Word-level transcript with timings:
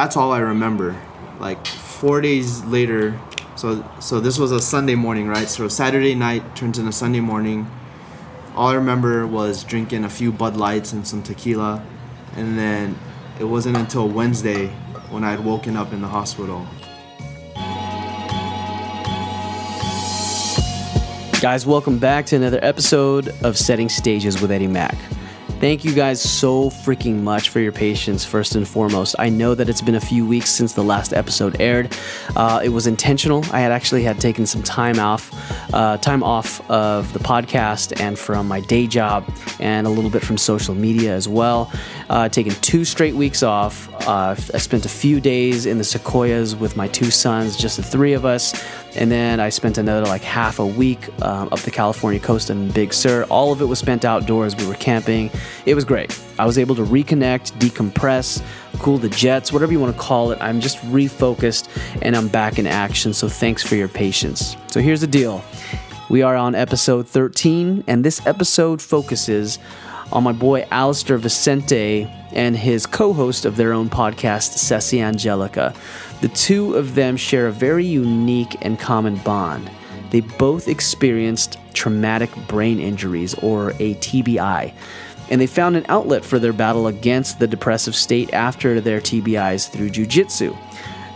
that's 0.00 0.16
all 0.16 0.32
I 0.32 0.38
remember. 0.38 0.98
Like 1.40 1.66
four 1.66 2.22
days 2.22 2.64
later, 2.64 3.20
so 3.54 3.86
so 4.00 4.18
this 4.18 4.38
was 4.38 4.50
a 4.50 4.58
Sunday 4.58 4.94
morning, 4.94 5.28
right? 5.28 5.46
So 5.46 5.68
Saturday 5.68 6.14
night 6.14 6.56
turns 6.56 6.78
into 6.78 6.90
Sunday 6.90 7.20
morning. 7.20 7.70
All 8.56 8.68
I 8.68 8.76
remember 8.76 9.26
was 9.26 9.62
drinking 9.62 10.04
a 10.04 10.08
few 10.08 10.32
Bud 10.32 10.56
Lights 10.56 10.94
and 10.94 11.06
some 11.06 11.22
tequila, 11.22 11.84
and 12.34 12.58
then 12.58 12.98
it 13.38 13.44
wasn't 13.44 13.76
until 13.76 14.08
Wednesday 14.08 14.68
when 15.10 15.22
I 15.22 15.32
had 15.32 15.44
woken 15.44 15.76
up 15.76 15.92
in 15.92 16.00
the 16.00 16.08
hospital. 16.08 16.66
Guys, 21.42 21.66
welcome 21.66 21.98
back 21.98 22.24
to 22.26 22.36
another 22.36 22.58
episode 22.62 23.34
of 23.42 23.58
Setting 23.58 23.90
Stages 23.90 24.40
with 24.40 24.50
Eddie 24.50 24.66
Mack. 24.66 24.96
Thank 25.60 25.84
you 25.84 25.92
guys 25.92 26.22
so 26.22 26.70
freaking 26.70 27.20
much 27.20 27.50
for 27.50 27.60
your 27.60 27.70
patience, 27.70 28.24
first 28.24 28.54
and 28.54 28.66
foremost. 28.66 29.14
I 29.18 29.28
know 29.28 29.54
that 29.54 29.68
it's 29.68 29.82
been 29.82 29.96
a 29.96 30.00
few 30.00 30.26
weeks 30.26 30.48
since 30.48 30.72
the 30.72 30.82
last 30.82 31.12
episode 31.12 31.60
aired. 31.60 31.94
Uh, 32.34 32.62
it 32.64 32.70
was 32.70 32.86
intentional. 32.86 33.44
I 33.52 33.60
had 33.60 33.70
actually 33.70 34.02
had 34.02 34.18
taken 34.18 34.46
some 34.46 34.62
time 34.62 34.98
off, 34.98 35.30
uh, 35.74 35.98
time 35.98 36.22
off 36.22 36.62
of 36.70 37.12
the 37.12 37.18
podcast 37.18 38.00
and 38.00 38.18
from 38.18 38.48
my 38.48 38.60
day 38.60 38.86
job 38.86 39.30
and 39.58 39.86
a 39.86 39.90
little 39.90 40.08
bit 40.08 40.22
from 40.22 40.38
social 40.38 40.74
media 40.74 41.14
as 41.14 41.28
well. 41.28 41.70
Uh, 42.08 42.26
taken 42.30 42.54
two 42.62 42.86
straight 42.86 43.14
weeks 43.14 43.42
off. 43.42 43.86
Uh, 44.08 44.34
I 44.54 44.58
spent 44.58 44.86
a 44.86 44.88
few 44.88 45.20
days 45.20 45.66
in 45.66 45.76
the 45.76 45.84
Sequoias 45.84 46.56
with 46.56 46.74
my 46.74 46.88
two 46.88 47.10
sons, 47.10 47.58
just 47.58 47.76
the 47.76 47.82
three 47.82 48.14
of 48.14 48.24
us. 48.24 48.54
And 48.96 49.12
then 49.12 49.38
I 49.40 49.50
spent 49.50 49.78
another 49.78 50.06
like 50.06 50.22
half 50.22 50.58
a 50.58 50.66
week 50.66 51.06
um, 51.22 51.48
up 51.52 51.60
the 51.60 51.70
California 51.70 52.18
coast 52.18 52.48
in 52.48 52.70
Big 52.70 52.94
Sur. 52.94 53.24
All 53.24 53.52
of 53.52 53.60
it 53.60 53.66
was 53.66 53.78
spent 53.78 54.06
outdoors. 54.06 54.56
We 54.56 54.66
were 54.66 54.74
camping. 54.74 55.30
It 55.66 55.74
was 55.74 55.84
great. 55.84 56.18
I 56.38 56.46
was 56.46 56.58
able 56.58 56.74
to 56.76 56.82
reconnect, 56.82 57.52
decompress, 57.58 58.42
cool 58.78 58.98
the 58.98 59.08
jets, 59.08 59.52
whatever 59.52 59.72
you 59.72 59.80
want 59.80 59.94
to 59.94 60.00
call 60.00 60.32
it. 60.32 60.38
I'm 60.40 60.60
just 60.60 60.78
refocused 60.84 61.68
and 62.02 62.16
I'm 62.16 62.28
back 62.28 62.58
in 62.58 62.66
action. 62.66 63.12
So 63.12 63.28
thanks 63.28 63.62
for 63.62 63.76
your 63.76 63.88
patience. 63.88 64.56
So 64.68 64.80
here's 64.80 65.00
the 65.00 65.06
deal 65.06 65.44
we 66.08 66.22
are 66.22 66.34
on 66.34 66.56
episode 66.56 67.06
13, 67.06 67.84
and 67.86 68.04
this 68.04 68.26
episode 68.26 68.82
focuses 68.82 69.60
on 70.12 70.24
my 70.24 70.32
boy 70.32 70.66
Alistair 70.72 71.18
Vicente 71.18 72.10
and 72.32 72.56
his 72.56 72.84
co 72.84 73.12
host 73.12 73.44
of 73.44 73.56
their 73.56 73.72
own 73.72 73.88
podcast, 73.88 74.58
Ceci 74.58 75.00
Angelica. 75.00 75.72
The 76.20 76.28
two 76.28 76.74
of 76.74 76.94
them 76.94 77.16
share 77.16 77.46
a 77.46 77.52
very 77.52 77.84
unique 77.84 78.56
and 78.62 78.78
common 78.78 79.16
bond. 79.18 79.70
They 80.10 80.20
both 80.20 80.66
experienced 80.66 81.58
traumatic 81.72 82.30
brain 82.48 82.80
injuries, 82.80 83.34
or 83.34 83.70
a 83.78 83.94
TBI, 83.94 84.72
and 85.30 85.40
they 85.40 85.46
found 85.46 85.76
an 85.76 85.86
outlet 85.88 86.24
for 86.24 86.38
their 86.38 86.52
battle 86.52 86.88
against 86.88 87.38
the 87.38 87.46
depressive 87.46 87.94
state 87.94 88.32
after 88.32 88.80
their 88.80 89.00
TBIs 89.00 89.70
through 89.70 89.90
jujitsu. 89.90 90.56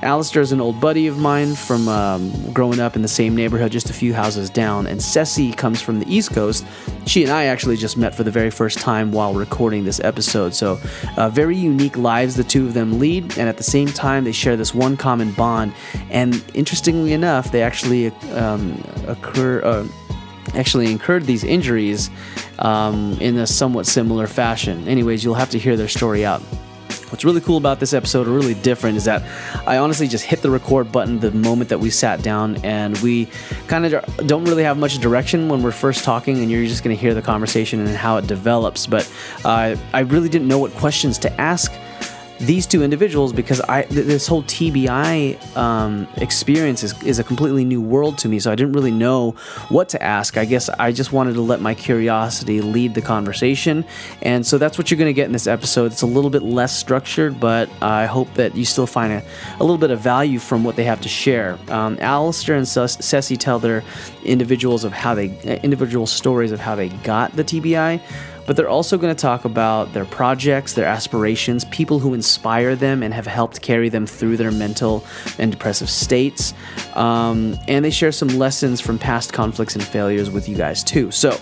Alistair 0.05 0.43
is 0.43 0.53
an 0.53 0.61
old 0.61 0.79
buddy 0.83 1.07
of 1.07 1.19
mine 1.19 1.55
from 1.55 1.89
um, 1.89 2.31
growing 2.53 2.79
up 2.79 2.95
in 2.95 3.01
the 3.01 3.09
same 3.09 3.35
neighborhood, 3.35 3.73
just 3.73 3.89
a 3.89 3.95
few 3.95 4.13
houses 4.13 4.51
down. 4.51 4.87
And 4.87 5.03
Ceci 5.03 5.51
comes 5.53 5.81
from 5.81 5.99
the 5.99 6.15
East 6.15 6.31
Coast. 6.35 6.67
She 7.07 7.23
and 7.23 7.33
I 7.33 7.47
actually 7.47 7.79
just 7.79 7.97
met 7.97 8.15
for 8.15 8.23
the 8.23 8.31
very 8.31 8.51
first 8.51 8.79
time 8.79 9.13
while 9.13 9.33
recording 9.33 9.87
this 9.87 10.01
episode. 10.01 10.55
So, 10.55 10.79
uh, 11.17 11.31
very 11.31 11.57
unique 11.57 11.97
lives 11.97 12.37
the 12.37 12.45
two 12.45 12.67
of 12.67 12.75
them 12.75 12.99
lead. 12.99 13.39
And 13.39 13.49
at 13.49 13.57
the 13.57 13.63
same 13.63 13.89
time, 13.89 14.25
they 14.25 14.33
share 14.33 14.59
this 14.59 14.75
one 14.75 14.99
common 14.99 15.33
bond. 15.33 15.73
And 16.11 16.45
interestingly 16.53 17.15
enough, 17.15 17.51
they 17.51 17.63
actually 17.63 18.09
um, 18.33 18.85
occur. 19.09 19.63
Uh, 19.65 19.89
actually 20.55 20.91
incurred 20.91 21.25
these 21.25 21.45
injuries 21.45 22.11
um, 22.59 23.17
in 23.21 23.37
a 23.39 23.47
somewhat 23.47 23.87
similar 23.87 24.27
fashion. 24.27 24.87
Anyways, 24.89 25.25
you'll 25.25 25.35
have 25.35 25.51
to 25.51 25.59
hear 25.59 25.77
their 25.77 25.89
story 25.89 26.25
out. 26.25 26.43
What's 27.11 27.25
really 27.25 27.41
cool 27.41 27.59
about 27.59 27.79
this 27.79 27.93
episode, 27.93 28.27
really 28.27 28.55
different, 28.55 28.97
is 28.97 29.05
that 29.05 29.23
I 29.69 29.79
honestly 29.79 30.09
just 30.09 30.25
hit 30.25 30.43
the 30.43 30.51
record 30.51 30.91
button 30.91 31.21
the 31.21 31.31
moment 31.31 31.71
that 31.71 31.79
we 31.79 31.89
sat 31.91 32.23
down, 32.23 32.57
and 32.65 32.99
we 32.99 33.29
kind 33.69 33.87
of 33.87 34.27
don't 34.27 34.45
really 34.45 34.65
have 34.65 34.79
much 34.79 34.99
direction 34.99 35.49
when 35.49 35.63
we're 35.63 35.71
first 35.71 36.03
talking, 36.03 36.39
and 36.39 36.51
you're 36.51 36.67
just 36.67 36.83
going 36.83 36.97
to 36.97 37.01
hear 37.01 37.15
the 37.15 37.23
conversation 37.23 37.79
and 37.79 37.91
how 37.91 38.17
it 38.17 38.27
develops. 38.27 38.87
But 38.87 39.09
uh, 39.45 39.77
I 39.93 40.01
really 40.01 40.29
didn't 40.29 40.49
know 40.49 40.59
what 40.59 40.73
questions 40.73 41.19
to 41.19 41.41
ask 41.41 41.73
these 42.39 42.67
two 42.67 42.83
individuals 42.83 43.33
because 43.33 43.61
I 43.63 43.83
th- 43.83 44.07
this 44.07 44.27
whole 44.27 44.43
TBI 44.43 45.57
um, 45.57 46.09
experience 46.17 46.83
is, 46.83 47.01
is 47.03 47.19
a 47.19 47.25
completely 47.25 47.65
new 47.65 47.81
world 47.81 48.19
to 48.19 48.29
me. 48.29 48.39
So 48.39 48.51
I 48.51 48.55
didn't 48.55 48.73
really 48.73 48.91
know 48.91 49.33
what 49.69 49.89
to 49.91 50.03
ask. 50.03 50.37
I 50.37 50.45
guess 50.45 50.69
I 50.69 50.93
just 50.93 51.13
wanted 51.13 51.35
to 51.35 51.41
let 51.41 51.61
my 51.61 51.75
curiosity 51.75 52.61
lead 52.61 52.95
the 52.95 53.03
conversation, 53.03 53.85
and 54.23 54.47
so 54.47 54.59
that's 54.59 54.79
what 54.79 54.91
you're 54.91 54.99
going 54.99 55.09
to 55.09 55.15
get 55.15 55.27
in 55.27 55.33
this 55.33 55.47
episode. 55.47 55.93
It's 55.93 56.03
a 56.03 56.07
little 56.07 56.31
bit 56.31 56.43
less 56.43 56.77
structured, 56.77 57.39
but 57.39 57.69
I 57.83 58.07
hope 58.07 58.33
that 58.35 58.57
you 58.57 58.65
still 58.65 58.87
find 58.87 59.13
a, 59.13 59.23
a 59.59 59.63
little 59.63 59.79
bit 59.79 59.91
of 59.91 60.01
value 60.01 60.39
from 60.39 60.65
what 60.65 60.77
they 60.77 60.85
have 60.85 61.01
to 61.03 61.09
share. 61.09 61.59
Um, 61.69 61.99
Alistair 62.01 62.57
and 62.57 62.67
Ceci 62.67 63.37
tell 63.37 63.59
their 63.59 63.83
individuals 64.25 64.85
of 64.85 64.93
how 64.93 65.15
they 65.15 65.25
individual 65.63 66.07
stories 66.07 66.53
of 66.53 66.61
how 66.61 66.75
they 66.75 66.89
got 66.89 67.35
the 67.37 67.45
TBI 67.45 68.01
but 68.47 68.57
they're 68.57 68.69
also 68.69 68.99
going 68.99 69.15
to 69.15 69.21
talk 69.21 69.45
about 69.45 69.93
their 69.93 70.05
projects, 70.05 70.75
their 70.75 70.87
aspirations, 70.87 71.65
people 71.67 71.99
who 71.99 72.15
inspire 72.15 72.77
them 72.77 73.03
and 73.03 73.15
have 73.15 73.27
helped 73.27 73.63
carry 73.63 73.89
them 73.89 74.07
through 74.07 74.37
their 74.37 74.51
mental 74.51 75.05
and 75.39 75.53
depressive 75.53 75.91
states. 75.91 76.55
Um, 76.95 77.59
and 77.69 77.85
they 77.85 77.91
share 77.91 78.13
some 78.13 78.29
lessons 78.29 78.81
from 78.81 78.99
past 78.99 79.33
conflicts 79.33 79.75
and 79.75 79.85
failures 79.85 80.31
with 80.31 80.49
you 80.49 80.57
guys 80.57 80.85
too. 80.85 81.11
So, 81.11 81.33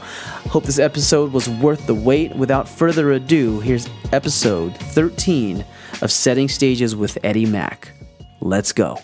hope 0.49 0.65
this 0.65 0.79
episode 0.79 1.33
was 1.33 1.49
worth 1.49 1.87
the 1.87 1.95
wait. 1.95 2.35
Without 2.37 2.69
further 2.69 3.13
ado, 3.13 3.61
here's 3.61 3.89
episode 4.13 4.77
13 4.77 5.65
of 6.01 6.11
Setting 6.11 6.49
Stages 6.49 6.97
with 6.97 7.19
Eddie 7.23 7.47
Mack. 7.47 7.93
Let's 8.41 8.73
go. 8.73 8.99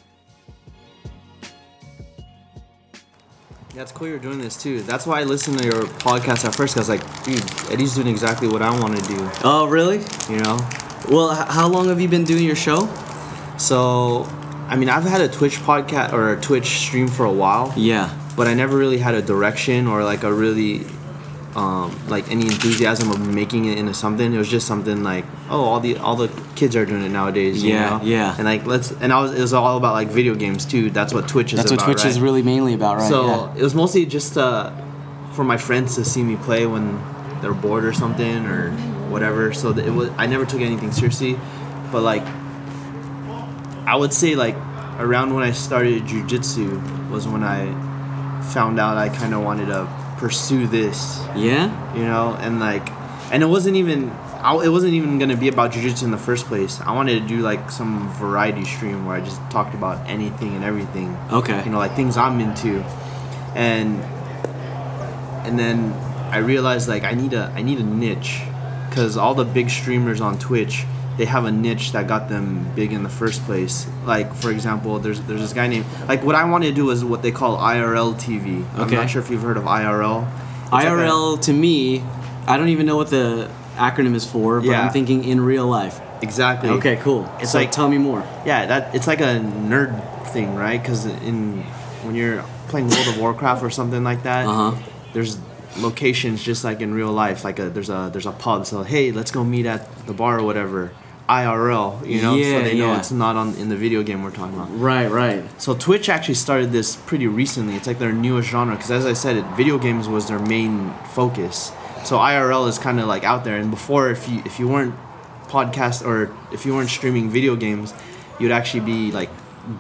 Yeah, 3.78 3.82
it's 3.82 3.92
cool 3.92 4.08
you're 4.08 4.18
doing 4.18 4.40
this 4.40 4.60
too. 4.60 4.80
That's 4.82 5.06
why 5.06 5.20
I 5.20 5.22
listened 5.22 5.60
to 5.60 5.64
your 5.64 5.84
podcast 5.84 6.44
at 6.44 6.52
first. 6.52 6.74
Cause 6.74 6.88
like, 6.88 7.00
dude, 7.22 7.40
Eddie's 7.70 7.94
doing 7.94 8.08
exactly 8.08 8.48
what 8.48 8.60
I 8.60 8.76
want 8.76 8.96
to 8.96 9.02
do. 9.04 9.30
Oh, 9.44 9.68
really? 9.68 9.98
You 10.28 10.40
know. 10.40 10.58
Well, 11.08 11.30
h- 11.30 11.46
how 11.46 11.68
long 11.68 11.86
have 11.86 12.00
you 12.00 12.08
been 12.08 12.24
doing 12.24 12.42
your 12.42 12.56
show? 12.56 12.92
So, 13.56 14.24
I 14.66 14.74
mean, 14.74 14.88
I've 14.88 15.04
had 15.04 15.20
a 15.20 15.28
Twitch 15.28 15.58
podcast 15.58 16.12
or 16.12 16.32
a 16.32 16.40
Twitch 16.40 16.80
stream 16.80 17.06
for 17.06 17.24
a 17.24 17.30
while. 17.30 17.72
Yeah. 17.76 18.12
But 18.36 18.48
I 18.48 18.54
never 18.54 18.76
really 18.76 18.98
had 18.98 19.14
a 19.14 19.22
direction 19.22 19.86
or 19.86 20.02
like 20.02 20.24
a 20.24 20.32
really, 20.32 20.84
um, 21.58 21.98
like 22.06 22.30
any 22.30 22.46
enthusiasm 22.46 23.10
of 23.10 23.18
making 23.34 23.64
it 23.64 23.78
into 23.78 23.92
something. 23.92 24.32
It 24.32 24.38
was 24.38 24.48
just 24.48 24.68
something 24.68 25.02
like, 25.02 25.24
oh, 25.50 25.64
all 25.64 25.80
the 25.80 25.96
all 25.96 26.14
the 26.14 26.28
kids 26.54 26.76
are 26.76 26.86
doing 26.86 27.02
it 27.02 27.08
nowadays. 27.08 27.64
you 27.64 27.72
Yeah, 27.74 27.98
know? 27.98 28.04
yeah. 28.04 28.34
And 28.36 28.44
like, 28.44 28.64
let's 28.64 28.92
and 28.92 29.12
I 29.12 29.20
was 29.20 29.32
it 29.32 29.40
was 29.40 29.52
all 29.52 29.76
about 29.76 29.94
like 29.94 30.06
video 30.08 30.36
games 30.36 30.64
too. 30.64 30.90
That's 30.90 31.12
what 31.12 31.26
Twitch 31.26 31.52
is. 31.52 31.58
That's 31.58 31.72
what 31.72 31.80
Twitch 31.80 31.98
right? 31.98 32.06
is 32.06 32.20
really 32.20 32.42
mainly 32.42 32.74
about, 32.74 32.98
right? 32.98 33.08
So 33.08 33.26
yeah. 33.26 33.54
it 33.56 33.62
was 33.62 33.74
mostly 33.74 34.06
just 34.06 34.38
uh, 34.38 34.70
for 35.32 35.42
my 35.42 35.56
friends 35.56 35.96
to 35.96 36.04
see 36.04 36.22
me 36.22 36.36
play 36.36 36.64
when 36.64 37.02
they're 37.40 37.54
bored 37.54 37.84
or 37.84 37.92
something 37.92 38.46
or 38.46 38.70
whatever. 39.10 39.52
So 39.52 39.76
it 39.76 39.90
was 39.90 40.10
I 40.16 40.26
never 40.26 40.46
took 40.46 40.60
anything 40.60 40.92
seriously, 40.92 41.36
but 41.90 42.02
like 42.02 42.22
I 43.84 43.96
would 43.96 44.12
say 44.12 44.36
like 44.36 44.54
around 45.00 45.34
when 45.34 45.42
I 45.42 45.50
started 45.50 46.04
jujitsu 46.04 47.10
was 47.10 47.26
when 47.26 47.42
I 47.42 47.66
found 48.52 48.78
out 48.78 48.96
I 48.96 49.08
kind 49.08 49.34
of 49.34 49.42
wanted 49.42 49.66
to 49.66 49.88
pursue 50.18 50.66
this, 50.66 51.18
Yeah? 51.36 51.70
you 51.94 52.02
know, 52.04 52.36
and 52.40 52.60
like, 52.60 52.86
and 53.32 53.42
it 53.42 53.46
wasn't 53.46 53.76
even. 53.76 54.10
I, 54.40 54.54
it 54.64 54.68
wasn't 54.68 54.92
even 54.94 55.18
gonna 55.18 55.36
be 55.36 55.48
about 55.48 55.72
jujitsu 55.72 56.04
in 56.04 56.10
the 56.12 56.16
first 56.18 56.46
place. 56.46 56.80
I 56.80 56.92
wanted 56.92 57.20
to 57.22 57.26
do 57.28 57.38
like 57.40 57.70
some 57.72 58.08
variety 58.14 58.64
stream 58.64 59.04
where 59.04 59.16
I 59.16 59.20
just 59.20 59.40
talked 59.50 59.74
about 59.74 60.08
anything 60.08 60.54
and 60.54 60.62
everything 60.64 61.16
Okay. 61.32 61.60
you 61.64 61.70
know 61.72 61.78
like 61.78 61.96
things 61.96 62.16
i'm 62.16 62.38
into 62.40 62.80
and 63.56 64.00
and 65.44 65.58
then 65.58 65.92
i 66.30 66.38
realized 66.38 66.88
like 66.88 67.02
i 67.04 67.12
need 67.14 67.32
a 67.32 67.52
i 67.56 67.62
need 67.62 67.78
a 67.78 67.82
niche 67.82 68.42
because 68.88 69.16
all 69.16 69.34
the 69.34 69.44
big 69.44 69.68
streamers 69.70 70.20
on 70.20 70.38
twitch 70.38 70.84
they 71.18 71.24
have 71.26 71.44
a 71.44 71.52
niche 71.52 71.92
that 71.92 72.06
got 72.06 72.28
them 72.28 72.66
big 72.74 72.92
in 72.92 73.02
the 73.02 73.08
first 73.08 73.42
place 73.44 73.86
like 74.06 74.32
for 74.34 74.50
example 74.50 74.98
there's 75.00 75.20
there's 75.22 75.40
this 75.40 75.52
guy 75.52 75.66
named 75.66 75.84
like 76.08 76.22
what 76.22 76.34
i 76.34 76.44
want 76.44 76.64
to 76.64 76.72
do 76.72 76.88
is 76.90 77.04
what 77.04 77.20
they 77.22 77.32
call 77.32 77.58
irl 77.58 78.14
tv 78.14 78.64
i'm 78.78 78.88
not 78.90 79.10
sure 79.10 79.20
if 79.20 79.28
you've 79.30 79.42
heard 79.42 79.56
of 79.56 79.64
irl 79.64 80.26
It's 80.64 80.72
like 80.72 80.84
a- 80.86 80.90
IRL 80.90 81.40
to 81.42 81.52
me, 81.52 82.02
I 82.46 82.56
don't 82.56 82.68
even 82.70 82.86
know 82.86 82.96
what 82.96 83.10
the 83.10 83.50
acronym 83.76 84.14
is 84.14 84.24
for, 84.26 84.60
but 84.60 84.66
Yeah. 84.68 84.82
I'm 84.84 84.90
thinking 84.92 85.24
in 85.24 85.40
real 85.40 85.66
life. 85.66 86.00
exactly 86.22 86.68
Okay, 86.70 86.96
cool. 86.96 87.22
It's 87.40 87.52
so 87.52 87.58
like- 87.58 87.70
tell 87.72 87.88
me 87.88 87.98
more. 87.98 88.22
yeah 88.44 88.66
that 88.66 88.94
it's 88.94 89.06
like 89.06 89.20
a 89.20 89.32
nerd 89.72 89.92
thing 90.34 90.54
right 90.54 90.80
because 90.82 91.06
in 91.28 91.62
when 92.04 92.14
you're 92.14 92.44
playing 92.68 92.88
world 92.88 93.08
of 93.08 93.18
warcraft 93.18 93.62
or 93.62 93.70
something 93.70 94.04
like 94.04 94.22
that 94.24 94.46
Uh 94.46 94.52
huh. 94.72 94.72
there's 95.14 95.38
locations 95.78 96.42
just 96.42 96.64
like 96.64 96.80
in 96.80 96.92
real 96.92 97.12
life 97.12 97.44
like 97.44 97.58
a 97.58 97.70
there's 97.70 97.88
a 97.90 98.10
there's 98.12 98.26
a 98.26 98.32
pub 98.32 98.66
so 98.66 98.82
hey 98.82 99.12
let's 99.12 99.30
go 99.30 99.42
meet 99.44 99.64
at 99.66 99.80
the 100.06 100.12
bar 100.12 100.38
or 100.40 100.42
whatever 100.42 100.90
IRL 101.28 102.06
you 102.06 102.22
know 102.22 102.34
Yeah, 102.36 102.58
so 102.58 102.64
they 102.64 102.78
know 102.78 102.92
yeah. 102.92 102.98
it's 102.98 103.10
not 103.10 103.36
on 103.36 103.54
in 103.56 103.68
the 103.68 103.76
video 103.76 104.02
game 104.02 104.22
we're 104.22 104.30
talking 104.30 104.54
about 104.54 104.68
Right, 104.78 105.10
right. 105.10 105.44
so 105.60 105.74
Twitch 105.74 106.08
actually 106.08 106.34
started 106.34 106.72
this 106.72 106.96
pretty 106.96 107.26
recently 107.26 107.74
it's 107.74 107.86
like 107.86 107.98
their 107.98 108.12
newest 108.12 108.48
genre 108.48 108.74
because 108.74 108.90
as 108.90 109.04
I 109.06 109.12
said 109.12 109.36
it 109.36 109.44
video 109.56 109.78
games 109.78 110.08
was 110.08 110.26
their 110.28 110.38
main 110.38 110.92
focus 111.12 111.72
so 112.04 112.16
IRL 112.18 112.68
is 112.68 112.78
kind 112.78 112.98
of 113.00 113.06
like 113.06 113.24
out 113.24 113.44
there 113.44 113.56
and 113.58 113.70
before 113.70 114.10
if 114.10 114.28
you 114.28 114.42
if 114.46 114.58
you 114.58 114.68
weren't 114.68 114.94
podcast 115.48 116.04
or 116.06 116.34
if 116.52 116.64
you 116.66 116.74
weren't 116.74 116.90
streaming 116.90 117.28
video 117.30 117.56
games 117.56 117.92
you'd 118.38 118.52
actually 118.52 118.80
be 118.80 119.10
like 119.12 119.30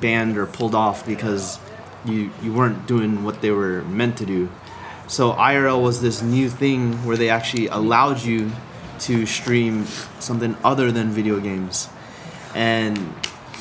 banned 0.00 0.36
or 0.36 0.46
pulled 0.46 0.74
off 0.74 1.06
because 1.06 1.58
you 2.04 2.30
you 2.42 2.52
weren't 2.52 2.86
doing 2.86 3.24
what 3.24 3.40
they 3.40 3.50
were 3.50 3.82
meant 3.84 4.16
to 4.18 4.26
do. 4.26 4.48
So 5.06 5.32
IRL 5.32 5.82
was 5.82 6.00
this 6.02 6.20
new 6.22 6.48
thing 6.50 7.04
where 7.06 7.16
they 7.16 7.30
actually 7.30 7.66
allowed 7.68 8.22
you 8.22 8.52
to 9.00 9.26
stream 9.26 9.86
something 10.20 10.56
other 10.64 10.90
than 10.92 11.10
video 11.10 11.40
games, 11.40 11.88
and 12.54 12.96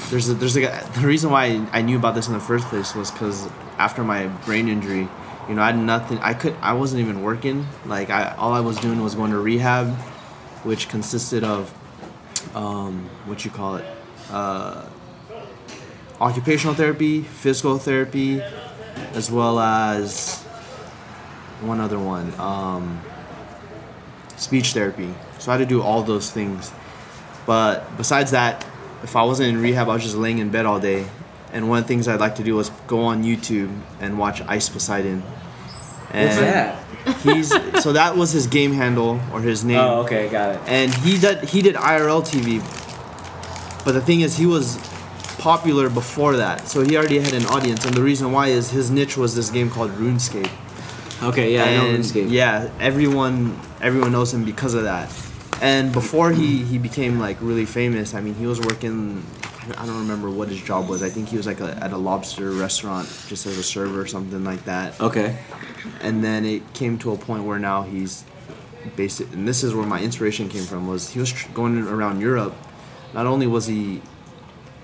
there's 0.10 0.30
a, 0.30 0.34
there's 0.34 0.56
like 0.56 0.66
a, 0.66 1.00
the 1.00 1.06
reason 1.06 1.32
why 1.32 1.68
I 1.72 1.82
knew 1.82 1.98
about 1.98 2.16
this 2.16 2.28
in 2.28 2.34
the 2.34 2.40
first 2.40 2.68
place 2.68 2.96
was 2.96 3.12
because 3.12 3.48
after 3.78 4.04
my 4.04 4.28
brain 4.46 4.68
injury, 4.70 5.08
you 5.50 5.56
know, 5.56 5.62
I 5.62 5.68
had 5.68 5.78
nothing. 5.78 6.18
I 6.20 6.34
could 6.34 6.56
I 6.62 6.74
wasn't 6.74 7.02
even 7.02 7.22
working. 7.24 7.66
Like 7.86 8.10
I 8.10 8.36
all 8.36 8.54
I 8.54 8.60
was 8.60 8.78
doing 8.78 9.02
was 9.02 9.16
going 9.16 9.32
to 9.32 9.40
rehab, 9.40 9.94
which 10.64 10.90
consisted 10.90 11.44
of, 11.44 11.74
um, 12.56 13.10
what 13.26 13.46
you 13.46 13.52
call 13.52 13.78
it, 13.78 13.86
uh, 14.30 14.86
occupational 16.20 16.76
therapy, 16.76 17.22
physical 17.22 17.78
therapy, 17.78 18.42
as 19.14 19.32
well 19.32 19.60
as 19.60 20.44
one 21.62 21.80
other 21.80 22.00
one, 22.00 22.34
um, 22.40 23.02
speech 24.36 24.74
therapy. 24.74 25.14
So 25.40 25.52
I 25.52 25.56
had 25.58 25.60
to 25.60 25.66
do 25.66 25.82
all 25.82 26.04
those 26.04 26.32
things. 26.32 26.72
But 27.46 27.96
besides 27.98 28.32
that, 28.32 28.66
if 29.04 29.16
I 29.16 29.24
wasn't 29.24 29.50
in 29.50 29.62
rehab, 29.62 29.90
I 29.90 29.94
was 29.94 30.04
just 30.04 30.16
laying 30.16 30.40
in 30.40 30.50
bed 30.50 30.66
all 30.66 30.80
day. 30.80 31.06
And 31.54 31.70
one 31.70 31.80
of 31.80 31.86
the 31.86 31.88
things 31.88 32.08
I'd 32.08 32.20
like 32.20 32.36
to 32.36 32.44
do 32.44 32.56
was 32.56 32.70
go 32.88 33.02
on 33.02 33.24
YouTube 33.24 33.74
and 34.02 34.18
watch 34.20 34.42
Ice 34.42 34.68
Poseidon. 34.70 35.24
And 36.12 36.30
What's 36.30 36.40
that? 36.40 36.84
He's 37.24 37.82
so 37.84 37.94
that 37.94 38.18
was 38.18 38.32
his 38.32 38.48
game 38.48 38.74
handle 38.74 39.20
or 39.32 39.40
his 39.42 39.64
name 39.64 39.78
Oh, 39.78 40.02
okay, 40.04 40.28
got 40.30 40.56
it. 40.56 40.62
and 40.68 40.94
he 40.94 41.18
did 41.18 41.44
he 41.46 41.62
did 41.62 41.76
IRL 41.76 42.22
TV. 42.22 42.60
But 43.86 43.94
the 43.94 44.02
thing 44.02 44.22
is, 44.22 44.36
he 44.38 44.46
was 44.46 44.76
popular 45.38 45.90
before 45.90 46.36
that, 46.38 46.68
so 46.68 46.82
he 46.84 46.98
already 46.98 47.20
had 47.20 47.34
an 47.34 47.46
audience. 47.46 47.86
And 47.86 47.94
the 47.94 48.02
reason 48.04 48.34
why 48.34 48.48
is 48.48 48.70
his 48.72 48.92
niche 48.92 49.16
was 49.16 49.36
this 49.36 49.50
game 49.50 49.70
called 49.70 49.92
RuneScape. 49.92 50.50
Okay, 51.24 51.54
yeah, 51.54 51.64
I 51.64 51.76
know 51.78 51.88
And, 51.88 52.04
RuneScape. 52.04 52.30
Yeah, 52.30 52.70
everyone 52.82 53.58
everyone 53.82 54.12
knows 54.12 54.34
him 54.34 54.44
because 54.44 54.74
of 54.74 54.84
that. 54.84 55.10
And 55.62 55.92
before 55.92 56.32
he 56.32 56.64
he 56.64 56.78
became 56.78 57.20
like 57.20 57.38
really 57.42 57.66
famous, 57.66 58.14
I 58.14 58.22
mean, 58.22 58.36
he 58.36 58.46
was 58.46 58.60
working. 58.62 59.26
I 59.78 59.86
don't 59.86 60.00
remember 60.00 60.30
what 60.30 60.48
his 60.48 60.62
job 60.62 60.88
was. 60.88 61.04
I 61.04 61.10
think 61.10 61.28
he 61.30 61.36
was 61.36 61.46
like 61.46 61.60
a, 61.60 61.76
at 61.84 61.92
a 61.92 61.98
lobster 61.98 62.52
restaurant, 62.52 63.08
just 63.28 63.46
as 63.46 63.58
a 63.58 63.64
server 63.64 64.00
or 64.02 64.08
something 64.08 64.46
like 64.46 64.64
that 64.64 64.98
Okay. 65.02 65.38
and 66.02 66.24
then 66.24 66.46
it 66.46 66.62
came 66.74 66.98
to 67.00 67.12
a 67.12 67.18
point 67.18 67.44
where 67.44 67.60
now 67.60 67.82
he's 67.82 68.24
basic 68.96 69.30
and 69.34 69.46
this 69.46 69.64
is 69.66 69.74
where 69.76 69.86
my 69.86 70.00
inspiration 70.02 70.48
came 70.48 70.64
from 70.64 70.88
was 70.88 71.10
he 71.10 71.20
was 71.20 71.34
tr- 71.34 71.50
going 71.52 71.86
around 71.86 72.22
Europe 72.22 72.56
not 73.14 73.26
only 73.28 73.46
was 73.46 73.66
he 73.68 74.02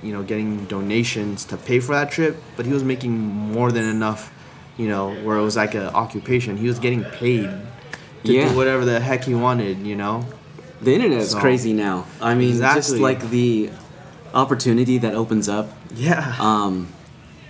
you 0.02 0.12
know 0.12 0.22
getting 0.22 0.66
donations 0.66 1.46
to 1.46 1.56
pay 1.56 1.80
for 1.80 1.94
that 1.96 2.12
trip 2.12 2.36
but 2.58 2.66
he 2.66 2.74
was 2.74 2.84
making 2.84 3.18
more 3.18 3.72
than 3.72 3.86
enough 3.86 4.34
you 4.76 4.90
know 4.90 5.14
where 5.24 5.38
it 5.38 5.42
was 5.42 5.56
like 5.56 5.74
an 5.76 5.88
occupation 5.96 6.58
he 6.58 6.68
was 6.68 6.80
getting 6.80 7.06
paid 7.06 7.50
to 8.26 8.34
Yeah. 8.34 8.50
do 8.50 8.58
whatever 8.58 8.84
the 8.84 9.00
heck 9.00 9.24
he 9.24 9.34
wanted 9.36 9.78
you 9.88 9.96
know 9.96 10.26
The 10.83 10.94
internet 10.94 11.19
is 11.21 11.31
So- 11.31 11.39
crazy 11.39 11.74
now. 11.74 12.06
I 12.21 12.35
mean, 12.35 12.57
just 12.57 12.97
like 12.97 13.30
the 13.30 13.69
opportunity 14.33 14.97
that 15.00 15.13
opens 15.13 15.47
up. 15.50 15.69
yeah 15.95 16.35
Um, 16.39 16.88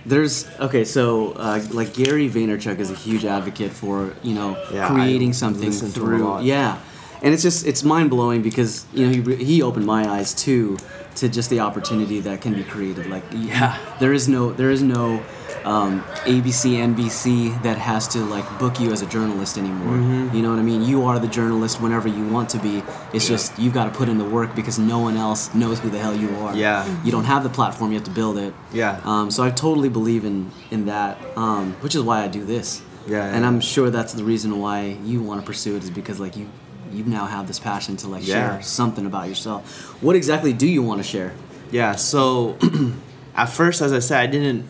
there's 0.06 0.46
okay, 0.60 0.84
so 0.84 1.32
uh, 1.32 1.60
like 1.72 1.94
Gary 1.94 2.28
Vaynerchuk 2.28 2.78
is 2.78 2.90
a 2.90 2.94
huge 2.94 3.24
advocate 3.24 3.72
for 3.72 4.12
you 4.22 4.34
know 4.34 4.56
Yeah, 4.72 4.88
creating 4.88 5.30
I 5.30 5.32
something 5.32 5.64
listen 5.70 5.90
to 5.92 6.00
him 6.00 6.14
a 6.14 6.18
through 6.18 6.40
yeah, 6.42 6.76
and 7.22 7.32
it's 7.32 7.42
just 7.42 7.66
it's 7.66 7.82
mind 7.82 8.10
blowing 8.10 8.42
because 8.42 8.84
you 8.92 9.06
know 9.06 9.12
he 9.36 9.44
he 9.44 9.62
opened 9.62 9.86
my 9.86 10.06
eyes 10.06 10.34
too 10.34 10.76
to 11.16 11.28
just 11.28 11.48
the 11.48 11.60
opportunity 11.60 12.20
that 12.20 12.40
can 12.42 12.52
be 12.54 12.64
created. 12.64 13.06
Like 13.08 13.24
Yeah. 13.32 13.76
there 14.00 14.12
is 14.12 14.28
no 14.28 14.52
there 14.52 14.70
is 14.70 14.82
no 14.82 15.20
um, 15.64 16.02
ABC 16.26 16.74
NBC 16.94 17.62
that 17.62 17.78
has 17.78 18.06
to 18.08 18.18
like 18.24 18.46
book 18.58 18.78
you 18.80 18.92
as 18.92 19.02
a 19.02 19.06
journalist 19.06 19.56
anymore. 19.58 19.94
Mm-hmm. 19.96 20.36
You 20.36 20.42
know 20.42 20.50
what 20.50 20.58
I 20.58 20.62
mean? 20.62 20.82
You 20.82 21.04
are 21.04 21.18
the 21.18 21.28
journalist 21.28 21.80
whenever 21.80 22.08
you 22.08 22.26
want 22.28 22.50
to 22.50 22.58
be. 22.58 22.82
It's 23.12 23.26
just 23.26 23.58
you've 23.58 23.74
got 23.74 23.84
to 23.84 23.90
put 23.90 24.08
in 24.08 24.18
the 24.18 24.24
work 24.24 24.54
because 24.54 24.78
no 24.78 24.98
one 24.98 25.16
else 25.16 25.54
knows 25.54 25.80
who 25.80 25.90
the 25.90 25.98
hell 25.98 26.14
you 26.14 26.28
are. 26.36 26.54
Yeah. 26.54 26.84
You 27.04 27.10
don't 27.12 27.24
have 27.24 27.42
the 27.42 27.48
platform. 27.50 27.90
You 27.92 27.96
have 27.98 28.04
to 28.04 28.10
build 28.10 28.36
it. 28.38 28.52
Yeah. 28.72 29.00
Um, 29.04 29.30
so 29.30 29.42
I 29.42 29.50
totally 29.50 29.88
believe 29.88 30.24
in 30.24 30.50
in 30.70 30.86
that, 30.86 31.18
um, 31.36 31.72
which 31.80 31.94
is 31.94 32.02
why 32.02 32.22
I 32.22 32.28
do 32.28 32.44
this. 32.44 32.82
Yeah, 33.06 33.26
And. 33.34 33.44
I'm 33.44 33.60
sure 33.60 33.90
that's 33.90 34.14
the 34.14 34.24
reason 34.24 34.58
why 34.60 34.96
you 35.04 35.22
want 35.22 35.40
to 35.40 35.46
pursue 35.46 35.76
it 35.76 35.82
is 35.84 35.90
because 35.90 36.20
like 36.20 36.36
you 36.36 36.48
you 36.92 37.04
now 37.04 37.26
have 37.26 37.46
this 37.46 37.58
passion 37.58 37.96
to 37.98 38.08
like 38.08 38.26
Yeah. 38.26 38.34
share 38.34 38.62
something 38.62 39.04
about 39.04 39.28
yourself. 39.28 39.62
What 40.02 40.16
exactly 40.16 40.52
do 40.52 40.66
you 40.66 40.82
want 40.82 41.02
to 41.02 41.08
share? 41.08 41.32
Yeah, 41.70 41.96
so 41.96 42.56
at 43.34 43.46
first, 43.46 43.82
as 43.82 43.92
I 43.92 43.98
said, 43.98 44.20
I 44.20 44.26
didn't 44.26 44.64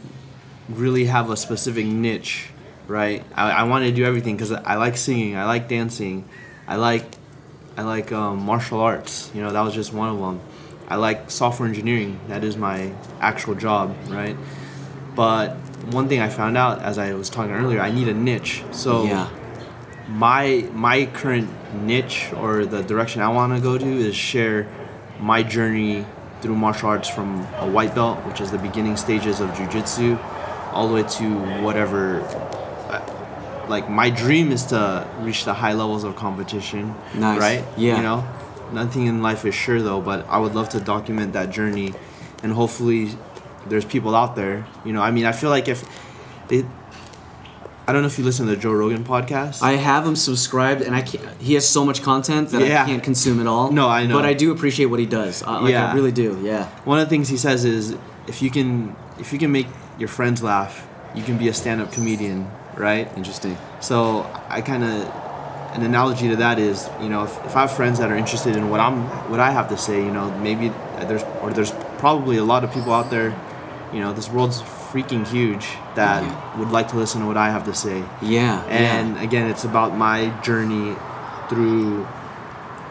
really 0.68 1.06
have 1.06 1.30
a 1.30 1.36
specific 1.36 1.86
niche, 1.86 2.48
right? 2.86 3.24
I, 3.34 3.50
I 3.50 3.62
wanted 3.64 3.86
to 3.86 3.92
do 3.92 4.04
everything 4.04 4.36
because 4.36 4.52
I 4.52 4.76
like 4.76 4.96
singing, 4.96 5.36
I 5.36 5.44
like 5.44 5.68
dancing, 5.68 6.28
I 6.66 6.76
like 6.76 7.04
I 7.76 7.82
like 7.82 8.12
um, 8.12 8.44
martial 8.44 8.80
arts. 8.80 9.30
You 9.34 9.42
know, 9.42 9.50
that 9.50 9.60
was 9.60 9.74
just 9.74 9.92
one 9.92 10.08
of 10.08 10.18
them. 10.18 10.40
I 10.88 10.96
like 10.96 11.30
software 11.30 11.68
engineering. 11.68 12.20
That 12.28 12.44
is 12.44 12.56
my 12.56 12.92
actual 13.20 13.54
job, 13.54 13.96
right? 14.08 14.36
But 15.14 15.56
one 15.90 16.08
thing 16.08 16.20
I 16.20 16.28
found 16.28 16.56
out 16.56 16.82
as 16.82 16.98
I 16.98 17.14
was 17.14 17.30
talking 17.30 17.52
earlier, 17.52 17.80
I 17.80 17.90
need 17.90 18.08
a 18.08 18.14
niche. 18.14 18.62
So 18.72 19.04
yeah. 19.04 19.28
my 20.08 20.68
my 20.72 21.06
current 21.06 21.50
niche 21.74 22.32
or 22.36 22.64
the 22.64 22.82
direction 22.82 23.22
I 23.22 23.28
want 23.28 23.54
to 23.54 23.60
go 23.60 23.78
to 23.78 23.86
is 23.86 24.14
share 24.14 24.68
my 25.20 25.42
journey 25.42 26.04
through 26.40 26.56
martial 26.56 26.90
arts 26.90 27.08
from 27.08 27.40
a 27.58 27.68
white 27.68 27.94
belt, 27.94 28.18
which 28.26 28.40
is 28.40 28.50
the 28.50 28.58
beginning 28.58 28.96
stages 28.96 29.40
of 29.40 29.50
jujitsu, 29.50 30.18
all 30.74 30.88
the 30.88 30.94
way 30.94 31.02
to 31.18 31.24
whatever. 31.62 32.20
uh, 32.90 33.00
Like 33.68 33.88
my 33.88 34.10
dream 34.10 34.52
is 34.52 34.64
to 34.66 35.06
reach 35.20 35.44
the 35.46 35.54
high 35.54 35.72
levels 35.72 36.04
of 36.04 36.16
competition, 36.16 36.94
Nice. 37.14 37.40
right? 37.40 37.64
Yeah. 37.78 37.96
You 37.96 38.02
know, 38.02 38.24
nothing 38.72 39.06
in 39.06 39.22
life 39.22 39.44
is 39.48 39.54
sure 39.54 39.80
though, 39.80 40.00
but 40.02 40.26
I 40.28 40.38
would 40.38 40.54
love 40.54 40.68
to 40.70 40.80
document 40.80 41.32
that 41.32 41.48
journey, 41.50 41.94
and 42.42 42.52
hopefully, 42.52 43.16
there's 43.70 43.86
people 43.86 44.14
out 44.14 44.36
there. 44.36 44.66
You 44.84 44.92
know, 44.92 45.00
I 45.00 45.10
mean, 45.10 45.24
I 45.24 45.32
feel 45.32 45.48
like 45.48 45.66
if 45.68 45.80
they, 46.48 46.66
I 47.86 47.92
don't 47.92 48.02
know 48.02 48.08
if 48.08 48.18
you 48.18 48.24
listen 48.24 48.44
to 48.46 48.54
the 48.54 48.60
Joe 48.60 48.72
Rogan 48.72 49.02
podcast. 49.04 49.62
I 49.62 49.72
have 49.76 50.06
him 50.06 50.16
subscribed, 50.16 50.82
and 50.82 50.94
I 50.94 51.00
can't. 51.02 51.24
He 51.40 51.54
has 51.54 51.66
so 51.68 51.84
much 51.84 52.02
content 52.02 52.50
that 52.50 52.60
Yeah. 52.66 52.82
I 52.82 52.86
can't 52.86 53.02
consume 53.02 53.40
it 53.40 53.46
all. 53.46 53.70
No, 53.72 53.88
I 53.88 54.04
know. 54.06 54.16
But 54.16 54.26
I 54.26 54.34
do 54.34 54.52
appreciate 54.52 54.86
what 54.92 55.00
he 55.00 55.06
does. 55.06 55.42
Uh, 55.42 55.52
like, 55.62 55.74
I 55.74 55.88
Yeah. 55.88 55.94
really 55.94 56.12
do. 56.12 56.38
Yeah. 56.42 56.66
one 56.84 56.98
of 56.98 57.06
the 57.06 57.10
things 57.14 57.28
he 57.28 57.36
says 57.38 57.64
is 57.64 57.96
if 58.26 58.42
you 58.42 58.50
can 58.50 58.94
if 59.18 59.32
you 59.32 59.38
can 59.38 59.52
make 59.52 59.68
your 59.98 60.08
friends 60.08 60.42
laugh 60.42 60.86
you 61.14 61.22
can 61.22 61.38
be 61.38 61.48
a 61.48 61.54
stand-up 61.54 61.92
comedian 61.92 62.50
right 62.76 63.08
Interesting. 63.16 63.56
so 63.80 64.28
i 64.48 64.60
kind 64.60 64.82
of 64.84 64.90
an 65.74 65.82
analogy 65.82 66.28
to 66.28 66.36
that 66.36 66.58
is 66.58 66.88
you 67.00 67.08
know 67.08 67.24
if, 67.24 67.44
if 67.44 67.56
i 67.56 67.62
have 67.62 67.72
friends 67.72 67.98
that 67.98 68.10
are 68.10 68.16
interested 68.16 68.56
in 68.56 68.70
what 68.70 68.80
i'm 68.80 69.02
what 69.30 69.40
i 69.40 69.50
have 69.50 69.68
to 69.68 69.76
say 69.76 69.96
you 70.04 70.10
know 70.10 70.30
maybe 70.38 70.68
there's 71.08 71.22
or 71.42 71.52
there's 71.52 71.72
probably 71.98 72.36
a 72.36 72.44
lot 72.44 72.64
of 72.64 72.72
people 72.72 72.92
out 72.92 73.10
there 73.10 73.30
you 73.92 74.00
know 74.00 74.12
this 74.12 74.28
world's 74.28 74.60
freaking 74.62 75.26
huge 75.26 75.66
that 75.96 76.22
Yeah. 76.22 76.58
would 76.58 76.70
like 76.70 76.88
to 76.88 76.96
listen 76.96 77.20
to 77.22 77.26
what 77.26 77.36
i 77.36 77.50
have 77.50 77.64
to 77.66 77.74
say 77.74 78.04
Yeah. 78.22 78.62
and 78.66 79.18
again 79.18 79.48
it's 79.50 79.64
about 79.64 79.96
my 79.96 80.28
journey 80.42 80.96
through 81.48 82.04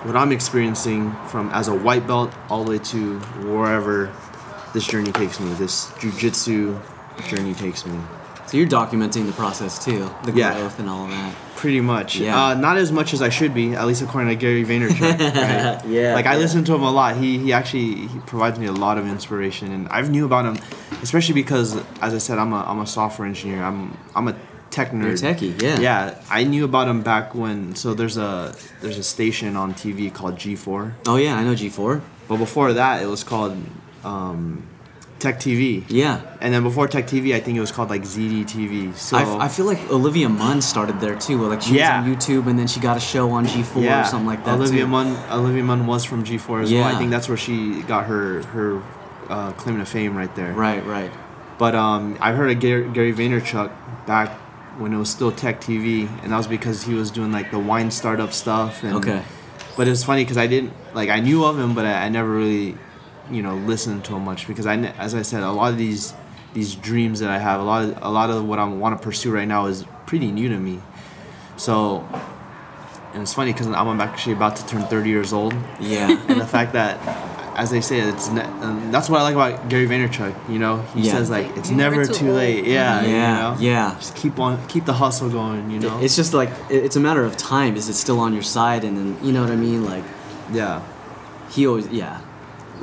what 0.04 0.16
i'm 0.18 0.32
experiencing 0.34 1.14
from 1.28 1.50
as 1.52 1.68
a 1.70 1.76
white 1.76 2.06
belt 2.08 2.32
all 2.50 2.64
the 2.66 2.72
way 2.72 2.80
to 2.80 3.20
wherever 3.48 4.12
this 4.74 4.86
journey 4.86 5.12
takes 5.12 5.40
me 5.40 5.54
this 5.54 5.88
jujitsu 6.02 6.80
journey 7.28 7.54
takes 7.54 7.86
me. 7.86 7.98
So 8.48 8.58
you're 8.58 8.68
documenting 8.68 9.26
the 9.26 9.32
process 9.32 9.84
too, 9.84 10.10
the 10.26 10.32
Yeah. 10.34 10.54
growth 10.58 10.78
and 10.80 10.90
all 10.90 11.06
of 11.06 11.12
that. 11.12 11.34
pretty 11.56 11.80
much 11.82 12.18
Yeah. 12.18 12.38
uh, 12.48 12.54
not 12.56 12.76
as 12.78 12.92
much 12.92 13.14
as 13.14 13.22
i 13.22 13.30
should 13.30 13.54
be 13.54 13.74
at 13.74 13.88
least 13.88 14.02
according 14.02 14.28
to 14.30 14.36
gary 14.36 14.66
vaynerchuk 14.66 15.00
right? 15.02 15.82
Yeah, 15.88 16.14
like 16.14 16.26
i 16.26 16.34
yeah. 16.34 16.38
listen 16.40 16.66
to 16.66 16.74
him 16.76 16.84
a 16.84 16.92
lot 16.92 17.16
he, 17.16 17.38
he 17.38 17.54
actually 17.54 18.08
he 18.08 18.20
provides 18.26 18.60
me 18.60 18.66
a 18.66 18.74
lot 18.74 18.98
of 18.98 19.08
inspiration 19.08 19.72
and 19.72 19.88
i've 19.88 20.10
knew 20.10 20.26
about 20.26 20.44
him 20.46 20.58
especially 21.02 21.36
because 21.36 21.78
as 22.02 22.14
i 22.14 22.18
said 22.18 22.38
i'm 22.38 22.52
a, 22.52 22.62
I'm 22.68 22.82
a 22.82 22.86
software 22.88 23.26
engineer 23.26 23.64
i'm 23.64 23.98
i'm 24.14 24.28
a 24.28 24.36
tech 24.72 24.92
nerd 24.92 25.22
You're 25.22 25.34
techie, 25.34 25.62
yeah. 25.62 25.80
yeah 25.80 26.22
i 26.30 26.44
knew 26.44 26.66
about 26.66 26.90
him 26.90 27.02
back 27.02 27.34
when 27.34 27.76
so 27.76 27.94
there's 27.94 28.18
a 28.18 28.54
there's 28.82 28.98
a 28.98 29.04
station 29.04 29.56
on 29.56 29.74
tv 29.74 30.14
called 30.14 30.36
g4 30.36 30.92
Oh 31.08 31.16
yeah, 31.16 31.38
I 31.38 31.44
know 31.46 31.54
G4. 31.56 32.02
but 32.28 32.38
before 32.38 32.74
that 32.74 33.02
it 33.02 33.08
was 33.08 33.24
called 33.24 33.56
um, 34.04 34.64
tech 35.24 35.36
tv 35.40 35.84
Yeah. 35.88 36.20
and 36.44 36.50
then 36.54 36.62
before 36.70 36.86
tech 36.96 37.06
tv 37.08 37.26
i 37.34 37.40
think 37.44 37.54
it 37.60 37.64
was 37.68 37.72
called 37.76 37.90
like 37.96 38.04
zd 38.14 38.36
tv 38.54 38.94
so 38.96 39.18
I, 39.18 39.22
f- 39.24 39.40
I 39.46 39.48
feel 39.56 39.66
like 39.72 39.82
Olivia 40.00 40.30
Munn 40.30 40.60
started 40.62 40.98
there 41.00 41.16
too. 41.28 41.38
Like 41.54 41.62
she 41.62 41.76
Yeah. 41.76 41.86
was 42.00 42.08
on 42.08 42.16
YouTube 42.16 42.46
and 42.50 42.56
then 42.60 42.68
she 42.74 42.80
got 42.90 42.96
a 42.98 43.00
show 43.14 43.26
on 43.38 43.44
G4 43.52 43.76
or 44.02 44.06
something 44.12 44.28
like 44.34 44.44
that. 44.46 44.56
Olivia 44.60 44.82
too. 44.86 44.88
Munn. 44.96 45.10
Olivia 45.32 45.64
Munn 45.70 45.88
was 45.88 46.04
from 46.10 46.20
G4 46.24 46.64
as 46.64 46.72
well. 46.74 46.84
I 46.84 46.96
think 47.00 47.10
that's 47.16 47.28
where 47.32 47.38
she 47.46 47.82
got 47.94 48.06
her 48.12 48.44
her 48.56 48.70
uh, 49.36 49.52
claim 49.62 49.78
to 49.80 49.86
fame 49.86 50.14
right 50.22 50.34
there. 50.36 50.52
Right, 50.54 50.84
right. 50.98 51.12
But 51.58 51.74
um, 51.76 52.18
I 52.20 52.30
heard 52.34 52.50
of 52.54 52.60
Gary, 52.60 52.84
Gary 52.96 53.14
Vaynerchuk 53.14 53.70
back 54.06 54.30
when 54.82 54.92
it 54.94 54.98
was 54.98 55.10
still 55.10 55.32
Tech 55.32 55.62
TV, 55.62 56.08
and 56.24 56.32
that 56.32 56.38
was 56.38 56.48
because 56.48 56.84
he 56.84 56.94
was 57.02 57.10
doing 57.12 57.32
like 57.32 57.52
the 57.52 57.60
wine 57.60 57.90
startup 57.92 58.32
stuff. 58.34 58.84
And, 58.84 58.96
Okay. 59.00 59.22
But 59.78 59.88
it 59.88 59.92
was 59.92 60.04
funny 60.04 60.24
because 60.24 60.38
I 60.38 60.48
didn't 60.48 60.74
like 60.94 61.10
I 61.10 61.20
knew 61.20 61.46
of 61.46 61.58
him, 61.60 61.74
but 61.76 61.86
I, 61.86 62.06
I 62.06 62.10
never 62.10 62.30
really 62.30 62.78
you 63.32 63.42
know 63.42 63.56
listen 63.56 64.02
to 64.04 64.12
them 64.14 64.26
much 64.26 64.48
because 64.48 64.66
I 64.66 64.76
as 64.76 65.16
I 65.16 65.22
said 65.22 65.44
a 65.44 65.52
lot 65.52 65.72
of 65.72 65.78
these 65.78 66.14
these 66.54 66.76
dreams 66.76 67.20
that 67.22 67.30
I 67.30 67.38
have 67.40 67.60
a 67.62 67.64
lot 67.64 67.84
of 67.84 67.98
a 68.02 68.10
lot 68.10 68.30
of 68.30 68.46
what 68.46 68.60
I 68.60 68.66
want 68.66 68.98
to 69.00 69.04
pursue 69.04 69.32
right 69.32 69.48
now 69.48 69.66
is 69.68 69.86
pretty 70.06 70.32
new 70.32 70.50
to 70.50 70.58
me. 70.58 70.80
So 71.58 72.06
and 73.14 73.22
it's 73.22 73.34
funny 73.34 73.54
because 73.54 73.68
I'm 73.68 74.02
actually 74.02 74.34
about 74.34 74.56
to 74.58 74.66
turn 74.66 74.82
30 74.84 75.10
years 75.10 75.34
old. 75.34 75.54
Yeah. 75.80 76.10
and 76.28 76.42
the 76.42 76.48
fact 76.48 76.74
that, 76.74 76.98
as 77.56 77.70
they 77.70 77.80
say, 77.80 78.00
it's 78.00 78.30
ne- 78.30 78.42
that's 78.92 79.08
what 79.08 79.20
I 79.20 79.24
like 79.24 79.36
about 79.36 79.70
Gary 79.70 79.86
Vaynerchuk. 79.88 80.34
You 80.50 80.58
know, 80.58 80.82
he 80.96 81.02
Yeah. 81.02 81.12
says 81.14 81.30
like 81.30 81.46
it's 81.56 81.70
Never 81.70 81.98
never 81.98 82.08
too 82.08 82.14
too 82.26 82.32
late. 82.32 82.66
Yeah, 82.66 83.02
Yeah, 83.04 83.08
you 83.08 83.12
know? 83.56 83.56
yeah. 83.60 83.96
Just 84.00 84.16
keep 84.16 84.40
on, 84.40 84.66
keep 84.68 84.86
the 84.86 84.94
hustle 84.94 85.30
going. 85.30 85.70
You 85.70 85.80
know. 85.80 86.00
It's 86.00 86.16
just 86.16 86.34
like 86.34 86.50
it's 86.72 86.96
a 86.96 87.00
matter 87.00 87.24
of 87.24 87.38
time. 87.38 87.76
Is 87.76 87.88
it 87.88 87.94
still 87.94 88.20
on 88.20 88.34
your 88.34 88.42
side? 88.44 88.84
And 88.84 88.98
then 88.98 89.26
you 89.26 89.32
know 89.32 89.42
what 89.42 89.52
I 89.52 89.56
mean? 89.58 89.86
Like 89.86 90.04
yeah, 90.52 90.82
he 91.52 91.68
always 91.68 91.88
yeah. 91.90 92.20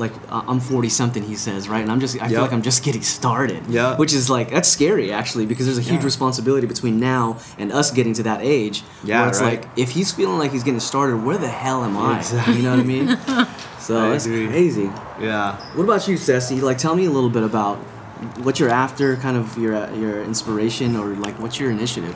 Like 0.01 0.13
uh, 0.29 0.43
I'm 0.49 0.59
40 0.61 0.89
something, 0.89 1.23
he 1.23 1.37
says, 1.37 1.69
right? 1.69 1.83
And 1.83 1.91
I'm 1.93 2.01
just 2.01 2.17
I 2.17 2.27
feel 2.27 2.33
Yep. 2.39 2.43
like 2.43 2.53
I'm 2.53 2.63
just 2.63 2.83
getting 2.83 3.03
started. 3.03 3.63
Yeah. 3.69 3.97
Which 3.97 4.13
is 4.13 4.29
like 4.31 4.51
that's 4.51 4.69
scary 4.69 5.13
actually 5.13 5.47
because 5.47 5.67
there's 5.67 5.79
a 5.79 5.83
huge 5.93 6.01
Yeah. 6.01 6.13
responsibility 6.13 6.67
between 6.67 6.99
now 6.99 7.37
and 7.59 7.71
us 7.71 7.91
getting 7.93 8.15
to 8.15 8.23
that 8.25 8.41
age. 8.43 8.83
Yeah, 9.05 9.21
Where 9.21 9.29
it's 9.29 9.41
right. 9.41 9.61
like 9.63 9.71
if 9.77 9.91
he's 9.91 10.11
feeling 10.11 10.39
like 10.39 10.51
he's 10.53 10.65
getting 10.65 10.81
started, 10.81 11.17
where 11.27 11.39
the 11.39 11.49
hell 11.65 11.85
am 11.85 11.97
I? 11.97 12.19
Exactly. 12.19 12.57
You 12.57 12.63
know 12.63 12.71
what 12.77 12.81
I 12.81 12.95
mean? 12.95 13.19
So 13.81 13.99
I 13.99 14.11
that's 14.11 14.27
agree. 14.27 14.47
crazy. 14.47 14.89
yeah. 15.21 15.57
What 15.75 15.85
about 15.85 16.07
you, 16.07 16.17
Ceci? 16.19 16.61
Like, 16.61 16.77
tell 16.79 16.95
me 16.95 17.07
a 17.07 17.11
little 17.11 17.31
bit 17.31 17.43
about 17.43 17.77
what 18.45 18.61
you're 18.61 18.69
after, 18.87 19.17
kind 19.17 19.37
of 19.37 19.57
your 19.59 19.73
your 20.03 20.23
inspiration, 20.23 20.97
or 20.97 21.07
like 21.27 21.35
what's 21.43 21.59
your 21.59 21.71
initiative? 21.71 22.15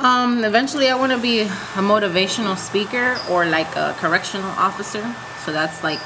Um, 0.00 0.44
eventually, 0.44 0.88
I 0.90 0.96
want 0.96 1.12
to 1.12 1.18
be 1.30 1.40
a 1.42 1.82
motivational 1.94 2.56
speaker 2.58 3.16
or 3.30 3.46
like 3.46 3.70
a 3.76 3.94
correctional 4.02 4.50
officer. 4.68 5.04
So 5.44 5.52
that's 5.52 5.82
like 5.84 6.00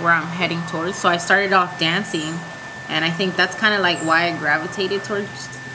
where 0.00 0.12
I'm 0.12 0.26
heading 0.26 0.62
towards. 0.68 0.96
So 0.96 1.08
I 1.08 1.16
started 1.16 1.52
off 1.52 1.78
dancing, 1.78 2.34
and 2.88 3.04
I 3.04 3.10
think 3.10 3.36
that's 3.36 3.54
kind 3.56 3.74
of 3.74 3.80
like 3.80 3.98
why 3.98 4.28
I 4.28 4.36
gravitated 4.36 5.04
towards 5.04 5.28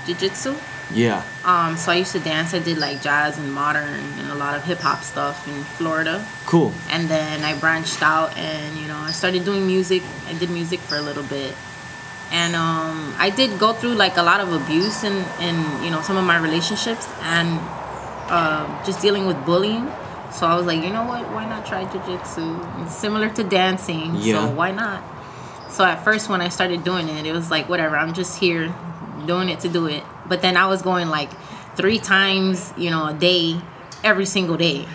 jiu-jitsu. 0.05 0.55
Yeah. 0.93 1.23
Um, 1.43 1.75
so 1.75 1.91
I 1.91 1.95
used 1.95 2.13
to 2.13 2.19
dance. 2.19 2.53
I 2.53 2.59
did 2.59 2.77
like 2.77 3.01
jazz 3.01 3.37
and 3.37 3.51
modern 3.51 3.99
and 4.19 4.31
a 4.31 4.35
lot 4.35 4.55
of 4.55 4.63
hip 4.63 4.79
hop 4.79 5.03
stuff 5.03 5.47
in 5.47 5.63
Florida. 5.75 6.25
Cool. 6.45 6.73
And 6.89 7.09
then 7.09 7.43
I 7.43 7.59
branched 7.59 8.01
out 8.01 8.35
and 8.37 8.77
you 8.77 8.87
know 8.87 8.95
I 8.97 9.11
started 9.11 9.43
doing 9.43 9.67
music. 9.67 10.01
I 10.27 10.33
did 10.33 10.49
music 10.49 10.79
for 10.79 10.95
a 10.95 11.01
little 11.01 11.23
bit, 11.23 11.53
and 12.31 12.55
um, 12.55 13.13
I 13.17 13.29
did 13.29 13.59
go 13.59 13.73
through 13.73 13.95
like 13.95 14.17
a 14.17 14.23
lot 14.23 14.39
of 14.39 14.53
abuse 14.53 15.03
in 15.03 15.25
in 15.41 15.83
you 15.83 15.91
know 15.91 16.01
some 16.01 16.15
of 16.15 16.23
my 16.23 16.37
relationships 16.37 17.07
and 17.21 17.59
uh, 18.29 18.63
just 18.85 19.01
dealing 19.01 19.25
with 19.25 19.37
bullying. 19.45 19.91
So 20.37 20.45
I 20.45 20.55
was 20.55 20.65
like, 20.65 20.83
you 20.83 20.91
know 20.91 21.03
what? 21.03 21.23
Why 21.31 21.45
not 21.49 21.65
try 21.65 21.85
jujitsu? 21.85 22.83
It's 22.83 22.95
similar 22.95 23.29
to 23.29 23.43
dancing, 23.43 24.15
Yeah. 24.15 24.45
so 24.47 24.53
why 24.53 24.71
not? 24.71 25.03
So 25.71 25.83
at 25.83 26.03
first, 26.03 26.29
when 26.29 26.41
I 26.41 26.49
started 26.49 26.83
doing 26.83 27.09
it, 27.09 27.25
it 27.25 27.33
was 27.33 27.49
like 27.49 27.67
whatever. 27.67 27.97
I'm 27.97 28.13
just 28.13 28.39
here 28.39 28.73
doing 29.25 29.49
it 29.49 29.59
to 29.61 29.69
do 29.69 29.87
it. 29.87 30.03
But 30.27 30.41
then 30.41 30.55
I 30.55 30.67
was 30.67 30.81
going 30.81 31.07
like 31.09 31.29
three 31.75 31.99
times, 31.99 32.71
you 32.77 32.89
know, 32.91 33.07
a 33.07 33.13
day, 33.13 33.59
every 34.03 34.25
single 34.25 34.57
day 34.57 34.85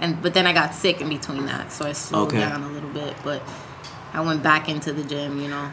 and 0.00 0.20
but 0.22 0.34
then 0.34 0.46
I 0.46 0.52
got 0.52 0.74
sick 0.74 1.00
in 1.00 1.08
between 1.08 1.46
that, 1.46 1.72
so 1.72 1.84
I 1.86 1.92
slowed 1.92 2.28
Okay. 2.28 2.38
down 2.40 2.62
a 2.62 2.68
little 2.68 2.90
bit. 2.90 3.14
But 3.24 3.42
I 4.12 4.20
went 4.20 4.42
back 4.42 4.68
into 4.68 4.92
the 4.92 5.02
gym, 5.04 5.40
you 5.40 5.48
know, 5.48 5.70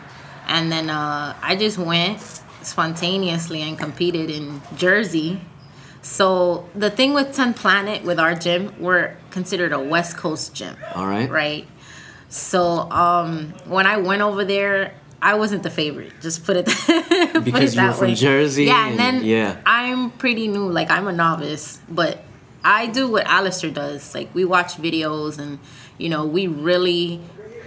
and 0.47 0.71
then 0.71 0.89
uh, 0.89 1.35
I 1.41 1.55
just 1.55 1.77
went 1.77 2.19
spontaneously 2.61 3.61
and 3.61 3.77
competed 3.77 4.29
in 4.29 4.61
Jersey. 4.75 5.41
So 6.01 6.67
the 6.75 6.89
thing 6.89 7.13
with 7.13 7.34
10 7.36 7.53
Planet 7.53 8.03
with 8.03 8.20
our 8.20 8.34
gym, 8.36 8.74
we're 8.79 9.15
considered 9.29 9.72
a 9.72 9.79
West 9.79 10.17
Coast 10.17 10.53
gym, 10.55 10.75
All 10.96 11.05
right. 11.05 11.29
right? 11.29 11.67
So 12.29 12.89
um, 12.91 13.53
when 13.65 13.86
I 13.86 13.98
went 13.98 14.22
over 14.22 14.43
there, 14.43 14.93
I 15.22 15.36
wasn't 15.36 15.62
the 15.63 15.70
favorite. 15.70 16.13
Just 16.22 16.43
put 16.46 16.58
it, 16.58 16.65
put 17.34 17.43
Because 17.43 17.74
it 17.74 17.75
you 17.75 17.81
were 17.84 17.88
that 17.89 17.96
from 17.98 18.08
way. 18.08 18.15
Jersey 18.15 18.65
Yeah, 18.65 18.88
and- 18.88 19.00
and 19.00 19.00
then 19.00 19.24
yeah. 19.25 19.62
I'm 19.65 20.10
pretty 20.12 20.48
new. 20.48 20.67
Like 20.67 20.89
I'm 20.89 21.08
a 21.08 21.12
novice, 21.12 21.79
but 21.88 22.24
I 22.63 22.88
do 22.88 23.08
what 23.08 23.25
Alistair 23.27 23.70
does. 23.70 24.15
Like 24.15 24.34
we 24.34 24.46
watch 24.46 24.77
videos 24.77 25.38
and 25.38 25.60
you 26.00 26.10
know 26.10 26.25
we 26.25 26.48
really 26.48 27.20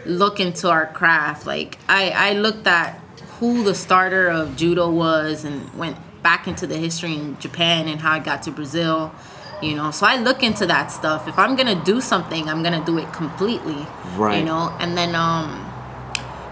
look 0.04 0.40
into 0.40 0.68
our 0.68 0.86
craft. 0.86 1.46
Like 1.46 1.78
I 1.88 2.10
I 2.10 2.32
looked 2.32 2.66
at 2.66 2.98
who 3.38 3.62
the 3.62 3.74
starter 3.74 4.28
of 4.28 4.56
judo 4.56 4.90
was 4.90 5.44
and 5.44 5.72
went 5.74 5.96
back 6.24 6.48
into 6.48 6.66
the 6.66 6.76
history 6.76 7.14
in 7.14 7.38
Japan 7.38 7.86
and 7.86 8.00
how 8.00 8.16
it 8.16 8.24
got 8.24 8.42
to 8.42 8.50
Brazil. 8.50 9.14
You 9.62 9.76
know, 9.76 9.92
so 9.92 10.04
I 10.04 10.16
look 10.16 10.42
into 10.42 10.66
that 10.66 10.88
stuff. 10.88 11.28
If 11.28 11.38
I'm 11.38 11.54
gonna 11.54 11.80
do 11.84 12.00
something, 12.00 12.48
I'm 12.48 12.64
gonna 12.64 12.84
do 12.84 12.98
it 12.98 13.12
completely. 13.12 13.86
Right. 14.16 14.38
You 14.38 14.44
know, 14.44 14.76
and 14.80 14.98
then 14.98 15.14
um 15.14 15.70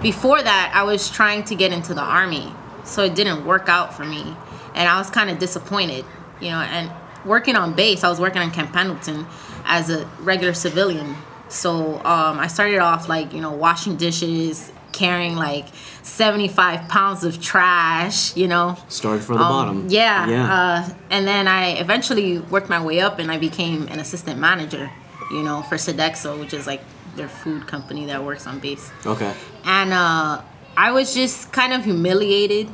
before 0.03 0.43
that 0.43 0.73
i 0.75 0.83
was 0.83 1.09
trying 1.09 1.45
to 1.45 1.55
get 1.55 1.73
into 1.73 1.95
the 1.95 2.03
army 2.03 2.53
so 2.85 3.05
it 3.05 3.15
didn't 3.15 3.47
work 3.47 3.69
out 3.69 3.95
for 3.95 4.05
me 4.05 4.37
and 4.75 4.89
i 4.89 4.99
was 4.99 5.09
kind 5.09 5.31
of 5.31 5.39
disappointed 5.39 6.05
you 6.41 6.51
know 6.51 6.59
and 6.59 6.91
working 7.25 7.55
on 7.55 7.73
base 7.73 8.03
i 8.03 8.09
was 8.09 8.19
working 8.19 8.43
on 8.43 8.51
camp 8.51 8.73
pendleton 8.73 9.25
as 9.65 9.89
a 9.89 10.05
regular 10.21 10.53
civilian 10.53 11.15
so 11.49 11.97
um, 12.05 12.39
i 12.41 12.49
started 12.49 12.79
off 12.79 13.09
like 13.09 13.33
you 13.33 13.41
know 13.41 13.53
washing 13.53 13.97
dishes 13.97 14.73
carrying 14.93 15.37
like 15.37 15.67
75 16.03 16.89
pounds 16.89 17.25
of 17.25 17.41
trash 17.41 18.37
you 18.37 18.49
know 18.49 18.77
Started 18.89 19.25
from 19.25 19.37
the 19.37 19.43
um, 19.43 19.49
bottom. 19.49 19.87
Yeah. 19.89 20.29
Yeah. 20.29 20.55
Uh, 20.55 20.95
and 21.11 21.27
then 21.27 21.49
I 21.49 21.79
eventually 21.79 22.39
worked 22.39 22.69
my 22.69 22.83
way 22.85 23.01
up 23.01 23.19
and 23.19 23.31
I 23.31 23.39
became 23.39 23.89
an 23.89 23.99
assistant 23.99 24.39
manager, 24.39 24.91
you 25.31 25.43
know, 25.43 25.63
for 25.63 25.77
Sodexo, 25.77 26.39
which 26.39 26.55
is 26.55 26.67
like 26.67 26.83
their 27.17 27.29
food 27.29 27.67
company 27.67 28.07
that 28.07 28.23
works 28.25 28.47
on 28.47 28.59
base. 28.59 28.91
okay. 29.05 29.35
And 29.65 29.93
uh, 29.93 30.43
I 30.77 30.93
was 30.93 31.15
just 31.15 31.53
kind 31.53 31.73
of 31.73 31.85
humiliated 31.85 32.69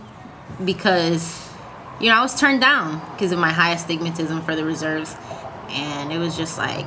because, 0.64 1.48
you 2.00 2.08
know, 2.08 2.16
I 2.16 2.22
was 2.22 2.38
turned 2.38 2.60
down 2.60 3.00
because 3.12 3.32
of 3.32 3.38
my 3.38 3.52
high 3.52 3.72
astigmatism 3.72 4.42
for 4.42 4.54
the 4.54 4.64
reserves. 4.64 5.16
And 5.70 6.12
it 6.12 6.18
was 6.18 6.36
just 6.36 6.56
like, 6.58 6.86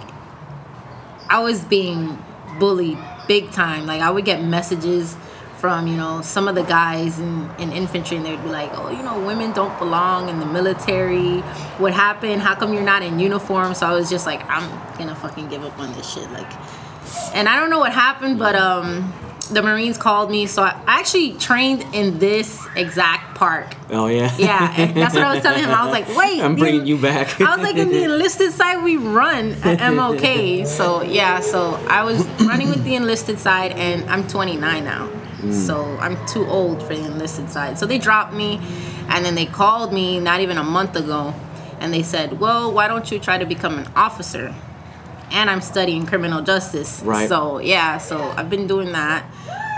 I 1.29 1.39
was 1.39 1.63
being 1.63 2.17
bullied 2.59 2.97
big 3.27 3.51
time. 3.51 3.85
Like, 3.85 4.01
I 4.01 4.09
would 4.09 4.25
get 4.25 4.43
messages 4.43 5.15
from, 5.57 5.85
you 5.85 5.95
know, 5.95 6.21
some 6.21 6.47
of 6.47 6.55
the 6.55 6.63
guys 6.63 7.19
in, 7.19 7.49
in 7.59 7.71
infantry, 7.71 8.17
and 8.17 8.25
they'd 8.25 8.41
be 8.41 8.49
like, 8.49 8.71
oh, 8.73 8.89
you 8.89 9.03
know, 9.03 9.23
women 9.23 9.51
don't 9.51 9.77
belong 9.77 10.27
in 10.27 10.39
the 10.39 10.45
military. 10.45 11.41
What 11.77 11.93
happened? 11.93 12.41
How 12.41 12.55
come 12.55 12.73
you're 12.73 12.81
not 12.83 13.03
in 13.03 13.19
uniform? 13.19 13.75
So 13.75 13.85
I 13.85 13.93
was 13.93 14.09
just 14.09 14.25
like, 14.25 14.41
I'm 14.49 14.67
gonna 14.97 15.15
fucking 15.15 15.49
give 15.49 15.63
up 15.63 15.77
on 15.77 15.93
this 15.93 16.11
shit. 16.11 16.29
Like, 16.31 16.51
and 17.35 17.47
I 17.47 17.59
don't 17.59 17.69
know 17.69 17.79
what 17.79 17.93
happened, 17.93 18.39
but 18.39 18.55
um, 18.55 19.13
the 19.51 19.61
Marines 19.61 19.97
called 19.97 20.31
me. 20.31 20.45
So 20.45 20.63
I 20.63 20.79
actually 20.87 21.33
trained 21.33 21.85
in 21.93 22.19
this 22.19 22.65
exact 22.75 23.35
park. 23.35 23.75
Oh 23.89 24.07
yeah. 24.07 24.33
Yeah, 24.37 24.73
and 24.77 24.95
that's 24.97 25.13
what 25.13 25.23
I 25.23 25.33
was 25.33 25.43
telling 25.43 25.63
him. 25.63 25.69
I 25.69 25.83
was 25.83 25.91
like, 25.91 26.07
wait, 26.15 26.41
I'm 26.41 26.55
the- 26.55 26.59
bringing 26.61 26.85
you 26.85 26.97
back. 26.97 27.39
I 27.41 27.55
was 27.55 27.63
like, 27.63 27.75
in 27.75 27.89
the 27.89 28.03
enlisted 28.03 28.51
side, 28.51 28.83
we 28.83 28.97
run 28.97 29.53
at 29.63 29.93
MOK. 29.93 30.65
So 30.67 31.01
yeah, 31.03 31.39
so 31.39 31.75
I 31.87 32.03
was 32.03 32.25
running 32.41 32.69
with 32.69 32.83
the 32.83 32.95
enlisted 32.95 33.39
side, 33.39 33.73
and 33.73 34.09
I'm 34.09 34.27
29 34.27 34.83
now. 34.83 35.09
Mm. 35.41 35.53
So 35.53 35.83
I'm 35.99 36.23
too 36.27 36.45
old 36.45 36.81
for 36.83 36.95
the 36.95 37.03
enlisted 37.03 37.49
side. 37.49 37.79
So 37.79 37.85
they 37.85 37.97
dropped 37.97 38.33
me, 38.33 38.59
and 39.09 39.25
then 39.25 39.35
they 39.35 39.45
called 39.45 39.91
me 39.91 40.19
not 40.19 40.39
even 40.41 40.57
a 40.57 40.63
month 40.63 40.95
ago, 40.95 41.33
and 41.79 41.93
they 41.93 42.03
said, 42.03 42.39
well, 42.39 42.71
why 42.71 42.87
don't 42.87 43.11
you 43.11 43.17
try 43.19 43.37
to 43.37 43.45
become 43.45 43.79
an 43.79 43.87
officer? 43.95 44.53
And 45.31 45.49
I'm 45.49 45.61
studying 45.61 46.05
criminal 46.05 46.41
justice. 46.41 47.01
Right. 47.03 47.27
So 47.29 47.59
yeah, 47.59 47.97
so 47.97 48.19
I've 48.37 48.49
been 48.49 48.67
doing 48.67 48.91
that, 48.91 49.23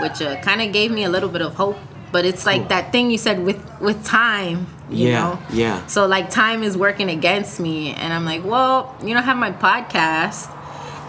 which 0.02 0.20
uh, 0.20 0.40
kind 0.42 0.60
of 0.62 0.72
gave 0.72 0.90
me 0.90 1.04
a 1.04 1.08
little 1.08 1.28
bit 1.28 1.42
of 1.42 1.54
hope. 1.54 1.76
But 2.12 2.24
it's 2.24 2.46
like 2.46 2.68
that 2.68 2.92
thing 2.92 3.10
you 3.10 3.18
said 3.18 3.40
with 3.44 3.60
with 3.80 4.04
time. 4.04 4.66
You 4.90 5.08
Yeah, 5.08 5.20
know? 5.20 5.38
yeah. 5.50 5.86
So 5.86 6.06
like 6.06 6.30
time 6.30 6.62
is 6.62 6.76
working 6.76 7.08
against 7.10 7.58
me, 7.58 7.90
and 7.94 8.12
I'm 8.12 8.24
like, 8.24 8.44
well, 8.44 8.94
you 9.02 9.14
know, 9.14 9.20
I 9.20 9.22
have 9.22 9.36
my 9.36 9.50
podcast, 9.50 10.48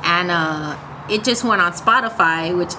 and 0.03 0.31
uh, 0.31 0.77
it 1.09 1.23
just 1.23 1.43
went 1.43 1.61
on 1.61 1.73
Spotify, 1.73 2.57
which 2.57 2.73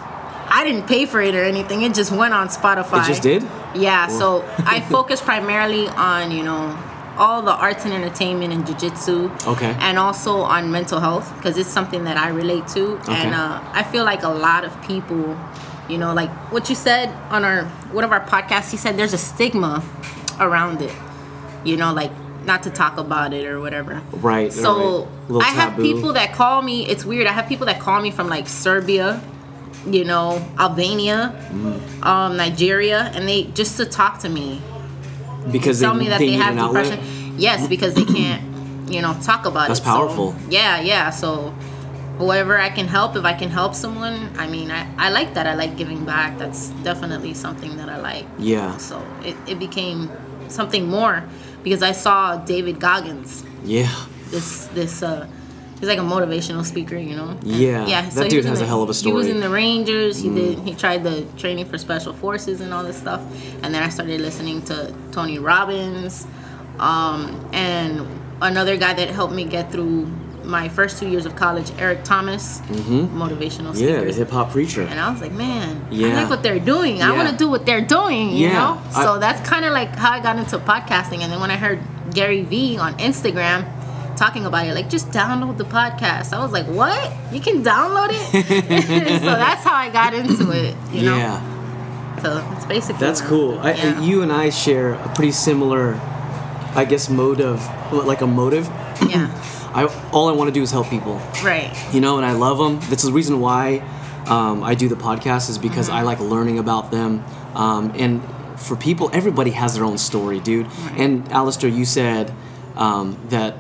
I 0.49 0.65
didn't 0.65 0.87
pay 0.89 1.07
for 1.07 1.21
it 1.21 1.35
or 1.35 1.45
anything. 1.45 1.83
It 1.83 1.95
just 1.95 2.11
went 2.13 2.33
on 2.35 2.49
Spotify. 2.49 3.05
It 3.05 3.07
just 3.09 3.23
did? 3.23 3.43
Yeah. 3.75 4.09
So 4.09 4.45
I 4.65 4.81
focus 4.91 5.21
primarily 5.21 5.87
on 5.89 6.31
you 6.31 6.43
know 6.43 6.77
all 7.17 7.43
the 7.43 7.53
arts 7.55 7.85
and 7.85 7.93
entertainment 7.95 8.53
and 8.53 8.65
jujitsu. 8.65 9.31
Okay. 9.47 9.75
And 9.81 9.99
also 9.99 10.39
on 10.41 10.71
mental 10.71 11.01
health 11.01 11.33
because 11.37 11.57
it's 11.59 11.69
something 11.69 12.05
that 12.05 12.17
I 12.17 12.29
relate 12.29 12.67
to, 12.69 12.99
and 13.09 13.35
uh, 13.35 13.61
I 13.73 13.83
feel 13.83 14.05
like 14.05 14.23
a 14.23 14.29
lot 14.29 14.65
of 14.65 14.73
people, 14.83 15.37
you 15.89 15.99
know, 15.99 16.13
like 16.15 16.31
what 16.53 16.69
you 16.69 16.75
said 16.75 17.09
on 17.31 17.45
our 17.45 17.65
one 17.93 18.05
of 18.05 18.13
our 18.13 18.21
podcasts. 18.25 18.71
He 18.71 18.77
said 18.77 18.97
there's 18.97 19.13
a 19.15 19.19
stigma 19.19 19.83
around 20.41 20.83
it. 20.83 20.95
You 21.65 21.77
know, 21.77 21.93
like 21.93 22.13
not 22.45 22.63
to 22.63 22.71
talk 22.71 22.97
about 22.97 23.33
it 23.33 23.45
or 23.47 23.61
whatever. 23.61 24.01
Right, 24.13 24.53
So 24.53 25.09
right. 25.29 25.43
I 25.45 25.49
have 25.49 25.77
people 25.77 26.13
that 26.13 26.33
call 26.33 26.63
me. 26.63 26.87
It's 26.87 27.05
weird. 27.05 27.27
I 27.27 27.33
have 27.33 27.49
people 27.49 27.67
that 27.67 27.81
call 27.81 28.01
me 28.01 28.13
from 28.13 28.29
like 28.29 28.47
Serbia, 28.47 29.21
you 29.85 30.05
know, 30.05 30.45
Albania, 30.57 31.35
Mm. 31.53 32.05
um, 32.05 32.37
Nigeria, 32.37 33.11
and 33.17 33.29
they 33.29 33.45
just 33.55 33.77
to 33.79 33.85
talk 33.85 34.21
to 34.21 34.29
me 34.29 34.63
because 35.53 35.81
tell 35.81 35.95
they, 35.95 36.01
me 36.01 36.09
that 36.09 36.19
they 36.19 36.29
they, 36.29 36.33
have 36.35 36.57
outlet. 36.59 36.85
depression. 36.91 37.35
Yes, 37.39 37.69
because 37.69 37.95
they 37.95 38.05
can't, 38.05 38.43
you 38.91 39.03
know, 39.03 39.15
talk 39.23 39.47
about 39.47 39.69
That's 39.69 39.81
it. 39.81 39.85
So, 39.85 39.91
powerful. 39.91 40.35
yeah, 40.49 40.81
yeah. 40.81 41.11
So 41.11 41.51
whoever 42.19 42.59
I 42.59 42.71
can 42.71 42.87
help, 42.89 43.15
if 43.17 43.25
I 43.25 43.35
can 43.35 43.51
help 43.51 43.75
someone, 43.75 44.31
I 44.39 44.47
mean, 44.47 44.71
I, 44.71 44.87
I 44.97 45.11
like 45.11 45.35
that. 45.35 45.47
I 45.47 45.55
like 45.55 45.77
giving 45.77 46.05
back. 46.05 46.39
That's 46.39 46.71
definitely 46.83 47.35
something 47.35 47.77
that 47.77 47.89
I 47.89 47.99
like. 48.01 48.25
Yeah. 48.39 48.77
So 48.79 49.03
it, 49.23 49.37
it 49.47 49.59
became 49.59 50.11
something 50.49 50.89
more 50.89 51.25
because 51.63 51.83
I 51.83 51.93
saw 51.93 52.37
David 52.37 52.81
Goggins, 52.81 53.45
Yeah. 53.65 53.91
this 54.31 54.67
this 54.75 55.03
uh 55.03 55.27
he's 55.81 55.89
like 55.89 55.99
a 55.99 56.03
motivational 56.03 56.65
speaker, 56.65 56.97
you 56.97 57.15
know. 57.17 57.37
Yeah, 57.43 57.87
yeah. 57.87 58.09
that 58.11 58.25
he 58.25 58.29
dude 58.31 58.45
has 58.45 58.59
a 58.61 58.63
the- 58.63 58.67
hell 58.69 58.83
of 58.83 58.91
a 58.91 58.95
story. 58.95 59.13
He 59.13 59.17
was 59.17 59.29
in 59.29 59.41
the 59.41 59.51
Rangers. 59.51 60.21
He 60.21 60.29
did. 60.29 60.59
He 60.61 60.75
tried 60.75 61.03
the 61.05 61.27
training 61.37 61.67
for 61.67 61.79
special 61.79 62.13
forces 62.13 62.61
and 62.61 62.73
all 62.75 62.83
this 62.83 62.97
stuff, 62.97 63.21
and 63.63 63.75
then 63.75 63.83
I 63.83 63.89
started 63.89 64.21
listening 64.21 64.63
to 64.63 64.95
Tony 65.13 65.39
Robbins, 65.39 66.27
um, 66.79 67.49
and 67.53 68.07
another 68.43 68.77
guy 68.77 68.93
that 68.95 69.09
helped 69.11 69.35
me 69.35 69.45
get 69.45 69.73
through 69.73 70.07
my 70.45 70.69
first 70.69 70.99
two 71.01 71.09
years 71.09 71.27
of 71.27 71.35
college, 71.35 71.73
Eric 71.79 72.05
Thomas, 72.05 72.61
motivational 72.61 73.73
Mm-hmm. 73.73 73.83
Yeah, 73.85 74.01
the 74.05 74.13
hip 74.13 74.31
hop 74.31 74.51
preacher. 74.53 74.83
And 74.83 75.01
I 75.01 75.11
was 75.11 75.21
like, 75.21 75.33
man, 75.33 75.85
I 75.91 75.95
like 76.23 76.31
what 76.31 76.45
they're 76.45 76.61
doing. 76.61 77.03
I 77.03 77.11
want 77.17 77.29
to 77.29 77.37
do 77.37 77.49
what 77.49 77.67
they're 77.67 77.81
doing, 77.81 78.31
you 78.31 78.47
Yeah. 78.49 78.53
know? 78.53 78.81
I- 78.95 79.03
So 79.05 79.19
that's 79.19 79.41
kind 79.49 79.65
of 79.65 79.73
like 79.73 79.97
how 79.97 80.13
I 80.13 80.21
got 80.21 80.37
into 80.39 80.59
podcasting. 80.59 81.21
And 81.23 81.33
then 81.33 81.41
when 81.41 81.51
I 81.51 81.57
heard 81.57 81.81
Gary 82.15 82.43
Vee 82.43 82.79
on 82.79 82.95
Instagram 82.99 83.65
talking 84.17 84.47
about 84.47 84.67
it, 84.67 84.75
like, 84.75 84.89
just 84.91 85.11
download 85.11 85.57
the 85.57 85.65
podcast. 85.65 86.33
I 86.33 86.43
was 86.43 86.53
like, 86.53 86.67
what? 86.67 87.13
You 87.33 87.41
can 87.41 87.63
download 87.63 88.09
it? 88.11 89.21
so 89.21 89.27
that's 89.27 89.65
how 89.65 89.75
I 89.75 89.91
got 89.91 90.15
into 90.15 90.51
it, 90.51 90.77
you 90.93 91.03
know? 91.03 91.17
yeah. 91.17 92.21
So 92.23 92.53
it's 92.57 92.65
basically. 92.65 93.01
That's 93.01 93.21
cool. 93.21 93.59
I, 93.59 93.73
Yeah. 93.73 94.01
You 94.01 94.23
and 94.23 94.33
I 94.33 94.51
share 94.51 94.95
a 94.95 95.09
pretty 95.15 95.33
similar, 95.33 95.95
I 96.75 96.87
guess, 96.89 97.09
motive, 97.11 97.61
like 97.93 98.23
a 98.23 98.27
motive. 98.27 98.67
Yeah, 99.07 99.31
I 99.75 99.85
all 100.13 100.29
I 100.29 100.33
want 100.33 100.49
to 100.49 100.55
do 100.55 100.63
is 100.63 100.71
help 100.71 100.89
people, 100.89 101.21
right. 101.45 101.71
you 101.93 102.01
know, 102.01 102.17
and 102.17 102.25
I 102.25 102.33
love 102.33 102.59
them. 102.59 102.81
That's 102.89 103.03
the 103.03 103.13
reason 103.13 103.41
why 103.41 103.83
um, 104.27 104.63
I 104.65 104.75
do 104.75 104.89
the 104.89 104.97
podcast 104.97 105.51
is 105.51 105.59
because 105.59 105.89
Mm-hmm. 105.89 105.99
I 105.99 106.03
like 106.03 106.21
learning 106.21 106.59
about 106.59 106.91
them. 106.91 107.23
Um, 107.55 107.93
and 107.97 108.23
for 108.59 108.77
people, 108.77 109.11
everybody 109.13 109.51
has 109.51 109.75
their 109.75 109.85
own 109.85 109.99
story, 109.99 110.41
dude. 110.41 110.67
And 110.97 111.31
Alistair, 111.31 111.69
you 111.71 111.85
said 111.85 112.33
um, 112.77 113.19
that 113.29 113.55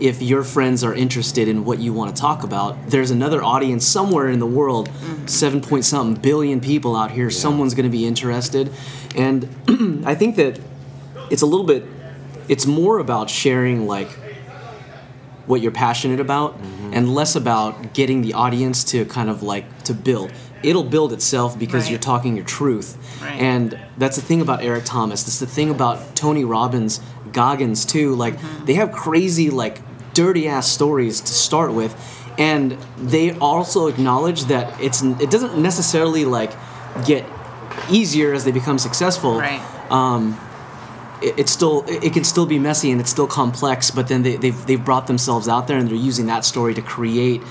if 0.00 0.20
your 0.22 0.42
friends 0.42 0.82
are 0.82 0.94
interested 0.94 1.46
in 1.48 1.64
what 1.64 1.78
you 1.78 1.92
want 1.92 2.14
to 2.14 2.20
talk 2.20 2.42
about, 2.42 2.76
there's 2.88 3.10
another 3.10 3.42
audience 3.42 3.86
somewhere 3.86 4.28
in 4.28 4.38
the 4.40 4.46
world, 4.46 4.88
Mm-hmm. 4.88 5.26
seven 5.26 5.60
point 5.60 5.84
something 5.84 6.20
billion 6.20 6.60
people 6.60 6.96
out 6.96 7.10
here. 7.12 7.30
Someone's 7.30 7.74
going 7.74 7.84
to 7.90 7.96
be 7.96 8.04
interested, 8.06 8.72
and 9.14 9.48
I 10.06 10.14
think 10.14 10.36
that 10.36 10.58
it's 11.30 11.42
a 11.42 11.46
little 11.46 11.66
bit. 11.66 11.84
It's 12.48 12.66
more 12.66 12.98
about 12.98 13.30
sharing 13.30 13.86
like 13.86 14.08
what 15.46 15.60
you're 15.60 15.72
passionate 15.72 16.20
about 16.20 16.58
and 16.92 17.14
less 17.14 17.34
about 17.36 17.94
getting 17.94 18.22
the 18.22 18.34
audience 18.34 18.84
to 18.84 19.04
kind 19.06 19.28
of 19.30 19.42
like 19.42 19.82
to 19.84 19.94
build 19.94 20.32
it'll 20.62 20.84
build 20.84 21.12
itself 21.12 21.58
because 21.58 21.84
Right. 21.84 21.90
you're 21.92 22.00
talking 22.00 22.36
your 22.36 22.44
truth 22.44 22.96
Right. 23.22 23.40
and 23.40 23.78
that's 23.98 24.16
the 24.16 24.22
thing 24.22 24.40
about 24.40 24.62
eric 24.62 24.84
thomas 24.84 25.22
that's 25.22 25.38
the 25.40 25.46
thing 25.46 25.70
about 25.70 26.14
tony 26.16 26.44
robbins 26.44 27.00
goggins 27.32 27.84
too 27.84 28.14
like 28.14 28.36
mm-hmm. 28.36 28.64
they 28.66 28.74
have 28.74 28.92
crazy 28.92 29.50
like 29.50 29.80
dirty 30.14 30.46
ass 30.48 30.68
stories 30.68 31.20
to 31.20 31.32
start 31.32 31.72
with 31.72 31.94
and 32.38 32.72
they 32.98 33.32
also 33.38 33.86
acknowledge 33.88 34.44
that 34.44 34.78
it's 34.80 35.02
it 35.02 35.30
doesn't 35.30 35.56
necessarily 35.58 36.24
like 36.24 36.52
get 37.06 37.24
easier 37.90 38.32
as 38.32 38.44
they 38.44 38.52
become 38.52 38.78
successful 38.78 39.38
Right. 39.38 39.60
Um, 39.90 40.38
it, 41.22 41.38
it's 41.38 41.52
still 41.52 41.84
it 41.86 42.12
can 42.12 42.24
still 42.24 42.46
be 42.46 42.58
messy 42.58 42.90
and 42.90 43.00
it's 43.00 43.10
still 43.10 43.26
complex 43.26 43.90
but 43.90 44.08
then 44.08 44.22
they, 44.22 44.36
they've, 44.36 44.66
they've 44.66 44.84
brought 44.84 45.06
themselves 45.06 45.48
out 45.48 45.66
there 45.68 45.78
and 45.78 45.88
they're 45.88 45.96
using 45.96 46.26
that 46.26 46.44
story 46.44 46.74
to 46.74 46.82
create 46.82 47.42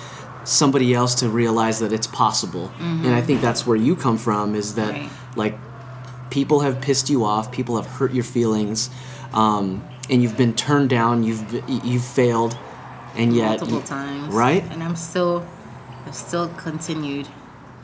somebody 0.43 0.93
else 0.93 1.15
to 1.15 1.29
realize 1.29 1.79
that 1.79 1.91
it's 1.93 2.07
possible 2.07 2.71
and 2.79 3.13
i 3.13 3.21
think 3.21 3.41
that's 3.41 3.65
where 3.67 3.77
you 3.77 3.95
come 3.95 4.17
from 4.17 4.55
is 4.55 4.75
that 4.75 4.91
Right. 4.91 5.09
like 5.35 5.55
people 6.29 6.61
have 6.61 6.81
pissed 6.81 7.09
you 7.09 7.23
off 7.25 7.51
people 7.51 7.75
have 7.75 7.85
hurt 7.85 8.11
your 8.13 8.23
feelings 8.23 8.89
um, 9.33 9.83
and 10.09 10.21
you've 10.23 10.37
been 10.37 10.53
turned 10.53 10.89
down 10.89 11.23
you've 11.23 11.43
you've 11.85 12.03
failed 12.03 12.57
and 13.15 13.35
yet 13.35 13.59
Multiple 13.59 13.81
times. 13.81 14.33
right 14.33 14.63
And 14.71 14.81
I'm 14.83 14.95
still, 14.95 15.45
I've 16.05 16.15
still 16.15 16.47
continued. 16.57 17.27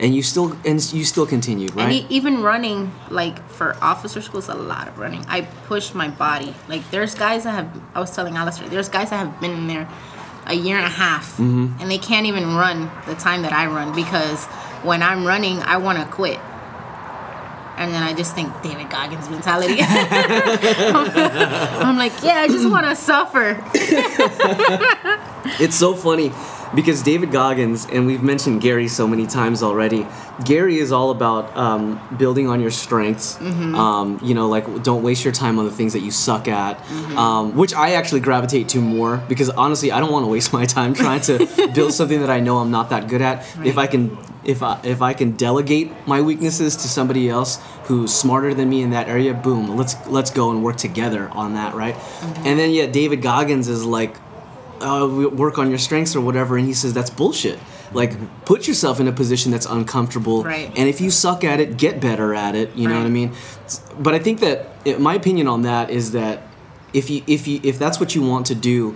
and 0.00 0.14
you 0.14 0.22
still 0.22 0.56
and 0.64 0.80
you 0.92 1.04
still 1.04 1.26
continued 1.26 1.74
right 1.76 2.00
And 2.02 2.10
even 2.10 2.42
running, 2.42 2.92
like 3.10 3.36
for 3.50 3.76
officer 3.82 4.20
school, 4.22 4.40
is 4.40 4.48
a 4.48 4.54
lot 4.54 4.88
of 4.88 4.98
running. 4.98 5.24
I 5.28 5.42
push 5.66 5.92
my 5.94 6.08
body. 6.08 6.54
Like 6.68 6.82
there's 6.90 7.14
guys 7.14 7.44
that 7.44 7.52
have. 7.52 7.68
I 7.94 8.00
was 8.00 8.10
telling 8.16 8.36
Alistair, 8.36 8.68
there's 8.68 8.88
guys 8.88 9.10
that 9.10 9.18
have 9.18 9.38
been 9.40 9.50
in 9.52 9.66
there 9.66 9.86
a 10.48 10.54
year 10.54 10.76
and 10.76 10.86
a 10.86 10.90
half, 10.90 11.36
Mm-hmm. 11.36 11.80
and 11.80 11.90
they 11.90 11.98
can't 11.98 12.26
even 12.26 12.54
run 12.56 12.90
the 13.06 13.14
time 13.14 13.42
that 13.42 13.52
I 13.52 13.66
run 13.66 13.94
because 13.94 14.46
when 14.82 15.02
I'm 15.02 15.24
running, 15.26 15.58
I 15.60 15.76
want 15.76 15.98
to 15.98 16.04
quit. 16.06 16.38
And 17.76 17.92
then 17.94 18.02
I 18.02 18.12
just 18.12 18.34
think 18.34 18.50
David 18.62 18.90
Goggins 18.90 19.28
mentality. 19.30 19.76
I'm 19.80 19.86
like, 21.96 22.12
yeah, 22.24 22.40
I 22.40 22.48
just 22.48 22.68
want 22.68 22.86
to 22.86 22.96
suffer. 22.96 23.62
It's 25.60 25.76
so 25.76 25.94
funny 25.94 26.32
because 26.74 27.02
David 27.02 27.32
Goggins, 27.32 27.86
and 27.86 28.06
we've 28.06 28.22
mentioned 28.22 28.60
Gary 28.60 28.88
so 28.88 29.06
many 29.06 29.26
times 29.26 29.62
already. 29.62 30.06
Gary 30.44 30.78
is 30.78 30.92
all 30.92 31.10
about 31.10 31.56
um, 31.56 32.00
building 32.18 32.48
on 32.48 32.60
your 32.60 32.70
strengths. 32.70 33.36
Mm-hmm. 33.36 33.74
Um, 33.74 34.20
you 34.22 34.34
know, 34.34 34.48
like 34.48 34.82
don't 34.82 35.02
waste 35.02 35.24
your 35.24 35.32
time 35.32 35.58
on 35.58 35.64
the 35.64 35.70
things 35.72 35.92
that 35.94 36.00
you 36.00 36.10
suck 36.10 36.46
at, 36.48 36.78
Mm-hmm. 36.78 37.18
um, 37.18 37.56
which 37.56 37.74
I 37.74 37.92
actually 37.92 38.20
gravitate 38.20 38.68
to 38.70 38.80
more 38.80 39.16
because 39.28 39.50
honestly, 39.50 39.90
I 39.92 40.00
don't 40.00 40.12
want 40.12 40.24
to 40.24 40.30
waste 40.30 40.52
my 40.52 40.64
time 40.66 40.94
trying 40.94 41.20
to 41.22 41.46
build 41.74 41.92
something 41.92 42.20
that 42.20 42.30
I 42.30 42.40
know 42.40 42.58
I'm 42.58 42.70
not 42.70 42.90
that 42.90 43.08
good 43.08 43.20
at. 43.22 43.44
If 43.64 43.78
I 43.78 43.86
can, 43.86 44.16
if 44.44 44.62
I 44.62 44.78
if 44.84 45.02
I 45.02 45.12
can 45.14 45.32
delegate 45.32 45.90
my 46.06 46.20
weaknesses 46.20 46.76
to 46.76 46.88
somebody 46.88 47.28
else 47.28 47.58
who's 47.84 48.14
smarter 48.14 48.54
than 48.54 48.68
me 48.68 48.82
in 48.82 48.90
that 48.90 49.08
area, 49.08 49.34
boom, 49.34 49.76
let's 49.76 49.94
let's 50.06 50.30
go 50.30 50.50
and 50.50 50.62
work 50.62 50.76
together 50.76 51.28
on 51.30 51.54
that, 51.54 51.74
right? 51.74 51.94
Mm-hmm. 51.94 52.46
And 52.46 52.58
then 52.58 52.70
yeah, 52.70 52.86
David 52.86 53.22
Goggins 53.22 53.68
is 53.68 53.84
like 53.84 54.16
uh, 54.82 55.06
work 55.28 55.58
on 55.58 55.68
your 55.70 55.78
strengths 55.78 56.14
or 56.16 56.20
whatever 56.20 56.56
and 56.56 56.66
he 56.66 56.74
says 56.74 56.92
that's 56.94 57.10
bullshit. 57.10 57.58
Like 57.92 58.12
put 58.44 58.68
yourself 58.68 59.00
in 59.00 59.08
a 59.08 59.12
position 59.12 59.50
that's 59.50 59.66
uncomfortable 59.66 60.44
Right. 60.44 60.68
and 60.76 60.88
if 60.88 61.00
you 61.00 61.10
suck 61.10 61.42
at 61.44 61.58
it 61.60 61.76
get 61.78 62.00
better 62.00 62.34
at 62.34 62.54
it 62.54 62.74
you 62.76 62.86
know 62.86 62.98
what 62.98 63.06
i 63.06 63.08
mean? 63.08 63.32
But 63.98 64.14
i 64.14 64.18
think 64.18 64.40
that 64.40 64.66
it, 64.84 65.00
my 65.00 65.14
opinion 65.14 65.48
on 65.48 65.62
that 65.62 65.88
is 65.90 66.12
that 66.12 66.42
if 66.92 67.08
you 67.08 67.22
if 67.26 67.48
you 67.48 67.60
if 67.62 67.78
that's 67.78 67.98
what 67.98 68.14
you 68.14 68.22
want 68.22 68.46
to 68.46 68.54
do 68.54 68.94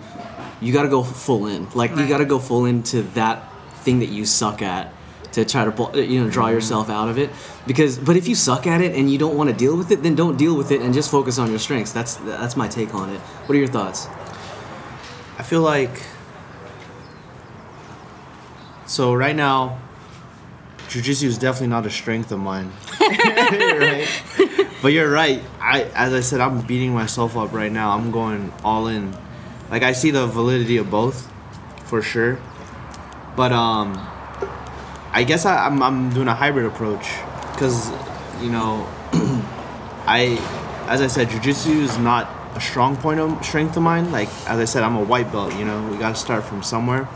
you 0.60 0.72
got 0.72 0.82
to 0.82 0.88
go 0.88 1.02
full 1.02 1.46
in. 1.46 1.68
Like 1.74 1.90
you 1.96 2.06
got 2.06 2.18
to 2.18 2.24
go 2.24 2.38
full 2.38 2.66
into 2.66 3.02
that 3.14 3.50
thing 3.78 3.98
that 3.98 4.10
you 4.10 4.24
suck 4.24 4.62
at 4.62 4.92
to 5.32 5.44
try 5.44 5.64
to 5.64 6.04
you 6.06 6.22
know 6.22 6.30
draw 6.30 6.48
yourself 6.48 6.88
out 6.90 7.08
of 7.08 7.18
it. 7.18 7.30
Because 7.66 7.98
but 7.98 8.16
if 8.16 8.28
you 8.28 8.34
suck 8.34 8.66
at 8.66 8.80
it 8.80 8.94
and 8.94 9.10
you 9.10 9.18
don't 9.18 9.36
want 9.36 9.48
to 9.50 9.56
deal 9.56 9.76
with 9.76 9.90
it 9.90 10.02
then 10.02 10.14
don't 10.14 10.36
deal 10.36 10.54
with 10.54 10.70
it 10.70 10.80
and 10.82 10.92
just 10.94 11.10
focus 11.10 11.38
on 11.38 11.48
your 11.50 11.58
strengths. 11.58 11.92
That's 11.92 12.16
that's 12.16 12.56
my 12.56 12.68
take 12.68 12.94
on 12.94 13.08
it. 13.10 13.20
What 13.46 13.54
are 13.56 13.58
your 13.58 13.68
thoughts 13.68 14.06
I 15.38 15.42
feel 15.42 15.62
like 15.62 16.02
so 18.86 19.14
right 19.14 19.34
now 19.34 19.78
jujitsu 20.88 21.24
is 21.24 21.38
definitely 21.38 21.68
not 21.68 21.86
a 21.86 21.90
strength 21.90 22.30
of 22.32 22.38
mine. 22.38 22.70
right? 23.00 24.06
But 24.82 24.88
you're 24.88 25.10
right. 25.10 25.42
I 25.60 25.84
as 25.94 26.12
I 26.12 26.20
said 26.20 26.40
I'm 26.40 26.60
beating 26.66 26.92
myself 26.92 27.36
up 27.36 27.52
right 27.52 27.72
now. 27.72 27.96
I'm 27.96 28.10
going 28.10 28.52
all 28.62 28.88
in. 28.88 29.16
Like 29.70 29.82
I 29.82 29.92
see 29.92 30.10
the 30.10 30.26
validity 30.26 30.76
of 30.76 30.90
both 30.90 31.32
for 31.84 32.02
sure. 32.02 32.38
But 33.36 33.52
um 33.52 33.94
I 35.12 35.24
guess 35.24 35.46
I, 35.46 35.66
I'm 35.66 35.82
I'm 35.82 36.12
doing 36.12 36.28
a 36.28 36.34
hybrid 36.34 36.66
approach 36.66 37.08
cuz 37.56 37.90
you 38.42 38.50
know 38.50 38.86
I 40.06 40.38
as 40.88 41.00
I 41.00 41.06
said 41.06 41.28
jujitsu 41.28 41.80
is 41.80 41.96
not 41.96 42.28
a 42.54 42.60
strong 42.60 42.96
point 42.96 43.20
of 43.20 43.44
strength 43.44 43.76
of 43.76 43.82
mine. 43.82 44.12
Like 44.12 44.28
as 44.48 44.58
I 44.58 44.64
said 44.64 44.82
I'm 44.82 44.96
a 44.96 45.04
white 45.04 45.30
belt, 45.32 45.54
you 45.54 45.64
know. 45.64 45.88
We 45.90 45.96
got 45.98 46.10
to 46.10 46.20
start 46.20 46.44
from 46.44 46.62
somewhere. 46.62 47.08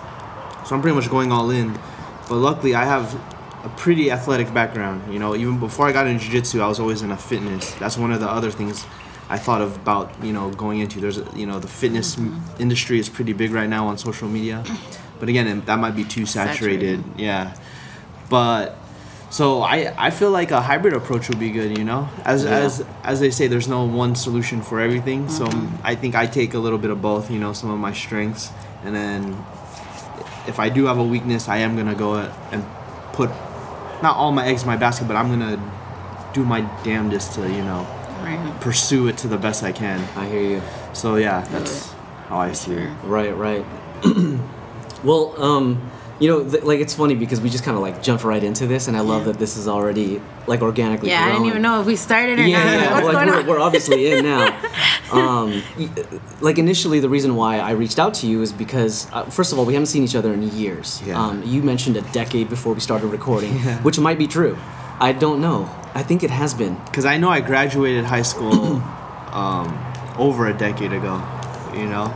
So 0.66 0.74
I'm 0.74 0.82
pretty 0.82 0.96
much 0.96 1.08
going 1.08 1.30
all 1.32 1.50
in. 1.50 1.78
But 2.28 2.36
luckily, 2.36 2.74
I 2.74 2.84
have 2.84 3.14
a 3.64 3.68
pretty 3.76 4.10
athletic 4.10 4.52
background. 4.52 5.12
You 5.12 5.18
know, 5.18 5.36
even 5.36 5.60
before 5.60 5.86
I 5.86 5.92
got 5.92 6.06
into 6.06 6.24
jiu-jitsu, 6.24 6.60
I 6.60 6.66
was 6.66 6.80
always 6.80 7.02
in 7.02 7.12
a 7.12 7.16
fitness. 7.16 7.72
That's 7.74 7.96
one 7.96 8.10
of 8.10 8.20
the 8.20 8.28
other 8.28 8.50
things 8.50 8.84
I 9.28 9.38
thought 9.38 9.60
of 9.60 9.76
about, 9.76 10.12
you 10.22 10.32
know, 10.32 10.50
going 10.50 10.80
into. 10.80 11.00
There's, 11.00 11.18
a, 11.18 11.26
you 11.36 11.46
know, 11.46 11.60
the 11.60 11.68
fitness 11.68 12.18
m 12.18 12.42
industry 12.58 12.98
is 12.98 13.08
pretty 13.08 13.32
big 13.32 13.52
right 13.52 13.68
now 13.68 13.86
on 13.86 13.96
social 13.96 14.28
media. 14.28 14.64
But 15.20 15.28
again, 15.28 15.62
that 15.66 15.78
might 15.78 15.94
be 15.96 16.04
too 16.04 16.26
saturated. 16.26 17.02
Yeah. 17.16 17.56
But 18.28 18.76
so 19.30 19.60
I, 19.62 19.92
I 19.98 20.10
feel 20.10 20.30
like 20.30 20.50
a 20.52 20.60
hybrid 20.60 20.94
approach 20.94 21.28
would 21.28 21.38
be 21.38 21.50
good, 21.50 21.76
you 21.76 21.84
know. 21.84 22.08
As 22.24 22.44
Yeah. 22.44 22.50
as 22.58 22.84
as 23.04 23.20
they 23.20 23.30
say, 23.30 23.46
there's 23.48 23.68
no 23.68 23.84
one 23.84 24.14
solution 24.14 24.62
for 24.62 24.80
everything. 24.80 25.28
So 25.28 25.46
I 25.82 25.94
think 25.96 26.14
I 26.14 26.26
take 26.26 26.54
a 26.54 26.58
little 26.58 26.78
bit 26.78 26.90
of 26.90 27.00
both, 27.02 27.30
you 27.30 27.38
know, 27.38 27.52
some 27.52 27.70
of 27.70 27.78
my 27.78 27.92
strengths, 27.92 28.50
and 28.84 28.94
then 28.94 29.36
if 30.46 30.58
I 30.60 30.68
do 30.68 30.86
have 30.86 30.98
a 30.98 31.04
weakness, 31.04 31.48
I 31.48 31.58
am 31.58 31.76
gonna 31.76 31.94
go 31.94 32.14
and 32.52 32.64
put 33.12 33.30
not 34.02 34.16
all 34.16 34.30
my 34.32 34.46
eggs 34.46 34.62
in 34.62 34.68
my 34.68 34.76
basket, 34.76 35.08
but 35.08 35.16
I'm 35.16 35.28
gonna 35.28 35.58
do 36.32 36.44
my 36.44 36.60
damnedest 36.84 37.32
to 37.34 37.40
you 37.42 37.64
know 37.64 37.86
Right. 38.22 38.60
pursue 38.60 39.08
it 39.08 39.16
to 39.18 39.28
the 39.28 39.36
best 39.38 39.62
I 39.62 39.72
can. 39.72 40.00
i 40.16 40.26
hear 40.28 40.42
you 40.42 40.62
So 40.92 41.16
yeah, 41.16 41.42
that's 41.52 41.92
how 42.28 42.38
I 42.38 42.52
see 42.52 42.72
it. 42.74 42.90
Right, 43.04 43.34
right. 43.36 43.64
well, 45.04 45.34
um, 45.42 45.80
You 46.18 46.28
know, 46.28 46.48
th- 46.48 46.64
like 46.64 46.80
it's 46.80 46.94
funny 46.94 47.14
because 47.14 47.40
we 47.42 47.50
just 47.50 47.62
kind 47.62 47.76
of 47.76 47.82
like 47.82 48.02
jumped 48.02 48.24
right 48.24 48.42
into 48.42 48.66
this, 48.66 48.88
and 48.88 48.96
I 48.96 49.00
love 49.00 49.26
that 49.26 49.38
this 49.38 49.56
is 49.58 49.68
already 49.68 50.20
like 50.46 50.62
organically. 50.62 51.10
Yeah, 51.10 51.26
I 51.26 51.32
didn't 51.32 51.46
even 51.46 51.60
know 51.60 51.80
if 51.80 51.86
we 51.86 51.94
started 51.96 52.38
or 52.38 52.42
Yeah, 52.46 52.64
not. 52.64 52.72
yeah. 52.72 52.92
What's 52.94 53.06
like 53.06 53.12
going 53.14 53.28
we're, 53.28 53.40
on? 53.40 53.46
we're 53.46 53.60
obviously 53.60 54.10
in 54.12 54.24
now. 54.24 54.58
Um, 55.12 55.62
like 56.40 56.58
initially, 56.58 56.98
the 56.98 57.08
reason 57.08 57.36
why 57.36 57.58
I 57.60 57.70
reached 57.72 58.00
out 58.00 58.12
to 58.14 58.26
you 58.26 58.42
is 58.42 58.52
because, 58.52 59.06
uh, 59.12 59.22
first 59.26 59.52
of 59.52 59.58
all, 59.58 59.64
we 59.64 59.72
haven't 59.72 59.86
seen 59.86 60.02
each 60.02 60.16
other 60.16 60.32
in 60.32 60.42
years. 60.42 61.00
Yeah. 61.06 61.16
Um, 61.22 61.44
you 61.44 61.62
mentioned 61.62 61.96
a 61.96 62.00
decade 62.12 62.48
before 62.48 62.74
we 62.74 62.80
started 62.80 63.06
recording, 63.06 63.52
which 63.84 64.00
might 64.00 64.18
be 64.18 64.26
true. 64.26 64.58
I 64.98 65.12
don't 65.12 65.40
know. 65.40 65.70
I 65.94 66.02
think 66.02 66.24
it 66.24 66.30
has 66.30 66.54
been. 66.54 66.74
Because 66.86 67.04
I 67.04 67.18
know 67.18 67.28
I 67.30 67.40
graduated 67.40 68.04
high 68.04 68.22
school 68.22 68.52
um, 69.30 69.78
over 70.18 70.48
a 70.48 70.52
decade 70.58 70.92
ago, 70.92 71.22
you 71.72 71.86
know, 71.86 72.06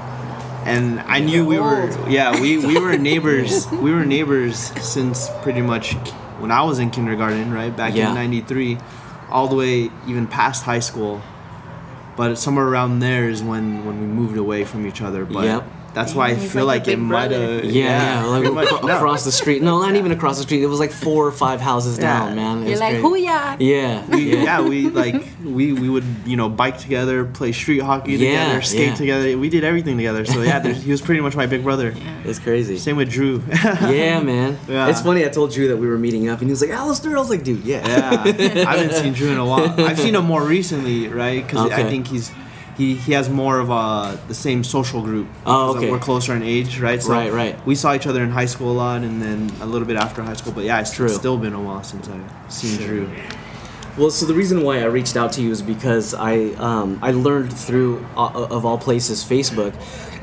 and 0.64 1.00
I 1.00 1.20
knew 1.20 1.44
we 1.46 1.58
were 1.58 1.88
yeah 2.08 2.38
we, 2.40 2.58
we 2.58 2.78
were 2.78 2.96
neighbors 3.10 3.66
we 3.70 3.92
were 3.92 4.04
neighbors 4.04 4.58
since 4.82 5.28
pretty 5.42 5.62
much 5.62 5.94
when 6.38 6.50
I 6.50 6.62
was 6.62 6.78
in 6.78 6.90
kindergarten 6.90 7.52
right 7.52 7.74
back 7.76 7.94
Yeah. 7.94 8.08
in 8.10 8.14
'93, 8.14 8.78
all 9.30 9.48
the 9.48 9.56
way 9.56 9.90
even 10.06 10.26
past 10.26 10.64
high 10.64 10.78
school. 10.80 11.20
But 12.16 12.36
somewhere 12.36 12.66
around 12.66 12.98
there 13.00 13.28
is 13.28 13.42
when 13.42 13.84
when 13.84 14.00
we 14.00 14.06
moved 14.06 14.36
away 14.36 14.64
from 14.64 14.86
each 14.86 15.00
other. 15.02 15.24
But 15.24 15.44
Yep. 15.44 15.64
That's 15.94 16.14
why 16.14 16.28
I 16.28 16.36
feel 16.36 16.66
like 16.66 16.82
like, 16.86 16.88
it 16.88 16.98
might 16.98 17.30
have 17.32 17.64
Yeah, 17.64 18.20
yeah, 18.22 18.24
like 18.26 18.40
pretty 18.42 18.54
much, 18.54 18.66
acro- 18.72 18.86
no. 18.86 18.96
across 18.96 19.24
the 19.24 19.32
street. 19.32 19.60
No, 19.62 19.80
not 19.80 19.96
even 19.96 20.12
across 20.12 20.36
the 20.36 20.44
street. 20.44 20.62
It 20.62 20.66
was 20.66 20.78
like 20.80 20.92
four 20.92 21.26
or 21.26 21.32
five 21.32 21.60
houses 21.60 21.98
Yeah. 21.98 22.04
down, 22.20 22.36
man. 22.36 22.62
It 22.62 22.70
You're 22.70 22.78
like, 22.78 22.92
great. 22.92 23.00
who 23.02 23.16
ya? 23.16 23.56
Yeah, 23.58 24.06
we, 24.06 24.32
yeah. 24.32 24.42
yeah, 24.42 24.60
we 24.62 24.88
like 24.88 25.26
we 25.44 25.72
we 25.72 25.88
would 25.88 26.04
you 26.24 26.36
know 26.36 26.48
bike 26.48 26.78
together, 26.78 27.24
play 27.24 27.52
street 27.52 27.80
hockey 27.82 28.12
Yeah, 28.12 28.18
together, 28.44 28.62
skate 28.62 28.88
yeah. 28.88 28.94
together. 28.94 29.38
We 29.38 29.48
did 29.48 29.64
everything 29.64 29.96
together. 29.96 30.24
So 30.24 30.42
yeah, 30.42 30.62
he 30.66 30.90
was 30.90 31.00
pretty 31.00 31.20
much 31.20 31.34
my 31.36 31.46
big 31.46 31.62
brother. 31.64 31.90
Yeah. 31.96 32.22
It's 32.24 32.38
crazy. 32.38 32.78
Same 32.78 32.96
with 32.96 33.10
Drew. 33.10 33.42
Yeah, 33.52 34.20
man. 34.20 34.58
Yeah. 34.68 34.88
It's 34.88 35.00
funny. 35.00 35.24
I 35.24 35.28
told 35.28 35.52
Drew 35.52 35.68
that 35.68 35.76
we 35.76 35.88
were 35.88 35.98
meeting 35.98 36.28
up, 36.28 36.38
and 36.40 36.48
he 36.48 36.52
was 36.52 36.60
like, 36.60 36.70
"Alistair." 36.70 37.16
I 37.16 37.20
was 37.20 37.30
like, 37.30 37.42
"Dude, 37.44 37.64
yeah." 37.64 37.86
yeah, 37.86 38.64
I 38.68 38.76
haven't 38.76 38.94
seen 38.94 39.12
Drew 39.12 39.30
in 39.32 39.38
a 39.38 39.44
while. 39.44 39.74
I've 39.80 39.98
seen 39.98 40.14
him 40.14 40.24
more 40.26 40.42
recently, 40.42 41.08
right? 41.08 41.44
Because 41.44 41.66
Okay. 41.66 41.82
I 41.82 41.90
think 41.90 42.06
he's 42.06 42.30
he 42.80 42.94
he 42.94 43.12
has 43.12 43.28
more 43.28 43.58
of 43.58 43.68
a 43.68 44.18
the 44.26 44.34
same 44.34 44.64
social 44.64 45.02
group. 45.02 45.28
Oh, 45.44 45.76
okay. 45.76 45.90
We're 45.90 45.98
closer 45.98 46.34
in 46.34 46.42
age, 46.42 46.80
right? 46.80 47.02
So 47.02 47.12
Right, 47.12 47.30
right. 47.30 47.66
We 47.66 47.74
saw 47.74 47.94
each 47.94 48.06
other 48.06 48.22
in 48.22 48.30
high 48.30 48.46
school 48.46 48.72
a 48.72 48.78
lot, 48.84 49.02
and 49.02 49.20
then 49.20 49.52
a 49.60 49.66
little 49.66 49.86
bit 49.86 49.96
after 49.96 50.22
high 50.22 50.38
school. 50.40 50.52
But 50.52 50.64
yeah, 50.64 50.80
it's 50.80 50.92
True. 50.92 51.08
still 51.08 51.36
been 51.36 51.52
a 51.52 51.60
while 51.60 51.82
since 51.82 52.08
I've 52.08 52.52
seen 52.52 52.78
Drew. 52.86 53.10
Well, 53.98 54.10
so 54.10 54.24
the 54.24 54.34
reason 54.34 54.62
why 54.62 54.80
I 54.80 54.84
reached 54.84 55.16
out 55.16 55.32
to 55.34 55.42
you 55.42 55.50
is 55.50 55.60
because 55.60 56.14
I 56.14 56.54
um, 56.70 56.98
I 57.02 57.10
learned 57.10 57.52
through 57.52 58.06
uh, 58.16 58.56
of 58.56 58.64
all 58.64 58.78
places 58.78 59.22
Facebook, 59.22 59.74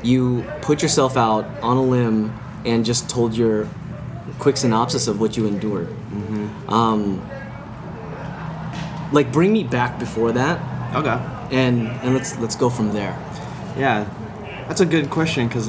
you 0.02 0.44
put 0.60 0.82
yourself 0.82 1.16
out 1.16 1.44
on 1.62 1.76
a 1.76 1.82
limb 1.82 2.36
and 2.66 2.84
just 2.84 3.08
told 3.08 3.36
your 3.36 3.68
quick 4.40 4.56
synopsis 4.56 5.06
of 5.06 5.20
what 5.20 5.36
you 5.36 5.46
endured. 5.46 5.88
Mm-hmm. 5.88 6.70
Um, 6.70 7.22
like 9.12 9.30
bring 9.30 9.52
me 9.52 9.62
back 9.62 9.98
before 9.98 10.32
that, 10.32 10.58
Okay. 10.94 11.37
And 11.50 11.88
and 11.88 12.14
let's 12.14 12.38
let's 12.38 12.56
go 12.56 12.70
from 12.70 12.92
there. 12.92 13.16
Yeah, 13.76 14.06
that's 14.68 14.80
a 14.80 14.86
good 14.86 15.10
question 15.10 15.48
because 15.48 15.68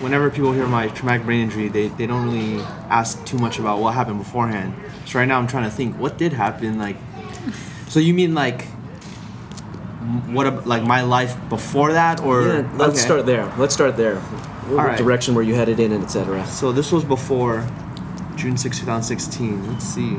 whenever 0.00 0.30
people 0.30 0.52
hear 0.52 0.66
my 0.66 0.88
traumatic 0.88 1.24
brain 1.24 1.42
injury, 1.42 1.68
they, 1.68 1.88
they 1.88 2.06
don't 2.06 2.24
really 2.24 2.62
ask 2.90 3.24
too 3.24 3.38
much 3.38 3.58
about 3.58 3.78
what 3.80 3.94
happened 3.94 4.18
beforehand. 4.18 4.74
So 5.06 5.18
right 5.18 5.26
now 5.26 5.38
I'm 5.38 5.46
trying 5.46 5.64
to 5.64 5.70
think 5.70 5.96
what 5.96 6.18
did 6.18 6.32
happen. 6.32 6.78
Like, 6.78 6.96
so 7.88 8.00
you 8.00 8.12
mean 8.14 8.34
like 8.34 8.64
what 10.28 10.46
ab- 10.46 10.66
like 10.66 10.82
my 10.82 11.02
life 11.02 11.36
before 11.48 11.92
that 11.94 12.20
or 12.20 12.42
Yeah, 12.42 12.70
let's 12.76 12.92
Okay. 12.92 13.00
start 13.00 13.26
there. 13.26 13.52
Let's 13.58 13.74
start 13.74 13.96
there. 13.96 14.16
What 14.16 14.86
right. 14.86 14.98
direction 14.98 15.34
were 15.34 15.42
you 15.42 15.54
headed 15.54 15.78
in, 15.78 15.92
and 15.92 16.02
etc. 16.04 16.46
So 16.46 16.72
this 16.72 16.90
was 16.90 17.04
before 17.04 17.64
June 18.34 18.56
6, 18.56 18.78
2016. 18.80 19.72
Let's 19.72 19.84
see. 19.84 20.16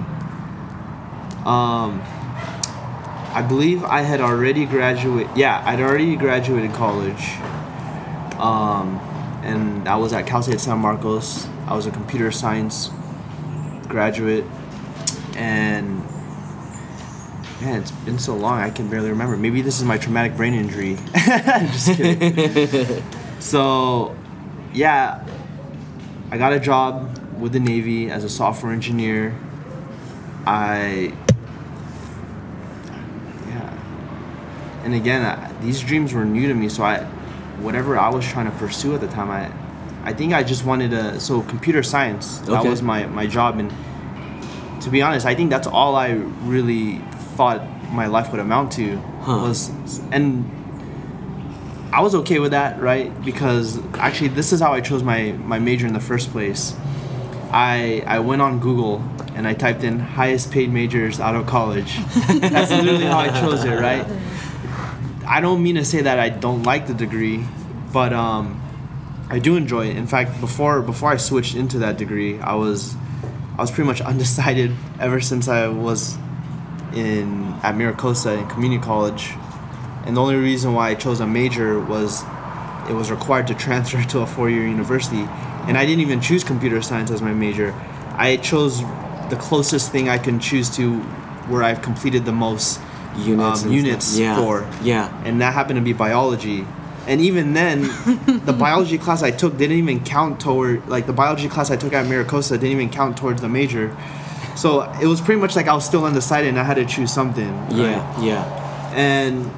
Um, 1.46 2.02
I 3.38 3.44
believe 3.44 3.84
I 3.84 4.02
had 4.02 4.20
already 4.20 4.66
graduated. 4.66 5.38
Yeah, 5.38 5.62
I'd 5.64 5.80
already 5.80 6.16
graduated 6.16 6.74
college. 6.74 7.38
Um, 8.40 8.98
and 9.44 9.88
I 9.88 9.96
was 9.96 10.12
at 10.12 10.26
Cal 10.26 10.42
State 10.42 10.60
San 10.60 10.80
Marcos. 10.80 11.48
I 11.68 11.76
was 11.76 11.86
a 11.86 11.92
computer 11.92 12.32
science 12.32 12.90
graduate, 13.88 14.44
and 15.36 16.00
man, 17.62 17.80
it's 17.80 17.92
been 17.92 18.18
so 18.18 18.36
long 18.36 18.60
I 18.60 18.72
can 18.72 18.90
barely 18.90 19.12
remember. 19.12 19.38
Maybe 19.38 19.62
this 19.62 19.78
is 19.78 19.86
my 19.86 20.00
traumatic 20.00 20.36
brain 20.36 20.56
injury. 20.56 20.96
Just 21.16 21.96
kidding. 21.96 23.04
so, 23.40 24.18
yeah, 24.74 25.24
I 26.32 26.40
got 26.40 26.54
a 26.54 26.60
job 26.60 27.20
with 27.40 27.54
the 27.54 27.60
Navy 27.60 28.10
as 28.10 28.24
a 28.24 28.30
software 28.30 28.74
engineer. 28.74 29.40
I, 30.48 31.14
and 34.88 34.96
again, 34.96 35.22
I, 35.26 35.52
these 35.62 35.82
dreams 35.82 36.14
were 36.14 36.24
new 36.24 36.48
to 36.48 36.54
me. 36.54 36.70
So 36.70 36.82
I, 36.82 37.00
whatever 37.60 38.00
I 38.00 38.08
was 38.08 38.26
trying 38.26 38.50
to 38.50 38.58
pursue 38.58 38.96
at 38.96 39.02
the 39.02 39.10
time, 39.10 39.30
I, 39.30 39.52
I 40.10 40.14
think 40.14 40.34
I 40.34 40.44
just 40.44 40.64
wanted 40.64 40.92
to. 40.92 41.20
So 41.20 41.42
computer 41.42 41.84
science, 41.84 42.38
that 42.40 42.64
was 42.64 42.82
my 42.82 43.06
my 43.08 43.28
job, 43.28 43.60
and 43.60 43.70
to 44.82 44.90
be 44.90 45.02
honest, 45.02 45.26
I 45.26 45.36
think 45.36 45.50
that's 45.50 45.68
all 45.68 45.98
I 45.98 46.12
really 46.54 47.00
thought 47.36 47.62
my 47.92 48.08
life 48.08 48.32
would 48.32 48.40
amount 48.40 48.72
to 48.74 48.96
Huh. 49.24 49.40
was, 49.50 49.72
and 50.14 50.50
I 51.92 52.00
was 52.02 52.16
okay 52.16 52.40
with 52.40 52.52
that, 52.52 52.80
right? 52.80 53.12
Because 53.26 53.80
actually, 53.96 54.30
this 54.30 54.54
is 54.54 54.62
how 54.62 54.72
I 54.72 54.80
chose 54.80 55.04
my, 55.04 55.34
my 55.34 55.60
major 55.60 55.86
in 55.86 55.92
the 55.94 56.00
first 56.00 56.32
place. 56.32 56.74
I 57.52 58.04
I 58.08 58.20
went 58.20 58.42
on 58.42 58.60
Google 58.60 59.02
and 59.36 59.46
I 59.46 59.54
typed 59.54 59.84
in 59.84 60.00
highest 60.00 60.52
paid 60.52 60.72
majors 60.72 61.20
out 61.20 61.36
of 61.36 61.46
college. 61.46 61.98
That's 62.40 62.72
literally 62.72 63.06
how 63.06 63.20
I 63.20 63.30
chose 63.42 63.66
it, 63.66 63.76
right? 63.76 64.06
I 65.28 65.42
don't 65.42 65.62
mean 65.62 65.76
to 65.76 65.84
say 65.84 66.02
that 66.02 66.20
I 66.20 66.30
don't 66.30 66.64
like 66.64 66.88
the 66.88 66.94
degree, 66.94 67.44
but 67.92 68.14
um, 68.14 68.62
I 69.30 69.40
do 69.40 69.58
enjoy 69.58 69.88
it. 69.88 69.98
In 69.98 70.08
fact, 70.08 70.40
before 70.40 70.82
before 70.82 71.12
I 71.12 71.18
switched 71.18 71.54
into 71.56 71.80
that 71.80 71.98
degree, 71.98 72.40
I 72.40 72.56
was 72.56 72.96
I 73.58 73.62
was 73.62 73.70
pretty 73.70 73.88
much 73.88 74.00
undecided 74.14 74.74
ever 75.00 75.20
since 75.20 75.50
I 75.50 75.68
was 75.68 76.16
in 76.94 77.44
at 77.62 77.76
Miracosta 77.76 78.40
in 78.40 78.48
community 78.48 78.82
college, 78.82 79.34
and 80.06 80.16
the 80.16 80.22
only 80.22 80.36
reason 80.36 80.74
why 80.74 80.92
I 80.92 80.96
chose 80.96 81.20
a 81.20 81.28
major 81.28 81.78
was 81.78 82.24
it 82.90 82.94
was 82.94 83.12
required 83.12 83.48
to 83.48 83.54
transfer 83.66 84.02
to 84.02 84.20
a 84.20 84.26
four-year 84.26 84.66
university, 84.66 85.28
and 85.68 85.78
I 85.78 85.86
didn't 85.86 86.02
even 86.02 86.22
choose 86.22 86.46
computer 86.46 86.82
science 86.82 87.12
as 87.12 87.22
my 87.22 87.34
major. 87.34 87.76
I 88.16 88.38
chose 88.38 88.80
the 89.30 89.38
closest 89.38 89.92
thing 89.92 90.08
I 90.08 90.20
can 90.20 90.40
choose 90.40 90.70
to 90.78 91.02
where 91.50 91.64
I've 91.64 91.82
completed 91.82 92.24
the 92.24 92.32
most 92.32 92.80
Units 93.18 93.64
um, 93.64 93.72
units. 93.72 94.18
Yeah. 94.18 94.36
for, 94.38 94.68
Yeah. 94.84 95.12
and 95.26 95.42
that 95.42 95.54
happened 95.54 95.78
to 95.78 95.82
be 95.84 95.94
biology. 95.94 96.66
And 97.08 97.22
even 97.22 97.54
then, 97.54 97.82
the 98.46 98.54
biology 98.58 98.98
class 98.98 99.24
I 99.24 99.32
took 99.32 99.58
didn't 99.58 99.78
even 99.78 100.04
count 100.04 100.40
toward 100.40 100.88
like 100.90 101.08
the 101.08 101.14
biology 101.14 101.48
class 101.50 101.72
I 101.72 101.78
took 101.78 101.94
at 101.94 102.06
Miracosta 102.06 102.52
didn't 102.52 102.72
even 102.72 102.90
count 102.90 103.18
towards 103.18 103.42
the 103.42 103.50
major. 103.50 103.96
So 104.56 104.82
it 105.02 105.06
was 105.06 105.22
pretty 105.22 105.40
much 105.40 105.56
like 105.56 105.68
I 105.68 105.74
was 105.74 105.86
still 105.86 106.04
undecided 106.06 106.50
and 106.50 106.60
I 106.60 106.64
had 106.64 106.76
to 106.76 106.86
choose 106.86 107.14
something. 107.14 107.50
right? 107.68 107.78
Yeah. 107.78 108.22
Yeah. 108.22 108.94
And 108.94 109.50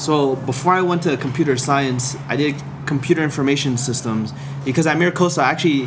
so 0.00 0.36
before 0.36 0.72
I 0.72 0.80
went 0.82 1.02
to 1.02 1.16
computer 1.16 1.56
science, 1.56 2.16
I 2.28 2.36
did 2.36 2.54
computer 2.86 3.22
information 3.22 3.76
systems 3.76 4.32
because 4.64 4.86
at 4.86 4.96
Miracosta, 4.96 5.42
actually, 5.42 5.86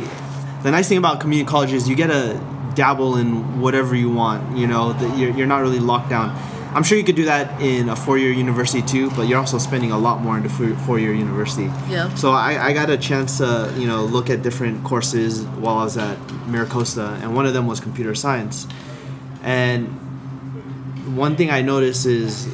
the 0.62 0.70
nice 0.70 0.88
thing 0.88 0.98
about 0.98 1.20
community 1.20 1.48
college 1.50 1.72
is 1.72 1.88
you 1.88 1.96
get 1.96 2.06
to 2.08 2.40
dabble 2.74 3.16
in 3.16 3.60
whatever 3.60 3.94
you 3.94 4.10
want. 4.10 4.56
You 4.56 4.66
know, 4.68 4.92
that 4.92 5.18
you're, 5.18 5.30
you're 5.32 5.46
not 5.46 5.58
really 5.60 5.80
locked 5.80 6.08
down. 6.10 6.30
I'm 6.74 6.82
sure 6.82 6.96
you 6.96 7.04
could 7.04 7.16
do 7.16 7.26
that 7.26 7.60
in 7.60 7.88
a 7.88 7.96
four-year 7.96 8.32
university 8.32 8.82
too, 8.82 9.10
but 9.10 9.28
you're 9.28 9.38
also 9.38 9.58
spending 9.58 9.90
a 9.92 9.98
lot 9.98 10.20
more 10.20 10.36
in 10.36 10.42
the 10.42 10.48
four- 10.48 10.74
four-year 10.86 11.12
university. 11.12 11.64
Yeah. 11.90 12.12
So 12.14 12.32
I, 12.32 12.68
I 12.68 12.72
got 12.72 12.88
a 12.88 12.96
chance 12.96 13.38
to 13.38 13.72
you 13.76 13.86
know 13.86 14.04
look 14.04 14.30
at 14.30 14.42
different 14.42 14.84
courses 14.84 15.42
while 15.62 15.78
I 15.78 15.84
was 15.84 15.96
at 15.96 16.16
Miracosta, 16.46 17.20
and 17.22 17.34
one 17.34 17.46
of 17.46 17.52
them 17.52 17.66
was 17.66 17.80
computer 17.80 18.14
science. 18.14 18.66
And 19.42 19.88
one 21.16 21.36
thing 21.36 21.50
I 21.50 21.62
noticed 21.62 22.06
is, 22.06 22.46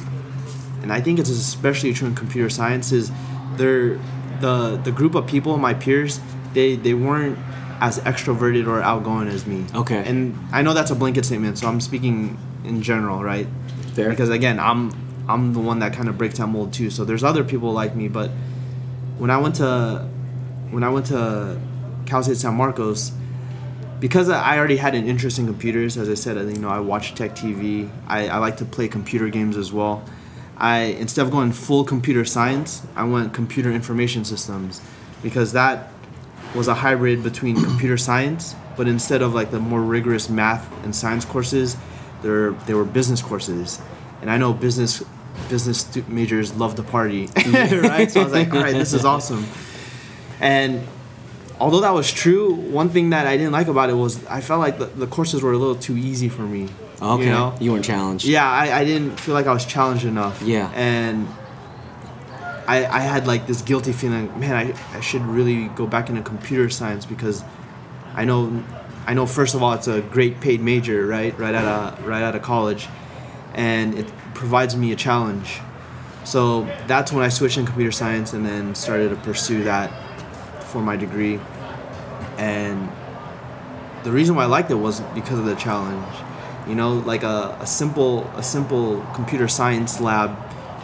and 0.81 0.91
I 0.91 1.01
think 1.01 1.19
it's 1.19 1.29
especially 1.29 1.93
true 1.93 2.07
in 2.07 2.15
computer 2.15 2.49
science, 2.49 2.91
is 2.91 3.11
they're 3.55 3.99
the 4.41 4.79
the 4.83 4.91
group 4.91 5.15
of 5.15 5.27
people, 5.27 5.57
my 5.57 5.73
peers, 5.73 6.19
they 6.53 6.75
they 6.75 6.93
weren't 6.93 7.37
as 7.81 7.99
extroverted 7.99 8.67
or 8.67 8.81
outgoing 8.81 9.27
as 9.29 9.45
me. 9.45 9.65
Okay. 9.73 10.03
And 10.05 10.37
I 10.51 10.61
know 10.61 10.73
that's 10.73 10.91
a 10.91 10.95
blanket 10.95 11.25
statement, 11.25 11.57
so 11.57 11.67
I'm 11.67 11.79
speaking 11.79 12.37
in 12.65 12.81
general, 12.81 13.23
right? 13.23 13.47
Fair. 13.89 14.09
Because 14.09 14.29
again, 14.29 14.59
I'm 14.59 14.91
I'm 15.27 15.53
the 15.53 15.59
one 15.59 15.79
that 15.79 15.93
kind 15.93 16.09
of 16.09 16.17
breaks 16.17 16.37
that 16.39 16.47
mold 16.47 16.73
too. 16.73 16.89
So 16.89 17.05
there's 17.05 17.23
other 17.23 17.43
people 17.43 17.71
like 17.71 17.95
me, 17.95 18.07
but 18.07 18.31
when 19.17 19.29
I 19.29 19.37
went 19.37 19.55
to 19.55 20.07
when 20.71 20.83
I 20.83 20.89
went 20.89 21.07
to 21.07 21.59
Cal 22.05 22.23
State 22.23 22.37
San 22.37 22.55
Marcos, 22.55 23.11
because 23.99 24.29
I 24.29 24.57
already 24.57 24.77
had 24.77 24.95
an 24.95 25.07
interest 25.07 25.39
in 25.39 25.45
computers, 25.45 25.97
as 25.97 26.09
I 26.09 26.13
said, 26.13 26.37
you 26.37 26.59
know, 26.59 26.69
I 26.69 26.79
watch 26.79 27.15
tech 27.15 27.31
TV. 27.31 27.89
I, 28.07 28.27
I 28.27 28.37
like 28.37 28.57
to 28.57 28.65
play 28.65 28.87
computer 28.87 29.29
games 29.29 29.57
as 29.57 29.71
well. 29.71 30.03
I 30.57 30.79
instead 30.99 31.25
of 31.25 31.31
going 31.31 31.51
full 31.51 31.83
computer 31.83 32.25
science, 32.25 32.81
I 32.95 33.03
went 33.03 33.33
computer 33.33 33.71
information 33.71 34.25
systems, 34.25 34.81
because 35.21 35.53
that 35.53 35.91
was 36.55 36.67
a 36.67 36.73
hybrid 36.73 37.23
between 37.23 37.55
computer 37.63 37.97
science, 37.97 38.55
but 38.75 38.87
instead 38.87 39.21
of 39.21 39.33
like 39.33 39.51
the 39.51 39.59
more 39.59 39.81
rigorous 39.81 40.29
math 40.29 40.71
and 40.83 40.95
science 40.95 41.25
courses, 41.25 41.77
there 42.21 42.51
they 42.51 42.73
were 42.73 42.85
business 42.85 43.21
courses, 43.21 43.81
and 44.21 44.29
I 44.29 44.37
know 44.37 44.53
business 44.53 45.03
business 45.49 45.81
stu- 45.81 46.05
majors 46.07 46.53
love 46.55 46.75
to 46.75 46.83
party, 46.83 47.27
right? 47.47 48.11
So 48.11 48.21
I 48.21 48.23
was 48.23 48.33
like, 48.33 48.53
all 48.53 48.61
right, 48.61 48.73
this 48.73 48.93
is 48.93 49.05
awesome, 49.05 49.45
and 50.39 50.85
although 51.59 51.81
that 51.81 51.93
was 51.93 52.11
true, 52.11 52.53
one 52.53 52.89
thing 52.89 53.11
that 53.11 53.27
I 53.27 53.37
didn't 53.37 53.51
like 53.51 53.67
about 53.67 53.89
it 53.89 53.93
was 53.93 54.25
I 54.27 54.41
felt 54.41 54.59
like 54.59 54.79
the, 54.79 54.85
the 54.85 55.07
courses 55.07 55.41
were 55.43 55.51
a 55.51 55.57
little 55.57 55.75
too 55.75 55.97
easy 55.97 56.29
for 56.29 56.43
me. 56.43 56.69
Okay. 57.01 57.25
You 57.25 57.29
know? 57.29 57.55
You 57.59 57.71
weren't 57.71 57.85
challenged. 57.85 58.25
Yeah, 58.25 58.49
I, 58.49 58.79
I 58.79 58.85
didn't 58.85 59.19
feel 59.19 59.33
like 59.33 59.47
I 59.47 59.53
was 59.53 59.65
challenged 59.65 60.05
enough. 60.05 60.41
Yeah. 60.41 60.71
And 60.75 61.27
I, 62.67 62.85
I 62.85 62.99
had 62.99 63.25
like 63.25 63.47
this 63.47 63.61
guilty 63.61 63.93
feeling, 63.93 64.37
man, 64.39 64.53
I, 64.53 64.97
I 64.97 64.99
should 64.99 65.21
really 65.23 65.67
go 65.69 65.87
back 65.87 66.09
into 66.09 66.21
computer 66.21 66.69
science 66.69 67.05
because 67.05 67.43
I 68.13 68.25
know 68.25 68.63
I 69.05 69.13
know 69.13 69.25
first 69.25 69.55
of 69.55 69.63
all 69.63 69.73
it's 69.73 69.87
a 69.87 70.01
great 70.01 70.39
paid 70.39 70.61
major, 70.61 71.05
right? 71.05 71.37
Right 71.37 71.55
out 71.55 71.97
of 71.99 72.05
right 72.05 72.23
out 72.23 72.35
of 72.35 72.41
college. 72.41 72.87
And 73.53 73.97
it 73.97 74.07
provides 74.33 74.75
me 74.75 74.91
a 74.91 74.95
challenge. 74.95 75.59
So 76.23 76.63
that's 76.87 77.11
when 77.11 77.23
I 77.23 77.29
switched 77.29 77.57
in 77.57 77.65
computer 77.65 77.91
science 77.91 78.33
and 78.33 78.45
then 78.45 78.75
started 78.75 79.09
to 79.09 79.15
pursue 79.15 79.63
that 79.63 79.89
for 80.65 80.81
my 80.81 80.95
degree. 80.95 81.39
And 82.37 82.89
the 84.03 84.11
reason 84.11 84.35
why 84.35 84.43
I 84.43 84.45
liked 84.45 84.69
it 84.71 84.75
was 84.75 85.01
because 85.15 85.39
of 85.39 85.45
the 85.45 85.55
challenge. 85.55 86.15
You 86.67 86.75
know, 86.75 86.93
like 86.93 87.23
a, 87.23 87.57
a 87.59 87.65
simple 87.65 88.25
a 88.35 88.43
simple 88.43 89.01
computer 89.15 89.47
science 89.47 89.99
lab, 89.99 90.37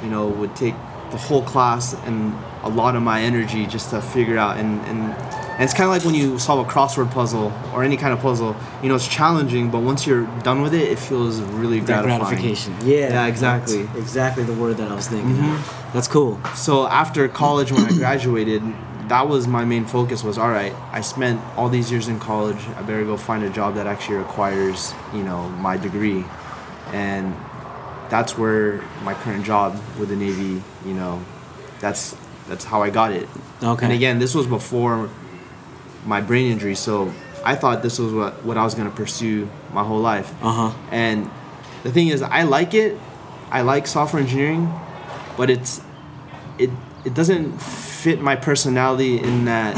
you 0.04 0.10
know, 0.10 0.28
would 0.28 0.56
take 0.56 0.74
the 1.12 1.18
whole 1.18 1.44
class 1.44 1.94
and 2.06 2.36
a 2.64 2.70
lot 2.70 2.96
of 2.96 3.04
my 3.04 3.22
energy 3.22 3.68
just 3.68 3.92
to 3.92 4.02
figure 4.02 4.38
out 4.38 4.58
and, 4.58 4.82
and 4.82 5.16
and 5.56 5.64
it's 5.64 5.74
kind 5.74 5.86
of 5.86 5.92
like 5.96 6.04
when 6.06 6.14
you 6.16 6.38
solve 6.40 6.66
a 6.68 6.70
crossword 6.70 7.12
puzzle 7.12 7.52
or 7.74 7.84
any 7.84 7.98
kind 7.98 8.14
of 8.14 8.20
puzzle. 8.20 8.56
You 8.84 8.90
know, 8.90 8.96
it's 8.96 9.08
challenging, 9.08 9.72
but 9.72 9.80
once 9.80 10.06
you're 10.06 10.26
done 10.44 10.62
with 10.62 10.74
it, 10.74 10.90
it 10.92 11.00
feels 11.00 11.40
really 11.42 11.80
That 11.80 12.04
gratifying. 12.04 12.20
gratification. 12.20 12.76
Yeah. 12.84 13.10
Yeah, 13.10 13.26
exactly. 13.28 13.82
Exactly 13.98 14.44
the 14.44 14.54
word 14.54 14.78
that 14.78 14.92
I 14.92 14.96
was 14.96 15.08
thinking. 15.08 15.32
of. 15.32 15.38
Mm-hmm. 15.38 15.92
That's 15.94 16.08
cool. 16.08 16.40
So 16.56 16.88
after 16.88 17.28
college, 17.30 17.72
when 17.72 17.84
I 17.86 17.90
graduated, 17.98 18.62
that 19.08 19.30
was 19.30 19.48
my 19.48 19.64
main 19.66 19.86
focus. 19.86 20.24
Was 20.24 20.38
all 20.38 20.50
right. 20.50 20.74
I 20.92 21.02
spent 21.02 21.40
all 21.56 21.70
these 21.70 21.90
years 21.92 22.08
in 22.10 22.20
college. 22.20 22.58
I 22.76 22.82
better 22.82 23.06
go 23.06 23.16
find 23.18 23.44
a 23.44 23.50
job 23.50 23.76
that 23.76 23.88
actually 23.88 24.18
requires, 24.18 24.94
you 25.14 25.24
know, 25.24 25.48
my 25.50 25.78
degree, 25.78 26.26
and 26.92 27.34
that's 28.10 28.38
where 28.38 28.82
my 29.04 29.14
current 29.14 29.46
job 29.46 29.80
with 30.00 30.10
the 30.10 30.16
Navy. 30.16 30.62
You 30.86 30.94
know, 30.96 31.24
that's 31.80 32.16
that's 32.48 32.66
how 32.66 32.82
I 32.84 32.90
got 32.90 33.12
it. 33.12 33.28
Okay. 33.64 33.86
And 33.86 33.94
again, 33.94 34.20
this 34.20 34.34
was 34.36 34.48
before 34.48 35.10
my 36.06 36.22
brain 36.22 36.52
injury, 36.52 36.76
so 36.76 37.12
I 37.44 37.56
thought 37.56 37.82
this 37.84 38.00
was 38.00 38.14
what 38.14 38.44
what 38.46 38.58
I 38.58 38.64
was 38.64 38.76
gonna 38.76 38.90
pursue 38.92 39.50
my 39.74 39.84
whole 39.84 40.00
life. 40.00 40.34
Uh 40.42 40.70
huh. 40.70 40.78
And 40.92 41.30
the 41.84 41.92
thing 41.92 42.08
is, 42.10 42.22
I 42.22 42.44
like 42.44 42.74
it. 42.74 42.98
I 43.52 43.62
like 43.62 43.88
software 43.88 44.22
engineering, 44.22 44.72
but 45.38 45.50
it's 45.50 45.82
it 46.58 46.70
it 47.06 47.14
doesn't 47.14 47.60
fit 47.62 48.22
my 48.22 48.36
personality 48.36 49.20
in 49.20 49.46
that 49.46 49.76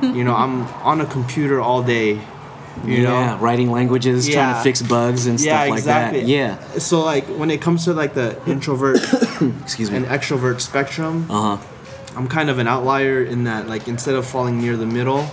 you 0.02 0.24
know 0.24 0.34
I'm 0.34 0.62
on 0.84 1.00
a 1.00 1.06
computer 1.06 1.60
all 1.60 1.82
day. 1.82 2.20
You 2.84 3.02
yeah. 3.02 3.34
know. 3.34 3.38
Writing 3.38 3.72
languages, 3.72 4.28
trying 4.28 4.54
to 4.54 4.62
fix 4.62 4.82
bugs 4.82 5.26
and 5.26 5.40
Yeah, 5.40 5.58
stuff 5.58 5.70
like 5.70 5.78
exactly. 5.78 6.20
that. 6.20 6.28
Yeah. 6.28 6.58
So 6.78 7.00
like 7.00 7.24
when 7.26 7.50
it 7.50 7.60
comes 7.60 7.84
to 7.86 7.92
like 7.92 8.14
the 8.14 8.40
introvert 8.46 8.98
Excuse 9.62 9.90
me. 9.90 9.96
and 9.96 10.06
extrovert 10.06 10.60
spectrum, 10.60 11.26
Uh 11.28 11.56
huh. 11.56 11.66
I'm 12.16 12.28
kind 12.28 12.50
of 12.50 12.58
an 12.60 12.68
outlier 12.68 13.22
in 13.24 13.44
that 13.44 13.66
like 13.68 13.88
instead 13.88 14.14
of 14.14 14.26
falling 14.26 14.60
near 14.60 14.76
the 14.76 14.86
middle 14.86 15.26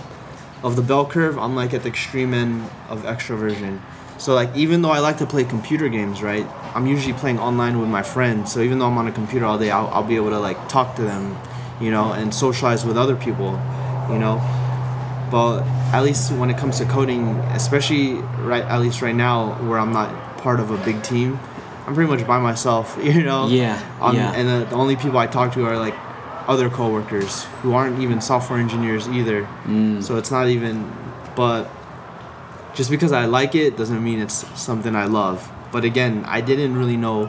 of 0.62 0.76
the 0.76 0.82
bell 0.82 1.06
curve, 1.06 1.38
I'm 1.38 1.54
like 1.54 1.74
at 1.74 1.82
the 1.82 1.88
extreme 1.88 2.32
end 2.34 2.68
of 2.88 3.02
extroversion. 3.02 3.80
So 4.18 4.34
like 4.34 4.54
even 4.56 4.80
though 4.82 4.90
I 4.90 5.00
like 5.00 5.18
to 5.18 5.26
play 5.26 5.44
computer 5.44 5.88
games, 5.88 6.22
right? 6.22 6.46
I'm 6.74 6.86
usually 6.86 7.12
playing 7.12 7.38
online 7.38 7.78
with 7.78 7.88
my 7.88 8.02
friends. 8.02 8.52
So 8.52 8.60
even 8.60 8.78
though 8.78 8.86
I'm 8.86 8.96
on 8.98 9.06
a 9.06 9.12
computer 9.12 9.44
all 9.44 9.58
day, 9.58 9.70
I'll, 9.70 9.88
I'll 9.88 10.02
be 10.04 10.16
able 10.16 10.30
to 10.30 10.38
like 10.38 10.68
talk 10.68 10.96
to 10.96 11.02
them, 11.02 11.36
you 11.80 11.90
know, 11.90 12.12
and 12.12 12.34
socialize 12.34 12.84
with 12.86 12.96
other 12.96 13.16
people, 13.16 13.52
you 14.10 14.18
know. 14.18 14.40
But 15.30 15.62
at 15.92 16.02
least 16.02 16.32
when 16.32 16.50
it 16.50 16.56
comes 16.56 16.78
to 16.78 16.86
coding, 16.86 17.28
especially 17.52 18.14
right 18.44 18.62
at 18.64 18.80
least 18.80 19.02
right 19.02 19.14
now 19.14 19.54
where 19.68 19.78
I'm 19.78 19.92
not 19.92 20.38
part 20.38 20.60
of 20.60 20.70
a 20.70 20.78
big 20.84 21.02
team, 21.02 21.38
I'm 21.86 21.94
pretty 21.94 22.10
much 22.10 22.26
by 22.26 22.38
myself, 22.38 22.96
you 23.02 23.22
know. 23.22 23.48
Yeah, 23.48 23.78
Um, 24.00 24.16
yeah. 24.16 24.32
And 24.32 24.48
the, 24.48 24.70
the 24.70 24.76
only 24.76 24.96
people 24.96 25.18
I 25.18 25.26
talk 25.26 25.52
to 25.54 25.66
are 25.66 25.76
like 25.78 25.94
other 26.46 26.70
coworkers 26.70 27.44
who 27.62 27.74
aren't 27.74 28.00
even 28.00 28.20
software 28.20 28.58
engineers 28.58 29.08
either. 29.08 29.44
Mm. 29.64 30.02
So 30.02 30.16
it's 30.16 30.30
not 30.30 30.48
even, 30.48 30.90
but 31.34 31.68
just 32.74 32.90
because 32.90 33.12
I 33.12 33.24
like 33.24 33.54
it 33.54 33.76
doesn't 33.76 34.02
mean 34.02 34.20
it's 34.20 34.46
something 34.60 34.94
I 34.94 35.06
love. 35.06 35.50
But 35.72 35.84
again, 35.84 36.24
I 36.26 36.40
didn't 36.40 36.76
really 36.76 36.96
know 36.96 37.26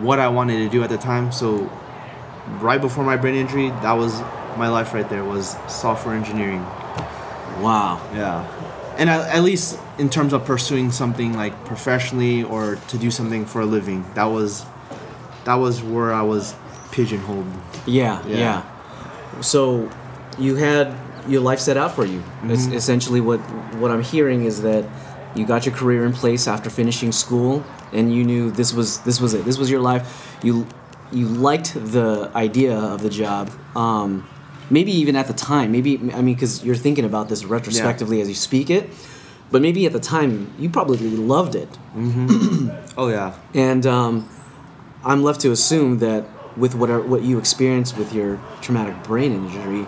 what 0.00 0.18
I 0.18 0.28
wanted 0.28 0.58
to 0.58 0.68
do 0.68 0.82
at 0.82 0.88
the 0.88 0.98
time. 0.98 1.32
So 1.32 1.70
right 2.60 2.80
before 2.80 3.04
my 3.04 3.16
brain 3.16 3.34
injury, 3.34 3.68
that 3.68 3.92
was 3.92 4.20
my 4.56 4.68
life 4.68 4.94
right 4.94 5.08
there 5.08 5.24
was 5.24 5.56
software 5.68 6.14
engineering. 6.14 6.62
Wow. 7.60 8.00
Yeah. 8.14 8.46
And 8.96 9.10
at, 9.10 9.28
at 9.34 9.42
least 9.42 9.78
in 9.98 10.08
terms 10.08 10.32
of 10.32 10.44
pursuing 10.44 10.90
something 10.90 11.34
like 11.34 11.64
professionally 11.64 12.44
or 12.44 12.76
to 12.88 12.98
do 12.98 13.10
something 13.10 13.44
for 13.46 13.60
a 13.60 13.66
living, 13.66 14.04
that 14.14 14.26
was 14.26 14.64
that 15.44 15.56
was 15.56 15.82
where 15.82 16.12
I 16.12 16.22
was 16.22 16.54
pigeonholed. 16.94 17.46
Yeah, 17.86 18.24
Yeah. 18.26 18.38
yeah. 18.38 19.40
So 19.40 19.90
you 20.38 20.54
had 20.56 20.94
your 21.28 21.40
life 21.40 21.58
set 21.58 21.76
out 21.76 21.92
for 21.94 22.04
you. 22.06 22.20
Mm-hmm. 22.20 22.72
essentially, 22.74 23.20
what 23.20 23.40
what 23.80 23.90
I'm 23.90 24.02
hearing 24.02 24.44
is 24.44 24.62
that 24.62 24.84
you 25.34 25.44
got 25.46 25.66
your 25.66 25.74
career 25.74 26.04
in 26.06 26.12
place 26.12 26.46
after 26.54 26.70
finishing 26.70 27.12
school, 27.12 27.62
and 27.92 28.12
you 28.14 28.22
knew 28.24 28.50
this 28.50 28.72
was 28.72 28.98
this 29.00 29.20
was 29.20 29.34
it. 29.34 29.44
This 29.44 29.58
was 29.58 29.68
your 29.70 29.80
life. 29.80 30.04
You 30.42 30.66
you 31.12 31.26
liked 31.26 31.74
the 31.74 32.30
idea 32.34 32.76
of 32.94 33.02
the 33.02 33.10
job. 33.10 33.50
Um, 33.76 34.26
maybe 34.70 34.92
even 34.92 35.16
at 35.16 35.26
the 35.26 35.34
time. 35.34 35.72
Maybe 35.72 35.94
I 36.18 36.20
mean, 36.22 36.34
because 36.36 36.64
you're 36.64 36.80
thinking 36.86 37.04
about 37.04 37.28
this 37.28 37.44
retrospectively 37.44 38.20
as 38.20 38.28
you 38.28 38.34
speak 38.34 38.70
it. 38.70 38.84
But 39.50 39.62
maybe 39.62 39.86
at 39.86 39.92
the 39.92 40.00
time 40.00 40.30
you 40.58 40.68
probably 40.70 40.98
loved 41.10 41.54
it. 41.54 41.68
Oh 42.96 43.08
yeah. 43.08 43.34
And 43.54 43.84
um, 43.86 44.28
I'm 45.04 45.22
left 45.24 45.40
to 45.40 45.50
assume 45.50 45.98
that 45.98 46.22
with 46.56 46.74
whatever 46.74 47.02
what 47.02 47.22
you 47.22 47.38
experienced 47.38 47.96
with 47.96 48.12
your 48.12 48.40
traumatic 48.62 49.02
brain 49.02 49.32
injury, 49.32 49.86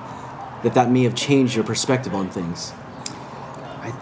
that 0.62 0.74
that 0.74 0.90
may 0.90 1.02
have 1.04 1.14
changed 1.14 1.54
your 1.54 1.64
perspective 1.64 2.14
on 2.14 2.28
things. 2.30 2.72
I, 3.82 3.92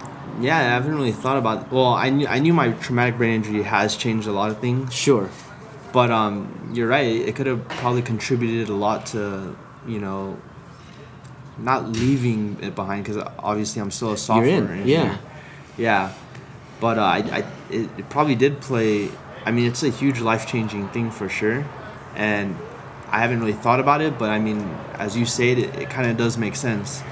yeah, 0.41 0.57
I 0.59 0.63
haven't 0.63 0.95
really 0.95 1.13
thought 1.13 1.37
about. 1.37 1.71
Well, 1.73 1.89
I 1.95 2.11
knew 2.11 2.27
I 2.27 2.39
knew 2.39 2.53
my 2.55 2.71
traumatic 2.73 3.17
brain 3.17 3.35
injury 3.35 3.63
has 3.63 3.97
changed 3.97 4.27
a 4.27 4.33
lot 4.33 4.51
of 4.51 4.59
things, 4.61 4.93
Sure. 4.95 5.29
but 5.93 6.11
um, 6.11 6.71
you're 6.75 6.89
right. 6.89 7.07
It 7.07 7.37
could 7.37 7.47
have 7.47 7.69
probably 7.69 8.03
contributed 8.03 8.69
a 8.69 8.75
lot 8.75 9.07
to 9.07 9.55
you 9.87 10.01
know 10.01 10.39
not 11.59 11.89
leaving 11.89 12.57
it 12.63 12.75
behind 12.75 13.05
because 13.05 13.23
obviously 13.39 13.81
I'm 13.81 13.91
still 13.93 14.13
a 14.13 14.17
software 14.17 14.47
in, 14.49 14.67
engineer. 14.69 14.87
yeah. 14.87 15.19
Yeah, 15.77 16.13
but 16.81 16.99
uh, 16.99 17.03
I, 17.03 17.17
I 17.19 17.39
it, 17.71 17.91
it 17.99 18.09
probably 18.09 18.35
did 18.37 18.61
play. 18.61 19.11
I 19.45 19.51
mean, 19.51 19.67
it's 19.67 19.83
a 19.83 19.91
huge 19.91 20.21
life 20.21 20.47
changing 20.47 20.89
thing 20.89 21.11
for 21.11 21.29
sure, 21.29 21.63
and 22.17 22.57
I 23.11 23.21
haven't 23.21 23.41
really 23.41 23.53
thought 23.53 23.81
about 23.81 24.01
it. 24.01 24.19
But 24.19 24.31
I 24.31 24.39
mean, 24.39 24.61
as 24.95 25.17
you 25.17 25.27
say 25.27 25.51
it, 25.53 25.59
it, 25.59 25.75
it 25.77 25.91
kind 25.91 26.11
of 26.11 26.17
does 26.17 26.37
make 26.39 26.57
sense. 26.57 27.03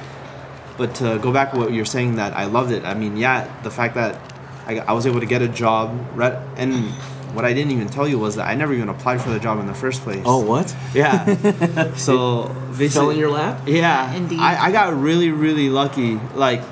But 0.78 0.94
to 0.96 1.18
go 1.22 1.32
back 1.32 1.52
to 1.52 1.58
what 1.58 1.72
you're 1.72 1.84
saying 1.84 2.16
that 2.16 2.34
I 2.34 2.46
loved 2.46 2.72
it. 2.72 2.84
I 2.84 2.94
mean, 2.94 3.16
yeah, 3.16 3.52
the 3.62 3.70
fact 3.70 3.94
that 3.94 4.18
I, 4.66 4.78
I 4.78 4.92
was 4.92 5.06
able 5.06 5.20
to 5.20 5.26
get 5.26 5.42
a 5.42 5.48
job, 5.48 5.94
right? 6.14 6.32
And 6.56 6.90
what 7.34 7.44
I 7.44 7.52
didn't 7.52 7.72
even 7.72 7.88
tell 7.88 8.06
you 8.08 8.18
was 8.18 8.36
that 8.36 8.48
I 8.48 8.54
never 8.54 8.72
even 8.74 8.88
applied 8.88 9.20
for 9.20 9.30
the 9.30 9.38
job 9.38 9.58
in 9.58 9.66
the 9.66 9.74
first 9.74 10.02
place. 10.02 10.22
Oh, 10.26 10.44
what? 10.44 10.74
yeah. 10.94 11.92
so 11.96 12.48
basically, 12.70 12.88
Fell 12.88 13.10
in 13.10 13.18
your 13.18 13.30
lap? 13.30 13.62
yeah, 13.66 14.12
Indeed. 14.14 14.38
I, 14.40 14.66
I 14.66 14.72
got 14.72 14.94
really 14.94 15.30
really 15.30 15.68
lucky. 15.68 16.16
Like, 16.34 16.62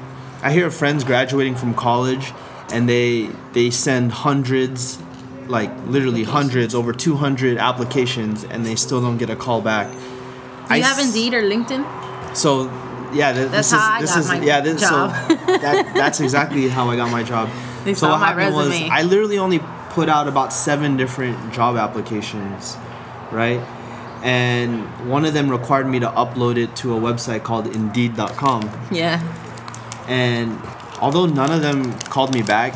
I 0.43 0.53
hear 0.53 0.67
of 0.67 0.75
friends 0.75 1.05
graduating 1.05 1.57
from 1.57 1.75
college, 1.75 2.33
and 2.73 2.89
they 2.89 3.31
they 3.53 3.71
send 3.71 4.13
hundreds, 4.13 4.99
like 5.51 5.71
literally 5.87 6.25
hundreds, 6.25 6.75
over 6.75 6.93
two 6.93 7.17
hundred 7.17 7.59
applications, 7.59 8.45
and 8.45 8.65
they 8.65 8.77
still 8.77 9.01
don't 9.01 9.19
get 9.19 9.29
a 9.31 9.37
call 9.37 9.61
back. 9.61 9.91
Do 9.93 9.99
you 9.99 10.05
I 10.69 10.79
have 10.79 10.99
Indeed 10.99 11.35
or 11.35 11.43
LinkedIn? 11.43 12.37
So, 12.37 12.65
yeah, 13.13 13.33
th- 13.33 13.51
That's 13.51 13.71
this 13.71 13.73
is 13.73 13.73
I 13.75 14.01
this 14.01 14.11
got 14.11 14.21
is 14.21 14.29
my 14.29 14.41
yeah. 14.43 14.61
This, 14.61 14.81
job. 14.81 15.11
So 15.29 15.35
that 15.47 15.93
that's 15.95 16.21
exactly 16.21 16.69
how 16.69 16.89
I 16.89 16.97
got 16.97 17.11
my 17.11 17.23
job. 17.23 17.49
They 17.81 17.95
so 17.95 18.01
saw 18.01 18.11
what 18.11 18.21
my 18.21 18.27
happened 18.27 18.55
was 18.57 18.69
resume. 18.69 18.91
I 18.91 19.03
literally 19.03 19.39
only 19.39 19.59
put 19.89 20.11
out 20.11 20.29
about 20.29 20.53
seven 20.53 20.99
different 20.99 21.55
job 21.55 21.77
applications, 21.77 22.77
right? 23.33 23.59
And 24.23 24.85
one 25.09 25.25
of 25.25 25.33
them 25.33 25.51
required 25.51 25.87
me 25.87 25.99
to 26.01 26.09
upload 26.09 26.59
it 26.59 26.77
to 26.77 26.95
a 26.95 27.01
website 27.01 27.43
called 27.43 27.75
Indeed.com. 27.75 28.71
Yeah. 28.93 29.17
And 30.09 30.61
although 31.01 31.25
none 31.25 31.51
of 31.51 31.63
them 31.63 31.99
called 32.01 32.35
me 32.35 32.43
back, 32.43 32.75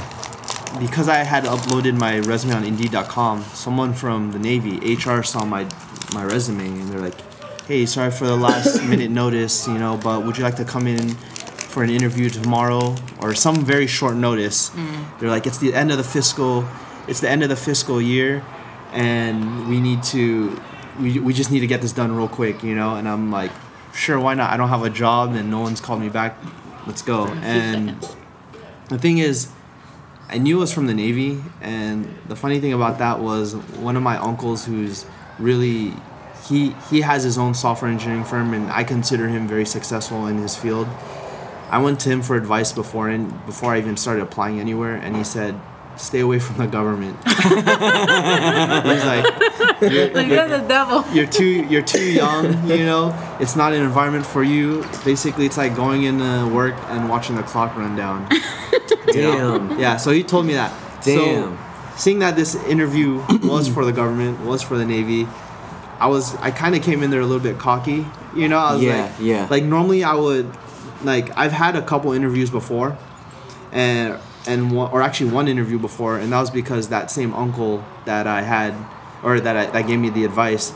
because 0.78 1.08
I 1.08 1.18
had 1.18 1.44
uploaded 1.44 1.98
my 1.98 2.18
resume 2.20 2.54
on 2.54 2.64
Indeed.com, 2.64 3.42
someone 3.42 3.94
from 3.94 4.32
the 4.32 4.38
Navy 4.38 4.94
HR 4.94 5.22
saw 5.22 5.44
my 5.44 5.66
my 6.12 6.24
resume 6.24 6.66
and 6.66 6.88
they're 6.88 7.00
like, 7.00 7.20
"Hey, 7.66 7.86
sorry 7.86 8.10
for 8.10 8.26
the 8.26 8.36
last 8.36 8.82
minute 8.90 9.10
notice, 9.10 9.66
you 9.66 9.78
know, 9.78 9.98
but 10.02 10.24
would 10.24 10.36
you 10.36 10.44
like 10.44 10.56
to 10.56 10.64
come 10.64 10.86
in 10.86 11.16
for 11.74 11.82
an 11.82 11.90
interview 11.90 12.30
tomorrow 12.30 12.94
or 13.20 13.34
some 13.34 13.56
very 13.56 13.88
short 13.88 14.14
notice. 14.14 14.70
Mm. 14.70 15.18
They're 15.18 15.28
like, 15.28 15.46
it's 15.46 15.58
the 15.58 15.74
end 15.74 15.90
of 15.90 15.98
the 15.98 16.04
fiscal, 16.04 16.64
it's 17.08 17.18
the 17.18 17.28
end 17.28 17.42
of 17.42 17.48
the 17.48 17.56
fiscal 17.56 18.00
year, 18.00 18.44
and 18.92 19.68
we 19.68 19.80
need 19.80 20.04
to, 20.04 20.58
we, 21.00 21.18
we 21.18 21.34
just 21.34 21.50
need 21.50 21.60
to 21.60 21.66
get 21.66 21.82
this 21.82 21.90
done 21.92 22.16
real 22.16 22.28
quick, 22.28 22.62
you 22.62 22.76
know. 22.76 22.94
And 22.94 23.08
I'm 23.08 23.32
like, 23.32 23.50
sure, 23.92 24.20
why 24.20 24.34
not? 24.34 24.52
I 24.52 24.56
don't 24.56 24.68
have 24.68 24.84
a 24.84 24.90
job 24.90 25.34
and 25.34 25.50
no 25.50 25.60
one's 25.60 25.80
called 25.80 26.00
me 26.00 26.08
back. 26.08 26.38
Let's 26.86 27.02
go. 27.02 27.26
And 27.42 27.98
the 28.88 28.98
thing 28.98 29.18
is, 29.18 29.48
I 30.28 30.38
knew 30.38 30.56
it 30.56 30.60
was 30.60 30.72
from 30.72 30.86
the 30.86 30.94
Navy, 30.94 31.42
and 31.60 32.08
the 32.28 32.36
funny 32.36 32.58
thing 32.60 32.72
about 32.72 32.98
that 32.98 33.20
was 33.20 33.54
one 33.54 33.96
of 33.96 34.02
my 34.02 34.16
uncles, 34.16 34.64
who's 34.64 35.04
really 35.38 35.92
he 36.48 36.74
he 36.90 37.00
has 37.02 37.22
his 37.22 37.38
own 37.38 37.54
software 37.54 37.90
engineering 37.90 38.24
firm, 38.24 38.54
and 38.54 38.70
I 38.70 38.84
consider 38.84 39.28
him 39.28 39.46
very 39.46 39.66
successful 39.66 40.26
in 40.26 40.38
his 40.38 40.56
field. 40.56 40.88
I 41.70 41.78
went 41.78 42.00
to 42.00 42.10
him 42.10 42.22
for 42.22 42.36
advice 42.36 42.72
before 42.72 43.08
and 43.08 43.44
before 43.46 43.74
I 43.74 43.78
even 43.78 43.96
started 43.96 44.22
applying 44.22 44.60
anywhere, 44.60 44.96
and 44.96 45.16
he 45.16 45.24
said, 45.24 45.58
"Stay 45.96 46.20
away 46.20 46.38
from 46.38 46.58
the 46.58 46.66
government." 46.66 47.16
He's 47.26 49.04
like, 49.04 49.24
you're, 49.92 50.10
Like 50.10 50.28
you're 50.28 50.48
the 50.48 50.64
devil. 50.66 51.04
you're 51.12 51.26
too 51.26 51.66
you're 51.68 51.82
too 51.82 52.04
young 52.04 52.68
you 52.68 52.84
know 52.84 53.14
it's 53.40 53.56
not 53.56 53.72
an 53.72 53.82
environment 53.82 54.24
for 54.24 54.42
you 54.42 54.84
basically 55.04 55.46
it's 55.46 55.56
like 55.56 55.74
going 55.74 56.04
into 56.04 56.46
work 56.54 56.74
and 56.88 57.08
watching 57.10 57.36
the 57.36 57.42
clock 57.42 57.76
run 57.76 57.96
down? 57.96 58.28
Damn. 59.06 59.78
yeah 59.78 59.96
so 59.96 60.10
he 60.10 60.22
told 60.22 60.46
me 60.46 60.54
that 60.54 60.72
Damn. 61.02 61.56
so 61.56 61.58
seeing 61.96 62.18
that 62.20 62.36
this 62.36 62.54
interview 62.66 63.22
was 63.42 63.68
for 63.68 63.84
the 63.84 63.92
government 63.92 64.40
was 64.40 64.62
for 64.62 64.76
the 64.76 64.84
navy 64.84 65.26
i 66.00 66.06
was 66.06 66.34
i 66.36 66.50
kind 66.50 66.74
of 66.74 66.82
came 66.82 67.02
in 67.02 67.10
there 67.10 67.20
a 67.20 67.26
little 67.26 67.42
bit 67.42 67.58
cocky 67.58 68.06
you 68.34 68.48
know 68.48 68.58
i 68.58 68.74
was 68.74 68.82
Yeah, 68.82 69.02
like 69.04 69.12
yeah. 69.20 69.46
like 69.50 69.64
normally 69.64 70.02
i 70.04 70.14
would 70.14 70.50
like 71.02 71.36
i've 71.36 71.52
had 71.52 71.76
a 71.76 71.82
couple 71.82 72.12
interviews 72.12 72.50
before 72.50 72.96
and 73.72 74.18
and 74.46 74.72
one, 74.72 74.90
or 74.92 75.00
actually 75.00 75.30
one 75.30 75.48
interview 75.48 75.78
before, 75.78 76.18
and 76.18 76.30
that 76.30 76.38
was 76.38 76.50
because 76.50 76.90
that 76.90 77.10
same 77.10 77.32
uncle 77.32 77.82
that 78.04 78.26
I 78.26 78.42
had, 78.42 78.74
or 79.22 79.40
that 79.40 79.56
I, 79.56 79.66
that 79.70 79.86
gave 79.86 79.98
me 79.98 80.10
the 80.10 80.26
advice, 80.26 80.70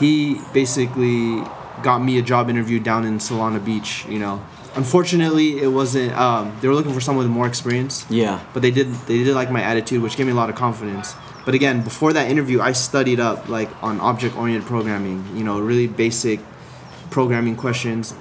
he 0.00 0.40
basically 0.52 1.40
got 1.84 2.00
me 2.00 2.18
a 2.18 2.22
job 2.22 2.50
interview 2.50 2.80
down 2.80 3.04
in 3.04 3.18
Solana 3.18 3.64
Beach. 3.64 4.04
You 4.08 4.18
know, 4.18 4.44
unfortunately, 4.76 5.60
it 5.60 5.68
wasn't. 5.68 6.12
Um, 6.12 6.56
they 6.60 6.68
were 6.68 6.74
looking 6.74 6.92
for 6.92 7.00
someone 7.00 7.24
with 7.26 7.32
more 7.32 7.46
experience. 7.46 8.06
Yeah. 8.10 8.40
But 8.52 8.62
they 8.62 8.70
did 8.70 8.92
they 9.06 9.24
did 9.24 9.34
like 9.34 9.50
my 9.50 9.62
attitude, 9.62 10.02
which 10.02 10.16
gave 10.16 10.26
me 10.26 10.32
a 10.32 10.36
lot 10.36 10.50
of 10.50 10.56
confidence. 10.56 11.14
But 11.44 11.54
again, 11.54 11.82
before 11.82 12.12
that 12.14 12.30
interview, 12.30 12.60
I 12.60 12.72
studied 12.72 13.20
up 13.20 13.48
like 13.48 13.70
on 13.82 14.00
object 14.00 14.36
oriented 14.36 14.66
programming. 14.66 15.24
You 15.36 15.44
know, 15.44 15.60
really 15.60 15.86
basic 15.86 16.40
programming 17.10 17.56
questions. 17.56 18.14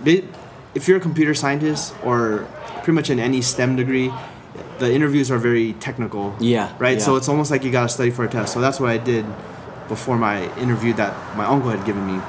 If 0.75 0.87
you're 0.87 0.97
a 0.97 1.01
computer 1.01 1.33
scientist 1.33 1.93
or 2.03 2.47
pretty 2.77 2.93
much 2.93 3.09
in 3.09 3.19
any 3.19 3.41
STEM 3.41 3.75
degree, 3.75 4.11
the 4.79 4.91
interviews 4.91 5.29
are 5.31 5.37
very 5.37 5.73
technical. 5.73 6.35
Yeah, 6.39 6.73
Right. 6.79 7.01
So 7.01 7.15
it's 7.15 7.29
almost 7.29 7.51
like 7.51 7.63
you 7.63 7.71
gotta 7.71 7.89
study 7.89 8.11
for 8.11 8.25
a 8.25 8.29
test. 8.29 8.53
So 8.53 8.59
that's 8.59 8.79
what 8.79 8.89
I 8.89 8.97
did 8.97 9.25
before 9.87 10.17
my 10.17 10.53
interview 10.57 10.93
that 10.93 11.37
my 11.37 11.45
uncle 11.45 11.69
had 11.69 11.85
given 11.85 12.05
me. 12.07 12.19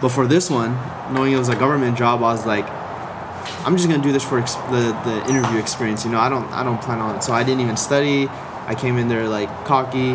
But 0.00 0.10
for 0.10 0.26
this 0.26 0.50
one, 0.50 0.76
knowing 1.12 1.32
it 1.32 1.38
was 1.38 1.48
a 1.48 1.56
government 1.56 1.96
job, 1.96 2.18
I 2.22 2.32
was 2.32 2.44
like, 2.44 2.66
I'm 3.66 3.76
just 3.76 3.88
gonna 3.88 4.02
do 4.02 4.12
this 4.12 4.22
for 4.22 4.38
ex- 4.38 4.54
the 4.54 4.96
the 5.04 5.28
interview 5.28 5.58
experience. 5.58 6.04
You 6.04 6.12
know, 6.12 6.20
I 6.20 6.28
don't 6.28 6.46
I 6.52 6.62
don't 6.62 6.80
plan 6.80 7.00
on 7.00 7.16
it. 7.16 7.24
So 7.24 7.32
I 7.32 7.42
didn't 7.42 7.60
even 7.62 7.76
study. 7.76 8.28
I 8.66 8.76
came 8.76 8.96
in 8.96 9.08
there 9.08 9.28
like 9.28 9.48
cocky, 9.64 10.14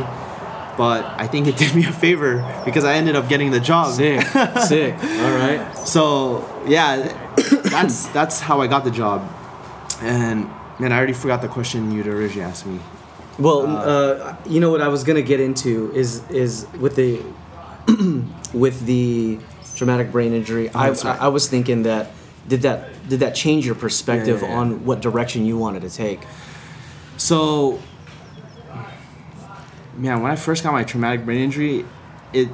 but 0.77 1.03
I 1.17 1.27
think 1.27 1.47
it 1.47 1.57
did 1.63 1.75
me 1.75 1.85
a 1.85 1.91
favor 1.91 2.37
because 2.63 2.85
I 2.85 2.93
ended 2.93 3.17
up 3.17 3.27
getting 3.27 3.51
the 3.51 3.59
job. 3.59 3.93
Sick. 3.93 4.21
Sick. 4.67 4.93
All 4.93 5.35
right. 5.35 5.77
So 5.77 6.47
yeah, 6.65 7.11
that's 7.63 8.07
that's 8.07 8.39
how 8.39 8.61
I 8.61 8.67
got 8.67 8.85
the 8.85 8.91
job. 8.91 9.29
And 10.01 10.49
man, 10.79 10.93
I 10.93 10.97
already 10.97 11.13
forgot 11.13 11.41
the 11.41 11.49
question 11.49 11.91
you'd 11.91 12.07
originally 12.07 12.49
asked 12.49 12.65
me. 12.65 12.79
Well, 13.37 13.65
uh, 13.67 14.37
you 14.45 14.61
know 14.61 14.71
what 14.71 14.81
I 14.81 14.87
was 14.87 15.03
gonna 15.03 15.21
get 15.21 15.41
into 15.41 15.91
is 15.93 16.23
is 16.29 16.67
with 16.79 16.95
the 16.95 17.21
with 18.53 18.85
the 18.85 19.39
traumatic 19.75 20.09
brain 20.09 20.31
injury. 20.31 20.69
I. 20.69 20.91
I 20.91 21.17
I 21.25 21.27
was 21.27 21.49
thinking 21.49 21.83
that 21.83 22.11
did 22.47 22.61
that 22.63 22.89
did 23.09 23.19
that 23.21 23.35
change 23.35 23.65
your 23.65 23.75
perspective 23.75 24.41
Yeah, 24.41 24.47
yeah, 24.47 24.53
yeah. 24.53 24.59
on 24.59 24.85
what 24.85 25.01
direction 25.01 25.45
you 25.45 25.57
wanted 25.57 25.81
to 25.83 25.89
take? 25.89 26.19
So, 27.17 27.79
man, 29.97 30.21
when 30.21 30.31
I 30.31 30.35
first 30.35 30.63
got 30.63 30.73
my 30.73 30.83
traumatic 30.83 31.25
brain 31.25 31.39
injury, 31.39 31.85
it 32.33 32.49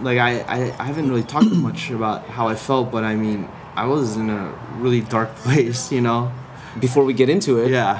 like 0.00 0.18
I, 0.18 0.40
I, 0.40 0.56
I 0.78 0.84
haven't 0.84 1.08
really 1.08 1.22
talked 1.22 1.50
much 1.68 1.90
about 1.90 2.26
how 2.26 2.48
I 2.48 2.54
felt, 2.54 2.90
but 2.90 3.04
I 3.04 3.14
mean, 3.14 3.48
I 3.76 3.86
was 3.86 4.16
in 4.16 4.30
a 4.30 4.52
really 4.76 5.00
dark 5.00 5.34
place, 5.44 5.92
you 5.92 6.00
know. 6.00 6.32
Before 6.80 7.04
we 7.04 7.12
get 7.12 7.28
into 7.28 7.58
it, 7.58 7.70
Yeah. 7.70 7.98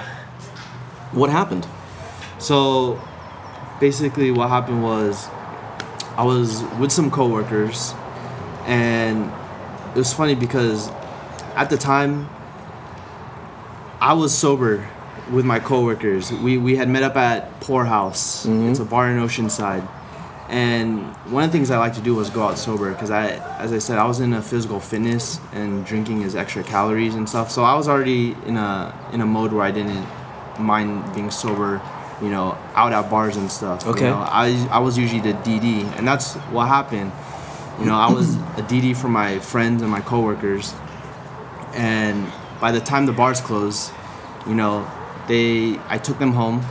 what 1.12 1.28
happened? 1.28 1.66
So, 2.38 3.00
basically, 3.80 4.30
what 4.30 4.48
happened 4.48 4.82
was, 4.82 5.28
I 6.16 6.24
was 6.24 6.62
with 6.80 6.90
some 6.90 7.10
coworkers, 7.10 7.94
and 8.64 9.30
it 9.94 9.98
was 9.98 10.12
funny 10.12 10.34
because, 10.34 10.88
at 11.54 11.70
the 11.70 11.76
time, 11.76 12.28
I 14.00 14.14
was 14.14 14.34
sober 14.34 14.88
with 15.30 15.44
my 15.44 15.60
coworkers. 15.60 16.32
We 16.32 16.58
we 16.58 16.76
had 16.76 16.88
met 16.88 17.02
up 17.02 17.16
at 17.16 17.60
Pour 17.60 17.84
House. 17.84 18.46
Mm-hmm. 18.46 18.70
It's 18.70 18.80
a 18.80 18.84
bar 18.84 19.10
in 19.10 19.18
Oceanside, 19.18 19.86
and 20.48 21.04
one 21.30 21.44
of 21.44 21.50
the 21.50 21.56
things 21.56 21.70
I 21.70 21.78
like 21.78 21.94
to 21.94 22.00
do 22.00 22.14
was 22.14 22.30
go 22.30 22.42
out 22.42 22.58
sober 22.58 22.90
because 22.92 23.10
I, 23.10 23.28
as 23.58 23.72
I 23.72 23.78
said, 23.78 23.98
I 23.98 24.06
was 24.06 24.20
in 24.20 24.32
a 24.32 24.42
physical 24.42 24.80
fitness 24.80 25.40
and 25.52 25.84
drinking 25.86 26.22
is 26.22 26.34
extra 26.34 26.62
calories 26.62 27.14
and 27.14 27.28
stuff. 27.28 27.50
So 27.50 27.62
I 27.62 27.74
was 27.74 27.88
already 27.88 28.36
in 28.46 28.56
a 28.56 28.94
in 29.12 29.20
a 29.20 29.26
mode 29.26 29.52
where 29.52 29.64
I 29.64 29.70
didn't 29.70 30.06
mind 30.58 31.14
being 31.14 31.30
sober, 31.30 31.80
you 32.20 32.28
know, 32.28 32.58
out 32.74 32.92
at 32.92 33.10
bars 33.10 33.36
and 33.36 33.50
stuff. 33.50 33.86
Okay. 33.86 34.06
You 34.06 34.10
know, 34.10 34.26
I 34.28 34.68
I 34.70 34.78
was 34.78 34.98
usually 34.98 35.20
the 35.20 35.34
DD, 35.34 35.84
and 35.96 36.06
that's 36.06 36.34
what 36.50 36.66
happened. 36.66 37.12
You 37.82 37.88
know, 37.88 37.96
I 37.96 38.12
was 38.12 38.36
a 38.56 38.62
DD 38.62 38.94
for 38.96 39.08
my 39.08 39.40
friends 39.40 39.82
and 39.82 39.90
my 39.90 40.00
coworkers, 40.00 40.72
and 41.74 42.30
by 42.60 42.70
the 42.70 42.80
time 42.80 43.06
the 43.06 43.12
bars 43.12 43.40
closed, 43.40 43.90
you 44.46 44.54
know, 44.54 44.86
they 45.26 45.78
I 45.88 45.98
took 45.98 46.18
them 46.20 46.32
home, 46.32 46.62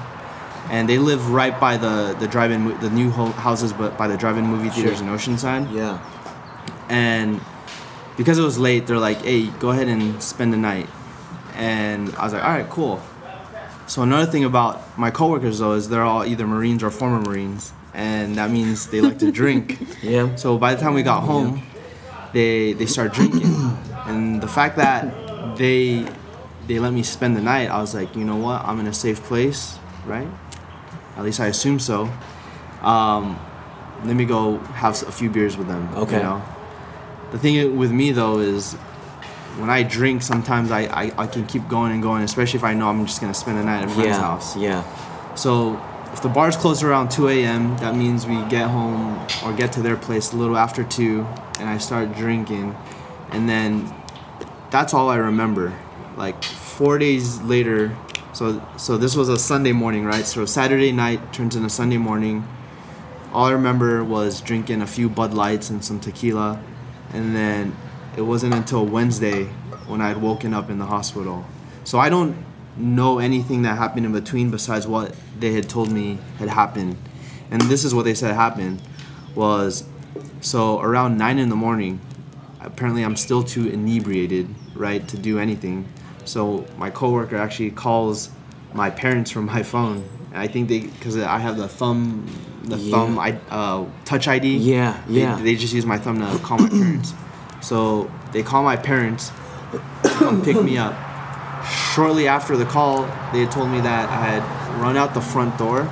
and 0.69 0.87
they 0.87 0.97
live 0.99 1.31
right 1.31 1.59
by 1.59 1.75
the 1.75 2.15
the 2.17 2.27
drive-in 2.27 2.79
the 2.79 2.89
new 2.89 3.09
houses, 3.11 3.73
but 3.73 3.97
by 3.97 4.07
the 4.07 4.15
drive-in 4.15 4.45
movie 4.45 4.69
theaters 4.69 4.99
Sure. 4.99 5.07
in 5.07 5.13
Oceanside. 5.13 5.73
Yeah. 5.73 5.99
And 6.87 7.41
because 8.15 8.37
it 8.37 8.43
was 8.43 8.57
late, 8.57 8.87
they're 8.87 8.97
like, 9.09 9.21
"Hey, 9.21 9.47
go 9.59 9.71
ahead 9.71 9.89
and 9.89 10.21
spend 10.23 10.53
the 10.53 10.57
night," 10.57 10.87
and 11.55 12.15
I 12.17 12.23
was 12.23 12.33
like, 12.33 12.43
"All 12.43 12.51
right, 12.51 12.69
cool." 12.69 13.01
So 13.85 14.01
another 14.03 14.31
thing 14.31 14.45
about 14.45 14.97
my 14.97 15.11
coworkers 15.11 15.59
though 15.59 15.73
is 15.73 15.89
they're 15.89 16.03
all 16.03 16.23
either 16.23 16.47
Marines 16.47 16.83
or 16.83 16.89
former 16.89 17.19
Marines, 17.19 17.73
and 17.93 18.35
that 18.35 18.49
means 18.51 18.87
they 18.87 19.01
like 19.01 19.19
to 19.19 19.31
drink. 19.31 19.79
Yeah. 20.03 20.35
So 20.35 20.57
by 20.57 20.73
the 20.75 20.81
time 20.81 20.93
we 20.95 21.03
got 21.03 21.21
home, 21.23 21.61
they 22.33 22.73
they 22.73 22.85
start 22.87 23.13
drinking, 23.13 23.43
and 24.07 24.41
the 24.41 24.47
fact 24.47 24.77
that 24.77 25.57
they 25.57 26.05
they 26.67 26.79
let 26.79 26.93
me 26.93 27.03
spend 27.03 27.35
the 27.37 27.41
night, 27.41 27.69
I 27.69 27.79
was 27.81 27.93
like, 27.93 28.15
you 28.15 28.23
know 28.23 28.37
what, 28.37 28.63
I'm 28.65 28.79
in 28.79 28.87
a 28.87 28.93
safe 28.93 29.21
place, 29.23 29.77
right? 30.05 30.27
At 31.17 31.23
least 31.23 31.39
I 31.39 31.47
assume 31.47 31.79
so. 31.79 32.09
Um, 32.81 33.37
let 34.05 34.15
me 34.15 34.25
go 34.25 34.57
have 34.73 34.93
a 35.07 35.11
few 35.11 35.29
beers 35.29 35.55
with 35.57 35.67
them. 35.67 35.87
Okay. 35.95 36.17
You 36.17 36.23
know? 36.23 36.41
The 37.31 37.37
thing 37.37 37.77
with 37.77 37.91
me 37.91 38.11
though 38.11 38.39
is 38.39 38.73
when 39.59 39.69
I 39.69 39.83
drink, 39.83 40.21
sometimes 40.23 40.71
I, 40.71 40.81
I, 40.85 41.11
I 41.17 41.27
can 41.27 41.45
keep 41.45 41.67
going 41.67 41.91
and 41.91 42.01
going, 42.01 42.23
especially 42.23 42.57
if 42.57 42.63
I 42.63 42.73
know 42.73 42.87
I'm 42.89 43.05
just 43.05 43.21
gonna 43.21 43.33
spend 43.33 43.57
the 43.59 43.63
night 43.63 43.83
at 43.83 43.89
a 43.89 43.91
friend's 43.91 44.17
Yeah. 44.17 44.21
house. 44.21 44.55
Yeah. 44.57 45.35
So 45.35 45.79
if 46.13 46.21
the 46.21 46.29
bars 46.29 46.55
close 46.55 46.83
around 46.83 47.09
2 47.09 47.29
a.m., 47.29 47.77
that 47.77 47.95
means 47.95 48.25
we 48.25 48.43
get 48.45 48.69
home 48.69 49.17
or 49.43 49.53
get 49.53 49.71
to 49.73 49.81
their 49.81 49.95
place 49.95 50.33
a 50.33 50.35
little 50.35 50.57
after 50.57 50.83
2, 50.83 51.25
and 51.59 51.69
I 51.69 51.77
start 51.77 52.15
drinking. 52.15 52.75
And 53.31 53.47
then 53.47 53.93
that's 54.69 54.93
all 54.93 55.09
I 55.09 55.17
remember. 55.17 55.73
Like 56.17 56.43
four 56.43 56.97
days 56.97 57.41
later, 57.41 57.95
so 58.33 58.61
so 58.77 58.97
this 58.97 59.15
was 59.15 59.29
a 59.29 59.39
Sunday 59.39 59.71
morning, 59.71 60.05
right? 60.05 60.25
So 60.25 60.45
Saturday 60.45 60.91
night 60.91 61.33
turns 61.33 61.55
into 61.55 61.69
Sunday 61.69 61.97
morning. 61.97 62.47
All 63.33 63.45
I 63.45 63.51
remember 63.51 64.03
was 64.03 64.41
drinking 64.41 64.81
a 64.81 64.87
few 64.87 65.09
Bud 65.09 65.33
Lights 65.33 65.69
and 65.69 65.83
some 65.83 65.99
tequila, 65.99 66.61
and 67.13 67.33
then 67.33 67.75
it 68.17 68.21
wasn't 68.21 68.53
until 68.53 68.85
Wednesday 68.85 69.45
when 69.87 70.01
I 70.01 70.09
had 70.09 70.21
woken 70.21 70.53
up 70.53 70.69
in 70.69 70.79
the 70.79 70.85
hospital. 70.85 71.45
So 71.85 71.97
I 71.97 72.09
don't 72.09 72.35
know 72.77 73.19
anything 73.19 73.61
that 73.63 73.77
happened 73.77 74.05
in 74.05 74.11
between 74.13 74.49
besides 74.51 74.87
what 74.87 75.13
they 75.39 75.53
had 75.53 75.67
told 75.69 75.91
me 75.91 76.17
had 76.39 76.49
happened. 76.49 76.97
And 77.49 77.61
this 77.63 77.83
is 77.83 77.93
what 77.93 78.05
they 78.05 78.13
said 78.13 78.33
happened 78.35 78.81
was 79.35 79.83
so 80.41 80.79
around 80.81 81.17
nine 81.17 81.37
in 81.39 81.49
the 81.49 81.55
morning, 81.55 81.99
apparently 82.61 83.03
I'm 83.03 83.15
still 83.15 83.43
too 83.43 83.67
inebriated, 83.67 84.47
right, 84.75 85.05
to 85.09 85.17
do 85.17 85.39
anything. 85.39 85.87
So 86.25 86.65
my 86.77 86.89
coworker 86.89 87.35
actually 87.37 87.71
calls 87.71 88.29
my 88.73 88.89
parents 88.89 89.31
from 89.31 89.45
my 89.47 89.63
phone. 89.63 90.07
I 90.33 90.47
think 90.47 90.69
they 90.69 90.81
because 90.81 91.17
I 91.17 91.39
have 91.39 91.57
the 91.57 91.67
thumb, 91.67 92.25
the 92.63 92.77
Yeah. 92.77 92.91
thumb, 92.91 93.19
I 93.19 93.37
uh, 93.49 93.85
touch 94.05 94.27
ID. 94.29 94.57
Yeah, 94.57 95.01
They- 95.07 95.19
yeah. 95.21 95.35
They, 95.35 95.55
just 95.55 95.73
use 95.73 95.85
my 95.85 95.97
thumb 95.97 96.19
to 96.19 96.39
call 96.39 96.57
my 96.59 96.69
parents. 96.69 97.13
So 97.61 98.09
they 98.31 98.41
call 98.43 98.63
my 98.63 98.77
parents. 98.77 99.31
come 100.03 100.41
pick 100.41 100.61
me 100.61 100.77
up. 100.77 100.93
Shortly 101.65 102.27
after 102.27 102.57
the 102.57 102.65
call, 102.65 103.03
they 103.33 103.41
had 103.41 103.51
told 103.51 103.69
me 103.69 103.81
that 103.81 104.09
I 104.09 104.39
had 104.39 104.81
run 104.81 104.97
out 104.97 105.13
the 105.13 105.21
front 105.21 105.57
door, 105.57 105.85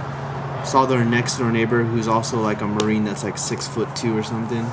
saw 0.66 0.86
their 0.86 1.06
next 1.06 1.38
door 1.38 1.52
neighbor 1.52 1.84
who's 1.84 2.08
also 2.08 2.42
like 2.42 2.62
a 2.62 2.68
Marine 2.68 3.04
that's 3.04 3.24
like 3.24 3.38
six 3.38 3.68
foot 3.68 3.96
two 3.96 4.18
or 4.18 4.24
something. 4.24 4.66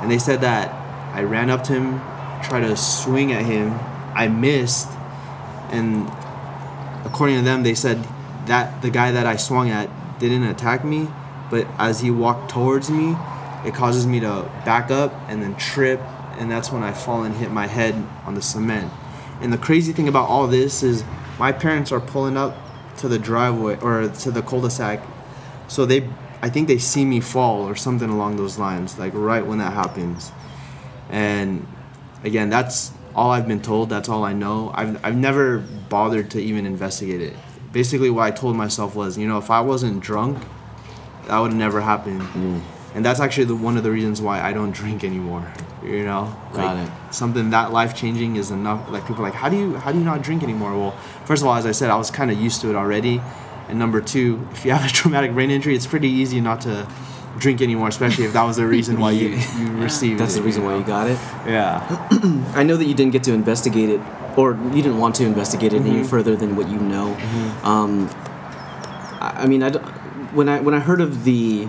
And 0.00 0.10
they 0.10 0.18
said 0.18 0.40
that 0.40 0.70
I 1.14 1.22
ran 1.22 1.50
up 1.50 1.64
to 1.64 1.74
him, 1.74 2.00
tried 2.42 2.60
to 2.60 2.76
swing 2.76 3.32
at 3.32 3.44
him. 3.44 3.78
I 4.14 4.28
missed. 4.28 4.88
And 5.70 6.08
according 7.04 7.36
to 7.36 7.42
them, 7.42 7.62
they 7.62 7.74
said 7.74 8.06
that 8.46 8.82
the 8.82 8.90
guy 8.90 9.12
that 9.12 9.26
I 9.26 9.36
swung 9.36 9.70
at 9.70 9.88
didn't 10.18 10.44
attack 10.44 10.84
me, 10.84 11.08
but 11.50 11.66
as 11.78 12.00
he 12.00 12.10
walked 12.10 12.50
towards 12.50 12.90
me, 12.90 13.16
it 13.64 13.74
causes 13.74 14.06
me 14.06 14.20
to 14.20 14.50
back 14.64 14.90
up 14.90 15.12
and 15.28 15.42
then 15.42 15.56
trip, 15.56 16.00
and 16.38 16.50
that's 16.50 16.70
when 16.70 16.82
I 16.82 16.92
fall 16.92 17.24
and 17.24 17.34
hit 17.34 17.50
my 17.50 17.66
head 17.66 17.94
on 18.26 18.34
the 18.34 18.42
cement. 18.42 18.92
And 19.40 19.52
the 19.52 19.58
crazy 19.58 19.92
thing 19.92 20.08
about 20.08 20.28
all 20.28 20.46
this 20.46 20.82
is 20.82 21.04
my 21.38 21.52
parents 21.52 21.92
are 21.92 22.00
pulling 22.00 22.36
up 22.36 22.56
to 22.98 23.08
the 23.08 23.18
driveway 23.18 23.78
or 23.80 24.08
to 24.08 24.30
the 24.30 24.42
cul-de-sac, 24.42 25.00
so 25.68 25.84
they, 25.84 26.08
I 26.42 26.48
think 26.48 26.68
they 26.68 26.78
see 26.78 27.04
me 27.04 27.20
fall 27.20 27.68
or 27.68 27.74
something 27.74 28.08
along 28.08 28.36
those 28.36 28.58
lines, 28.58 28.98
like 28.98 29.12
right 29.14 29.44
when 29.44 29.58
that 29.58 29.72
happens. 29.72 30.30
And 31.10 31.66
again, 32.22 32.50
that's 32.50 32.92
all 33.14 33.30
I've 33.30 33.48
been 33.48 33.62
told. 33.62 33.88
That's 33.88 34.08
all 34.08 34.24
I 34.24 34.32
know. 34.32 34.70
I've, 34.74 35.04
I've 35.04 35.16
never 35.16 35.58
bothered 35.58 36.30
to 36.32 36.40
even 36.40 36.66
investigate 36.66 37.20
it. 37.20 37.34
Basically, 37.72 38.10
what 38.10 38.22
I 38.22 38.30
told 38.30 38.56
myself 38.56 38.94
was, 38.94 39.18
you 39.18 39.26
know, 39.26 39.38
if 39.38 39.50
I 39.50 39.60
wasn't 39.60 40.00
drunk, 40.00 40.42
that 41.26 41.38
would 41.38 41.52
never 41.52 41.80
happened. 41.80 42.20
Mm. 42.20 42.60
And 42.94 43.04
that's 43.04 43.18
actually 43.20 43.44
the, 43.46 43.56
one 43.56 43.76
of 43.76 43.82
the 43.82 43.90
reasons 43.90 44.22
why 44.22 44.40
I 44.40 44.52
don't 44.52 44.70
drink 44.70 45.02
anymore. 45.02 45.52
You 45.82 46.04
know, 46.04 46.34
Got 46.52 46.76
like, 46.76 46.86
it. 46.88 47.14
Something 47.14 47.50
that 47.50 47.72
life 47.72 47.94
changing 47.96 48.36
is 48.36 48.50
enough. 48.50 48.88
Like 48.90 49.06
people 49.06 49.22
are 49.24 49.28
like, 49.28 49.34
how 49.34 49.48
do 49.48 49.56
you 49.56 49.74
how 49.76 49.90
do 49.92 49.98
you 49.98 50.04
not 50.04 50.22
drink 50.22 50.42
anymore? 50.42 50.72
Well, 50.78 50.92
first 51.26 51.42
of 51.42 51.48
all, 51.48 51.54
as 51.56 51.66
I 51.66 51.72
said, 51.72 51.90
I 51.90 51.96
was 51.96 52.10
kind 52.10 52.30
of 52.30 52.38
used 52.38 52.60
to 52.62 52.70
it 52.70 52.76
already. 52.76 53.20
And 53.68 53.78
number 53.78 54.00
two, 54.00 54.46
if 54.52 54.64
you 54.64 54.70
have 54.72 54.84
a 54.88 54.92
traumatic 54.92 55.32
brain 55.32 55.50
injury, 55.50 55.74
it's 55.74 55.86
pretty 55.86 56.08
easy 56.08 56.40
not 56.40 56.60
to 56.62 56.86
drink 57.38 57.60
anymore, 57.60 57.88
especially 57.88 58.24
if 58.26 58.32
that 58.34 58.44
was 58.44 58.56
the 58.56 58.66
reason 58.66 59.00
why 59.00 59.10
you, 59.10 59.28
you 59.58 59.66
received 59.72 60.20
That's 60.20 60.36
it. 60.36 60.38
the 60.38 60.44
reason 60.44 60.62
why 60.64 60.72
know? 60.74 60.78
you 60.78 60.84
got 60.84 61.08
it. 61.08 61.18
Yeah. 61.46 61.82
I 62.54 62.62
know 62.62 62.76
that 62.76 62.84
you 62.84 62.94
didn't 62.94 63.12
get 63.12 63.24
to 63.24 63.32
investigate 63.32 63.90
it, 63.90 64.00
or 64.38 64.52
you 64.72 64.82
didn't 64.82 64.98
want 64.98 65.16
to 65.16 65.24
investigate 65.24 65.72
it 65.72 65.82
Mm-hmm. 65.82 65.96
any 65.96 66.04
further 66.04 66.36
than 66.36 66.54
what 66.54 66.68
you 66.68 66.78
know. 66.78 67.08
Um, 67.64 68.08
I, 69.20 69.40
I 69.42 69.46
mean, 69.46 69.62
I 69.64 69.70
when 70.32 70.48
I 70.48 70.60
when 70.60 70.74
I 70.74 70.80
heard 70.80 71.00
of 71.00 71.24
the 71.24 71.68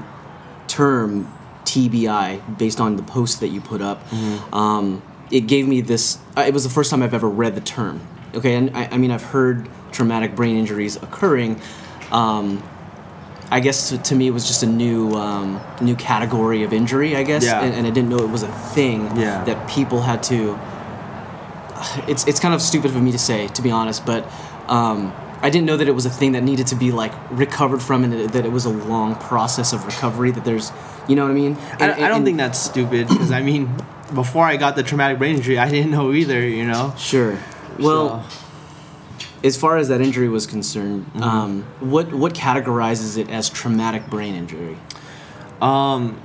term 0.68 1.32
TBI 1.66 2.58
based 2.58 2.80
on 2.80 2.96
the 2.96 3.04
post 3.04 3.40
that 3.40 3.48
you 3.50 3.62
put 3.62 3.82
up, 3.82 4.08
Mm-hmm. 4.10 4.54
um, 4.54 5.02
it 5.32 5.42
gave 5.48 5.68
me 5.68 5.82
this. 5.82 6.20
uh, 6.38 6.42
It 6.48 6.54
was 6.54 6.64
the 6.64 6.70
first 6.70 6.92
time 6.92 7.02
I've 7.02 7.14
ever 7.16 7.28
read 7.30 7.56
the 7.56 7.62
term. 7.62 8.00
Okay, 8.36 8.54
and 8.56 8.70
I, 8.78 8.90
I 8.92 8.98
mean, 8.98 9.12
I've 9.12 9.24
heard 9.24 9.68
traumatic 9.92 10.36
brain 10.36 10.58
injuries 10.58 10.98
occurring. 10.98 11.60
Um, 12.12 12.62
I 13.50 13.60
guess 13.60 13.90
to, 13.90 13.98
to 13.98 14.16
me 14.16 14.28
it 14.28 14.32
was 14.32 14.46
just 14.48 14.62
a 14.64 14.68
new 14.68 15.12
um, 15.14 15.60
new 15.82 15.96
category 15.96 16.64
of 16.64 16.74
injury. 16.74 17.16
I 17.16 17.24
guess, 17.24 17.44
Yeah. 17.44 17.62
and, 17.64 17.74
and 17.74 17.88
I 17.88 17.90
didn't 17.92 18.10
know 18.10 18.18
it 18.20 18.30
was 18.30 18.44
a 18.44 18.52
thing 18.76 19.06
Yeah. 19.18 19.44
that 19.46 19.68
people 19.70 20.02
had 20.02 20.22
to. 20.24 20.60
It's 22.08 22.26
it's 22.28 22.40
kind 22.40 22.54
of 22.54 22.62
stupid 22.62 22.92
for 22.92 23.00
me 23.00 23.12
to 23.12 23.20
say, 23.20 23.48
to 23.50 23.62
be 23.62 23.72
honest, 23.72 24.06
but 24.06 24.26
um, 24.68 25.12
I 25.46 25.50
didn't 25.52 25.68
know 25.68 25.78
that 25.78 25.88
it 25.88 25.92
was 26.00 26.06
a 26.08 26.10
thing 26.10 26.32
that 26.32 26.44
needed 26.44 26.68
to 26.68 26.76
be 26.76 26.92
like 26.92 27.14
recovered 27.30 27.82
from, 27.82 28.04
and 28.04 28.30
that- 28.34 28.46
it 28.46 28.52
was 28.52 28.66
a 28.66 28.70
long 28.94 29.16
process 29.16 29.74
of 29.74 29.86
recovery. 29.86 30.32
That 30.32 30.44
there's, 30.44 30.72
you 31.08 31.16
know 31.16 31.24
what 31.24 31.32
I 31.32 31.36
mean? 31.36 31.56
I, 31.80 31.86
And- 31.86 31.92
I 32.06 32.08
don't 32.08 32.18
and- 32.18 32.26
think 32.26 32.38
that's 32.38 32.58
stupid 32.60 33.08
because 33.08 33.32
I 33.32 33.42
mean, 33.44 33.70
before 34.14 34.46
I 34.46 34.58
got 34.58 34.76
the 34.76 34.82
traumatic 34.84 35.18
brain 35.20 35.36
injury, 35.36 35.60
I 35.60 35.70
didn't 35.70 35.92
know 35.92 36.12
either. 36.14 36.42
You 36.60 36.66
know. 36.66 36.94
Sure. 36.98 37.38
Well, 37.80 38.08
So- 38.24 38.40
as 39.44 39.56
far 39.56 39.78
as 39.78 39.88
that 39.90 40.02
injury 40.02 40.30
was 40.30 40.48
concerned, 40.48 41.06
Mm-hmm. 41.14 41.24
um, 41.24 41.64
what 41.80 42.12
what 42.14 42.34
categorizes 42.34 43.16
it 43.16 43.30
as 43.30 43.48
traumatic 43.50 44.10
brain 44.10 44.34
injury? 44.34 44.78
Um, 45.62 46.18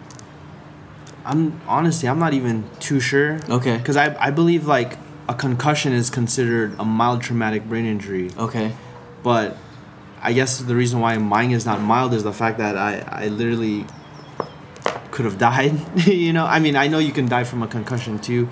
I'm 1.27 1.61
honestly, 1.69 2.09
I'm 2.09 2.19
not 2.19 2.33
even 2.33 2.65
too 2.81 3.01
sure. 3.01 3.39
Okay. 3.51 3.77
Because 3.77 3.97
I, 3.99 4.17
I 4.19 4.31
believe 4.31 4.67
like 4.67 4.97
a 5.29 5.35
concussion 5.35 5.93
is 5.93 6.09
considered 6.09 6.75
a 6.79 6.85
mild 6.87 7.21
traumatic 7.21 7.69
brain 7.69 7.85
injury, 7.85 8.31
Okay. 8.39 8.73
But 9.23 9.57
I 10.23 10.33
guess 10.33 10.59
the 10.59 10.75
reason 10.77 11.01
why 11.01 11.17
mine 11.19 11.51
is 11.51 11.65
not 11.67 11.81
mild 11.81 12.13
is 12.15 12.23
the 12.25 12.33
fact 12.33 12.59
that 12.59 12.77
I, 12.77 13.01
I 13.25 13.29
literally 13.29 13.87
could 15.11 15.25
have 15.25 15.39
died. 15.51 15.75
you 16.07 16.33
know, 16.33 16.45
I 16.47 16.59
mean, 16.59 16.77
I 16.77 16.89
know 16.89 16.99
you 16.99 17.13
can 17.13 17.27
die 17.27 17.45
from 17.45 17.63
a 17.63 17.67
concussion 17.69 18.19
too, 18.19 18.49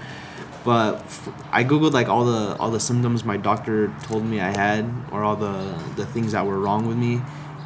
but 0.65 0.97
f- 0.97 1.29
I 1.53 1.65
googled 1.65 1.93
like 1.93 2.09
all 2.09 2.25
the 2.25 2.57
all 2.59 2.71
the 2.71 2.81
symptoms 2.81 3.25
my 3.25 3.37
doctor 3.37 3.93
told 4.03 4.25
me 4.25 4.41
I 4.41 4.51
had, 4.57 4.91
or 5.13 5.23
all 5.25 5.37
the 5.37 5.75
the 5.97 6.07
things 6.07 6.33
that 6.33 6.47
were 6.47 6.59
wrong 6.59 6.87
with 6.87 6.97
me, 6.97 7.21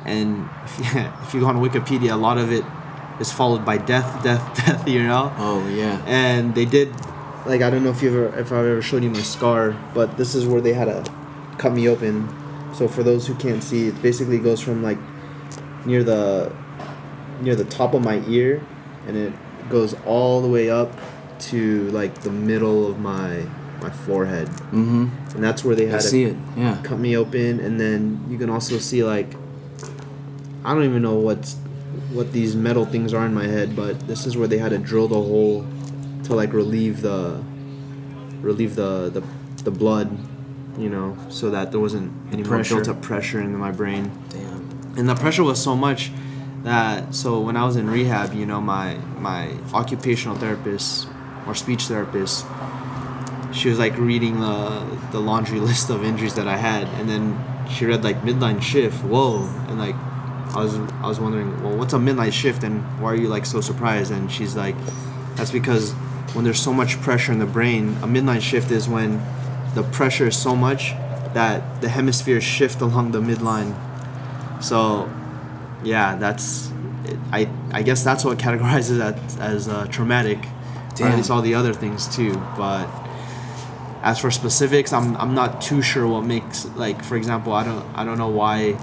and 0.04 0.48
if 0.64 0.78
you, 0.94 1.00
if 1.22 1.34
you 1.34 1.40
go 1.40 1.46
on 1.46 1.56
Wikipedia, 1.58 2.12
a 2.12 2.16
lot 2.16 2.38
of 2.38 2.52
it 2.52 2.64
is 3.20 3.30
followed 3.32 3.64
by 3.64 3.78
death, 3.78 4.22
death, 4.24 4.42
death. 4.56 4.88
You 4.88 5.04
know 5.06 5.32
Oh 5.36 5.66
yeah. 5.68 6.02
and 6.06 6.54
they 6.54 6.64
did 6.64 6.92
like 7.46 7.60
I 7.62 7.70
don't 7.70 7.84
know 7.84 7.90
if 7.90 8.02
you 8.02 8.08
ever 8.10 8.26
if 8.38 8.46
I've 8.52 8.66
ever 8.66 8.82
showed 8.82 9.02
you 9.02 9.10
my 9.10 9.20
scar, 9.22 9.76
but 9.94 10.16
this 10.16 10.34
is 10.34 10.46
where 10.46 10.60
they 10.60 10.72
had 10.72 10.86
to 10.86 11.04
cut 11.58 11.72
me 11.72 11.88
open. 11.88 12.28
So 12.74 12.88
for 12.88 13.02
those 13.02 13.26
who 13.26 13.34
can't 13.34 13.62
see, 13.62 13.88
it 13.88 14.00
basically 14.02 14.38
goes 14.38 14.60
from 14.60 14.82
like 14.82 14.98
near 15.84 16.02
the 16.04 16.52
near 17.40 17.54
the 17.56 17.64
top 17.64 17.94
of 17.94 18.02
my 18.04 18.22
ear, 18.28 18.62
and 19.06 19.16
it 19.16 19.32
goes 19.68 19.94
all 20.06 20.40
the 20.40 20.48
way 20.48 20.70
up 20.70 20.90
to 21.50 21.88
like 21.90 22.22
the 22.22 22.30
middle 22.30 22.86
of 22.86 22.98
my 22.98 23.44
my 23.80 23.90
forehead, 23.90 24.46
Mm-hmm. 24.48 25.08
and 25.34 25.42
that's 25.44 25.64
where 25.64 25.74
they 25.74 25.86
had 25.86 26.00
to 26.02 26.06
see 26.06 26.22
it. 26.24 26.36
Yeah. 26.56 26.78
cut 26.84 26.98
me 27.00 27.16
open, 27.16 27.58
and 27.60 27.80
then 27.80 28.24
you 28.30 28.38
can 28.38 28.48
also 28.48 28.78
see 28.78 29.02
like 29.02 29.34
I 30.64 30.72
don't 30.72 30.84
even 30.84 31.02
know 31.02 31.14
what's 31.16 31.56
what 32.12 32.32
these 32.32 32.54
metal 32.54 32.84
things 32.86 33.12
are 33.12 33.26
in 33.26 33.34
my 33.34 33.46
head, 33.46 33.74
but 33.74 34.06
this 34.06 34.24
is 34.26 34.36
where 34.36 34.46
they 34.48 34.58
had 34.58 34.70
to 34.70 34.78
drill 34.78 35.08
the 35.08 35.16
hole 35.20 35.66
to 36.24 36.34
like 36.34 36.52
relieve 36.52 37.02
the 37.02 37.42
relieve 38.40 38.76
the 38.76 39.10
the, 39.10 39.22
the 39.64 39.70
blood, 39.72 40.16
you 40.78 40.88
know, 40.88 41.16
so 41.28 41.50
that 41.50 41.70
there 41.70 41.80
wasn't 41.80 42.12
any 42.32 42.42
more 42.42 42.62
built 42.62 42.88
up 42.88 43.02
pressure 43.02 43.40
in 43.40 43.56
my 43.56 43.70
brain. 43.70 44.10
Damn. 44.30 44.94
And 44.96 45.08
the 45.08 45.14
pressure 45.14 45.42
was 45.42 45.62
so 45.62 45.76
much 45.76 46.10
that 46.64 47.14
so 47.14 47.40
when 47.40 47.56
I 47.56 47.64
was 47.64 47.76
in 47.76 47.90
rehab, 47.90 48.34
you 48.34 48.46
know, 48.46 48.60
my 48.60 48.96
my 49.18 49.54
occupational 49.72 50.36
therapist 50.36 51.08
or 51.46 51.54
speech 51.54 51.84
therapist, 51.84 52.46
she 53.52 53.68
was 53.68 53.78
like 53.78 53.96
reading 53.98 54.40
the 54.40 54.84
the 55.10 55.20
laundry 55.20 55.60
list 55.70 55.90
of 55.90 56.04
injuries 56.04 56.34
that 56.34 56.48
I 56.48 56.56
had, 56.56 56.88
and 57.00 57.08
then 57.08 57.38
she 57.68 57.86
read 57.86 58.04
like 58.04 58.22
midline 58.22 58.62
shift. 58.62 59.02
Whoa! 59.04 59.44
And 59.68 59.78
like 59.78 59.96
I 60.54 60.62
was 60.62 60.76
I 60.76 61.08
was 61.08 61.20
wondering, 61.20 61.62
well, 61.62 61.76
what's 61.76 61.92
a 61.92 61.98
midnight 61.98 62.34
shift, 62.34 62.62
and 62.62 62.82
why 63.00 63.12
are 63.12 63.16
you 63.16 63.28
like 63.28 63.46
so 63.46 63.60
surprised? 63.60 64.12
And 64.12 64.30
she's 64.30 64.56
like, 64.56 64.76
that's 65.36 65.50
because 65.50 65.92
when 66.34 66.44
there's 66.44 66.60
so 66.60 66.72
much 66.72 67.00
pressure 67.00 67.32
in 67.32 67.38
the 67.38 67.46
brain, 67.46 67.96
a 68.02 68.06
midnight 68.06 68.42
shift 68.42 68.70
is 68.70 68.88
when 68.88 69.22
the 69.74 69.82
pressure 69.82 70.26
is 70.28 70.36
so 70.36 70.54
much 70.54 70.92
that 71.34 71.80
the 71.80 71.88
hemispheres 71.88 72.44
shift 72.44 72.80
along 72.80 73.12
the 73.12 73.20
midline. 73.20 73.74
So, 74.62 75.10
yeah, 75.82 76.16
that's 76.16 76.70
I 77.32 77.48
I 77.72 77.82
guess 77.82 78.04
that's 78.04 78.24
what 78.24 78.38
categorizes 78.38 78.98
that 78.98 79.18
as 79.40 79.68
uh, 79.68 79.86
traumatic, 79.86 80.38
or 80.38 80.94
Damn. 80.96 81.12
at 81.12 81.16
least 81.16 81.30
all 81.30 81.42
the 81.42 81.54
other 81.54 81.72
things 81.74 82.06
too. 82.14 82.34
But 82.56 82.86
as 84.02 84.18
for 84.18 84.30
specifics, 84.30 84.92
I'm 84.92 85.16
I'm 85.16 85.34
not 85.34 85.60
too 85.60 85.82
sure 85.82 86.06
what 86.06 86.24
makes 86.24 86.66
like 86.76 87.02
for 87.04 87.16
example, 87.16 87.52
I 87.52 87.64
don't 87.64 87.84
I 87.94 88.04
don't 88.04 88.18
know 88.18 88.28
why 88.28 88.76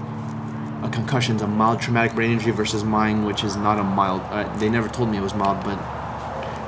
a 0.83 0.89
concussion's 0.89 1.41
a 1.41 1.47
mild 1.47 1.81
traumatic 1.81 2.13
brain 2.15 2.31
injury 2.31 2.51
versus 2.53 2.83
mine, 2.83 3.25
which 3.25 3.43
is 3.43 3.55
not 3.55 3.77
a 3.79 3.83
mild. 3.83 4.21
Uh, 4.31 4.51
they 4.57 4.69
never 4.69 4.87
told 4.89 5.09
me 5.09 5.17
it 5.17 5.21
was 5.21 5.35
mild, 5.35 5.63
but 5.63 5.77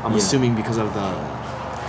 I'm 0.06 0.12
Yeah. 0.12 0.18
assuming 0.18 0.56
because 0.56 0.78
of 0.78 0.94
the 0.94 1.10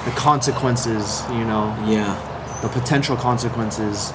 the 0.04 0.10
consequences, 0.12 1.22
you 1.30 1.44
know, 1.44 1.74
Yeah. 1.86 2.14
the 2.62 2.68
potential 2.68 3.16
consequences 3.16 4.12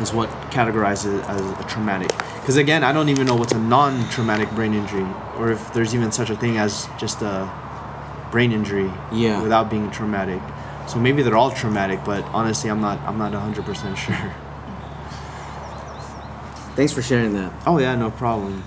is 0.00 0.12
what 0.12 0.28
categorizes 0.50 1.18
it 1.18 1.24
as 1.28 1.40
a 1.40 1.64
traumatic. 1.68 2.12
Because 2.40 2.56
again, 2.56 2.82
I 2.84 2.92
don't 2.92 3.08
even 3.08 3.26
know 3.26 3.34
what's 3.34 3.52
a 3.52 3.58
non-traumatic 3.58 4.50
brain 4.52 4.74
injury, 4.74 5.06
or 5.38 5.50
if 5.50 5.72
there's 5.72 5.94
even 5.94 6.10
such 6.12 6.30
a 6.30 6.36
thing 6.36 6.56
as 6.58 6.88
just 6.98 7.20
a 7.22 7.48
brain 8.30 8.52
injury 8.52 8.90
Yeah. 9.12 9.40
without 9.42 9.70
being 9.70 9.90
traumatic. 9.90 10.40
So 10.86 10.98
maybe 10.98 11.22
they're 11.22 11.36
all 11.36 11.50
traumatic, 11.50 12.00
but 12.04 12.24
honestly, 12.32 12.70
I'm 12.70 12.80
not. 12.80 12.98
I'm 13.06 13.18
not 13.18 13.32
100 13.32 13.64
percent 13.66 13.98
sure. 14.04 14.32
Thanks 16.76 16.92
for 16.92 17.02
sharing 17.02 17.34
that. 17.34 17.52
Oh 17.66 17.78
yeah, 17.78 17.94
no 17.96 18.10
problem. 18.10 18.62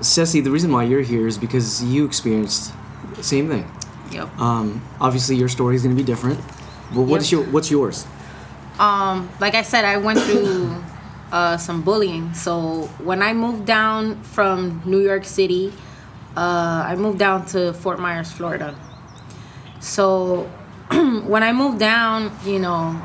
Ceci, 0.00 0.40
the 0.40 0.50
reason 0.50 0.72
why 0.72 0.82
you're 0.84 1.02
here 1.02 1.26
is 1.26 1.38
because 1.38 1.82
you 1.84 2.04
experienced 2.04 2.72
the 3.14 3.22
same 3.22 3.48
thing. 3.48 3.70
Yep. 4.14 4.38
Um, 4.38 4.80
obviously, 5.00 5.36
your 5.36 5.48
story 5.48 5.74
is 5.76 5.82
going 5.82 5.94
to 5.96 6.00
be 6.02 6.06
different. 6.06 6.38
But 6.94 7.02
what 7.02 7.20
is 7.20 7.30
Yep. 7.32 7.42
your 7.44 7.52
what's 7.52 7.70
yours? 7.70 8.06
Um, 8.78 9.28
like 9.40 9.54
I 9.54 9.62
said, 9.62 9.84
I 9.84 9.96
went 9.98 10.18
through 10.20 10.74
uh, 11.32 11.56
some 11.56 11.82
bullying. 11.82 12.32
So 12.34 12.88
when 13.02 13.22
I 13.22 13.32
moved 13.32 13.64
down 13.66 14.22
from 14.22 14.82
New 14.84 15.00
York 15.00 15.24
City, 15.24 15.72
uh, 16.36 16.84
I 16.86 16.94
moved 16.96 17.18
down 17.18 17.46
to 17.46 17.72
Fort 17.72 17.98
Myers, 17.98 18.30
Florida. 18.32 18.74
So 19.80 20.44
when 21.26 21.42
I 21.42 21.52
moved 21.52 21.78
down, 21.78 22.30
you 22.44 22.58
know, 22.58 23.00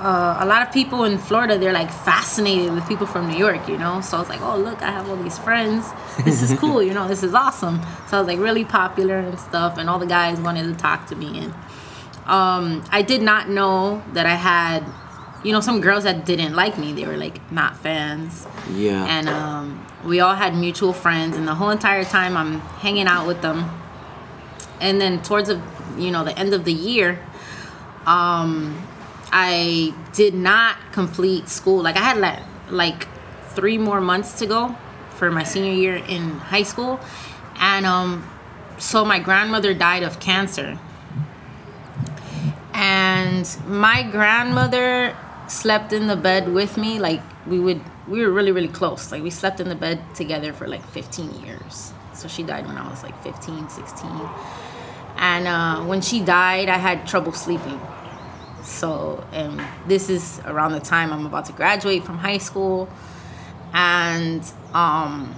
uh, 0.00 0.36
a 0.38 0.46
lot 0.46 0.62
of 0.62 0.72
people 0.72 1.04
in 1.04 1.18
Florida 1.18 1.58
they're 1.58 1.72
like 1.72 1.90
fascinated 1.90 2.72
with 2.72 2.86
people 2.86 3.06
from 3.06 3.28
New 3.28 3.36
York, 3.36 3.68
you 3.68 3.76
know. 3.76 4.00
So 4.00 4.16
I 4.16 4.20
was 4.20 4.28
like, 4.28 4.40
oh 4.42 4.56
look, 4.56 4.80
I 4.82 4.90
have 4.90 5.08
all 5.08 5.16
these 5.16 5.38
friends. 5.38 5.86
This 6.24 6.42
is 6.42 6.56
cool, 6.58 6.82
you 6.82 6.94
know. 6.94 7.08
This 7.08 7.22
is 7.22 7.34
awesome. 7.34 7.80
So 8.08 8.16
I 8.16 8.20
was 8.20 8.28
like 8.28 8.38
really 8.38 8.64
popular 8.64 9.18
and 9.18 9.38
stuff, 9.38 9.76
and 9.76 9.90
all 9.90 9.98
the 9.98 10.06
guys 10.06 10.38
wanted 10.40 10.64
to 10.64 10.74
talk 10.74 11.06
to 11.08 11.16
me. 11.16 11.40
And 11.40 11.54
um, 12.26 12.84
I 12.90 13.02
did 13.02 13.22
not 13.22 13.48
know 13.48 14.02
that 14.12 14.26
I 14.26 14.34
had, 14.34 14.84
you 15.42 15.52
know, 15.52 15.60
some 15.60 15.80
girls 15.80 16.04
that 16.04 16.24
didn't 16.24 16.54
like 16.54 16.78
me. 16.78 16.92
They 16.92 17.04
were 17.04 17.16
like 17.16 17.50
not 17.50 17.76
fans. 17.76 18.46
Yeah. 18.72 19.04
And 19.04 19.28
um, 19.28 19.86
we 20.04 20.20
all 20.20 20.34
had 20.34 20.54
mutual 20.54 20.92
friends, 20.92 21.36
and 21.36 21.48
the 21.48 21.54
whole 21.54 21.70
entire 21.70 22.04
time 22.04 22.36
I'm 22.36 22.60
hanging 22.60 23.08
out 23.08 23.26
with 23.26 23.42
them. 23.42 23.68
And 24.80 25.00
then 25.00 25.22
towards 25.22 25.48
the, 25.48 25.60
you 25.96 26.12
know, 26.12 26.22
the 26.22 26.38
end 26.38 26.54
of 26.54 26.64
the 26.64 26.72
year, 26.72 27.18
um, 28.06 28.80
I 29.32 29.94
did 30.12 30.34
not 30.34 30.76
complete 30.92 31.48
school. 31.48 31.82
Like 31.82 31.96
I 31.96 32.00
had 32.00 32.18
like 32.18 32.40
like 32.70 33.08
three 33.50 33.78
more 33.78 34.00
months 34.00 34.38
to 34.38 34.46
go 34.46 34.76
for 35.16 35.30
my 35.30 35.42
senior 35.42 35.72
year 35.72 35.96
in 35.96 36.30
high 36.30 36.62
school, 36.62 37.00
and 37.58 37.86
um, 37.86 38.28
so 38.78 39.04
my 39.04 39.18
grandmother 39.18 39.74
died 39.74 40.02
of 40.02 40.20
cancer. 40.20 40.78
And 42.72 43.48
my 43.66 44.04
grandmother 44.04 45.16
slept 45.48 45.92
in 45.92 46.06
the 46.06 46.14
bed 46.16 46.52
with 46.52 46.76
me. 46.76 47.00
Like 47.00 47.20
we 47.46 47.58
would, 47.58 47.80
we 48.06 48.24
were 48.24 48.30
really 48.30 48.52
really 48.52 48.68
close. 48.68 49.10
Like 49.10 49.22
we 49.22 49.30
slept 49.30 49.60
in 49.60 49.68
the 49.68 49.74
bed 49.74 50.00
together 50.14 50.52
for 50.52 50.68
like 50.68 50.86
15 50.88 51.44
years. 51.44 51.92
So 52.14 52.28
she 52.28 52.42
died 52.42 52.66
when 52.66 52.76
I 52.76 52.88
was 52.88 53.02
like 53.02 53.20
15, 53.22 53.68
16. 53.68 54.10
And 55.16 55.48
uh, 55.48 55.82
when 55.84 56.00
she 56.00 56.20
died, 56.20 56.68
I 56.68 56.78
had 56.78 57.06
trouble 57.06 57.32
sleeping. 57.32 57.80
So, 58.68 59.24
and 59.32 59.60
this 59.88 60.10
is 60.10 60.40
around 60.44 60.72
the 60.72 60.80
time 60.80 61.12
I'm 61.12 61.26
about 61.26 61.46
to 61.46 61.52
graduate 61.52 62.04
from 62.04 62.18
high 62.18 62.38
school. 62.38 62.88
And 63.72 64.44
um, 64.74 65.34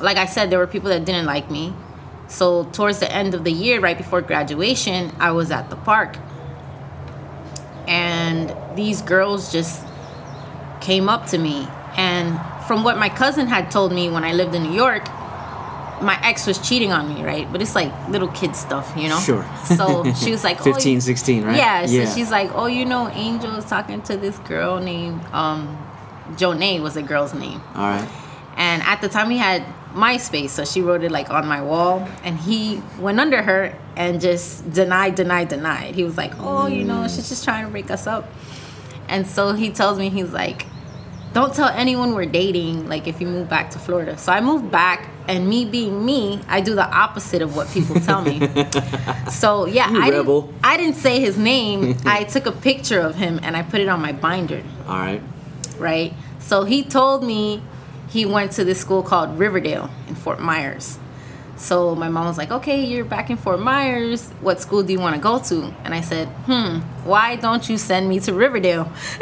like 0.00 0.16
I 0.16 0.26
said, 0.26 0.50
there 0.50 0.58
were 0.58 0.66
people 0.66 0.88
that 0.88 1.04
didn't 1.04 1.26
like 1.26 1.50
me. 1.50 1.74
So, 2.28 2.64
towards 2.64 2.98
the 2.98 3.12
end 3.12 3.34
of 3.34 3.44
the 3.44 3.52
year, 3.52 3.78
right 3.78 3.96
before 3.96 4.20
graduation, 4.20 5.12
I 5.20 5.30
was 5.30 5.50
at 5.50 5.70
the 5.70 5.76
park. 5.76 6.16
And 7.86 8.56
these 8.76 9.00
girls 9.02 9.52
just 9.52 9.86
came 10.80 11.08
up 11.08 11.26
to 11.28 11.38
me. 11.38 11.68
And 11.96 12.40
from 12.66 12.82
what 12.82 12.98
my 12.98 13.08
cousin 13.08 13.46
had 13.46 13.70
told 13.70 13.92
me 13.92 14.10
when 14.10 14.24
I 14.24 14.32
lived 14.32 14.54
in 14.54 14.64
New 14.64 14.74
York, 14.74 15.06
my 16.02 16.18
ex 16.22 16.46
was 16.46 16.58
cheating 16.58 16.92
on 16.92 17.12
me, 17.14 17.24
right? 17.24 17.50
But 17.50 17.62
it's 17.62 17.74
like 17.74 17.92
little 18.08 18.28
kid 18.28 18.54
stuff, 18.56 18.92
you 18.96 19.08
know? 19.08 19.18
Sure. 19.18 19.44
So 19.64 20.12
she 20.14 20.30
was 20.30 20.44
like, 20.44 20.60
15, 20.62 20.96
oh, 20.96 21.00
16, 21.00 21.44
right? 21.44 21.56
Yeah, 21.56 21.86
so 21.86 21.92
Yeah. 21.92 22.14
she's 22.14 22.30
like, 22.30 22.50
oh, 22.54 22.66
you 22.66 22.84
know, 22.84 23.08
Angel 23.10 23.54
is 23.56 23.64
talking 23.64 24.02
to 24.02 24.16
this 24.16 24.38
girl 24.40 24.78
named 24.80 25.24
um, 25.32 25.76
Jonay 26.32 26.80
was 26.82 26.94
the 26.94 27.02
girl's 27.02 27.34
name. 27.34 27.60
All 27.74 27.88
right. 27.90 28.08
And 28.56 28.82
at 28.82 29.00
the 29.00 29.08
time, 29.08 29.30
he 29.30 29.36
had 29.38 29.62
MySpace, 29.92 30.50
so 30.50 30.64
she 30.64 30.80
wrote 30.80 31.02
it 31.04 31.10
like 31.10 31.30
on 31.30 31.46
my 31.46 31.60
wall. 31.62 32.08
And 32.24 32.38
he 32.38 32.82
went 32.98 33.20
under 33.20 33.42
her 33.42 33.78
and 33.96 34.20
just 34.20 34.70
denied, 34.72 35.14
denied, 35.14 35.48
denied. 35.48 35.94
He 35.94 36.04
was 36.04 36.16
like, 36.16 36.32
oh, 36.38 36.66
you 36.66 36.84
know, 36.84 37.02
she's 37.08 37.28
just 37.28 37.44
trying 37.44 37.64
to 37.66 37.70
break 37.70 37.90
us 37.90 38.06
up. 38.06 38.30
And 39.08 39.26
so 39.26 39.52
he 39.52 39.70
tells 39.70 39.98
me, 39.98 40.08
he's 40.10 40.32
like, 40.32 40.66
don't 41.32 41.54
tell 41.54 41.68
anyone 41.68 42.14
we're 42.14 42.24
dating, 42.26 42.88
like 42.88 43.06
if 43.06 43.20
you 43.20 43.26
move 43.26 43.48
back 43.48 43.70
to 43.72 43.78
Florida. 43.78 44.16
So 44.16 44.32
I 44.32 44.40
moved 44.40 44.70
back, 44.70 45.10
and 45.28 45.48
me 45.48 45.64
being 45.64 46.04
me, 46.04 46.40
I 46.48 46.60
do 46.60 46.74
the 46.74 46.86
opposite 46.86 47.42
of 47.42 47.56
what 47.56 47.68
people 47.70 47.96
tell 48.00 48.22
me. 48.22 48.40
so 49.30 49.66
yeah, 49.66 49.90
You 49.90 50.02
I 50.02 50.08
rebel. 50.10 50.42
didn't, 50.42 50.64
I 50.64 50.76
didn't 50.76 50.96
say 50.96 51.20
his 51.20 51.36
name. 51.36 51.96
I 52.04 52.24
took 52.24 52.46
a 52.46 52.52
picture 52.52 53.00
of 53.00 53.14
him 53.16 53.40
and 53.42 53.56
I 53.56 53.62
put 53.62 53.80
it 53.80 53.88
on 53.88 54.00
my 54.00 54.12
binder 54.12 54.62
All 54.88 54.96
right. 54.98 55.22
right? 55.78 56.12
So 56.38 56.64
he 56.64 56.82
told 56.84 57.24
me 57.24 57.62
he 58.08 58.24
went 58.26 58.52
to 58.52 58.64
this 58.64 58.80
school 58.80 59.02
called 59.02 59.38
Riverdale 59.38 59.90
in 60.08 60.14
Fort 60.14 60.40
Myers. 60.40 60.98
So 61.58 61.94
my 61.94 62.10
mom 62.10 62.26
was 62.26 62.36
like, 62.36 62.50
okay, 62.50 62.84
you're 62.84 63.06
back 63.06 63.30
in 63.30 63.38
Fort 63.38 63.58
Myers. 63.60 64.28
What 64.42 64.60
school 64.60 64.82
do 64.82 64.92
you 64.92 65.00
want 65.00 65.16
to 65.16 65.20
go 65.22 65.38
to? 65.38 65.74
And 65.84 65.94
I 65.94 66.02
said, 66.02 66.28
hmm, 66.44 66.80
why 67.08 67.36
don't 67.36 67.66
you 67.66 67.78
send 67.78 68.08
me 68.10 68.20
to 68.20 68.34
Riverdale? 68.34 68.92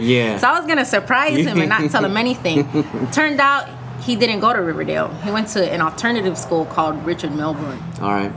Yeah. 0.00 0.38
So 0.38 0.48
I 0.48 0.58
was 0.58 0.66
gonna 0.66 0.84
surprise 0.84 1.38
him 1.46 1.58
and 1.60 1.68
not 1.68 1.90
tell 1.90 2.04
him 2.04 2.16
anything. 2.16 2.66
Turned 3.12 3.40
out 3.40 3.68
he 4.04 4.16
didn't 4.16 4.40
go 4.40 4.52
to 4.52 4.60
Riverdale. 4.60 5.08
He 5.24 5.30
went 5.30 5.48
to 5.48 5.72
an 5.72 5.80
alternative 5.80 6.36
school 6.36 6.66
called 6.66 7.04
Richard 7.06 7.34
Milburn. 7.34 7.82
All 8.00 8.12
right. 8.12 8.32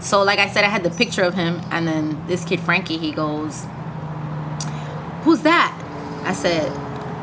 So, 0.00 0.22
like 0.22 0.38
I 0.38 0.48
said, 0.50 0.64
I 0.64 0.68
had 0.68 0.82
the 0.82 0.90
picture 0.90 1.22
of 1.22 1.34
him, 1.34 1.60
and 1.70 1.86
then 1.86 2.26
this 2.26 2.44
kid 2.44 2.60
Frankie, 2.60 2.98
he 2.98 3.12
goes, 3.12 3.66
"Who's 5.22 5.40
that?" 5.42 5.72
I 6.24 6.32
said, 6.32 6.70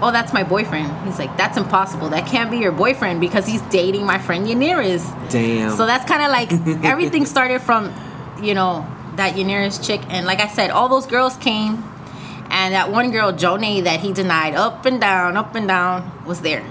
"Oh, 0.01 0.11
that's 0.11 0.33
my 0.33 0.43
boyfriend." 0.43 0.89
He's 1.05 1.19
like, 1.19 1.35
"That's 1.37 1.57
impossible. 1.57 2.09
That 2.09 2.25
can't 2.25 2.49
be 2.49 2.57
your 2.57 2.71
boyfriend 2.71 3.19
because 3.19 3.45
he's 3.45 3.61
dating 3.63 4.05
my 4.05 4.17
friend 4.17 4.47
Yanira's." 4.47 5.05
Damn. 5.31 5.75
So 5.75 5.85
that's 5.85 6.05
kind 6.05 6.23
of 6.23 6.31
like 6.31 6.51
everything 6.83 7.25
started 7.25 7.61
from, 7.61 7.93
you 8.41 8.53
know, 8.53 8.87
that 9.17 9.35
Yanira's 9.35 9.85
chick, 9.85 10.01
and 10.09 10.25
like 10.25 10.39
I 10.39 10.47
said, 10.47 10.71
all 10.71 10.87
those 10.89 11.05
girls 11.05 11.35
came, 11.37 11.83
and 12.49 12.73
that 12.73 12.89
one 12.89 13.11
girl, 13.11 13.31
Jonay, 13.33 13.83
that 13.83 13.99
he 13.99 14.13
denied 14.13 14.55
up 14.55 14.85
and 14.85 14.99
down, 14.99 15.37
up 15.37 15.53
and 15.55 15.67
down, 15.67 16.09
was 16.25 16.41
there. 16.41 16.63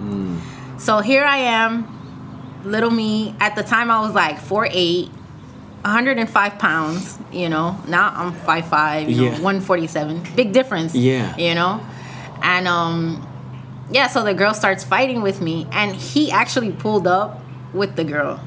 Mm. 0.00 0.40
So 0.78 1.00
here 1.00 1.24
I 1.24 1.38
am, 1.38 2.62
little 2.64 2.90
me. 2.90 3.34
At 3.40 3.56
the 3.56 3.62
time, 3.62 3.90
I 3.90 4.00
was 4.00 4.12
like 4.14 4.36
4'8", 4.38 5.08
105 5.82 6.58
pounds. 6.58 7.18
You 7.32 7.48
know, 7.48 7.78
now 7.88 8.12
I'm 8.14 8.32
5'5", 8.34 9.08
you 9.08 9.16
know, 9.22 9.30
147. 9.42 10.22
Big 10.36 10.52
difference. 10.52 10.94
Yeah. 10.94 11.36
You 11.36 11.54
know, 11.54 11.80
and 12.42 12.68
um, 12.68 13.26
yeah. 13.90 14.06
So 14.08 14.22
the 14.24 14.34
girl 14.34 14.54
starts 14.54 14.84
fighting 14.84 15.22
with 15.22 15.40
me, 15.40 15.66
and 15.72 15.94
he 15.96 16.30
actually 16.30 16.72
pulled 16.72 17.06
up 17.06 17.40
with 17.72 17.96
the 17.96 18.04
girl, 18.04 18.40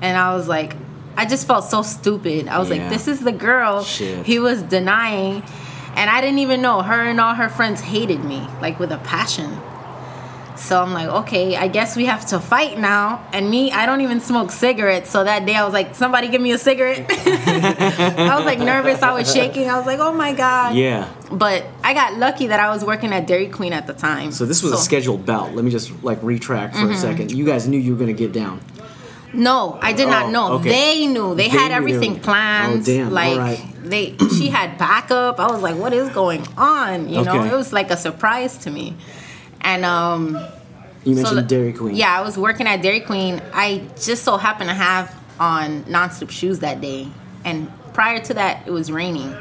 and 0.00 0.16
I 0.16 0.34
was 0.34 0.48
like, 0.48 0.76
I 1.16 1.26
just 1.26 1.46
felt 1.46 1.64
so 1.64 1.82
stupid. 1.82 2.48
I 2.48 2.58
was 2.58 2.70
Yeah. 2.70 2.76
like, 2.82 2.88
this 2.90 3.06
is 3.08 3.20
the 3.20 3.32
girl 3.32 3.84
Shit. 3.84 4.26
he 4.26 4.38
was 4.38 4.62
denying, 4.62 5.42
and 5.96 6.10
I 6.10 6.20
didn't 6.20 6.40
even 6.40 6.60
know 6.62 6.82
her 6.82 7.02
and 7.04 7.20
all 7.20 7.34
her 7.34 7.48
friends 7.48 7.80
hated 7.80 8.24
me 8.24 8.46
like 8.60 8.78
with 8.80 8.90
a 8.90 8.98
passion. 8.98 9.56
So 10.64 10.80
I'm 10.82 10.92
like, 10.94 11.08
okay, 11.08 11.56
I 11.56 11.68
guess 11.68 11.94
we 11.94 12.06
have 12.06 12.24
to 12.28 12.40
fight 12.40 12.78
now. 12.78 13.22
And 13.34 13.50
me, 13.50 13.70
I 13.70 13.84
don't 13.84 14.00
even 14.00 14.20
smoke 14.20 14.50
cigarettes. 14.50 15.10
So 15.10 15.22
that 15.22 15.44
day 15.44 15.54
I 15.54 15.62
was 15.64 15.74
like, 15.74 15.94
somebody 15.94 16.28
give 16.28 16.40
me 16.40 16.52
a 16.52 16.58
cigarette. 16.58 17.04
I 17.10 18.34
was 18.36 18.46
like 18.46 18.58
nervous. 18.58 19.02
I 19.02 19.12
was 19.12 19.30
shaking. 19.32 19.68
I 19.68 19.76
was 19.76 19.86
like, 19.86 19.98
oh 20.00 20.14
my 20.14 20.32
God. 20.32 20.74
Yeah. 20.74 21.08
But 21.30 21.66
I 21.82 21.92
got 21.92 22.14
lucky 22.18 22.46
that 22.46 22.60
I 22.60 22.70
was 22.70 22.82
working 22.84 23.12
at 23.12 23.26
Dairy 23.26 23.48
Queen 23.48 23.72
at 23.74 23.86
the 23.86 23.92
time. 23.92 24.32
So 24.32 24.46
this 24.46 24.62
was 24.62 24.72
a 24.72 24.78
scheduled 24.78 25.26
bout. 25.26 25.54
Let 25.54 25.64
me 25.64 25.70
just 25.70 26.02
like 26.02 26.22
retract 26.22 26.74
for 26.76 26.82
Mm-hmm. 26.82 26.92
a 26.92 26.96
second. 26.98 27.32
You 27.32 27.44
guys 27.44 27.68
knew 27.68 27.78
you 27.78 27.92
were 27.92 27.98
gonna 27.98 28.12
get 28.14 28.32
down. 28.32 28.60
No, 29.34 29.78
I 29.82 29.92
did 29.92 30.06
Oh, 30.06 30.10
not 30.10 30.30
know. 30.30 30.52
okay. 30.54 30.68
They 30.70 31.06
knew. 31.08 31.34
They, 31.34 31.48
They 31.48 31.48
had 31.48 31.72
everything 31.72 32.14
they 32.14 32.20
planned. 32.20 32.82
Oh, 32.82 32.84
damn. 32.84 33.10
Like 33.12 33.82
they 33.82 34.16
she 34.38 34.48
had 34.48 34.78
backup. 34.78 35.40
I 35.40 35.48
was 35.50 35.60
like, 35.60 35.76
what 35.76 35.92
is 35.92 36.08
going 36.10 36.46
on? 36.56 37.08
You 37.08 37.22
know, 37.22 37.42
it 37.44 37.52
was 37.52 37.72
like 37.72 37.90
a 37.90 37.96
surprise 37.96 38.56
to 38.58 38.70
me. 38.70 38.94
And 39.64 39.84
um 39.84 40.38
You 41.04 41.14
mentioned 41.16 41.38
the- 41.38 41.42
Dairy 41.42 41.72
Queen. 41.72 41.96
Yeah, 41.96 42.16
I 42.16 42.20
was 42.22 42.38
working 42.38 42.66
at 42.66 42.80
Dairy 42.82 43.00
Queen. 43.00 43.42
I 43.52 43.82
just 44.00 44.22
so 44.22 44.36
happened 44.36 44.68
to 44.70 44.74
have 44.74 45.12
on 45.40 45.84
non-slip 45.88 46.30
shoes 46.30 46.60
that 46.60 46.80
day, 46.80 47.08
and 47.44 47.68
prior 47.92 48.20
to 48.20 48.34
that, 48.34 48.62
it 48.66 48.70
was 48.70 48.92
raining. 48.92 49.34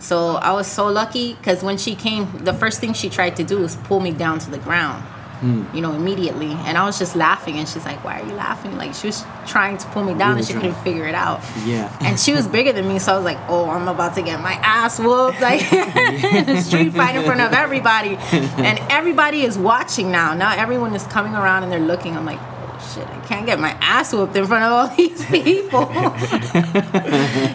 So 0.00 0.34
I 0.36 0.50
was 0.52 0.66
so 0.66 0.86
lucky 0.88 1.34
because 1.34 1.62
when 1.62 1.78
she 1.78 1.94
came, 1.94 2.26
the 2.44 2.52
first 2.52 2.80
thing 2.80 2.92
she 2.92 3.08
tried 3.08 3.36
to 3.36 3.44
do 3.44 3.58
was 3.60 3.76
pull 3.76 4.00
me 4.00 4.10
down 4.10 4.40
to 4.40 4.50
the 4.50 4.58
ground. 4.58 5.04
Hmm. 5.42 5.64
You 5.74 5.80
know, 5.82 5.92
immediately, 5.92 6.52
and 6.52 6.78
I 6.78 6.84
was 6.86 7.00
just 7.00 7.16
laughing, 7.16 7.58
and 7.58 7.68
she's 7.68 7.84
like, 7.84 8.04
"Why 8.04 8.20
are 8.20 8.24
you 8.24 8.32
laughing?" 8.34 8.76
Like 8.78 8.94
she 8.94 9.08
was 9.08 9.24
trying 9.44 9.76
to 9.78 9.86
pull 9.88 10.04
me 10.04 10.14
down, 10.14 10.36
Really 10.36 10.38
and 10.38 10.46
she 10.46 10.52
trying. 10.52 10.66
couldn't 10.70 10.84
figure 10.84 11.04
it 11.08 11.16
out. 11.16 11.40
Yeah. 11.66 11.90
And 12.00 12.14
she 12.18 12.32
was 12.32 12.46
bigger 12.46 12.72
than 12.72 12.86
me, 12.86 13.00
so 13.00 13.12
I 13.12 13.16
was 13.16 13.24
like, 13.24 13.38
"Oh, 13.48 13.68
I'm 13.68 13.88
about 13.88 14.14
to 14.14 14.22
get 14.22 14.40
my 14.40 14.52
ass 14.62 15.00
whooped!" 15.00 15.40
Like 15.40 15.60
street 16.62 16.92
fight 16.94 17.16
in 17.16 17.24
front 17.24 17.40
of 17.40 17.52
everybody, 17.52 18.16
and 18.30 18.78
everybody 18.88 19.42
is 19.42 19.58
watching 19.58 20.12
now. 20.12 20.32
Now 20.34 20.54
everyone 20.56 20.94
is 20.94 21.02
coming 21.08 21.34
around 21.34 21.64
and 21.64 21.72
they're 21.72 21.80
looking. 21.80 22.16
I'm 22.16 22.24
like, 22.24 22.38
"Oh 22.40 22.92
shit! 22.94 23.08
I 23.08 23.18
can't 23.26 23.44
get 23.44 23.58
my 23.58 23.70
ass 23.80 24.12
whooped 24.12 24.36
in 24.36 24.46
front 24.46 24.62
of 24.62 24.70
all 24.72 24.88
these 24.96 25.24
people." 25.26 25.90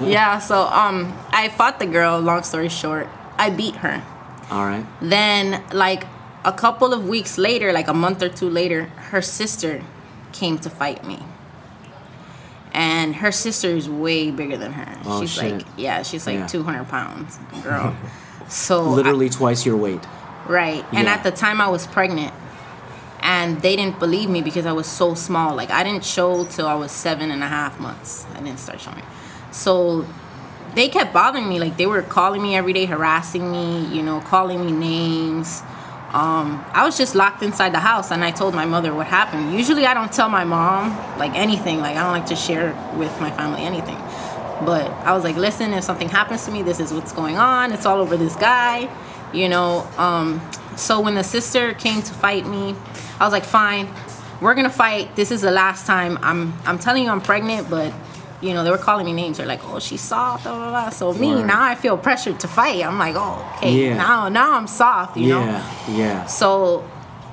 yeah. 0.05 0.39
So 0.39 0.61
um, 0.67 1.13
I 1.31 1.49
fought 1.49 1.79
the 1.79 1.85
girl. 1.85 2.19
Long 2.19 2.43
story 2.43 2.69
short, 2.69 3.07
I 3.37 3.49
beat 3.49 3.75
her. 3.77 4.03
All 4.51 4.65
right. 4.65 4.85
Then, 5.01 5.63
like 5.73 6.03
a 6.47 6.53
couple 6.53 6.93
of 6.93 7.07
weeks 7.07 7.37
later, 7.37 7.71
like 7.73 7.87
a 7.87 7.93
month 7.93 8.23
or 8.23 8.29
two 8.29 8.49
later, 8.49 8.85
her 9.11 9.21
sister 9.21 9.83
came 10.31 10.57
to 10.59 10.69
fight 10.69 11.05
me. 11.05 11.19
And 12.73 13.15
her 13.17 13.31
sister 13.31 13.69
is 13.69 13.89
way 13.89 14.31
bigger 14.31 14.57
than 14.57 14.73
her. 14.73 14.97
Oh, 15.05 15.21
she's 15.21 15.31
shit. 15.33 15.53
like, 15.57 15.65
yeah, 15.77 16.03
she's 16.03 16.25
like 16.27 16.35
Yeah. 16.39 16.47
200 16.47 16.87
pounds, 16.89 17.37
girl. 17.63 17.95
So, 18.49 18.75
I- 18.85 18.95
Literally 18.99 19.29
twice 19.29 19.65
your 19.65 19.75
weight. 19.75 19.99
right. 20.47 20.85
And 20.93 21.09
at 21.09 21.21
the 21.23 21.31
time, 21.31 21.59
I 21.59 21.67
was 21.67 21.85
pregnant. 21.85 22.33
And 23.19 23.61
they 23.61 23.75
didn't 23.75 23.99
believe 23.99 24.29
me 24.29 24.41
because 24.41 24.65
I 24.65 24.71
was 24.71 24.87
so 24.87 25.15
small. 25.15 25.53
Like, 25.53 25.69
I 25.69 25.83
didn't 25.83 26.05
show 26.05 26.45
till 26.45 26.65
I 26.65 26.75
was 26.75 26.93
seven 26.93 27.29
and 27.29 27.43
a 27.43 27.47
half 27.47 27.77
months. 27.77 28.25
I 28.35 28.39
didn't 28.39 28.59
start 28.59 28.79
showing. 28.79 29.03
So, 29.51 30.05
they 30.75 30.87
kept 30.87 31.11
bothering 31.11 31.49
me. 31.49 31.59
Like 31.59 31.75
they 31.75 31.87
were 31.87 32.01
calling 32.03 32.41
me 32.41 32.55
every 32.55 32.71
day, 32.71 32.85
harassing 32.85 33.51
me. 33.51 33.83
You 33.93 34.01
know, 34.01 34.21
calling 34.21 34.65
me 34.65 34.71
names. 34.71 35.61
Um, 36.17 36.65
I 36.73 36.83
was 36.83 36.97
just 36.97 37.13
locked 37.13 37.43
inside 37.43 37.75
the 37.75 37.79
house, 37.79 38.09
and 38.09 38.23
I 38.23 38.31
told 38.31 38.55
my 38.55 38.65
mother 38.65 38.91
what 38.91 39.05
happened. 39.05 39.53
Usually, 39.53 39.85
I 39.85 39.93
don't 39.93 40.11
tell 40.11 40.29
my 40.29 40.43
mom 40.43 40.97
like 41.19 41.35
anything. 41.35 41.77
Like 41.79 41.95
I 41.95 42.01
don't 42.01 42.11
like 42.11 42.25
to 42.27 42.35
share 42.35 42.73
with 42.97 43.21
my 43.21 43.29
family 43.29 43.61
anything. 43.61 43.97
But 44.65 44.89
I 45.05 45.13
was 45.13 45.23
like, 45.23 45.35
listen, 45.35 45.73
if 45.73 45.83
something 45.83 46.09
happens 46.09 46.43
to 46.45 46.51
me, 46.51 46.63
this 46.63 46.79
is 46.79 46.91
what's 46.91 47.11
going 47.11 47.37
on. 47.37 47.71
It's 47.71 47.85
all 47.85 47.99
over 47.99 48.17
this 48.17 48.35
guy, 48.35 48.89
you 49.31 49.47
know. 49.47 49.87
Um, 49.97 50.41
so 50.75 50.99
when 51.01 51.13
the 51.13 51.23
sister 51.23 51.75
came 51.75 52.01
to 52.01 52.13
fight 52.15 52.47
me, 52.47 52.75
I 53.19 53.23
was 53.23 53.31
like, 53.31 53.45
fine, 53.45 53.87
we're 54.41 54.55
gonna 54.55 54.71
fight. 54.71 55.15
This 55.15 55.29
is 55.29 55.41
the 55.41 55.51
last 55.51 55.85
time. 55.85 56.17
I'm 56.23 56.51
I'm 56.65 56.79
telling 56.79 57.03
you 57.03 57.11
I'm 57.11 57.21
pregnant, 57.21 57.69
but 57.69 57.93
you 58.41 58.53
know, 58.53 58.63
they 58.63 58.69
were 58.71 58.77
calling 58.77 59.05
me 59.05 59.13
names. 59.13 59.37
They're 59.37 59.47
like, 59.47 59.61
"Oh, 59.65 59.79
she's 59.79 60.01
soft." 60.01 60.43
Blah, 60.43 60.55
blah, 60.55 60.69
blah. 60.69 60.89
So 60.89 61.13
me 61.13 61.43
now, 61.43 61.61
I 61.63 61.75
feel 61.75 61.97
pressured 61.97 62.39
to 62.41 62.47
fight. 62.47 62.83
I'm 62.85 62.99
like, 62.99 63.15
"Oh, 63.17 63.53
okay." 63.57 63.73
Yeah. 63.87 63.97
Now, 63.97 64.29
now 64.29 64.53
I'm 64.53 64.67
soft. 64.67 65.17
You 65.17 65.29
know. 65.29 65.41
yeah, 65.41 65.95
yeah. 65.95 66.25
So 66.25 66.83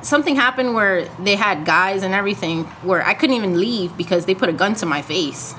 something 0.03 0.37
happened 0.37 0.75
where 0.75 1.05
they 1.23 1.35
had 1.37 1.65
guys 1.65 2.03
and 2.03 2.15
everything 2.15 2.65
where 2.83 3.03
I 3.05 3.15
couldn't 3.15 3.37
even 3.37 3.59
leave 3.59 3.97
because 3.97 4.27
they 4.27 4.35
put 4.35 4.49
a 4.49 4.53
gun 4.53 4.75
to 4.77 4.87
my 4.87 5.03
face. 5.03 5.55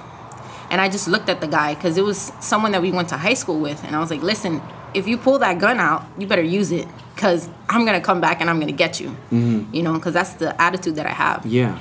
And 0.71 0.81
I 0.81 0.89
just 0.89 1.07
looked 1.07 1.29
at 1.29 1.41
the 1.41 1.47
guy 1.47 1.75
because 1.75 1.97
it 1.97 2.03
was 2.03 2.31
someone 2.39 2.71
that 2.71 2.81
we 2.81 2.91
went 2.91 3.09
to 3.09 3.17
high 3.17 3.35
school 3.35 3.59
with. 3.59 3.83
And 3.83 3.95
I 3.95 3.99
was 3.99 4.09
like, 4.09 4.21
listen, 4.23 4.61
if 4.95 5.07
you 5.07 5.17
pull 5.17 5.37
that 5.39 5.59
gun 5.59 5.79
out, 5.79 6.03
you 6.17 6.25
better 6.27 6.41
use 6.43 6.71
it 6.71 6.87
because 7.13 7.47
I'm 7.69 7.85
going 7.85 7.99
to 7.99 8.05
come 8.05 8.19
back 8.19 8.41
and 8.41 8.49
I'm 8.49 8.57
going 8.57 8.67
to 8.67 8.73
get 8.77 8.99
you. 8.99 9.09
Mm-hmm. 9.31 9.73
You 9.73 9.83
know, 9.83 9.93
because 9.93 10.13
that's 10.13 10.33
the 10.33 10.59
attitude 10.59 10.95
that 10.95 11.05
I 11.05 11.11
have 11.11 11.45
Yeah. 11.45 11.77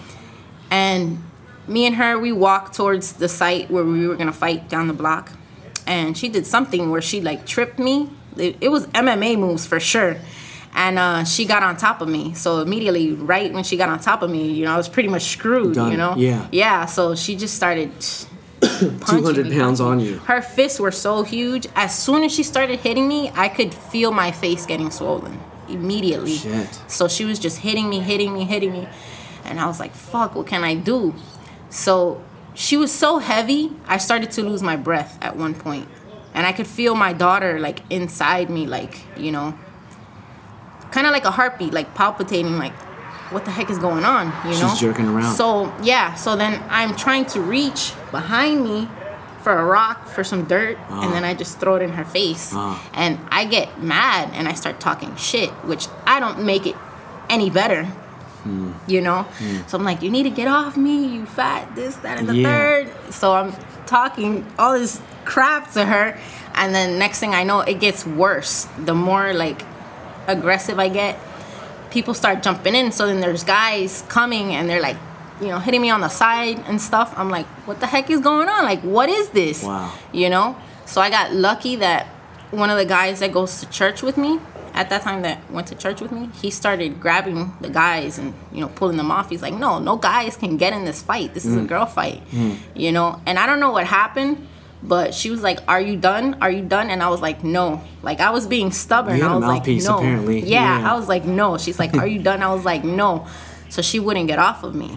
and 0.70 1.18
me 1.68 1.86
and 1.86 1.96
her 1.96 2.18
we 2.18 2.32
walked 2.32 2.74
towards 2.74 3.14
the 3.14 3.28
site 3.28 3.70
where 3.70 3.84
we 3.84 4.06
were 4.06 4.16
gonna 4.16 4.32
fight 4.32 4.68
down 4.68 4.86
the 4.88 4.92
block 4.94 5.32
and 5.86 6.16
she 6.16 6.28
did 6.28 6.46
something 6.46 6.90
where 6.90 7.02
she 7.02 7.20
like 7.20 7.46
tripped 7.46 7.78
me 7.78 8.10
it, 8.36 8.56
it 8.60 8.68
was 8.68 8.86
mma 8.88 9.38
moves 9.38 9.66
for 9.66 9.78
sure 9.80 10.16
and 10.76 10.98
uh, 10.98 11.22
she 11.24 11.44
got 11.44 11.62
on 11.62 11.76
top 11.76 12.00
of 12.00 12.08
me 12.08 12.34
so 12.34 12.60
immediately 12.60 13.12
right 13.12 13.52
when 13.52 13.62
she 13.62 13.76
got 13.76 13.88
on 13.88 13.98
top 14.00 14.22
of 14.22 14.30
me 14.30 14.50
you 14.52 14.64
know 14.64 14.72
i 14.72 14.76
was 14.76 14.88
pretty 14.88 15.08
much 15.08 15.22
screwed 15.24 15.74
Done. 15.74 15.90
you 15.90 15.96
know 15.96 16.14
Yeah. 16.16 16.48
yeah 16.52 16.86
so 16.86 17.14
she 17.14 17.36
just 17.36 17.54
started 17.54 17.90
punching 18.60 19.00
200 19.18 19.46
me, 19.46 19.56
pounds 19.56 19.80
on 19.80 20.00
you. 20.00 20.18
her 20.18 20.42
fists 20.42 20.80
were 20.80 20.90
so 20.92 21.22
huge 21.22 21.66
as 21.76 21.96
soon 21.96 22.24
as 22.24 22.32
she 22.32 22.42
started 22.42 22.80
hitting 22.80 23.06
me 23.06 23.30
i 23.34 23.48
could 23.48 23.72
feel 23.72 24.10
my 24.10 24.32
face 24.32 24.66
getting 24.66 24.90
swollen 24.90 25.38
immediately 25.68 26.36
Shit. 26.36 26.80
so 26.88 27.08
she 27.08 27.24
was 27.24 27.38
just 27.38 27.58
hitting 27.58 27.88
me, 27.88 28.00
hitting 28.00 28.34
me, 28.34 28.44
hitting 28.44 28.70
me. 28.72 28.86
And 29.46 29.58
I 29.58 29.66
was 29.66 29.80
like, 29.80 29.92
fuck, 29.92 30.34
what 30.34 30.46
can 30.46 30.62
I 30.62 30.74
do? 30.74 31.14
So 31.74 32.22
she 32.54 32.76
was 32.76 32.92
so 32.92 33.18
heavy, 33.18 33.72
I 33.86 33.98
started 33.98 34.30
to 34.32 34.42
lose 34.42 34.62
my 34.62 34.76
breath 34.76 35.18
at 35.20 35.36
one 35.36 35.54
point. 35.54 35.88
And 36.32 36.46
I 36.46 36.52
could 36.52 36.68
feel 36.68 36.94
my 36.94 37.12
daughter 37.12 37.58
like 37.58 37.80
inside 37.90 38.48
me, 38.48 38.66
like, 38.66 39.00
you 39.16 39.32
know, 39.32 39.58
kind 40.92 41.06
of 41.06 41.12
like 41.12 41.24
a 41.24 41.32
heartbeat, 41.32 41.72
like 41.72 41.94
palpitating, 41.94 42.58
like, 42.58 42.72
what 43.32 43.44
the 43.44 43.50
heck 43.50 43.70
is 43.70 43.78
going 43.78 44.04
on? 44.04 44.26
You 44.44 44.58
know? 44.60 44.68
She's 44.68 44.80
jerking 44.80 45.08
around. 45.08 45.34
So, 45.34 45.72
yeah, 45.82 46.14
so 46.14 46.36
then 46.36 46.62
I'm 46.68 46.94
trying 46.94 47.26
to 47.26 47.40
reach 47.40 47.92
behind 48.12 48.62
me 48.62 48.88
for 49.42 49.52
a 49.52 49.64
rock, 49.64 50.06
for 50.06 50.22
some 50.22 50.44
dirt, 50.44 50.78
and 50.88 51.12
then 51.12 51.24
I 51.24 51.34
just 51.34 51.58
throw 51.58 51.74
it 51.74 51.82
in 51.82 51.90
her 51.90 52.04
face. 52.04 52.52
Ah. 52.54 52.88
And 52.94 53.18
I 53.30 53.44
get 53.44 53.82
mad 53.82 54.30
and 54.32 54.46
I 54.48 54.54
start 54.54 54.78
talking 54.78 55.14
shit, 55.16 55.50
which 55.66 55.88
I 56.06 56.20
don't 56.20 56.44
make 56.44 56.66
it 56.66 56.76
any 57.28 57.50
better. 57.50 57.88
Hmm. 58.44 58.72
You 58.86 59.00
know? 59.00 59.26
So 59.66 59.76
I'm 59.78 59.84
like, 59.84 60.02
you 60.02 60.10
need 60.10 60.24
to 60.24 60.30
get 60.30 60.48
off 60.48 60.76
me, 60.76 61.06
you 61.06 61.26
fat, 61.26 61.74
this, 61.74 61.96
that, 61.96 62.18
and 62.18 62.28
the 62.28 62.36
Yeah. 62.36 62.48
third. 62.48 63.12
So 63.12 63.32
I'm 63.34 63.52
talking 63.86 64.46
all 64.58 64.78
this 64.78 65.00
crap 65.24 65.72
to 65.72 65.84
her. 65.84 66.16
And 66.54 66.74
then 66.74 66.98
next 66.98 67.18
thing 67.18 67.34
I 67.34 67.42
know, 67.42 67.60
it 67.60 67.80
gets 67.80 68.06
worse. 68.06 68.68
The 68.84 68.94
more 68.94 69.32
like 69.32 69.62
aggressive 70.26 70.78
I 70.78 70.88
get, 70.88 71.18
people 71.90 72.14
start 72.14 72.42
jumping 72.42 72.74
in. 72.74 72.92
So 72.92 73.06
then 73.06 73.20
there's 73.20 73.44
guys 73.44 74.04
coming 74.08 74.54
and 74.54 74.68
they're 74.68 74.80
like, 74.82 74.96
you 75.40 75.48
know, 75.48 75.58
hitting 75.58 75.80
me 75.80 75.90
on 75.90 76.00
the 76.00 76.08
side 76.08 76.62
and 76.66 76.80
stuff. 76.80 77.12
I'm 77.16 77.30
like, 77.30 77.46
what 77.66 77.80
the 77.80 77.86
heck 77.86 78.08
is 78.10 78.20
going 78.20 78.48
on? 78.48 78.64
Like, 78.64 78.82
what 78.82 79.08
is 79.08 79.30
this? 79.30 79.64
Wow. 79.64 79.92
You 80.12 80.30
know? 80.30 80.56
So 80.86 81.00
I 81.00 81.10
got 81.10 81.32
lucky 81.32 81.76
that 81.76 82.06
one 82.50 82.70
of 82.70 82.76
the 82.78 82.84
guys 82.84 83.18
that 83.20 83.32
goes 83.32 83.58
to 83.60 83.66
church 83.70 84.02
with 84.02 84.16
me 84.16 84.38
at 84.74 84.90
that 84.90 85.02
time 85.02 85.22
that 85.22 85.50
went 85.50 85.68
to 85.68 85.74
church 85.74 86.00
with 86.00 86.10
me, 86.12 86.28
he 86.42 86.50
started 86.50 87.00
grabbing 87.00 87.52
the 87.60 87.70
guys 87.70 88.18
and, 88.18 88.34
you 88.52 88.60
know, 88.60 88.68
pulling 88.68 88.96
them 88.96 89.10
off. 89.10 89.30
He's 89.30 89.40
like, 89.42 89.54
no, 89.54 89.78
no 89.78 89.96
guys 89.96 90.36
can 90.36 90.56
get 90.56 90.72
in 90.72 90.84
this 90.84 91.00
fight. 91.02 91.32
This 91.32 91.44
is 91.46 91.56
a 91.56 91.62
girl 91.62 91.86
fight. 91.86 92.22
You 92.74 92.92
know? 92.92 93.20
And 93.26 93.38
I 93.38 93.46
don't 93.46 93.60
know 93.60 93.70
what 93.70 93.86
happened. 93.86 94.48
But 94.86 95.14
she 95.14 95.30
was 95.30 95.42
like, 95.42 95.60
"Are 95.66 95.80
you 95.80 95.96
done? 95.96 96.36
Are 96.42 96.50
you 96.50 96.60
done?" 96.60 96.90
And 96.90 97.02
I 97.02 97.08
was 97.08 97.22
like, 97.22 97.42
"No." 97.42 97.80
Like 98.02 98.20
I 98.20 98.28
was 98.28 98.46
being 98.46 98.70
stubborn. 98.70 99.18
I 99.22 99.34
was 99.34 99.40
like, 99.48 99.64
"No." 99.86 99.96
apparently. 99.96 100.40
Yeah, 100.40 100.80
Yeah. 100.80 100.92
I 100.92 100.94
was 100.94 101.08
like, 101.08 101.24
"No." 101.24 101.56
She's 101.56 101.78
like, 101.78 101.96
"Are 101.96 102.06
you 102.06 102.18
done?" 102.22 102.42
I 102.42 102.52
was 102.52 102.66
like, 102.66 102.84
"No." 102.84 103.26
So 103.70 103.80
she 103.80 103.98
wouldn't 103.98 104.26
get 104.28 104.38
off 104.38 104.62
of 104.62 104.74
me. 104.74 104.90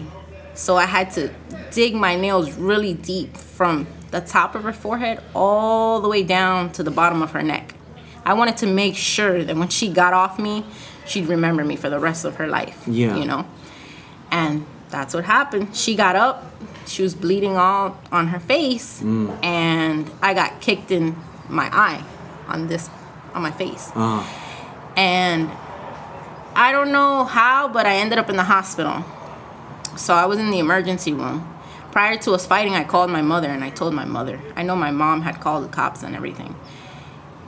So 0.52 0.76
I 0.76 0.84
had 0.84 1.10
to 1.12 1.30
dig 1.70 1.94
my 1.94 2.16
nails 2.16 2.52
really 2.52 2.92
deep 2.92 3.34
from 3.34 3.86
the 4.10 4.20
top 4.20 4.54
of 4.54 4.62
her 4.64 4.74
forehead 4.74 5.22
all 5.34 6.00
the 6.00 6.08
way 6.08 6.22
down 6.22 6.70
to 6.72 6.82
the 6.82 6.90
bottom 6.90 7.22
of 7.22 7.30
her 7.30 7.42
neck. 7.42 7.74
I 8.28 8.34
wanted 8.34 8.58
to 8.58 8.66
make 8.66 8.94
sure 8.94 9.42
that 9.42 9.56
when 9.56 9.68
she 9.68 9.88
got 9.88 10.12
off 10.12 10.38
me, 10.38 10.62
she'd 11.06 11.26
remember 11.28 11.64
me 11.64 11.76
for 11.76 11.88
the 11.88 11.98
rest 11.98 12.26
of 12.26 12.36
her 12.36 12.46
life. 12.46 12.78
Yeah. 12.86 13.16
You 13.16 13.24
know? 13.24 13.46
And 14.30 14.66
that's 14.90 15.14
what 15.14 15.24
happened. 15.24 15.74
She 15.74 15.94
got 15.96 16.14
up, 16.14 16.44
she 16.86 17.02
was 17.02 17.14
bleeding 17.14 17.56
all 17.56 17.96
on 18.12 18.28
her 18.28 18.38
face, 18.40 19.00
and 19.42 20.10
I 20.20 20.34
got 20.34 20.60
kicked 20.60 20.90
in 20.90 21.16
my 21.48 21.68
eye 21.72 22.04
on 22.46 22.66
this 22.68 22.90
on 23.34 23.40
my 23.42 23.50
face. 23.50 23.90
Uh, 23.94 24.22
And 24.96 25.50
I 26.54 26.72
don't 26.72 26.92
know 26.92 27.24
how, 27.24 27.68
but 27.68 27.86
I 27.86 27.94
ended 27.96 28.18
up 28.18 28.28
in 28.28 28.36
the 28.36 28.42
hospital. 28.56 29.04
So 29.96 30.12
I 30.12 30.26
was 30.26 30.38
in 30.38 30.50
the 30.50 30.58
emergency 30.58 31.14
room. 31.14 31.38
Prior 31.92 32.18
to 32.18 32.32
us 32.32 32.46
fighting, 32.46 32.74
I 32.74 32.84
called 32.84 33.10
my 33.10 33.22
mother 33.22 33.48
and 33.48 33.64
I 33.64 33.70
told 33.70 33.94
my 33.94 34.04
mother. 34.04 34.38
I 34.54 34.62
know 34.64 34.76
my 34.76 34.90
mom 34.90 35.22
had 35.22 35.40
called 35.40 35.64
the 35.64 35.68
cops 35.68 36.02
and 36.02 36.14
everything. 36.14 36.54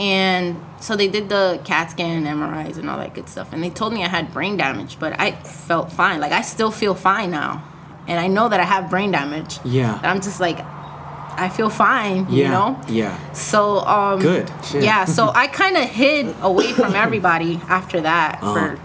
And 0.00 0.56
so 0.80 0.96
they 0.96 1.08
did 1.08 1.28
the 1.28 1.60
CAT 1.64 1.90
scan 1.90 2.24
MRIs 2.24 2.78
and 2.78 2.88
all 2.88 2.96
that 2.96 3.12
good 3.14 3.28
stuff. 3.28 3.52
And 3.52 3.62
they 3.62 3.68
told 3.68 3.92
me 3.92 4.02
I 4.02 4.08
had 4.08 4.32
brain 4.32 4.56
damage, 4.56 4.98
but 4.98 5.14
I 5.20 5.32
felt 5.32 5.92
fine. 5.92 6.20
Like 6.20 6.32
I 6.32 6.40
still 6.40 6.70
feel 6.70 6.94
fine 6.94 7.30
now. 7.30 7.62
And 8.08 8.18
I 8.18 8.26
know 8.26 8.48
that 8.48 8.58
I 8.60 8.64
have 8.64 8.88
brain 8.88 9.10
damage. 9.10 9.58
Yeah. 9.62 9.98
And 9.98 10.06
I'm 10.06 10.22
just 10.22 10.40
like, 10.40 10.58
I 10.58 11.50
feel 11.54 11.68
fine, 11.68 12.26
yeah. 12.30 12.44
you 12.44 12.48
know? 12.48 12.80
Yeah. 12.88 13.32
So 13.34 13.80
um 13.80 14.20
Good. 14.20 14.50
Shit. 14.64 14.82
Yeah, 14.84 15.04
so 15.04 15.30
I 15.34 15.46
kind 15.48 15.76
of 15.76 15.84
hid 15.84 16.34
away 16.40 16.72
from 16.72 16.94
everybody 16.94 17.60
after 17.68 18.00
that 18.00 18.38
Uh-huh. 18.42 18.76
for 18.76 18.80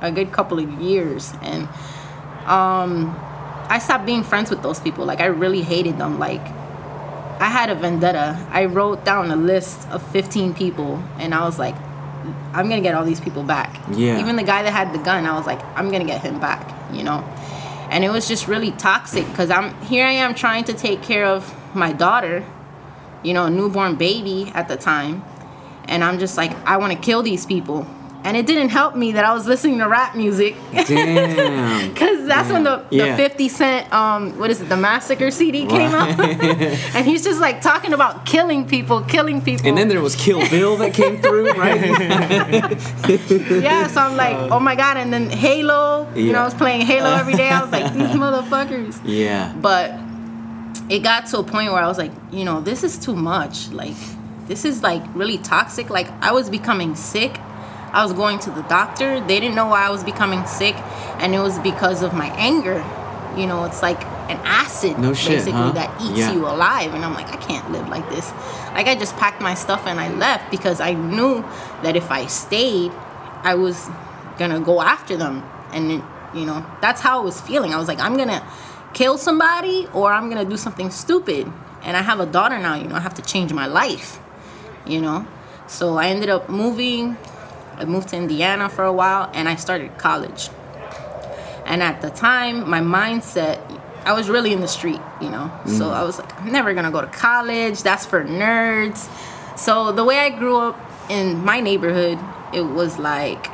a 0.00 0.12
good 0.12 0.30
couple 0.30 0.60
of 0.60 0.70
years 0.80 1.32
and 1.42 1.66
um 2.46 3.12
I 3.68 3.80
stopped 3.80 4.06
being 4.06 4.22
friends 4.22 4.50
with 4.50 4.62
those 4.62 4.78
people. 4.80 5.04
Like 5.04 5.20
I 5.20 5.26
really 5.26 5.62
hated 5.62 5.98
them. 5.98 6.18
Like 6.20 6.40
I 7.40 7.46
had 7.46 7.70
a 7.70 7.74
vendetta. 7.74 8.46
I 8.50 8.64
wrote 8.66 9.04
down 9.04 9.30
a 9.30 9.36
list 9.36 9.88
of 9.90 10.02
15 10.10 10.54
people 10.54 11.02
and 11.18 11.34
I 11.34 11.44
was 11.44 11.58
like 11.58 11.74
I'm 12.52 12.68
to 12.68 12.80
get 12.80 12.94
all 12.94 13.04
these 13.04 13.20
people 13.20 13.42
back. 13.42 13.80
Yeah. 13.92 14.18
Even 14.20 14.36
the 14.36 14.42
guy 14.42 14.62
that 14.62 14.72
had 14.72 14.92
the 14.92 14.98
gun, 14.98 15.24
I 15.24 15.36
was 15.36 15.46
like 15.46 15.62
I'm 15.76 15.90
to 15.90 16.04
get 16.04 16.20
him 16.20 16.40
back, 16.40 16.74
you 16.92 17.04
know. 17.04 17.24
And 17.90 18.04
it 18.04 18.10
was 18.10 18.28
just 18.28 18.48
really 18.48 18.72
toxic 18.72 19.26
cuz 19.34 19.50
I'm 19.50 19.74
here 19.82 20.06
I 20.06 20.12
am 20.12 20.34
trying 20.34 20.64
to 20.64 20.72
take 20.72 21.02
care 21.02 21.24
of 21.24 21.54
my 21.74 21.92
daughter 21.92 22.44
you 23.22 23.34
know, 23.34 23.46
a 23.46 23.50
newborn 23.50 23.96
baby 23.96 24.50
at 24.54 24.68
the 24.68 24.76
time. 24.76 25.24
And 25.84 26.04
I'm 26.04 26.18
just 26.18 26.36
like, 26.36 26.52
I 26.66 26.76
want 26.76 26.92
to 26.92 26.98
kill 26.98 27.22
these 27.22 27.46
people. 27.46 27.86
And 28.24 28.36
it 28.36 28.46
didn't 28.46 28.70
help 28.70 28.94
me 28.96 29.12
that 29.12 29.24
I 29.24 29.32
was 29.32 29.46
listening 29.46 29.78
to 29.78 29.88
rap 29.88 30.14
music. 30.16 30.56
Damn. 30.72 31.88
Because 31.98 32.26
that's 32.26 32.50
when 32.50 32.64
the, 32.64 32.84
the 32.90 32.96
Yeah. 32.96 33.16
50 33.16 33.48
Cent, 33.48 33.92
um, 33.92 34.38
what 34.38 34.50
is 34.50 34.60
it, 34.60 34.68
the 34.68 34.76
Massacre 34.76 35.30
CD 35.30 35.66
came 35.66 35.92
out. 35.94 36.18
and 36.94 37.06
he's 37.06 37.24
just 37.24 37.40
like 37.40 37.62
talking 37.62 37.92
about 37.92 38.26
killing 38.26 38.66
people, 38.66 39.00
killing 39.02 39.40
people. 39.40 39.66
and 39.66 39.78
then 39.78 39.88
there 39.88 40.00
was 40.02 40.14
Kill 40.16 40.46
Bill 40.50 40.76
that 40.76 40.92
came 40.94 41.22
through, 41.22 41.52
right? 41.52 41.80
yeah, 43.62 43.86
so 43.86 44.00
I'm 44.00 44.16
like, 44.16 44.36
oh 44.50 44.60
my 44.60 44.74
God. 44.74 44.96
And 44.96 45.12
then 45.12 45.30
Halo, 45.30 46.08
you 46.14 46.32
know, 46.32 46.40
I 46.40 46.44
was 46.44 46.54
playing 46.54 46.82
Halo 46.82 47.10
every 47.14 47.34
day. 47.34 47.48
I 47.48 47.62
was 47.62 47.70
like, 47.72 47.92
these 47.94 48.08
motherfuckers. 48.08 49.00
yeah. 49.04 49.52
but 49.60 49.92
it 50.90 51.00
got 51.02 51.26
to 51.26 51.38
a 51.38 51.44
point 51.44 51.72
where 51.72 51.82
I 51.82 51.86
was 51.86 51.98
like, 51.98 52.12
you 52.32 52.44
know, 52.44 52.60
this 52.60 52.82
is 52.84 52.98
too 52.98 53.14
much. 53.14 53.70
Like, 53.70 53.96
this 54.46 54.64
is 54.64 54.82
like 54.82 55.02
really 55.14 55.38
toxic. 55.38 55.90
Like, 55.90 56.08
I 56.22 56.32
was 56.32 56.48
becoming 56.50 56.94
sick. 56.94 57.38
I 57.92 58.02
was 58.04 58.12
going 58.12 58.38
to 58.40 58.50
the 58.50 58.62
doctor. 58.62 59.20
They 59.20 59.40
didn't 59.40 59.54
know 59.54 59.66
why 59.66 59.86
I 59.86 59.90
was 59.90 60.04
becoming 60.04 60.46
sick, 60.46 60.74
and 61.18 61.34
it 61.34 61.40
was 61.40 61.58
because 61.60 62.02
of 62.02 62.12
my 62.12 62.26
anger. 62.36 62.84
You 63.36 63.46
know, 63.46 63.64
it's 63.64 63.82
like 63.82 64.02
an 64.28 64.38
acid 64.44 64.98
No 64.98 65.14
shit, 65.14 65.30
basically 65.38 65.52
huh? 65.52 65.72
that 65.72 66.00
eats 66.02 66.18
Yeah. 66.18 66.32
you 66.32 66.46
alive. 66.46 66.92
And 66.94 67.04
I'm 67.04 67.14
like, 67.14 67.28
I 67.32 67.36
can't 67.36 67.70
live 67.70 67.88
like 67.88 68.08
this. 68.10 68.30
Like, 68.74 68.88
I 68.88 68.94
just 68.96 69.16
packed 69.16 69.40
my 69.40 69.54
stuff 69.54 69.86
and 69.86 70.00
I 70.00 70.08
left 70.14 70.50
because 70.50 70.80
I 70.80 70.92
knew 70.94 71.42
that 71.82 71.94
if 71.96 72.10
I 72.10 72.26
stayed, 72.26 72.90
I 73.44 73.54
was 73.54 73.88
gonna 74.38 74.60
go 74.60 74.80
after 74.82 75.16
them. 75.16 75.44
And 75.72 75.92
it, 75.92 76.02
you 76.34 76.46
know, 76.46 76.66
that's 76.80 77.00
how 77.00 77.20
I 77.20 77.24
was 77.24 77.40
feeling. 77.40 77.72
I 77.72 77.78
was 77.78 77.86
like, 77.86 78.00
I'm 78.00 78.16
gonna 78.16 78.42
kill 78.92 79.18
somebody 79.18 79.86
or 79.92 80.12
I'm 80.12 80.28
gonna 80.28 80.44
do 80.44 80.56
something 80.56 80.90
stupid. 80.90 81.50
and 81.84 81.96
I 81.96 82.02
have 82.02 82.18
a 82.18 82.26
daughter 82.26 82.58
now. 82.58 82.74
You 82.74 82.88
know, 82.88 82.96
I 82.96 83.00
have 83.00 83.14
to 83.14 83.22
change 83.22 83.52
my 83.52 83.66
life. 83.66 84.18
You 84.84 85.00
know, 85.00 85.26
so 85.68 85.96
I 85.96 86.08
ended 86.08 86.28
up 86.28 86.48
moving. 86.48 87.16
I 87.78 87.84
moved 87.84 88.08
to 88.10 88.16
Indiana 88.16 88.68
for 88.68 88.84
a 88.84 88.92
while, 88.92 89.30
and 89.34 89.48
I 89.48 89.56
started 89.56 89.96
college. 89.98 90.50
And 91.64 91.82
at 91.82 92.00
the 92.00 92.10
time, 92.10 92.68
my 92.68 92.80
mindset, 92.80 93.58
I 94.04 94.12
was 94.14 94.28
really 94.28 94.52
in 94.52 94.60
the 94.60 94.68
street, 94.68 95.00
you 95.20 95.30
know. 95.30 95.50
So 95.66 95.90
I 95.90 96.02
was 96.02 96.18
like, 96.18 96.40
I'm 96.40 96.50
never 96.52 96.72
gonna 96.74 96.90
go 96.90 97.00
to 97.00 97.06
college. 97.06 97.82
That's 97.82 98.04
for 98.06 98.24
nerds. 98.24 99.08
So 99.58 99.92
the 99.92 100.04
way 100.04 100.18
I 100.18 100.30
grew 100.30 100.56
up 100.58 100.78
in 101.10 101.44
my 101.44 101.60
neighborhood, 101.60 102.18
it 102.52 102.62
was 102.62 102.98
like, 102.98 103.48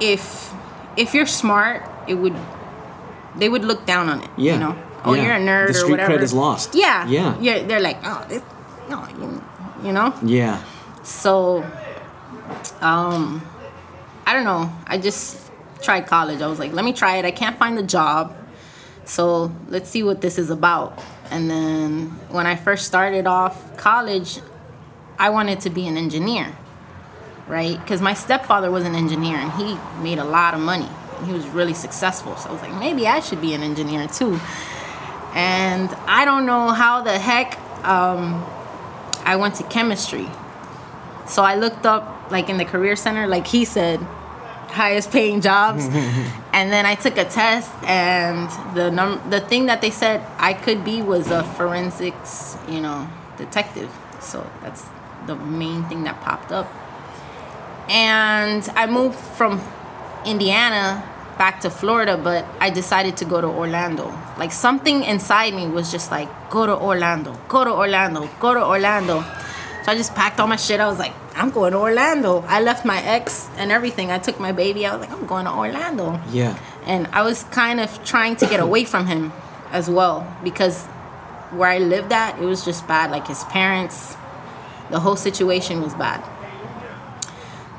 if 0.00 0.52
if 0.96 1.14
you're 1.14 1.26
smart, 1.26 1.82
it 2.06 2.14
would 2.14 2.36
they 3.36 3.48
would 3.48 3.64
look 3.64 3.84
down 3.86 4.08
on 4.08 4.22
it. 4.22 4.30
Yeah. 4.36 4.52
You 4.54 4.60
know. 4.60 4.74
Oh, 5.04 5.14
Yeah. 5.14 5.22
you're 5.22 5.34
a 5.36 5.40
nerd 5.40 5.66
The 5.66 5.70
or 5.70 5.74
street 5.74 5.90
whatever. 5.92 6.18
cred 6.18 6.22
is 6.22 6.34
lost. 6.34 6.74
Yeah. 6.74 7.06
Yeah. 7.08 7.36
Yeah. 7.40 7.62
They're 7.66 7.80
like, 7.80 7.98
oh, 8.04 8.24
this, 8.28 8.42
no, 8.90 9.06
you, 9.18 9.42
you 9.84 9.92
know. 9.92 10.12
Yeah. 10.22 10.60
So, 11.04 11.64
um, 12.80 13.40
I 14.26 14.32
don't 14.32 14.44
know. 14.44 14.72
I 14.86 14.98
just 14.98 15.50
tried 15.80 16.08
college. 16.08 16.42
I 16.42 16.48
was 16.48 16.58
like, 16.58 16.72
let 16.72 16.84
me 16.84 16.92
try 16.92 17.16
it. 17.16 17.24
I 17.24 17.30
can't 17.30 17.56
find 17.56 17.78
the 17.78 17.82
job. 17.82 18.36
So 19.04 19.54
let's 19.68 19.88
see 19.88 20.02
what 20.02 20.20
this 20.20 20.36
is 20.36 20.50
about. 20.50 21.00
And 21.30 21.48
then 21.48 22.06
when 22.28 22.46
I 22.46 22.56
first 22.56 22.86
started 22.86 23.26
off 23.26 23.76
college, 23.76 24.40
I 25.18 25.30
wanted 25.30 25.60
to 25.60 25.70
be 25.70 25.86
an 25.86 25.96
engineer, 25.96 26.56
right? 27.46 27.78
Because 27.78 28.00
my 28.00 28.14
stepfather 28.14 28.70
was 28.70 28.84
an 28.84 28.96
engineer 28.96 29.36
and 29.36 29.52
he 29.52 29.78
made 30.02 30.18
a 30.18 30.24
lot 30.24 30.54
of 30.54 30.60
money. 30.60 30.88
He 31.24 31.32
was 31.32 31.46
really 31.48 31.74
successful. 31.74 32.36
So 32.36 32.50
I 32.50 32.52
was 32.52 32.62
like, 32.62 32.74
maybe 32.74 33.06
I 33.06 33.20
should 33.20 33.40
be 33.40 33.54
an 33.54 33.62
engineer 33.62 34.08
too. 34.08 34.40
And 35.34 35.88
I 36.06 36.24
don't 36.24 36.46
know 36.46 36.70
how 36.70 37.02
the 37.02 37.16
heck 37.18 37.58
um, 37.84 38.44
I 39.24 39.36
went 39.36 39.54
to 39.56 39.62
chemistry. 39.64 40.28
So 41.26 41.42
I 41.42 41.54
looked 41.54 41.86
up, 41.86 42.30
like 42.30 42.48
in 42.48 42.56
the 42.56 42.64
career 42.64 42.96
center, 42.96 43.26
like 43.26 43.46
he 43.46 43.64
said, 43.64 44.04
highest 44.68 45.10
paying 45.10 45.40
jobs. 45.40 45.84
and 46.52 46.72
then 46.72 46.86
I 46.86 46.94
took 46.94 47.16
a 47.16 47.24
test, 47.24 47.70
and 47.84 48.48
the 48.76 48.90
num- 48.90 49.22
the 49.30 49.40
thing 49.40 49.66
that 49.66 49.80
they 49.80 49.90
said 49.90 50.24
I 50.38 50.54
could 50.54 50.84
be 50.84 51.02
was 51.02 51.30
a 51.30 51.42
forensics, 51.42 52.56
you 52.68 52.80
know, 52.80 53.08
detective. 53.36 53.90
So 54.20 54.48
that's 54.62 54.84
the 55.26 55.36
main 55.36 55.84
thing 55.84 56.04
that 56.04 56.20
popped 56.20 56.52
up. 56.52 56.72
And 57.88 58.68
I 58.74 58.86
moved 58.86 59.18
from 59.18 59.60
Indiana 60.24 61.02
back 61.38 61.60
to 61.60 61.70
Florida, 61.70 62.16
but 62.16 62.44
I 62.60 62.70
decided 62.70 63.16
to 63.18 63.24
go 63.24 63.40
to 63.40 63.46
Orlando. 63.46 64.12
Like 64.38 64.52
something 64.52 65.04
inside 65.04 65.54
me 65.54 65.68
was 65.68 65.92
just 65.92 66.10
like, 66.10 66.28
go 66.50 66.66
to 66.66 66.76
Orlando, 66.76 67.38
go 67.48 67.64
to 67.64 67.72
Orlando, 67.72 68.28
go 68.40 68.54
to 68.54 68.64
Orlando. 68.64 69.24
So 69.86 69.92
I 69.92 69.94
just 69.94 70.16
packed 70.16 70.40
all 70.40 70.48
my 70.48 70.56
shit. 70.56 70.80
I 70.80 70.88
was 70.88 70.98
like, 70.98 71.14
I'm 71.36 71.50
going 71.50 71.70
to 71.70 71.78
Orlando. 71.78 72.40
I 72.48 72.60
left 72.60 72.84
my 72.84 73.00
ex 73.04 73.48
and 73.56 73.70
everything. 73.70 74.10
I 74.10 74.18
took 74.18 74.40
my 74.40 74.50
baby. 74.50 74.84
I 74.84 74.96
was 74.96 75.06
like, 75.06 75.16
I'm 75.16 75.26
going 75.26 75.44
to 75.44 75.52
Orlando. 75.52 76.20
Yeah. 76.32 76.58
And 76.86 77.06
I 77.12 77.22
was 77.22 77.44
kind 77.44 77.78
of 77.78 78.04
trying 78.04 78.34
to 78.36 78.46
get 78.46 78.58
away 78.58 78.82
from 78.82 79.06
him 79.06 79.32
as 79.70 79.88
well 79.88 80.26
because 80.42 80.86
where 81.52 81.68
I 81.68 81.78
lived 81.78 82.12
at, 82.12 82.36
it 82.42 82.44
was 82.44 82.64
just 82.64 82.88
bad. 82.88 83.12
Like 83.12 83.28
his 83.28 83.44
parents, 83.44 84.16
the 84.90 84.98
whole 84.98 85.14
situation 85.14 85.80
was 85.80 85.94
bad. 85.94 86.20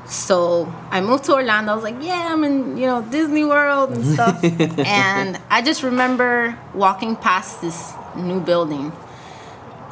So 0.06 0.72
I 0.90 1.02
moved 1.02 1.24
to 1.24 1.34
Orlando. 1.34 1.72
I 1.72 1.74
was 1.74 1.84
like, 1.84 2.02
yeah, 2.02 2.32
I'm 2.32 2.42
in, 2.42 2.78
you 2.78 2.86
know, 2.86 3.02
Disney 3.02 3.44
World 3.44 3.90
and 3.90 4.06
stuff. 4.06 4.42
and 4.78 5.38
I 5.50 5.60
just 5.60 5.82
remember 5.82 6.58
walking 6.72 7.16
past 7.16 7.60
this 7.60 7.92
new 8.16 8.40
building, 8.40 8.92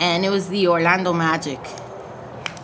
and 0.01 0.25
it 0.25 0.31
was 0.31 0.49
the 0.49 0.69
Orlando 0.69 1.13
Magic, 1.13 1.61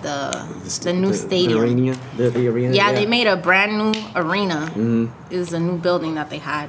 the 0.03 0.81
the 0.83 0.93
new 0.93 1.15
stadium. 1.15 1.61
The 1.61 1.67
arena. 1.67 1.99
The, 2.17 2.31
the 2.31 2.49
arena. 2.49 2.75
Yeah, 2.75 2.93
they 2.93 3.07
made 3.07 3.27
a 3.27 3.37
brand 3.37 3.79
new 3.79 3.93
arena. 4.15 4.71
It 5.31 5.39
was 5.39 5.53
a 5.53 5.61
new 5.61 5.79
building 5.79 6.17
that 6.17 6.31
they 6.31 6.39
had. 6.39 6.69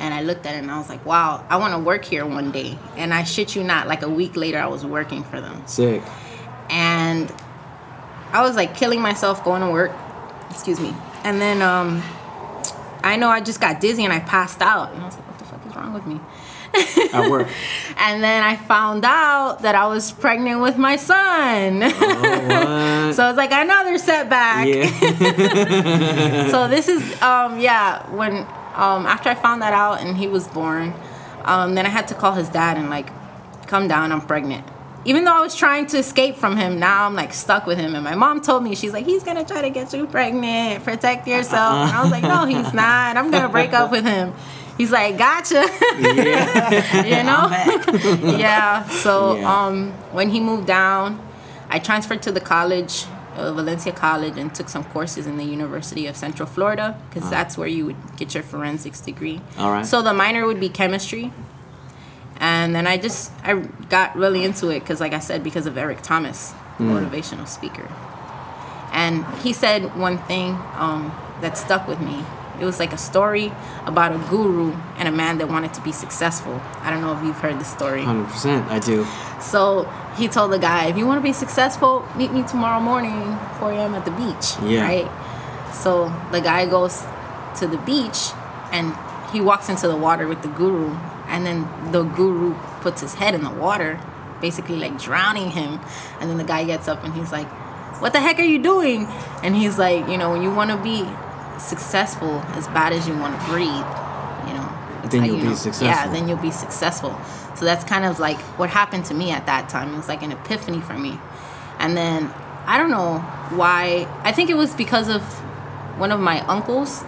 And 0.00 0.14
I 0.14 0.22
looked 0.22 0.46
at 0.46 0.54
it 0.54 0.58
and 0.58 0.70
I 0.70 0.78
was 0.78 0.88
like, 0.88 1.04
wow, 1.04 1.44
I 1.50 1.56
want 1.56 1.74
to 1.74 1.80
work 1.80 2.04
here 2.04 2.24
one 2.24 2.52
day. 2.52 2.78
And 2.96 3.12
I 3.12 3.24
shit 3.24 3.56
you 3.56 3.64
not, 3.64 3.88
like 3.88 4.02
a 4.02 4.08
week 4.08 4.36
later, 4.36 4.58
I 4.58 4.68
was 4.68 4.86
working 4.86 5.24
for 5.24 5.40
them. 5.40 5.66
Sick. 5.66 6.02
And 6.70 7.32
I 8.30 8.42
was 8.42 8.54
like 8.54 8.76
killing 8.76 9.00
myself 9.00 9.42
going 9.42 9.60
to 9.60 9.70
work. 9.70 9.90
Excuse 10.50 10.78
me. 10.78 10.94
And 11.24 11.40
then 11.40 11.62
um, 11.62 12.00
I 13.02 13.16
know 13.16 13.28
I 13.28 13.40
just 13.40 13.60
got 13.60 13.80
dizzy 13.80 14.04
and 14.04 14.12
I 14.12 14.20
passed 14.20 14.62
out. 14.62 14.92
And 14.92 15.02
I 15.02 15.06
was 15.06 15.16
like, 15.16 15.28
what 15.28 15.38
the 15.40 15.44
fuck 15.46 15.66
is 15.66 15.74
wrong 15.74 15.92
with 15.92 16.06
me? 16.06 16.20
At 17.12 17.30
work. 17.30 17.48
And 18.00 18.22
then 18.22 18.44
I 18.44 18.54
found 18.54 19.04
out 19.04 19.62
that 19.62 19.74
I 19.74 19.88
was 19.88 20.12
pregnant 20.12 20.60
with 20.60 20.78
my 20.78 20.94
son. 20.94 21.82
oh, 21.82 23.12
so 23.12 23.28
it's 23.28 23.36
like 23.36 23.50
another 23.50 23.98
setback. 23.98 24.68
yeah. 24.68 26.48
so 26.52 26.68
this 26.68 26.86
is 26.86 27.02
um 27.20 27.58
yeah 27.58 28.08
when 28.14 28.46
um 28.76 29.04
after 29.04 29.28
I 29.30 29.34
found 29.34 29.62
that 29.62 29.72
out 29.72 30.00
and 30.00 30.16
he 30.16 30.28
was 30.28 30.46
born, 30.46 30.94
um 31.44 31.74
then 31.74 31.86
I 31.86 31.88
had 31.88 32.06
to 32.08 32.14
call 32.14 32.34
his 32.34 32.48
dad 32.48 32.76
and 32.76 32.88
like 32.88 33.10
come 33.66 33.88
down 33.88 34.12
I'm 34.12 34.20
pregnant. 34.20 34.64
Even 35.04 35.24
though 35.24 35.34
I 35.34 35.40
was 35.40 35.56
trying 35.56 35.86
to 35.86 35.98
escape 35.98 36.36
from 36.36 36.56
him, 36.56 36.78
now 36.78 37.04
I'm 37.06 37.14
like 37.14 37.32
stuck 37.32 37.66
with 37.66 37.78
him. 37.78 37.94
And 37.96 38.04
my 38.04 38.14
mom 38.14 38.40
told 38.42 38.62
me 38.62 38.76
she's 38.76 38.92
like 38.92 39.06
he's 39.06 39.24
gonna 39.24 39.44
try 39.44 39.62
to 39.62 39.70
get 39.70 39.92
you 39.92 40.06
pregnant, 40.06 40.84
protect 40.84 41.26
yourself. 41.26 41.88
And 41.88 41.96
I 41.96 42.02
was 42.02 42.12
like 42.12 42.22
no 42.22 42.46
he's 42.46 42.72
not. 42.72 43.16
I'm 43.16 43.32
gonna 43.32 43.48
break 43.48 43.72
up 43.72 43.90
with 43.90 44.04
him. 44.04 44.34
He's 44.78 44.92
like 44.92 45.18
gotcha. 45.18 45.66
yeah. 45.98 47.04
you 47.12 47.22
know 47.24 48.36
yeah 48.38 48.88
so 48.88 49.36
Yeah. 49.36 49.66
um 49.66 49.92
when 50.12 50.30
he 50.30 50.38
moved 50.40 50.66
down 50.66 51.18
i 51.68 51.78
transferred 51.80 52.22
to 52.22 52.30
the 52.32 52.40
college 52.40 53.04
uh, 53.36 53.52
valencia 53.52 53.92
college 53.92 54.36
and 54.38 54.54
took 54.54 54.68
some 54.68 54.84
courses 54.84 55.26
in 55.26 55.36
the 55.36 55.44
university 55.44 56.06
of 56.06 56.16
central 56.16 56.46
florida 56.48 56.96
because 57.10 57.28
that's 57.28 57.58
where 57.58 57.68
you 57.76 57.86
would 57.86 57.96
get 58.16 58.34
your 58.34 58.42
forensics 58.44 59.00
degree 59.00 59.40
All 59.58 59.70
right. 59.72 59.84
so 59.86 60.00
the 60.02 60.14
minor 60.14 60.46
would 60.46 60.60
be 60.60 60.68
chemistry 60.68 61.32
and 62.40 62.74
then 62.74 62.86
i 62.86 62.96
just 62.96 63.32
i 63.44 63.54
got 63.88 64.14
really 64.16 64.44
into 64.44 64.68
it 64.70 64.80
because 64.80 65.00
like 65.00 65.12
i 65.12 65.18
said 65.18 65.42
because 65.42 65.66
of 65.66 65.76
eric 65.76 66.02
thomas 66.02 66.52
motivational 66.78 67.46
speaker 67.48 67.88
and 68.92 69.24
he 69.44 69.52
said 69.52 69.96
one 69.96 70.18
thing 70.30 70.50
um, 70.76 71.12
that 71.42 71.58
stuck 71.58 71.86
with 71.86 72.00
me. 72.00 72.24
It 72.60 72.64
was 72.64 72.78
like 72.78 72.92
a 72.92 72.98
story 72.98 73.52
about 73.86 74.12
a 74.12 74.18
guru 74.28 74.72
and 74.96 75.08
a 75.08 75.12
man 75.12 75.38
that 75.38 75.48
wanted 75.48 75.72
to 75.74 75.80
be 75.80 75.92
successful. 75.92 76.60
I 76.80 76.90
don't 76.90 77.00
know 77.00 77.16
if 77.16 77.24
you've 77.24 77.38
heard 77.38 77.58
the 77.60 77.64
story. 77.64 78.02
100%. 78.02 78.68
I 78.68 78.78
do. 78.78 79.06
So 79.40 79.84
he 80.16 80.28
told 80.28 80.52
the 80.52 80.58
guy, 80.58 80.86
if 80.86 80.96
you 80.96 81.06
want 81.06 81.18
to 81.18 81.22
be 81.22 81.32
successful, 81.32 82.04
meet 82.16 82.32
me 82.32 82.42
tomorrow 82.42 82.80
morning, 82.80 83.38
4 83.60 83.72
a.m. 83.72 83.94
at 83.94 84.04
the 84.04 84.10
beach. 84.10 84.54
Yeah. 84.62 84.82
Right? 84.82 85.74
So 85.74 86.12
the 86.32 86.40
guy 86.40 86.66
goes 86.66 87.04
to 87.58 87.66
the 87.66 87.78
beach 87.78 88.32
and 88.72 88.94
he 89.32 89.40
walks 89.40 89.68
into 89.68 89.86
the 89.86 89.96
water 89.96 90.26
with 90.26 90.42
the 90.42 90.48
guru. 90.48 90.96
And 91.28 91.46
then 91.46 91.68
the 91.92 92.02
guru 92.02 92.54
puts 92.80 93.02
his 93.02 93.14
head 93.14 93.34
in 93.34 93.44
the 93.44 93.50
water, 93.50 94.00
basically 94.40 94.76
like 94.76 94.98
drowning 94.98 95.50
him. 95.50 95.78
And 96.20 96.30
then 96.30 96.38
the 96.38 96.44
guy 96.44 96.64
gets 96.64 96.88
up 96.88 97.04
and 97.04 97.14
he's 97.14 97.30
like, 97.30 97.48
What 98.00 98.12
the 98.12 98.20
heck 98.20 98.38
are 98.38 98.50
you 98.54 98.60
doing? 98.60 99.06
And 99.42 99.54
he's 99.54 99.78
like, 99.78 100.08
You 100.08 100.16
know, 100.16 100.30
when 100.32 100.42
you 100.42 100.52
want 100.52 100.70
to 100.70 100.76
be 100.78 101.06
successful 101.58 102.40
as 102.54 102.66
bad 102.68 102.92
as 102.92 103.06
you 103.08 103.16
want 103.16 103.38
to 103.38 103.46
breathe, 103.46 103.66
you 104.46 104.54
know, 104.54 104.68
Then 105.10 105.24
you'll 105.24 105.36
you 105.36 105.42
be 105.42 105.48
know- 105.48 105.54
successful. 105.54 105.86
Yeah, 105.88 106.08
then 106.08 106.28
you'll 106.28 106.38
be 106.38 106.50
successful. 106.50 107.18
So 107.56 107.64
that's 107.64 107.84
kind 107.84 108.04
of 108.04 108.18
like 108.20 108.38
what 108.58 108.70
happened 108.70 109.04
to 109.06 109.14
me 109.14 109.30
at 109.32 109.46
that 109.46 109.68
time. 109.68 109.92
It 109.94 109.96
was 109.96 110.08
like 110.08 110.22
an 110.22 110.32
epiphany 110.32 110.80
for 110.80 110.94
me. 110.94 111.18
And 111.78 111.96
then 111.96 112.32
I 112.66 112.78
don't 112.78 112.90
know 112.90 113.18
why. 113.56 114.06
I 114.22 114.32
think 114.32 114.50
it 114.50 114.56
was 114.56 114.74
because 114.74 115.08
of 115.08 115.22
one 115.98 116.12
of 116.12 116.20
my 116.20 116.40
uncles, 116.46 117.02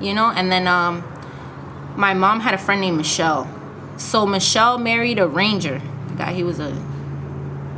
you 0.00 0.14
know, 0.14 0.30
and 0.30 0.50
then 0.52 0.66
um 0.68 1.02
my 1.96 2.14
mom 2.14 2.40
had 2.40 2.54
a 2.54 2.58
friend 2.58 2.80
named 2.80 2.96
Michelle. 2.96 3.48
So 3.96 4.24
Michelle 4.26 4.78
married 4.78 5.18
a 5.18 5.26
ranger. 5.26 5.80
The 6.08 6.14
guy 6.14 6.32
he 6.32 6.44
was 6.44 6.60
a 6.60 6.72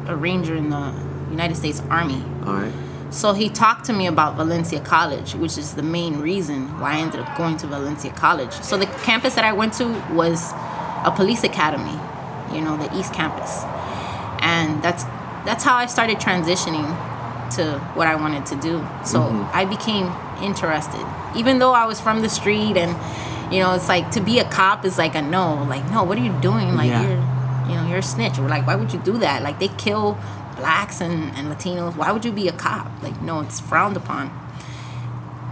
a 0.07 0.15
ranger 0.15 0.55
in 0.55 0.69
the 0.69 0.93
United 1.31 1.57
States 1.57 1.83
Army. 1.89 2.23
All 2.47 2.53
right. 2.55 2.73
So 3.15 3.33
he 3.33 3.49
talked 3.49 3.85
to 3.85 3.93
me 3.93 4.09
about 4.09 4.35
Valencia 4.35 4.81
College, 4.81 5.37
which 5.37 5.57
is 5.57 5.75
the 5.75 5.85
main 5.85 6.19
reason 6.19 6.81
why 6.81 6.95
I 6.95 6.99
ended 6.99 7.21
up 7.21 7.39
going 7.39 7.57
to 7.59 7.67
Valencia 7.69 8.11
College. 8.13 8.53
So 8.55 8.77
the 8.77 8.87
campus 8.87 9.37
that 9.37 9.45
I 9.45 9.53
went 9.53 9.73
to 9.75 9.87
was 10.13 10.51
a 11.05 11.13
police 11.15 11.45
academy, 11.45 11.97
you 12.53 12.61
know, 12.61 12.77
the 12.77 12.93
East 12.99 13.15
Campus. 13.15 13.63
And 14.41 14.83
that's 14.83 15.05
that's 15.47 15.63
how 15.63 15.77
I 15.77 15.87
started 15.87 16.19
transitioning 16.19 16.89
to 17.55 17.79
what 17.95 18.09
I 18.09 18.17
wanted 18.17 18.47
to 18.47 18.57
do. 18.57 18.79
So 19.05 19.21
mm-hmm. 19.21 19.57
I 19.57 19.65
became 19.65 20.11
interested. 20.43 21.07
Even 21.37 21.61
though 21.61 21.73
I 21.73 21.87
was 21.87 22.01
from 22.01 22.21
the 22.21 22.29
street 22.29 22.77
and 22.77 22.97
you 23.53 23.61
know, 23.61 23.75
it's 23.75 23.89
like 23.89 24.11
to 24.11 24.21
be 24.21 24.41
a 24.41 24.45
cop 24.51 24.85
is 24.85 24.99
like 24.99 25.15
a 25.15 25.23
no. 25.23 25.63
Like, 25.63 25.89
no, 25.93 26.03
what 26.03 26.19
are 26.19 26.25
you 26.25 26.37
doing? 26.41 26.75
Like 26.75 26.91
Yeah. 26.91 27.07
you're 27.07 27.35
you 27.69 27.75
know, 27.77 27.89
you're 27.89 27.99
a 27.99 28.03
snitch. 28.03 28.39
Or 28.39 28.49
like, 28.49 28.67
why 28.67 28.75
would 28.75 28.93
you 28.93 28.99
do 28.99 29.19
that? 29.19 29.43
Like 29.43 29.61
they 29.61 29.69
kill 29.69 30.19
blacks 30.57 31.01
and, 31.01 31.35
and 31.37 31.49
Latinos. 31.49 31.97
Why 31.97 32.13
would 32.13 32.25
you 32.25 32.33
be 32.33 32.49
a 32.49 32.53
cop? 32.53 32.91
Like, 33.03 33.21
no, 33.23 33.41
it's 33.41 33.61
frowned 33.61 33.97
upon. 33.97 34.31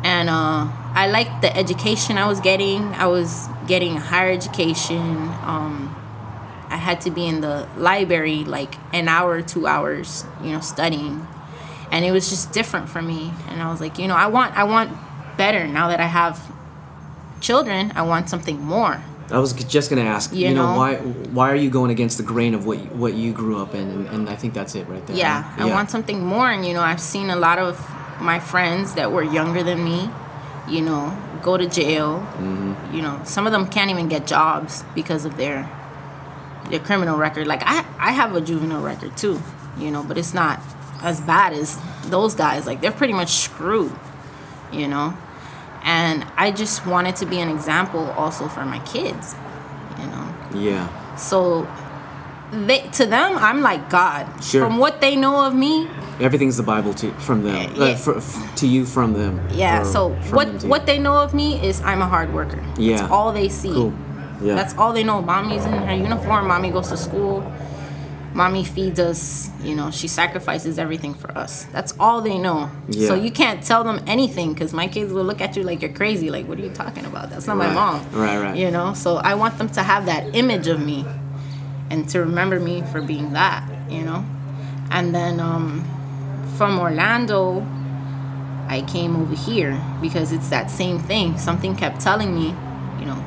And 0.05 0.29
uh, 0.29 0.69
I 0.95 1.09
liked 1.11 1.43
the 1.43 1.57
education 1.57 2.19
I 2.19 2.27
was 2.27 2.41
getting. 2.41 2.83
I 2.95 3.07
was 3.07 3.49
getting 3.67 3.97
a 3.97 4.01
higher 4.01 4.33
education. 4.33 4.99
Um, 5.45 5.95
I 6.69 6.77
had 6.77 7.03
to 7.03 7.11
be 7.11 7.27
in 7.27 7.41
the 7.41 7.69
library 7.77 8.45
like 8.45 8.75
an 8.93 9.07
hour, 9.07 9.43
two 9.43 9.67
hours, 9.67 10.25
you 10.43 10.53
know, 10.53 10.61
studying, 10.61 11.27
and 11.91 12.05
it 12.05 12.11
was 12.11 12.31
just 12.31 12.53
different 12.53 12.89
for 12.89 13.03
me. 13.03 13.31
And 13.49 13.63
I 13.63 13.71
was 13.71 13.81
like, 13.81 13.99
you 13.99 14.09
know, 14.09 14.17
I 14.17 14.27
want 14.27 14.57
I 14.57 14.65
want 14.65 14.91
better 15.37 15.69
now 15.69 15.89
that 15.89 16.01
I 16.01 16.07
have 16.07 16.51
children. 17.41 17.93
I 17.95 18.03
want 18.03 18.31
something 18.31 18.61
more. 18.61 19.03
I 19.31 19.39
was 19.39 19.53
just 19.53 19.89
gonna 19.91 20.03
ask, 20.03 20.33
you, 20.33 20.49
you 20.49 20.55
know, 20.55 20.73
know, 20.73 20.79
why 20.79 20.97
why 20.97 21.51
are 21.51 21.57
you 21.57 21.71
going 21.71 21.91
against 21.91 22.19
the 22.19 22.25
grain 22.25 22.55
of 22.55 22.67
what 22.67 22.79
you, 22.79 22.85
what 22.87 23.15
you 23.15 23.33
grew 23.33 23.61
up 23.61 23.75
in, 23.75 23.89
and, 23.89 24.09
and 24.09 24.29
I 24.29 24.37
think 24.37 24.55
that's 24.55 24.75
it 24.75 24.89
right 24.89 25.07
there. 25.07 25.17
Yeah, 25.17 25.55
I 25.57 25.67
want 25.67 25.91
something 25.91 26.25
more, 26.25 26.51
and 26.51 26.67
you 26.67 26.75
know, 26.75 26.83
I've 26.83 27.01
seen 27.01 27.31
a 27.31 27.37
lot 27.37 27.59
of 27.59 27.79
my 28.21 28.39
friends 28.41 28.95
that 28.95 29.13
were 29.13 29.23
younger 29.23 29.63
than 29.63 29.83
me, 29.85 30.11
you 30.69 30.83
know, 30.83 31.17
go 31.43 31.57
to 31.57 31.69
jail. 31.69 32.19
Mm-hmm. 32.19 32.95
You 32.95 33.03
know, 33.03 33.21
some 33.25 33.47
of 33.47 33.53
them 33.53 33.67
can't 33.69 33.91
even 33.91 34.09
get 34.09 34.27
jobs 34.27 34.85
because 34.95 35.25
of 35.25 35.37
their 35.37 35.71
their 36.71 36.81
criminal 36.81 37.17
record. 37.17 37.47
Like 37.47 37.63
I 37.65 37.85
I 37.99 38.13
have 38.13 38.35
a 38.35 38.41
juvenile 38.41 38.83
record 38.83 39.17
too, 39.17 39.41
you 39.79 39.91
know, 39.91 40.03
but 40.03 40.19
it's 40.19 40.35
not 40.35 40.61
as 41.03 41.21
bad 41.21 41.53
as 41.53 41.79
those 42.07 42.35
guys. 42.35 42.67
Like 42.67 42.81
they're 42.81 42.93
pretty 42.93 43.15
much 43.15 43.31
screwed, 43.31 43.93
you 44.73 44.89
know 44.89 45.17
and 45.85 46.25
I 46.37 46.51
just 46.51 46.87
wanted 46.87 47.17
to 47.17 47.27
be 47.27 47.41
an 47.41 47.49
example 47.49 48.11
also 48.13 48.49
for 48.49 48.65
my 48.65 48.79
kids, 48.81 49.35
you 49.99 50.07
know. 50.07 50.35
Yeah. 50.55 51.17
So 51.17 51.69
they 52.53 52.81
to 52.93 53.07
them 53.07 53.37
I'm 53.37 53.61
like 53.61 53.91
God. 53.91 54.27
Sure. 54.43 54.67
From 54.67 54.79
what 54.79 55.01
they 55.01 55.17
know 55.17 55.45
of 55.45 55.55
me, 55.55 55.89
everything's 56.21 56.57
the 56.57 56.63
Bible 56.63 56.95
to 56.95 57.11
from 57.15 57.43
them 57.43 57.75
yeah. 57.77 57.85
uh, 57.85 57.97
for, 57.97 58.19
f- 58.19 58.55
to 58.57 58.67
you 58.67 58.85
from 58.85 59.15
them. 59.15 59.41
Yeah. 59.51 59.83
So 59.83 60.11
what 60.31 60.65
what 60.65 60.87
they 60.87 60.99
know 60.99 61.17
of 61.17 61.35
me 61.35 61.61
is 61.67 61.81
I'm 61.83 62.03
a 62.03 62.07
hard 62.07 62.33
worker. 62.33 62.63
Yeah. 62.77 62.99
That's 62.99 63.11
all 63.11 63.33
they 63.33 63.49
see. 63.49 63.73
Cool. 63.73 63.95
Yeah. 64.41 64.55
That's 64.55 64.77
all 64.77 64.93
they 64.93 65.05
know. 65.05 65.23
Mommy's 65.23 65.65
in 65.65 65.73
her 65.73 65.95
uniform. 65.95 66.49
Mommy 66.49 66.71
goes 66.71 66.89
to 66.89 66.97
school 66.97 67.43
mommy 68.35 68.65
feeds 68.65 68.99
us 68.99 69.51
you 69.63 69.75
know 69.75 69.91
she 69.91 70.09
sacrifices 70.09 70.79
everything 70.79 71.15
for 71.15 71.37
us. 71.37 71.65
That's 71.67 71.95
all 71.99 72.21
they 72.21 72.39
know. 72.39 72.71
Yeah. 72.89 73.09
so 73.09 73.15
you 73.15 73.31
can't 73.31 73.63
tell 73.63 73.85
them 73.85 74.03
anything 74.07 74.53
because 74.53 74.73
my 74.73 74.89
kids 74.89 75.13
will 75.13 75.25
look 75.25 75.41
at 75.41 75.57
you 75.57 75.63
like 75.63 75.83
you're 75.83 75.93
crazy 75.93 76.31
like 76.31 76.47
what 76.47 76.59
are 76.59 76.63
you 76.63 76.71
talking 76.71 77.05
about? 77.05 77.31
That's 77.31 77.47
not 77.47 77.57
right. 77.59 77.69
my 77.69 77.75
mom. 77.75 78.11
Right 78.13 78.41
right. 78.41 78.57
You 78.57 78.71
know? 78.71 78.95
So 78.95 79.17
i 79.17 79.35
want 79.35 79.59
them 79.59 79.69
to 79.71 79.83
have 79.83 80.07
that 80.07 80.35
image 80.35 80.67
of 80.67 80.81
me 80.81 81.05
and 81.91 82.09
to 82.11 82.21
remember 82.21 82.59
me 82.59 82.83
for 82.93 83.03
being 83.03 83.33
that 83.33 83.69
you 83.91 84.03
know? 84.03 84.25
And 84.91 85.15
then 85.15 85.41
um, 85.41 85.85
from 86.57 86.79
orlando 86.79 87.67
i 88.69 88.83
came 88.89 89.17
over 89.17 89.35
here 89.35 89.83
because 90.01 90.33
it's 90.33 90.49
that 90.49 90.71
same 90.71 90.99
thing. 90.99 91.39
Something 91.39 91.77
kept 91.77 92.01
telling 92.01 92.35
me 92.35 92.49
you 92.99 93.07
know 93.07 93.23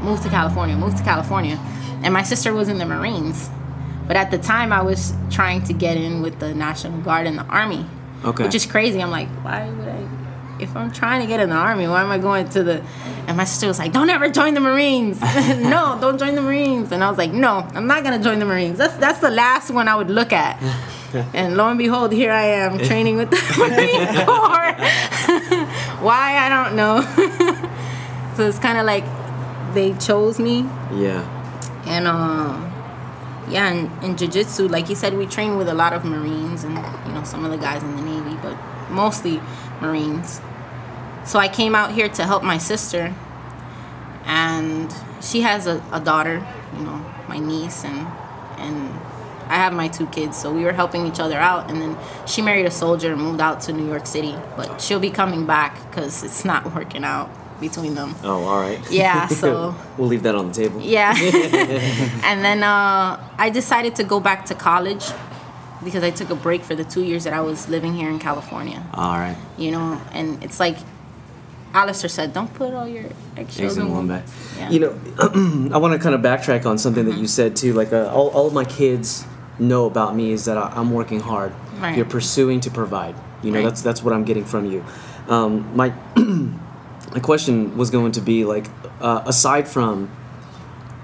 move 0.00 0.20
to 0.22 0.28
california 0.28 0.76
move 0.76 0.94
to 0.94 1.02
california. 1.02 1.58
And 2.02 2.12
my 2.12 2.22
sister 2.22 2.52
was 2.54 2.68
in 2.68 2.78
the 2.78 2.86
marines 2.86 3.50
but 4.06 4.16
at 4.16 4.30
the 4.30 4.38
time, 4.38 4.72
I 4.72 4.82
was 4.82 5.12
trying 5.30 5.62
to 5.64 5.72
get 5.72 5.96
in 5.96 6.22
with 6.22 6.38
the 6.38 6.54
National 6.54 7.00
Guard 7.00 7.26
and 7.26 7.38
the 7.38 7.44
Army. 7.44 7.86
Okay. 8.24 8.44
Which 8.44 8.54
is 8.54 8.66
crazy. 8.66 9.02
I'm 9.02 9.10
like, 9.10 9.28
why 9.44 9.68
would 9.68 9.88
I? 9.88 10.08
If 10.58 10.74
I'm 10.74 10.90
trying 10.90 11.20
to 11.20 11.26
get 11.26 11.40
in 11.40 11.50
the 11.50 11.56
Army, 11.56 11.86
why 11.86 12.02
am 12.02 12.10
I 12.10 12.18
going 12.18 12.48
to 12.50 12.62
the? 12.62 12.82
And 13.26 13.36
my 13.36 13.44
sister 13.44 13.66
was 13.66 13.78
like, 13.78 13.92
don't 13.92 14.08
ever 14.08 14.30
join 14.30 14.54
the 14.54 14.60
Marines. 14.60 15.20
no, 15.20 15.98
don't 16.00 16.18
join 16.18 16.34
the 16.34 16.40
Marines. 16.40 16.92
And 16.92 17.04
I 17.04 17.10
was 17.10 17.18
like, 17.18 17.32
no, 17.32 17.68
I'm 17.74 17.86
not 17.86 18.04
gonna 18.04 18.22
join 18.22 18.38
the 18.38 18.46
Marines. 18.46 18.78
That's 18.78 18.96
that's 18.96 19.18
the 19.18 19.30
last 19.30 19.70
one 19.70 19.86
I 19.86 19.96
would 19.96 20.10
look 20.10 20.32
at. 20.32 20.62
and 21.34 21.56
lo 21.56 21.68
and 21.68 21.78
behold, 21.78 22.12
here 22.12 22.32
I 22.32 22.44
am 22.44 22.78
training 22.90 23.16
with 23.16 23.30
the 23.30 23.42
Marine 23.58 24.24
Corps. 24.24 24.72
why 26.02 26.38
I 26.38 26.48
don't 26.48 26.74
know. 26.74 27.02
so 28.36 28.48
it's 28.48 28.58
kind 28.58 28.78
of 28.78 28.86
like 28.86 29.04
they 29.74 29.92
chose 29.94 30.38
me. 30.38 30.60
Yeah. 30.94 31.22
And 31.86 32.06
uh 32.06 32.65
yeah, 33.48 33.70
in, 33.70 33.90
in 34.02 34.16
jiu-jitsu, 34.16 34.68
like 34.68 34.88
you 34.88 34.94
said, 34.94 35.16
we 35.16 35.26
train 35.26 35.56
with 35.56 35.68
a 35.68 35.74
lot 35.74 35.92
of 35.92 36.04
Marines 36.04 36.64
and, 36.64 36.74
you 37.06 37.12
know, 37.12 37.22
some 37.24 37.44
of 37.44 37.50
the 37.50 37.58
guys 37.58 37.82
in 37.82 37.96
the 37.96 38.02
Navy, 38.02 38.36
but 38.42 38.56
mostly 38.90 39.40
Marines. 39.80 40.40
So 41.24 41.38
I 41.38 41.48
came 41.48 41.74
out 41.74 41.92
here 41.92 42.08
to 42.08 42.24
help 42.24 42.42
my 42.42 42.58
sister, 42.58 43.14
and 44.24 44.92
she 45.20 45.40
has 45.42 45.66
a, 45.66 45.82
a 45.92 46.00
daughter, 46.00 46.46
you 46.76 46.84
know, 46.84 47.04
my 47.28 47.38
niece, 47.38 47.84
and 47.84 48.06
and 48.58 48.90
I 49.48 49.56
have 49.56 49.72
my 49.72 49.88
two 49.88 50.06
kids, 50.06 50.36
so 50.36 50.52
we 50.52 50.64
were 50.64 50.72
helping 50.72 51.06
each 51.06 51.20
other 51.20 51.36
out. 51.36 51.70
And 51.70 51.80
then 51.80 51.96
she 52.26 52.42
married 52.42 52.66
a 52.66 52.70
soldier 52.70 53.12
and 53.12 53.20
moved 53.20 53.40
out 53.40 53.60
to 53.62 53.72
New 53.72 53.86
York 53.86 54.06
City, 54.06 54.34
but 54.56 54.80
she'll 54.80 55.00
be 55.00 55.10
coming 55.10 55.46
back 55.46 55.78
because 55.90 56.24
it's 56.24 56.44
not 56.44 56.74
working 56.74 57.04
out 57.04 57.30
between 57.60 57.94
them. 57.94 58.14
Oh, 58.22 58.44
all 58.44 58.60
right. 58.60 58.80
Yeah, 58.90 59.26
so 59.42 59.74
we'll 59.96 60.08
leave 60.08 60.22
that 60.24 60.34
on 60.34 60.48
the 60.48 60.54
table. 60.54 60.80
Yeah. 60.80 61.14
and 62.24 62.44
then 62.44 62.62
uh, 62.62 63.18
I 63.38 63.50
decided 63.50 63.96
to 63.96 64.04
go 64.04 64.20
back 64.20 64.46
to 64.46 64.54
college 64.54 65.04
because 65.84 66.02
I 66.02 66.10
took 66.10 66.30
a 66.30 66.34
break 66.34 66.62
for 66.62 66.74
the 66.74 66.84
two 66.84 67.04
years 67.04 67.24
that 67.24 67.32
I 67.32 67.40
was 67.40 67.68
living 67.68 67.94
here 67.94 68.10
in 68.10 68.18
California. 68.18 68.84
All 68.94 69.16
right. 69.16 69.36
You 69.58 69.70
know, 69.70 70.00
and 70.12 70.42
it's 70.42 70.58
like 70.58 70.76
Alistair 71.74 72.08
said, 72.08 72.32
don't 72.32 72.52
put 72.54 72.72
all 72.72 72.88
your 72.88 73.04
eggs 73.36 73.58
in 73.58 73.92
one 73.92 74.08
bag. 74.08 74.24
Yeah. 74.56 74.70
You 74.70 74.80
know, 74.80 75.00
I 75.74 75.78
want 75.78 75.92
to 75.92 75.98
kind 75.98 76.14
of 76.14 76.22
backtrack 76.22 76.64
on 76.64 76.78
something 76.78 77.04
mm-hmm. 77.04 77.12
that 77.12 77.20
you 77.20 77.26
said 77.26 77.56
too. 77.56 77.72
Like, 77.74 77.92
uh, 77.92 78.10
all, 78.12 78.30
all 78.30 78.46
of 78.46 78.54
my 78.54 78.64
kids 78.64 79.26
know 79.58 79.86
about 79.86 80.16
me 80.16 80.32
is 80.32 80.46
that 80.46 80.56
I, 80.56 80.80
am 80.80 80.90
working 80.90 81.20
hard. 81.20 81.52
Right. 81.78 81.96
You're 81.96 82.06
pursuing 82.06 82.60
to 82.60 82.70
provide. 82.70 83.14
You 83.42 83.50
know, 83.50 83.58
right. 83.58 83.64
that's 83.64 83.82
that's 83.82 84.02
what 84.02 84.14
I'm 84.14 84.24
getting 84.24 84.44
from 84.44 84.64
you. 84.64 84.84
Um, 85.28 85.76
my 85.76 85.92
my 87.12 87.20
question 87.20 87.76
was 87.76 87.90
going 87.90 88.12
to 88.12 88.20
be 88.20 88.44
like, 88.44 88.66
uh, 89.00 89.22
aside 89.26 89.68
from 89.68 90.10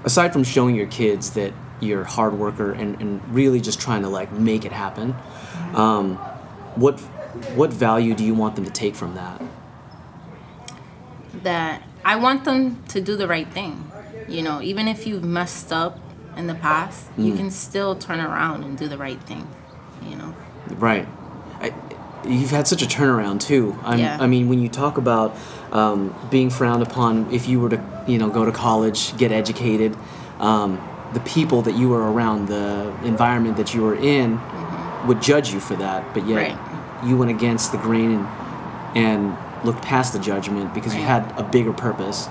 aside 0.03 0.33
from 0.33 0.43
showing 0.43 0.75
your 0.75 0.87
kids 0.87 1.31
that 1.31 1.53
you're 1.79 2.01
a 2.01 2.09
hard 2.09 2.33
worker 2.33 2.71
and, 2.71 2.99
and 3.01 3.33
really 3.33 3.61
just 3.61 3.79
trying 3.79 4.01
to 4.01 4.09
like 4.09 4.31
make 4.31 4.65
it 4.65 4.71
happen, 4.71 5.15
um, 5.73 6.15
what 6.75 6.99
what 7.55 7.71
value 7.71 8.13
do 8.13 8.23
you 8.23 8.33
want 8.33 8.55
them 8.55 8.65
to 8.65 8.71
take 8.71 8.95
from 8.95 9.15
that? 9.15 9.41
That 11.43 11.83
I 12.05 12.15
want 12.17 12.45
them 12.45 12.83
to 12.89 13.01
do 13.01 13.15
the 13.15 13.27
right 13.27 13.51
thing. 13.51 13.91
You 14.27 14.41
know, 14.41 14.61
even 14.61 14.87
if 14.87 15.05
you've 15.07 15.23
messed 15.23 15.71
up 15.71 15.99
in 16.37 16.47
the 16.47 16.55
past, 16.55 17.09
mm. 17.17 17.25
you 17.25 17.35
can 17.35 17.51
still 17.51 17.95
turn 17.95 18.19
around 18.19 18.63
and 18.63 18.77
do 18.77 18.87
the 18.87 18.97
right 18.97 19.21
thing. 19.23 19.47
You 20.07 20.15
know. 20.15 20.35
Right. 20.69 21.07
I, 21.59 21.73
you've 22.25 22.51
had 22.51 22.67
such 22.67 22.81
a 22.81 22.85
turnaround 22.85 23.39
too. 23.39 23.77
I'm, 23.83 23.99
yeah. 23.99 24.17
I 24.19 24.27
mean, 24.27 24.49
when 24.49 24.59
you 24.59 24.69
talk 24.69 24.97
about 24.97 25.35
um, 25.71 26.15
being 26.29 26.49
frowned 26.49 26.83
upon 26.83 27.31
if 27.31 27.47
you 27.47 27.59
were 27.59 27.69
to 27.69 28.03
you 28.07 28.17
know 28.17 28.29
go 28.29 28.45
to 28.45 28.51
college, 28.51 29.15
get 29.17 29.31
educated. 29.31 29.95
Um, 30.39 30.81
the 31.13 31.19
people 31.21 31.61
that 31.63 31.75
you 31.75 31.89
were 31.89 32.11
around, 32.11 32.47
the 32.47 32.93
environment 33.03 33.57
that 33.57 33.73
you 33.73 33.81
were 33.83 33.95
in, 33.95 34.37
mm-hmm. 34.37 35.07
would 35.07 35.21
judge 35.21 35.53
you 35.53 35.59
for 35.59 35.75
that. 35.75 36.13
But 36.13 36.27
yet, 36.27 36.35
right. 36.35 37.05
you 37.07 37.17
went 37.17 37.31
against 37.31 37.71
the 37.71 37.77
grain 37.77 38.11
and, 38.11 38.97
and 38.97 39.65
looked 39.65 39.81
past 39.81 40.13
the 40.13 40.19
judgment 40.19 40.73
because 40.73 40.93
right. 40.93 40.99
you 40.99 41.05
had 41.05 41.39
a 41.39 41.43
bigger 41.43 41.73
purpose, 41.73 42.27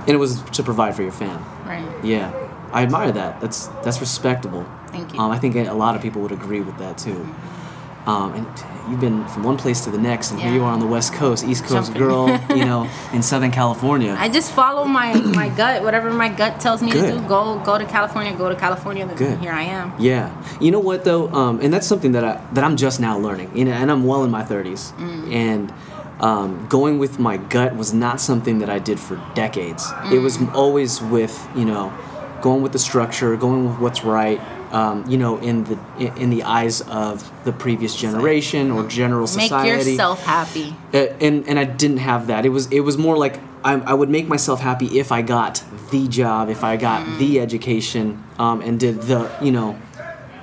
and 0.00 0.10
it 0.10 0.18
was 0.18 0.42
to 0.42 0.62
provide 0.62 0.94
for 0.94 1.02
your 1.02 1.12
fam. 1.12 1.44
Right. 1.64 2.04
Yeah, 2.04 2.32
I 2.72 2.82
admire 2.82 3.12
that. 3.12 3.40
That's 3.40 3.66
that's 3.84 4.00
respectable. 4.00 4.66
Thank 4.88 5.14
you. 5.14 5.20
Um, 5.20 5.30
I 5.30 5.38
think 5.38 5.56
a 5.56 5.72
lot 5.72 5.94
of 5.94 6.02
people 6.02 6.22
would 6.22 6.32
agree 6.32 6.60
with 6.60 6.78
that 6.78 6.98
too. 6.98 7.14
Mm-hmm. 7.14 8.08
Um, 8.08 8.34
and 8.34 8.46
you've 8.88 9.00
been 9.00 9.26
from 9.28 9.42
one 9.42 9.56
place 9.56 9.84
to 9.84 9.90
the 9.90 9.98
next, 9.98 10.30
and 10.30 10.40
yeah. 10.40 10.46
here 10.46 10.56
you 10.56 10.64
are 10.64 10.72
on 10.72 10.80
the 10.80 10.86
West 10.86 11.12
Coast, 11.12 11.44
East 11.44 11.64
Coast 11.64 11.92
Jumping. 11.92 12.02
girl, 12.02 12.28
you 12.50 12.64
know, 12.70 12.88
in 13.12 13.22
Southern 13.22 13.50
California. 13.50 14.14
I 14.18 14.28
just 14.28 14.52
follow 14.52 14.84
my, 14.84 15.14
my 15.34 15.48
gut. 15.50 15.82
Whatever 15.82 16.10
my 16.12 16.28
gut 16.28 16.60
tells 16.60 16.82
me 16.82 16.90
Good. 16.90 17.14
to 17.14 17.20
do, 17.20 17.28
go 17.28 17.58
go 17.64 17.78
to 17.78 17.84
California, 17.84 18.34
go 18.36 18.48
to 18.48 18.56
California. 18.56 19.06
Good. 19.14 19.38
Here 19.38 19.52
I 19.52 19.62
am. 19.62 19.94
Yeah. 19.98 20.34
You 20.60 20.70
know 20.70 20.80
what 20.80 21.04
though, 21.04 21.28
um, 21.32 21.60
and 21.60 21.72
that's 21.72 21.86
something 21.86 22.12
that 22.12 22.24
I 22.24 22.44
that 22.52 22.64
I'm 22.64 22.76
just 22.76 23.00
now 23.00 23.18
learning. 23.18 23.56
You 23.56 23.64
know, 23.64 23.72
and 23.72 23.90
I'm 23.90 24.04
well 24.04 24.24
in 24.24 24.30
my 24.30 24.42
30s, 24.42 24.92
mm. 24.94 25.32
and. 25.32 25.72
Um, 26.20 26.68
going 26.68 27.00
with 27.00 27.18
my 27.18 27.36
gut 27.36 27.74
was 27.74 27.92
not 27.92 28.20
something 28.20 28.60
that 28.60 28.70
I 28.70 28.78
did 28.78 29.00
for 29.00 29.20
decades. 29.34 29.86
Mm. 29.86 30.12
It 30.12 30.18
was 30.20 30.38
mm. 30.38 30.54
always 30.54 31.02
with, 31.02 31.48
you 31.56 31.64
know, 31.64 31.92
going 32.40 32.62
with 32.62 32.70
the 32.70 32.78
structure, 32.78 33.36
going 33.36 33.70
with 33.70 33.80
what's 33.80 34.04
right, 34.04 34.40
um, 34.72 35.08
you 35.08 35.18
know, 35.18 35.38
in 35.38 35.64
the 35.64 35.78
in 36.16 36.30
the 36.30 36.42
eyes 36.42 36.80
of 36.80 37.30
the 37.44 37.52
previous 37.52 37.94
generation 37.94 38.70
or 38.70 38.86
general 38.88 39.26
society. 39.26 39.70
Make 39.70 39.86
yourself 39.86 40.24
happy. 40.24 40.74
Uh, 40.92 41.14
and 41.20 41.46
and 41.46 41.58
I 41.58 41.64
didn't 41.64 41.98
have 41.98 42.28
that. 42.28 42.46
It 42.46 42.48
was 42.48 42.66
it 42.72 42.80
was 42.80 42.96
more 42.96 43.16
like 43.18 43.38
I, 43.64 43.74
I 43.74 43.94
would 43.94 44.08
make 44.08 44.28
myself 44.28 44.60
happy 44.60 44.98
if 44.98 45.12
I 45.12 45.22
got 45.22 45.62
the 45.90 46.08
job, 46.08 46.48
if 46.48 46.64
I 46.64 46.76
got 46.76 47.06
mm. 47.06 47.18
the 47.18 47.40
education, 47.40 48.24
um, 48.38 48.62
and 48.62 48.80
did 48.80 49.02
the 49.02 49.30
you 49.40 49.52
know. 49.52 49.78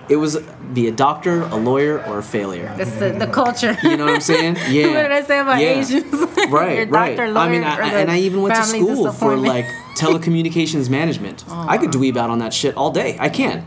It 0.08 0.16
was 0.16 0.38
be 0.74 0.88
a 0.88 0.92
doctor, 0.92 1.44
a 1.44 1.56
lawyer, 1.56 2.04
or 2.06 2.18
a 2.18 2.24
failure. 2.24 2.74
That's 2.78 2.96
the, 2.96 3.12
the 3.12 3.28
culture. 3.28 3.78
You 3.84 3.96
know 3.96 4.06
what 4.06 4.16
I'm 4.16 4.22
saying? 4.22 4.58
Yeah. 4.68 4.88
what 4.88 5.04
did 5.04 5.12
I 5.12 5.22
say 5.22 5.38
about 5.38 5.62
yeah. 5.62 5.80
Asians? 5.80 6.12
right, 6.50 6.90
right. 6.90 7.16
Doctor, 7.16 7.38
I 7.38 7.48
mean, 7.48 7.64
I, 7.64 7.94
and 7.94 8.10
I 8.10 8.18
even 8.22 8.42
went 8.42 8.56
to 8.56 8.64
school 8.64 9.12
for 9.12 9.38
like 9.38 9.66
telecommunications 10.00 10.90
management. 10.90 11.46
Oh, 11.48 11.64
I 11.70 11.78
could 11.78 11.92
dweeb 11.92 12.18
out 12.18 12.32
on 12.32 12.40
that 12.40 12.56
shit 12.56 12.76
all 12.76 12.90
day. 12.90 13.18
I 13.20 13.30
can 13.30 13.64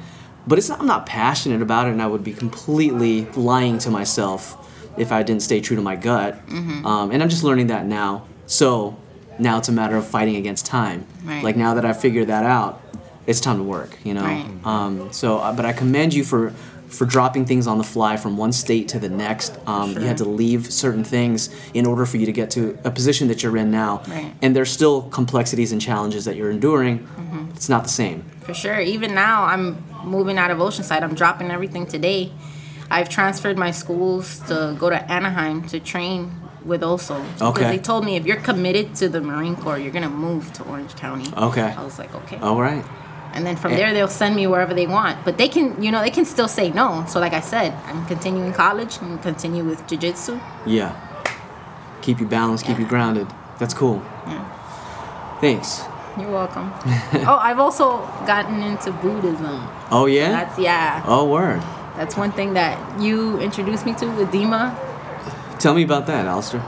but 0.47 0.59
it's 0.59 0.69
not, 0.69 0.81
I'm 0.81 0.87
not 0.87 1.07
passionate 1.07 1.63
about 1.63 1.87
it, 1.87 1.93
and 1.93 2.03
I 2.03 2.07
would 2.07 2.25
be 2.25 2.33
completely 2.33 3.27
lying 3.37 3.79
to 3.79 3.91
myself 3.91 4.59
if 4.99 5.13
I 5.13 5.23
didn't 5.23 5.43
stay 5.43 5.61
true 5.61 5.77
to 5.77 5.83
my 5.83 5.97
gut. 5.97 6.35
Mm-hmm. 6.47 6.87
Um, 6.87 7.11
and 7.11 7.23
I'm 7.23 7.29
just 7.29 7.45
learning 7.45 7.69
that 7.69 7.87
now. 7.87 8.27
So 8.47 8.97
now 9.39 9.59
it's 9.59 9.69
a 9.69 9.73
matter 9.73 9.97
of 9.97 10.07
fighting 10.07 10.37
against 10.37 10.67
time. 10.67 11.07
Right. 11.25 11.43
Like 11.43 11.57
now 11.57 11.75
that 11.75 11.85
I 11.85 11.93
figured 11.93 12.29
that 12.29 12.45
out, 12.45 12.83
it's 13.27 13.41
time 13.41 13.57
to 13.59 13.63
work. 13.63 13.97
You 14.05 14.15
know. 14.15 14.25
Right. 14.25 14.47
Um, 14.65 15.13
so, 15.13 15.39
uh, 15.39 15.53
but 15.55 15.65
I 15.65 15.73
commend 15.73 16.13
you 16.13 16.25
for 16.25 16.53
for 16.89 17.07
dropping 17.07 17.47
things 17.47 17.67
on 17.67 17.79
the 17.79 17.85
fly 17.85 18.19
from 18.19 18.37
one 18.37 18.53
state 18.53 18.89
to 18.89 18.99
the 18.99 19.09
next. 19.09 19.59
Um, 19.67 19.93
You 19.93 20.01
had 20.01 20.19
to 20.19 20.27
leave 20.27 20.71
certain 20.71 21.05
things 21.05 21.49
in 21.73 21.87
order 21.87 22.05
for 22.05 22.19
you 22.19 22.27
to 22.27 22.33
get 22.33 22.51
to 22.51 22.79
a 22.85 22.91
position 22.91 23.29
that 23.29 23.43
you're 23.43 23.57
in 23.57 23.71
now. 23.71 24.03
Right. 24.07 24.35
And 24.43 24.55
there's 24.55 24.71
still 24.71 25.03
complexities 25.03 25.73
and 25.73 25.81
challenges 25.81 26.27
that 26.27 26.37
you're 26.37 26.51
enduring. 26.51 26.99
Mm-hmm. 26.99 27.53
It's 27.55 27.71
not 27.71 27.85
the 27.85 27.89
same. 27.89 28.25
For 28.45 28.55
sure. 28.55 28.81
Even 28.81 29.15
now, 29.15 29.45
I'm 29.45 29.85
moving 30.05 30.39
out 30.39 30.51
of 30.51 30.59
Oceanside. 30.59 31.03
I'm 31.03 31.15
dropping 31.15 31.51
everything 31.51 31.87
today. 31.87 32.33
I've 32.91 33.09
transferred 33.09 33.57
my 33.57 33.71
schools 33.71 34.41
to 34.49 34.77
go 34.79 34.91
to 34.91 35.11
Anaheim 35.11 35.67
to 35.69 35.81
train 35.81 36.33
with 36.65 36.83
OSO. 36.83 37.23
Because 37.39 37.57
Okay. 37.57 37.77
they 37.77 37.79
told 37.79 38.05
me 38.05 38.17
if 38.17 38.27
you're 38.27 38.37
committed 38.41 38.95
to 38.97 39.09
the 39.09 39.21
Marine 39.21 39.57
Corps, 39.57 39.79
you're 39.79 39.93
going 39.93 40.05
to 40.05 40.11
move 40.11 40.53
to 40.55 40.63
Orange 40.65 40.95
County. 40.97 41.33
Okay. 41.37 41.75
I 41.77 41.83
was 41.85 41.99
like, 41.99 42.15
okay. 42.15 42.39
All 42.39 42.61
right. 42.61 42.85
And 43.35 43.47
then 43.47 43.57
from 43.57 43.73
eh. 43.73 43.77
there, 43.77 43.93
they'll 43.95 44.09
send 44.09 44.37
me 44.37 44.47
wherever 44.47 44.75
they 44.75 44.87
want. 44.87 45.25
But 45.25 45.39
they 45.39 45.49
can, 45.49 45.83
you 45.83 45.91
know, 45.91 46.03
they 46.03 46.11
can 46.11 46.25
still 46.25 46.49
say 46.49 46.71
no. 46.71 47.05
So, 47.09 47.19
like 47.19 47.33
I 47.33 47.41
said, 47.41 47.73
I'm 47.87 48.05
continuing 48.07 48.53
college 48.53 48.99
and 49.01 49.23
continue 49.23 49.65
with 49.65 49.87
jiu 49.87 49.99
jitsu. 49.99 50.39
Yeah. 50.67 50.95
Keep 52.03 52.21
you 52.21 52.27
balanced, 52.27 52.67
keep 52.67 52.79
you 52.79 52.87
grounded. 52.87 53.27
That's 53.59 53.75
cool. 53.75 54.03
Yeah. 54.27 54.45
Thanks. 55.41 55.83
You're 56.19 56.31
welcome. 56.31 56.73
oh, 57.27 57.39
I've 57.41 57.59
also 57.59 57.99
gotten 58.27 58.63
into 58.63 58.93
Buddhism. 58.93 59.67
Oh 59.91 60.07
yeah. 60.07 60.31
That's, 60.31 60.59
yeah. 60.59 61.03
oh 61.07 61.29
word. 61.29 61.61
That's 61.97 62.17
one 62.17 62.33
thing 62.33 62.55
that 62.55 63.01
you 63.01 63.39
introduced 63.39 63.87
me 63.87 63.95
to 63.95 64.07
with 64.07 64.29
Dima. 64.29 64.77
Tell 65.59 65.75
me 65.75 65.85
about 65.85 66.07
that, 66.07 66.27
Alistair. 66.27 66.63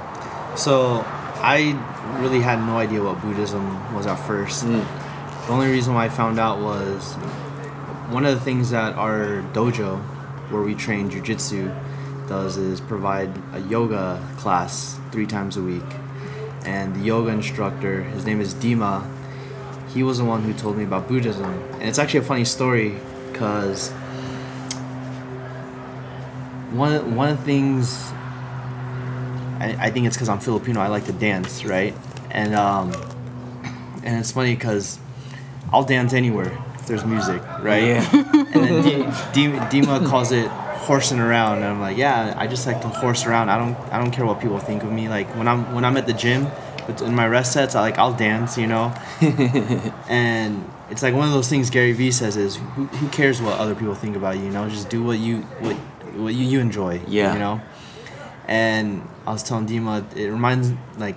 So 0.56 1.02
I 1.40 1.78
really 2.20 2.40
had 2.40 2.58
no 2.60 2.78
idea 2.78 3.02
what 3.02 3.20
Buddhism 3.20 3.94
was 3.94 4.06
at 4.06 4.16
first. 4.16 4.64
Mm. 4.64 5.46
The 5.46 5.52
only 5.52 5.70
reason 5.70 5.94
why 5.94 6.06
I 6.06 6.08
found 6.08 6.38
out 6.38 6.60
was 6.60 7.14
one 8.10 8.24
of 8.24 8.34
the 8.34 8.40
things 8.40 8.70
that 8.70 8.94
our 8.94 9.42
dojo, 9.52 9.98
where 10.50 10.62
we 10.62 10.74
train 10.74 11.10
jujitsu, 11.10 11.74
does 12.28 12.56
is 12.56 12.80
provide 12.80 13.30
a 13.52 13.60
yoga 13.60 14.26
class 14.38 14.98
three 15.10 15.26
times 15.26 15.56
a 15.56 15.62
week. 15.62 15.82
And 16.64 16.94
the 16.94 17.00
yoga 17.00 17.30
instructor, 17.30 18.04
his 18.04 18.24
name 18.24 18.40
is 18.40 18.54
Dima, 18.54 19.04
he 19.94 20.02
was 20.02 20.18
the 20.18 20.24
one 20.24 20.42
who 20.42 20.52
told 20.52 20.76
me 20.76 20.84
about 20.84 21.08
Buddhism. 21.08 21.44
And 21.74 21.84
it's 21.84 21.98
actually 21.98 22.20
a 22.20 22.24
funny 22.24 22.44
story 22.44 22.98
because 23.32 23.90
one, 26.72 27.14
one 27.14 27.30
of 27.30 27.38
the 27.38 27.44
things 27.44 28.12
I, 29.60 29.76
I 29.86 29.90
think 29.90 30.06
it's 30.06 30.16
because 30.16 30.28
I'm 30.28 30.40
Filipino. 30.40 30.80
I 30.80 30.88
like 30.88 31.04
to 31.06 31.12
dance, 31.12 31.64
right? 31.64 31.94
And 32.30 32.54
um, 32.54 32.92
and 34.04 34.18
it's 34.18 34.32
funny 34.32 34.54
because 34.54 34.98
I'll 35.72 35.84
dance 35.84 36.12
anywhere 36.12 36.52
if 36.74 36.86
there's 36.86 37.04
music, 37.04 37.40
right? 37.60 37.84
Yeah. 37.84 38.30
And 38.54 38.62
then 38.62 38.82
D- 39.32 39.48
D- 39.50 39.80
Dima 39.82 40.06
calls 40.08 40.30
it 40.30 40.46
horsing 40.48 41.18
around, 41.18 41.56
and 41.56 41.64
I'm 41.64 41.80
like, 41.80 41.96
yeah, 41.96 42.34
I 42.36 42.46
just 42.46 42.68
like 42.68 42.80
to 42.82 42.88
horse 42.88 43.26
around. 43.26 43.48
I 43.48 43.58
don't 43.58 43.76
I 43.92 43.98
don't 43.98 44.12
care 44.12 44.24
what 44.24 44.40
people 44.40 44.60
think 44.60 44.84
of 44.84 44.92
me. 44.92 45.08
Like 45.08 45.28
when 45.36 45.48
I'm 45.48 45.74
when 45.74 45.84
I'm 45.84 45.96
at 45.96 46.06
the 46.06 46.12
gym, 46.12 46.46
but 46.86 47.00
in 47.02 47.14
my 47.14 47.26
rest 47.26 47.52
sets, 47.52 47.74
I 47.74 47.80
like 47.80 47.98
I'll 47.98 48.14
dance, 48.14 48.56
you 48.56 48.66
know. 48.66 48.94
and 50.08 50.68
it's 50.90 51.02
like 51.02 51.14
one 51.14 51.26
of 51.26 51.34
those 51.34 51.48
things 51.48 51.70
Gary 51.70 51.92
Vee 51.92 52.10
says 52.10 52.36
is 52.36 52.56
who, 52.56 52.86
who 52.86 53.08
cares 53.08 53.40
what 53.40 53.58
other 53.58 53.74
people 53.74 53.94
think 53.94 54.16
about 54.16 54.36
you, 54.36 54.44
you 54.44 54.50
know? 54.50 54.68
Just 54.68 54.90
do 54.90 55.02
what 55.02 55.18
you 55.18 55.38
what 55.60 55.76
what 56.16 56.34
you, 56.34 56.44
you 56.46 56.60
enjoy. 56.60 57.00
Yeah. 57.06 57.32
You 57.32 57.38
know? 57.38 57.60
And 58.46 59.08
I 59.26 59.32
was 59.32 59.42
telling 59.42 59.66
Dima, 59.66 60.04
it 60.16 60.30
reminds 60.30 60.72
like, 60.98 61.16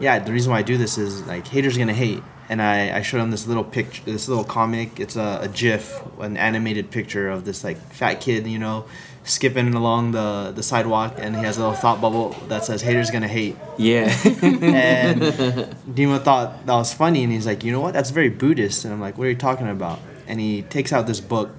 yeah, 0.00 0.18
the 0.18 0.32
reason 0.32 0.52
why 0.52 0.58
I 0.58 0.62
do 0.62 0.78
this 0.78 0.98
is 0.98 1.22
like 1.26 1.46
haters 1.46 1.76
gonna 1.76 1.92
hate. 1.92 2.22
And 2.48 2.60
I, 2.60 2.98
I 2.98 3.02
showed 3.02 3.20
him 3.20 3.30
this 3.30 3.46
little 3.46 3.64
picture, 3.64 4.02
this 4.04 4.28
little 4.28 4.44
comic. 4.44 5.00
It's 5.00 5.16
a, 5.16 5.40
a 5.42 5.48
GIF, 5.48 6.02
an 6.18 6.36
animated 6.36 6.90
picture 6.90 7.30
of 7.30 7.44
this 7.44 7.64
like 7.64 7.78
fat 7.78 8.20
kid, 8.20 8.46
you 8.46 8.58
know, 8.58 8.84
skipping 9.24 9.74
along 9.74 10.12
the, 10.12 10.52
the 10.54 10.62
sidewalk, 10.62 11.14
and 11.18 11.36
he 11.36 11.42
has 11.42 11.56
a 11.56 11.60
little 11.60 11.74
thought 11.74 12.00
bubble 12.00 12.30
that 12.48 12.64
says 12.64 12.82
"haters 12.82 13.10
gonna 13.10 13.28
hate." 13.28 13.56
Yeah. 13.78 14.04
and 14.24 15.20
Dima 15.90 16.22
thought 16.22 16.66
that 16.66 16.74
was 16.74 16.92
funny, 16.92 17.22
and 17.22 17.32
he's 17.32 17.46
like, 17.46 17.64
"You 17.64 17.72
know 17.72 17.80
what? 17.80 17.94
That's 17.94 18.10
very 18.10 18.28
Buddhist." 18.28 18.84
And 18.84 18.92
I'm 18.92 19.00
like, 19.00 19.18
"What 19.18 19.26
are 19.26 19.30
you 19.30 19.36
talking 19.36 19.68
about?" 19.68 20.00
And 20.26 20.40
he 20.40 20.62
takes 20.62 20.92
out 20.92 21.06
this 21.06 21.20
book, 21.20 21.50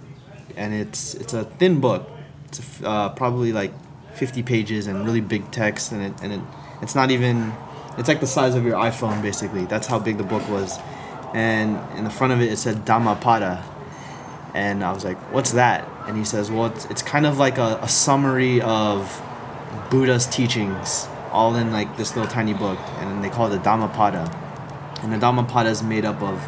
and 0.55 0.74
it's 0.74 1.16
it's 1.16 1.34
a 1.34 1.45
thin 1.45 1.80
book. 1.80 2.09
It's 2.47 2.82
uh, 2.84 3.09
probably 3.09 3.51
like 3.51 3.72
50 4.16 4.43
pages 4.43 4.88
and 4.88 5.05
really 5.05 5.22
big 5.22 5.49
text, 5.51 5.91
and 5.91 6.01
it 6.03 6.14
and 6.22 6.34
it, 6.34 6.41
it's 6.82 6.95
not 6.95 7.11
even. 7.11 7.53
It's 7.95 8.07
like 8.07 8.22
the 8.22 8.28
size 8.28 8.55
of 8.55 8.66
your 8.66 8.76
iPhone, 8.76 9.22
basically. 9.22 9.66
That's 9.66 9.86
how 9.86 9.99
big 9.99 10.18
the 10.18 10.24
book 10.24 10.47
was. 10.49 10.80
And 11.36 11.80
in 11.95 12.03
the 12.03 12.09
front 12.09 12.34
of 12.34 12.41
it, 12.41 12.51
it 12.51 12.57
said 12.57 12.86
Dhammapada. 12.86 13.64
And 14.54 14.84
I 14.84 14.91
was 14.91 15.04
like, 15.04 15.18
what's 15.34 15.51
that? 15.54 15.88
And 16.08 16.18
he 16.18 16.24
says, 16.24 16.51
well, 16.51 16.68
it's, 16.68 16.86
it's 16.86 17.01
kind 17.01 17.26
of 17.26 17.39
like 17.39 17.58
a, 17.58 17.80
a 17.82 17.88
summary 17.88 18.62
of 18.62 19.22
Buddha's 19.89 20.28
teachings, 20.28 21.08
all 21.32 21.56
in 21.56 21.72
like 21.72 21.97
this 21.97 22.16
little 22.16 22.30
tiny 22.30 22.54
book. 22.54 22.78
And 22.97 23.24
they 23.24 23.30
call 23.30 23.47
it 23.47 23.51
the 23.51 23.64
Dhammapada. 23.64 24.30
And 25.01 25.12
the 25.12 25.18
Dhammapada 25.18 25.70
is 25.70 25.82
made 25.82 26.06
up 26.06 26.22
of 26.22 26.45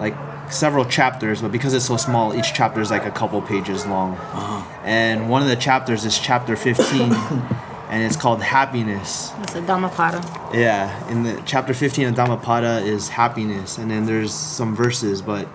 like 0.00 0.14
several 0.52 0.84
chapters, 0.84 1.42
but 1.42 1.52
because 1.52 1.74
it's 1.74 1.86
so 1.86 1.96
small, 1.96 2.34
each 2.34 2.52
chapter 2.52 2.80
is 2.80 2.90
like 2.90 3.04
a 3.04 3.10
couple 3.10 3.40
pages 3.40 3.86
long. 3.86 4.14
Uh-huh. 4.14 4.80
And 4.84 5.30
one 5.30 5.42
of 5.42 5.48
the 5.48 5.56
chapters 5.56 6.04
is 6.04 6.18
chapter 6.18 6.56
15, 6.56 7.12
and 7.88 8.02
it's 8.02 8.16
called 8.16 8.42
Happiness. 8.42 9.32
It's 9.42 9.54
a 9.54 9.62
Dhammapada. 9.62 10.20
Yeah, 10.52 11.08
in 11.08 11.22
the 11.22 11.42
chapter 11.46 11.72
15 11.72 12.08
of 12.08 12.14
Dhammapada 12.14 12.80
is 12.80 13.08
happiness, 13.08 13.78
and 13.78 13.90
then 13.90 14.06
there's 14.06 14.34
some 14.34 14.74
verses, 14.74 15.22
but 15.22 15.48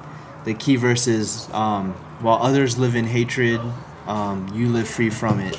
the 0.47 0.53
key 0.63 0.75
verse 0.77 1.05
is 1.07 1.47
um, 1.53 1.93
while 2.25 2.39
others 2.49 2.77
live 2.83 2.95
in 2.95 3.05
hatred, 3.05 3.59
um, 4.07 4.37
you 4.57 4.65
live 4.77 4.87
free 4.87 5.09
from 5.11 5.39
it. 5.39 5.57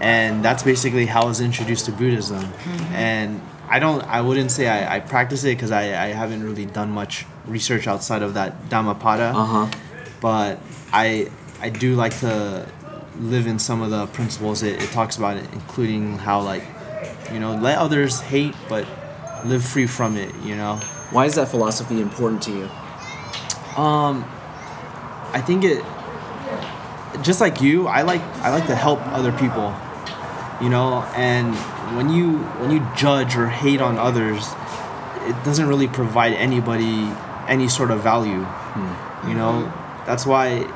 And 0.00 0.44
that's 0.44 0.62
basically 0.62 1.06
how 1.06 1.22
I 1.22 1.28
was 1.34 1.40
introduced 1.40 1.86
to 1.86 1.92
Buddhism. 1.92 2.44
And 2.92 3.40
I 3.68 3.78
don't, 3.78 4.02
I 4.04 4.20
wouldn't 4.20 4.50
say 4.50 4.68
I, 4.68 4.96
I 4.96 5.00
practice 5.00 5.42
it 5.44 5.56
because 5.56 5.70
I, 5.70 5.82
I 6.06 6.08
haven't 6.08 6.42
really 6.44 6.66
done 6.66 6.90
much 6.90 7.24
research 7.46 7.86
outside 7.86 8.22
of 8.22 8.34
that 8.34 8.68
Dhammapada 8.70 9.28
Uh 9.34 9.44
huh. 9.54 9.66
but 10.20 10.58
I 10.92 11.30
I 11.60 11.68
do 11.70 11.94
like 11.94 12.14
to 12.20 12.66
live 13.18 13.46
in 13.46 13.58
some 13.58 13.80
of 13.82 13.90
the 13.90 14.06
principles 14.18 14.62
it, 14.62 14.82
it 14.82 14.90
talks 14.90 15.16
about 15.16 15.36
it, 15.36 15.46
including 15.52 16.18
how 16.18 16.40
like 16.42 16.64
you 17.32 17.38
know 17.40 17.52
let 17.54 17.76
others 17.78 18.20
hate 18.20 18.54
but 18.68 18.84
live 19.44 19.64
free 19.64 19.86
from 19.86 20.16
it 20.16 20.30
you 20.48 20.56
know 20.56 20.76
Why 21.10 21.24
is 21.26 21.34
that 21.36 21.48
philosophy 21.48 22.00
important 22.00 22.40
to 22.48 22.50
you? 22.50 22.68
Um 23.76 24.24
I 25.32 25.40
think 25.40 25.64
it 25.64 25.84
just 27.22 27.40
like 27.40 27.60
you 27.60 27.86
I 27.86 28.02
like 28.02 28.20
I 28.42 28.50
like 28.50 28.66
to 28.66 28.74
help 28.74 29.00
other 29.06 29.32
people 29.32 29.74
you 30.60 30.68
know? 30.68 31.02
And 31.16 31.54
when 31.96 32.08
you 32.10 32.38
when 32.60 32.70
you 32.70 32.86
judge 32.96 33.36
or 33.36 33.48
hate 33.48 33.80
on 33.80 33.98
others 33.98 34.46
it 35.26 35.44
doesn't 35.44 35.66
really 35.66 35.88
provide 35.88 36.32
anybody 36.34 37.10
any 37.48 37.68
sort 37.68 37.90
of 37.90 38.02
value 38.02 38.46
you 39.26 39.34
know? 39.34 39.72
That's 40.06 40.26
why 40.26 40.70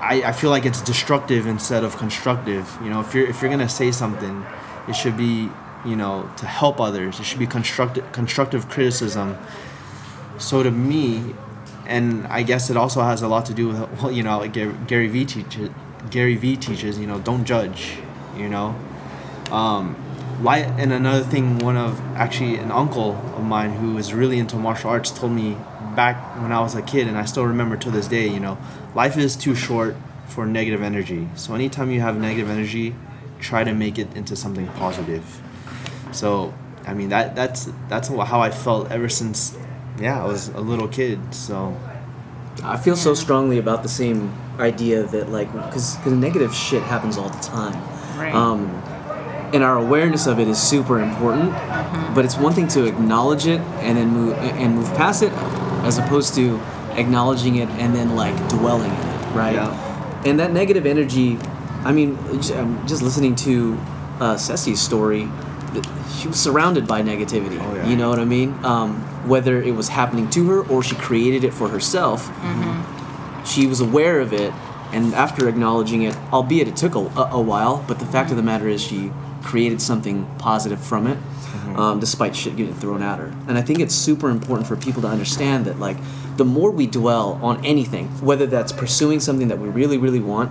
I, 0.00 0.22
I 0.26 0.32
feel 0.32 0.50
like 0.50 0.66
it's 0.66 0.82
destructive 0.82 1.46
instead 1.46 1.84
of 1.84 1.96
constructive 1.96 2.78
you 2.82 2.90
know? 2.90 3.00
If 3.00 3.14
you're 3.14 3.26
if 3.26 3.40
you're 3.40 3.50
gonna 3.50 3.68
say 3.68 3.92
something 3.92 4.44
it 4.88 4.94
should 4.94 5.16
be 5.16 5.50
you 5.84 5.96
know 5.96 6.30
to 6.36 6.46
help 6.46 6.80
others. 6.80 7.20
It 7.20 7.24
should 7.24 7.38
be 7.38 7.46
constructive 7.46 8.10
constructive 8.12 8.68
criticism. 8.68 9.36
So 10.38 10.62
to 10.62 10.70
me 10.70 11.34
and 11.86 12.26
I 12.26 12.42
guess 12.42 12.70
it 12.70 12.76
also 12.76 13.02
has 13.02 13.22
a 13.22 13.28
lot 13.28 13.46
to 13.46 13.54
do 13.54 13.68
with 13.68 14.02
well, 14.02 14.10
you 14.10 14.22
know 14.22 14.38
like 14.38 14.52
Gary, 14.52 15.08
Vee 15.08 15.24
teaches 15.24 15.70
Gary 16.10 16.36
Vee 16.36 16.56
teaches 16.56 16.98
you 16.98 17.06
know 17.06 17.18
don't 17.20 17.44
judge 17.44 17.98
you 18.36 18.48
know? 18.48 18.74
Um, 19.50 19.94
why 20.40 20.58
and 20.58 20.92
another 20.92 21.22
thing 21.22 21.58
one 21.58 21.76
of 21.76 22.00
actually 22.16 22.56
an 22.56 22.72
uncle 22.72 23.12
of 23.36 23.44
mine 23.44 23.72
who 23.72 23.96
is 23.98 24.12
really 24.12 24.38
into 24.38 24.56
martial 24.56 24.90
arts 24.90 25.10
told 25.10 25.32
me 25.32 25.56
back 25.94 26.16
when 26.42 26.50
I 26.50 26.60
was 26.60 26.74
a 26.74 26.82
kid 26.82 27.06
and 27.06 27.16
I 27.16 27.24
still 27.24 27.46
remember 27.46 27.76
to 27.76 27.90
this 27.90 28.08
day 28.08 28.26
you 28.26 28.40
know 28.40 28.58
life 28.94 29.16
is 29.16 29.36
too 29.36 29.54
short 29.54 29.96
for 30.26 30.46
negative 30.46 30.82
energy. 30.82 31.28
So 31.34 31.54
anytime 31.54 31.90
you 31.90 32.00
have 32.00 32.18
negative 32.18 32.50
energy 32.50 32.94
try 33.38 33.62
to 33.62 33.74
make 33.74 33.98
it 33.98 34.14
into 34.16 34.34
something 34.36 34.66
positive. 34.68 35.40
So 36.12 36.54
I 36.86 36.94
mean 36.94 37.10
that 37.10 37.36
that's 37.36 37.68
that's 37.88 38.08
how 38.08 38.40
I 38.40 38.50
felt 38.50 38.90
ever 38.90 39.08
since 39.08 39.56
yeah 39.98 40.22
I 40.22 40.26
was 40.26 40.48
a 40.48 40.60
little 40.60 40.88
kid 40.88 41.34
so 41.34 41.76
I 42.62 42.76
feel 42.76 42.96
so 42.96 43.14
strongly 43.14 43.58
about 43.58 43.82
the 43.82 43.88
same 43.88 44.32
idea 44.58 45.02
that 45.02 45.28
like 45.30 45.52
because 45.52 46.04
negative 46.06 46.54
shit 46.54 46.82
happens 46.82 47.18
all 47.18 47.28
the 47.28 47.40
time. 47.40 47.74
Right. 48.18 48.34
Um, 48.34 48.68
and 49.52 49.62
our 49.62 49.76
awareness 49.76 50.26
of 50.26 50.38
it 50.40 50.48
is 50.48 50.60
super 50.60 51.00
important. 51.00 51.50
But 52.14 52.24
it's 52.24 52.36
one 52.36 52.52
thing 52.52 52.68
to 52.68 52.86
acknowledge 52.86 53.46
it 53.46 53.60
and 53.82 53.98
then 53.98 54.08
move 54.08 54.34
and 54.38 54.76
move 54.76 54.88
past 54.94 55.22
it, 55.22 55.32
as 55.84 55.98
opposed 55.98 56.34
to 56.36 56.60
acknowledging 56.92 57.56
it 57.56 57.68
and 57.70 57.94
then 57.94 58.14
like 58.16 58.36
dwelling 58.48 58.90
in 58.90 59.08
it, 59.08 59.34
right? 59.34 59.54
Yeah. 59.54 60.22
And 60.24 60.38
that 60.40 60.52
negative 60.52 60.86
energy, 60.86 61.38
I 61.84 61.92
mean, 61.92 62.16
j- 62.40 62.56
I'm 62.56 62.86
just 62.86 63.02
listening 63.02 63.34
to 63.36 63.74
uh, 64.20 64.36
Ceci's 64.36 64.80
story. 64.80 65.28
She 66.18 66.28
was 66.28 66.40
surrounded 66.40 66.86
by 66.86 67.02
negativity. 67.02 67.60
Oh, 67.60 67.74
yeah. 67.74 67.88
You 67.88 67.96
know 67.96 68.08
what 68.08 68.20
I 68.20 68.24
mean? 68.24 68.54
Um, 68.64 69.04
whether 69.26 69.62
it 69.62 69.74
was 69.74 69.88
happening 69.88 70.28
to 70.30 70.48
her 70.50 70.66
or 70.68 70.82
she 70.82 70.94
created 70.96 71.44
it 71.44 71.52
for 71.52 71.68
herself. 71.68 72.30
She 73.46 73.66
was 73.66 73.80
aware 73.80 74.20
of 74.20 74.32
it, 74.32 74.52
and 74.92 75.14
after 75.14 75.48
acknowledging 75.48 76.02
it, 76.02 76.16
albeit 76.32 76.68
it 76.68 76.76
took 76.76 76.94
a, 76.94 77.00
a, 77.00 77.30
a 77.32 77.40
while, 77.40 77.84
but 77.86 77.98
the 77.98 78.06
fact 78.06 78.30
of 78.30 78.36
the 78.36 78.42
matter 78.42 78.68
is 78.68 78.80
she 78.82 79.10
created 79.42 79.82
something 79.82 80.26
positive 80.38 80.82
from 80.82 81.06
it, 81.06 81.18
um, 81.76 82.00
despite 82.00 82.34
shit 82.34 82.56
getting 82.56 82.74
thrown 82.74 83.02
at 83.02 83.18
her. 83.18 83.34
And 83.46 83.58
I 83.58 83.62
think 83.62 83.80
it's 83.80 83.94
super 83.94 84.30
important 84.30 84.66
for 84.66 84.76
people 84.76 85.02
to 85.02 85.08
understand 85.08 85.66
that, 85.66 85.78
like, 85.78 85.98
the 86.36 86.44
more 86.44 86.70
we 86.70 86.86
dwell 86.86 87.38
on 87.42 87.64
anything, 87.64 88.08
whether 88.24 88.46
that's 88.46 88.72
pursuing 88.72 89.20
something 89.20 89.48
that 89.48 89.58
we 89.58 89.68
really, 89.68 89.98
really 89.98 90.20
want, 90.20 90.50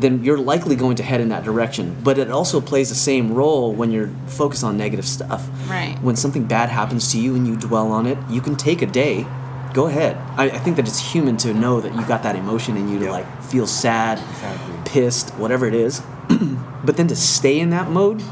then 0.00 0.22
you're 0.24 0.38
likely 0.38 0.76
going 0.76 0.96
to 0.96 1.02
head 1.02 1.20
in 1.20 1.28
that 1.30 1.44
direction. 1.44 1.96
But 2.02 2.18
it 2.18 2.30
also 2.30 2.60
plays 2.60 2.88
the 2.88 2.94
same 2.94 3.32
role 3.34 3.72
when 3.72 3.90
you're 3.90 4.10
focused 4.26 4.64
on 4.64 4.76
negative 4.76 5.06
stuff. 5.06 5.48
Right. 5.68 5.96
When 6.02 6.16
something 6.16 6.44
bad 6.44 6.68
happens 6.70 7.10
to 7.12 7.20
you 7.20 7.34
and 7.34 7.46
you 7.46 7.56
dwell 7.56 7.90
on 7.92 8.06
it, 8.06 8.18
you 8.30 8.40
can 8.40 8.56
take 8.56 8.82
a 8.82 8.86
day. 8.86 9.26
Go 9.74 9.86
ahead. 9.86 10.16
I, 10.38 10.44
I 10.44 10.58
think 10.58 10.76
that 10.76 10.88
it's 10.88 11.12
human 11.12 11.36
to 11.38 11.52
know 11.52 11.80
that 11.80 11.94
you 11.94 12.04
got 12.06 12.22
that 12.22 12.34
emotion 12.36 12.76
in 12.76 12.88
you 12.88 12.98
to 13.00 13.04
Yep. 13.06 13.12
like 13.12 13.42
feel 13.42 13.66
sad, 13.66 14.18
Exactly. 14.18 14.74
pissed, 14.86 15.30
whatever 15.34 15.66
it 15.66 15.74
is. 15.74 16.00
but 16.84 16.96
then 16.96 17.08
to 17.08 17.16
stay 17.16 17.58
in 17.60 17.70
that 17.70 17.90
mode, 17.90 18.22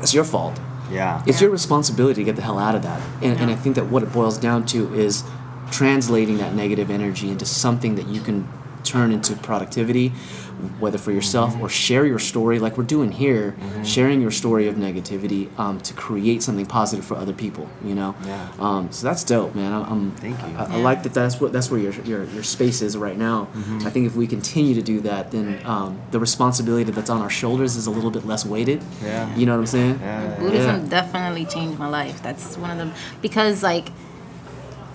it's 0.00 0.14
your 0.14 0.24
fault. 0.24 0.58
Yeah. 0.90 1.22
It's 1.26 1.40
Yeah. 1.40 1.46
your 1.46 1.50
responsibility 1.52 2.22
to 2.22 2.24
get 2.24 2.36
the 2.36 2.42
hell 2.42 2.58
out 2.58 2.74
of 2.74 2.82
that. 2.82 3.00
And, 3.22 3.38
and 3.38 3.50
I 3.50 3.54
think 3.54 3.74
that 3.76 3.86
what 3.90 4.02
it 4.02 4.12
boils 4.12 4.38
down 4.38 4.64
to 4.66 4.94
is 4.94 5.24
translating 5.70 6.38
that 6.38 6.54
negative 6.54 6.90
energy 6.90 7.28
into 7.30 7.44
something 7.44 7.96
that 7.96 8.08
you 8.08 8.22
can 8.22 8.48
turn 8.84 9.12
into 9.12 9.34
productivity, 9.36 10.08
whether 10.80 10.98
for 10.98 11.12
yourself 11.12 11.56
or 11.60 11.68
share 11.68 12.04
your 12.04 12.18
story, 12.18 12.58
like 12.58 12.76
we're 12.76 12.84
doing 12.84 13.12
here, 13.12 13.54
sharing 13.84 14.20
your 14.20 14.30
story 14.32 14.66
of 14.68 14.74
negativity 14.74 15.56
um, 15.58 15.80
to 15.82 15.94
create 15.94 16.42
something 16.42 16.66
positive 16.66 17.04
for 17.04 17.16
other 17.16 17.32
people. 17.32 17.68
You 17.84 17.94
know. 17.94 18.14
Yeah. 18.26 18.48
Um, 18.58 18.90
so 18.90 19.06
that's 19.06 19.22
dope, 19.24 19.54
man. 19.54 19.72
I'm, 19.72 19.84
I'm 19.84 20.10
Thank 20.12 20.40
you. 20.40 20.56
I, 20.56 20.64
I 20.64 20.76
Yeah. 20.76 20.82
like 20.82 21.02
that. 21.04 21.14
That's 21.14 21.40
what 21.40 21.52
that's 21.52 21.70
where 21.70 21.80
your 21.80 21.92
your, 22.04 22.24
your 22.24 22.42
space 22.42 22.82
is 22.82 22.96
right 22.96 23.16
now. 23.16 23.48
Mm-hmm. 23.54 23.86
I 23.86 23.90
think 23.90 24.06
if 24.06 24.16
we 24.16 24.26
continue 24.26 24.74
to 24.74 24.82
do 24.82 25.00
that, 25.02 25.30
then 25.30 25.60
um, 25.64 26.00
the 26.10 26.18
responsibility 26.18 26.90
that's 26.90 27.10
on 27.10 27.20
our 27.22 27.30
shoulders 27.30 27.76
is 27.76 27.86
a 27.86 27.90
little 27.90 28.10
bit 28.10 28.26
less 28.26 28.44
weighted. 28.44 28.82
Yeah. 29.02 29.34
You 29.36 29.46
know 29.46 29.52
what 29.52 29.60
I'm 29.60 29.66
saying? 29.66 29.98
Yeah. 30.00 30.34
Buddhism 30.38 30.82
Yeah. 30.84 30.88
definitely 30.88 31.44
changed 31.46 31.78
my 31.78 31.88
life. 31.88 32.22
That's 32.22 32.56
one 32.56 32.70
of 32.70 32.78
them 32.78 32.92
because 33.22 33.62
like 33.62 33.88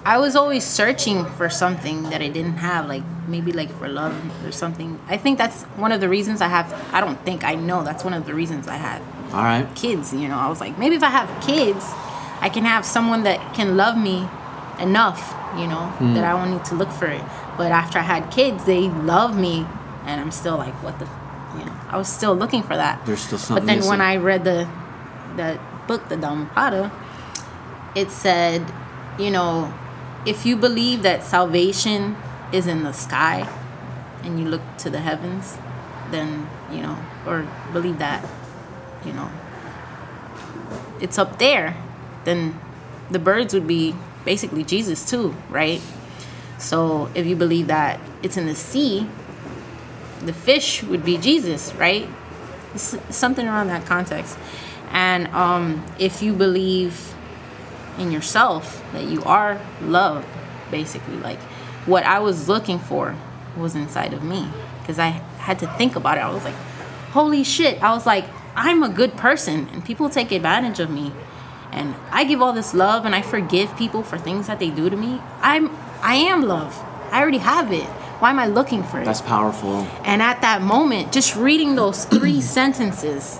I 0.06 0.18
was 0.18 0.36
always 0.36 0.66
searching 0.66 1.26
for 1.38 1.50
something 1.50 2.04
that 2.04 2.22
I 2.22 2.28
didn't 2.28 2.58
have, 2.58 2.88
like 2.88 3.04
maybe 3.28 3.54
like 3.54 3.72
for 3.80 3.88
love 3.88 4.14
or 4.46 4.52
something. 4.52 5.00
I 5.08 5.16
think 5.18 5.38
that's 5.38 5.64
one 5.78 5.92
of 5.94 6.02
the 6.02 6.10
reasons 6.10 6.42
I 6.42 6.48
have. 6.48 6.72
I 6.94 7.00
don't 7.00 7.20
think 7.24 7.44
I 7.46 7.56
know. 7.56 7.84
That's 7.84 8.04
one 8.04 8.14
of 8.14 8.26
the 8.26 8.34
reasons 8.34 8.68
I 8.68 8.76
had 8.76 9.02
All 9.32 9.44
right. 9.44 9.66
kids. 9.76 10.14
You 10.14 10.28
know, 10.28 10.38
I 10.38 10.50
was 10.50 10.60
like, 10.60 10.78
maybe 10.78 10.96
if 10.96 11.04
I 11.04 11.10
have 11.10 11.30
kids, 11.46 11.86
I 12.42 12.50
can 12.50 12.66
have 12.66 12.86
someone 12.86 13.24
that 13.24 13.54
can 13.56 13.78
love 13.78 13.98
me 13.98 14.28
enough. 14.80 15.34
You 15.58 15.68
know, 15.68 15.86
Hmm. 16.02 16.16
that 16.16 16.24
I 16.24 16.34
won't 16.34 16.50
need 16.52 16.66
to 16.66 16.76
look 16.76 16.92
for 16.92 17.06
it. 17.06 17.22
But 17.58 17.72
after 17.72 18.00
I 18.00 18.02
had 18.02 18.32
kids, 18.32 18.66
they 18.66 18.90
love 18.90 19.38
me, 19.38 19.68
and 20.08 20.20
I'm 20.20 20.32
still 20.32 20.58
like, 20.58 20.74
what 20.84 20.98
the, 20.98 21.06
you 21.60 21.64
know, 21.64 21.72
I 21.90 21.96
was 21.98 22.08
still 22.10 22.34
looking 22.36 22.64
for 22.64 22.76
that. 22.76 23.06
There's 23.06 23.22
still 23.22 23.38
something 23.38 23.64
But 23.68 23.72
then 23.82 23.88
when. 23.88 24.02
I 24.02 24.16
read 24.18 24.44
the 24.44 24.68
the 25.38 25.60
book, 25.88 26.10
the 26.10 26.18
Dhammapada, 26.18 26.92
it 27.96 28.10
said, 28.10 28.66
you 29.20 29.30
know, 29.30 29.72
if 30.26 30.46
you 30.46 30.56
believe 30.56 31.04
that 31.04 31.24
salvation 31.24 32.16
is 32.52 32.68
in 32.68 32.84
the 32.84 32.94
sky 32.94 33.48
and 34.24 34.40
you 34.40 34.46
look 34.46 34.62
to 34.78 34.90
the 34.90 35.00
heavens, 35.00 35.58
then, 36.12 36.48
you 36.72 36.82
know, 36.82 36.98
or 37.26 37.48
believe 37.72 38.00
that, 38.00 38.26
you 39.06 39.12
know, 39.14 39.30
it's 41.02 41.18
up 41.18 41.40
there, 41.40 41.76
then 42.24 42.60
the 43.10 43.20
birds 43.20 43.54
would 43.54 43.68
be 43.68 43.96
basically 44.24 44.64
Jesus 44.64 45.10
too, 45.10 45.36
right? 45.50 45.82
So 46.58 47.10
if 47.14 47.26
you 47.26 47.36
believe 47.36 47.68
that 47.68 48.00
it's 48.22 48.38
in 48.38 48.46
the 48.46 48.56
sea, 48.56 49.08
the 50.22 50.34
fish 50.34 50.84
would 50.84 51.04
be 51.04 51.18
Jesus, 51.18 51.74
right? 51.76 52.08
Something 52.76 53.48
around 53.48 53.68
that 53.68 53.86
context. 53.86 54.38
And 54.92 55.28
um, 55.28 55.86
if 56.00 56.22
you 56.22 56.34
believe 56.34 57.13
in 57.98 58.12
yourself 58.12 58.84
that 58.94 59.06
you 59.06 59.24
are 59.24 59.60
love, 59.82 60.26
basically, 60.72 61.18
like 61.18 61.40
what 61.86 62.04
I 62.04 62.20
was 62.20 62.48
looking 62.48 62.80
for 62.80 63.16
was 63.58 63.76
inside 63.76 64.14
of 64.14 64.24
me 64.24 64.48
because 64.82 65.00
I 65.00 65.10
had 65.40 65.60
to 65.60 65.68
think 65.78 65.96
about 65.96 66.18
it. 66.18 66.22
I 66.22 66.32
was 66.32 66.44
like, 66.44 66.56
holy 67.12 67.44
shit. 67.44 67.82
I 67.84 67.94
was 67.94 68.06
like, 68.06 68.26
I'm 68.56 68.84
a 68.84 68.90
good 68.90 69.16
person 69.16 69.70
and 69.74 69.84
people 69.84 70.10
take 70.10 70.32
advantage 70.32 70.80
of 70.80 70.90
me. 70.90 71.12
And 71.72 71.96
I 72.12 72.24
give 72.24 72.42
all 72.42 72.54
this 72.54 72.74
love 72.74 73.06
and 73.06 73.16
I 73.16 73.22
forgive 73.22 73.76
people 73.78 74.04
for 74.04 74.18
things 74.18 74.48
that 74.48 74.60
they 74.60 74.70
do 74.70 74.90
to 74.90 74.96
me. 74.96 75.22
I'm 75.42 75.76
I 76.02 76.16
am 76.16 76.42
love. 76.42 76.78
I 77.12 77.22
already 77.22 77.40
have 77.40 77.72
it. 77.72 77.86
Why 78.20 78.30
am 78.30 78.40
I 78.40 78.48
looking 78.48 78.84
for 78.84 79.02
it? 79.02 79.06
That's 79.06 79.22
powerful. 79.22 79.88
And 80.04 80.22
at 80.22 80.42
that 80.42 80.62
moment, 80.62 81.12
just 81.12 81.36
reading 81.36 81.76
those 81.76 82.06
three 82.06 82.42
sentences, 82.42 83.40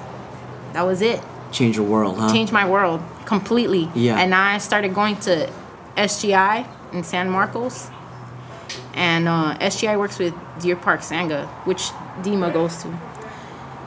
that 0.74 0.84
was 0.84 1.02
it. 1.02 1.22
Change 1.52 1.78
your 1.78 1.86
world, 1.86 2.18
huh? 2.18 2.32
Changed 2.32 2.52
my 2.52 2.68
world 2.68 3.02
completely. 3.26 3.90
Yeah. 3.96 4.20
And 4.20 4.34
I 4.36 4.58
started 4.60 4.94
going 4.94 5.18
to 5.22 5.50
SGI 5.98 6.68
in 6.94 7.04
San 7.04 7.30
Marcos. 7.30 7.90
And 8.96 9.28
uh, 9.28 9.58
SGI 9.60 9.98
works 9.98 10.20
with 10.20 10.34
Deer 10.62 10.76
Park 10.76 11.02
Sangha, 11.02 11.48
which 11.66 11.82
Dima 12.22 12.52
goes 12.54 12.82
to. 12.84 12.98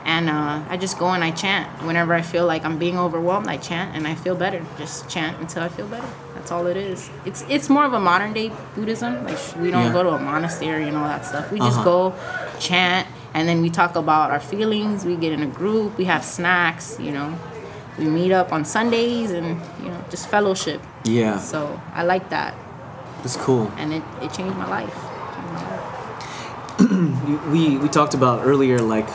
And 0.05 0.29
uh, 0.29 0.63
I 0.69 0.77
just 0.77 0.97
go 0.97 1.07
and 1.07 1.23
I 1.23 1.31
chant. 1.31 1.67
Whenever 1.83 2.13
I 2.13 2.21
feel 2.21 2.45
like 2.45 2.63
I'm 2.63 2.77
being 2.77 2.97
overwhelmed, 2.97 3.47
I 3.47 3.57
chant 3.57 3.95
and 3.95 4.07
I 4.07 4.15
feel 4.15 4.35
better. 4.35 4.65
Just 4.77 5.09
chant 5.09 5.37
until 5.41 5.63
I 5.63 5.69
feel 5.69 5.87
better. 5.87 6.07
That's 6.33 6.49
all 6.51 6.65
it 6.67 6.77
is. 6.77 7.09
It's 7.25 7.43
it's 7.49 7.67
more 7.67 7.83
of 7.83 7.91
a 7.91 7.99
modern 7.99 8.31
day 8.31 8.51
Buddhism. 8.75 9.25
Like 9.25 9.37
we 9.57 9.69
don't 9.69 9.87
Yeah. 9.87 9.91
go 9.93 10.03
to 10.03 10.09
a 10.11 10.19
monastery 10.19 10.87
and 10.87 10.95
all 10.95 11.07
that 11.09 11.25
stuff. 11.25 11.51
We 11.51 11.59
just 11.59 11.79
Uh-huh. 11.79 11.83
go 11.83 12.15
chant 12.59 13.05
and 13.33 13.49
then 13.49 13.61
we 13.61 13.69
talk 13.69 13.97
about 13.97 14.31
our 14.31 14.39
feelings. 14.39 15.03
We 15.03 15.17
get 15.17 15.33
in 15.33 15.43
a 15.43 15.47
group. 15.47 15.97
We 15.97 16.05
have 16.05 16.23
snacks. 16.23 16.97
You 17.01 17.11
know, 17.11 17.33
we 17.97 18.05
meet 18.05 18.31
up 18.31 18.51
on 18.53 18.63
Sundays 18.65 19.31
and 19.31 19.59
you 19.83 19.89
know 19.89 20.03
just 20.09 20.27
fellowship. 20.29 20.81
Yeah, 21.05 21.39
So 21.39 21.79
I 21.93 22.03
like 22.03 22.29
that, 22.29 22.53
that's 23.23 23.37
cool. 23.37 23.71
and 23.77 23.93
it, 23.93 24.03
it 24.21 24.33
changed 24.33 24.55
my 24.57 24.67
life. 24.69 24.93
Changed 24.93 25.53
my 25.53 25.61
life. 25.71 27.47
we 27.51 27.77
we 27.77 27.87
talked 27.89 28.13
about 28.13 28.45
earlier 28.45 28.79
like 28.79 29.07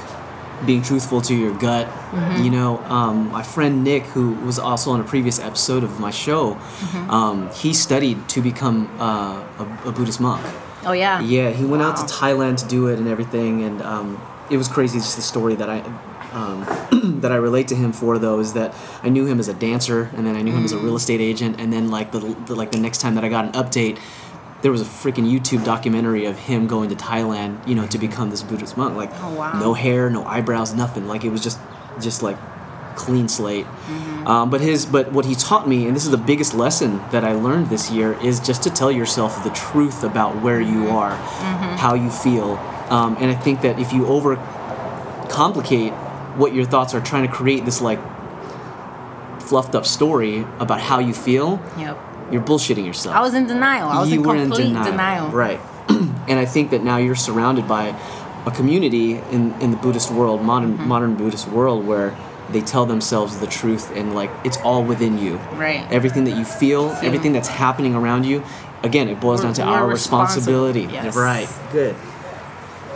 being 0.66 0.82
truthful 0.82 1.20
to 1.22 1.34
your 1.34 1.54
gut 1.58 1.86
Mm-hmm. 2.12 2.44
you 2.44 2.50
know 2.50 2.76
um, 2.92 3.30
my 3.32 3.42
friend 3.42 3.82
nick 3.84 4.02
who 4.12 4.34
was 4.44 4.58
also 4.58 4.90
on 4.90 5.00
a 5.00 5.04
previous 5.04 5.40
episode 5.40 5.82
of 5.82 5.98
my 5.98 6.10
show 6.10 6.54
Mm-hmm. 6.54 7.10
um, 7.10 7.48
he 7.54 7.72
studied 7.72 8.28
to 8.28 8.42
become 8.42 8.86
uh, 9.00 9.40
a, 9.58 9.88
a 9.88 9.92
buddhist 9.92 10.20
monk 10.20 10.44
Oh 10.84 10.92
yeah. 10.92 11.20
yeah 11.20 11.48
he 11.50 11.64
went 11.64 11.82
out 11.82 11.96
to 11.96 12.02
thailand 12.02 12.58
to 12.62 12.66
do 12.68 12.88
it 12.88 12.98
and 12.98 13.08
everything 13.08 13.62
and 13.64 13.80
um, 13.80 14.20
it 14.50 14.58
was 14.58 14.68
crazy 14.68 14.98
just 14.98 15.16
the 15.16 15.22
story 15.22 15.54
that 15.54 15.70
i 15.70 15.78
um, 16.32 16.60
that 17.20 17.30
I 17.32 17.36
relate 17.36 17.68
to 17.68 17.74
him 17.76 17.92
for 17.92 18.18
though 18.18 18.38
is 18.40 18.52
that 18.54 18.74
I 19.02 19.08
knew 19.08 19.26
him 19.26 19.38
as 19.38 19.48
a 19.48 19.54
dancer 19.54 20.10
and 20.16 20.26
then 20.26 20.36
I 20.36 20.42
knew 20.42 20.52
him 20.52 20.64
as 20.64 20.72
a 20.72 20.76
Mm. 20.76 20.84
real 20.84 20.96
estate 20.96 21.20
agent 21.20 21.60
and 21.60 21.72
then 21.72 21.90
like 21.90 22.12
the, 22.12 22.20
the 22.46 22.54
like 22.54 22.72
the 22.72 22.78
next 22.80 22.98
time 23.00 23.14
that 23.16 23.24
I 23.24 23.28
got 23.28 23.44
an 23.44 23.52
update 23.52 23.98
there 24.62 24.70
was 24.70 24.80
a 24.80 24.84
freaking 24.84 25.26
YouTube 25.28 25.64
documentary 25.64 26.24
of 26.26 26.38
him 26.38 26.66
going 26.68 26.88
to 26.90 26.96
Thailand 26.96 27.66
you 27.68 27.74
know 27.74 27.86
to 27.88 27.98
become 27.98 28.30
this 28.30 28.42
Buddhist 28.42 28.76
monk 28.76 28.96
like 28.96 29.10
Oh, 29.20 29.34
wow. 29.34 29.58
no 29.58 29.74
hair 29.74 30.08
no 30.10 30.24
eyebrows 30.24 30.72
nothing 30.74 31.06
like 31.08 31.24
it 31.24 31.30
was 31.30 31.42
just 31.42 31.58
just 32.00 32.22
like 32.22 32.36
clean 32.96 33.26
slate 33.28 33.66
Mm-hmm. 33.66 34.26
um, 34.26 34.50
but 34.50 34.60
his 34.60 34.86
but 34.86 35.10
what 35.12 35.24
he 35.24 35.34
taught 35.34 35.66
me 35.68 35.86
and 35.86 35.96
this 35.96 36.04
is 36.04 36.10
the 36.10 36.16
biggest 36.32 36.54
lesson 36.54 36.98
that 37.10 37.24
I 37.24 37.32
learned 37.32 37.68
this 37.70 37.90
year 37.90 38.12
is 38.22 38.38
just 38.38 38.62
to 38.64 38.70
tell 38.70 38.92
yourself 38.92 39.42
the 39.44 39.50
truth 39.50 40.04
about 40.04 40.40
where 40.42 40.60
you 40.60 40.82
Mm-hmm. 40.84 40.96
are 40.96 41.16
how 41.76 41.94
you 41.94 42.10
feel 42.10 42.50
um, 42.90 43.16
and 43.20 43.30
I 43.30 43.34
think 43.34 43.62
that 43.62 43.78
if 43.78 43.92
you 43.92 44.06
over 44.06 44.36
complicate 45.28 45.92
what 46.36 46.54
your 46.54 46.64
thoughts 46.64 46.94
are 46.94 47.00
trying 47.00 47.26
to 47.26 47.32
create 47.32 47.64
this 47.64 47.80
like 47.80 47.98
fluffed 49.40 49.74
up 49.74 49.84
story 49.86 50.46
about 50.60 50.80
how 50.80 50.98
you 50.98 51.12
feel 51.12 51.60
Yep. 51.78 51.98
you're 52.30 52.42
bullshitting 52.42 52.86
yourself 52.86 53.14
I 53.16 53.20
was 53.20 53.34
in 53.34 53.46
denial. 53.46 53.88
I 53.88 54.00
was 54.00 54.10
you 54.10 54.20
in 54.20 54.26
were 54.26 54.34
complete 54.36 54.66
in 54.66 54.72
denial, 54.74 54.90
denial. 54.90 55.28
right 55.30 55.60
and 55.88 56.38
i 56.38 56.44
think 56.44 56.70
that 56.70 56.82
now 56.82 56.96
you're 56.96 57.16
surrounded 57.16 57.66
by 57.68 57.94
a 58.46 58.50
community 58.50 59.14
in, 59.30 59.52
in 59.60 59.70
the 59.70 59.76
buddhist 59.76 60.10
world 60.10 60.42
modern 60.42 60.74
Mm-hmm. 60.74 60.88
modern 60.88 61.14
buddhist 61.16 61.48
world 61.48 61.86
where 61.86 62.16
they 62.50 62.60
tell 62.60 62.86
themselves 62.86 63.38
the 63.40 63.46
truth 63.46 63.90
and 63.96 64.14
like 64.14 64.30
it's 64.44 64.56
all 64.58 64.82
within 64.84 65.18
you 65.18 65.36
Right. 65.54 65.86
everything 65.90 66.24
that 66.24 66.36
you 66.36 66.44
feel 66.44 66.90
Feel. 66.90 67.06
everything 67.06 67.32
that's 67.32 67.48
happening 67.48 67.94
around 67.94 68.24
you 68.24 68.42
again 68.82 69.08
it 69.08 69.20
boils 69.20 69.42
down 69.42 69.52
to 69.54 69.62
We're- 69.62 69.74
our 69.74 69.86
we're 69.86 69.92
responsible. 69.92 70.66
responsibility 70.68 70.92
Yes. 70.92 71.16
right 71.16 71.48
good 71.72 71.94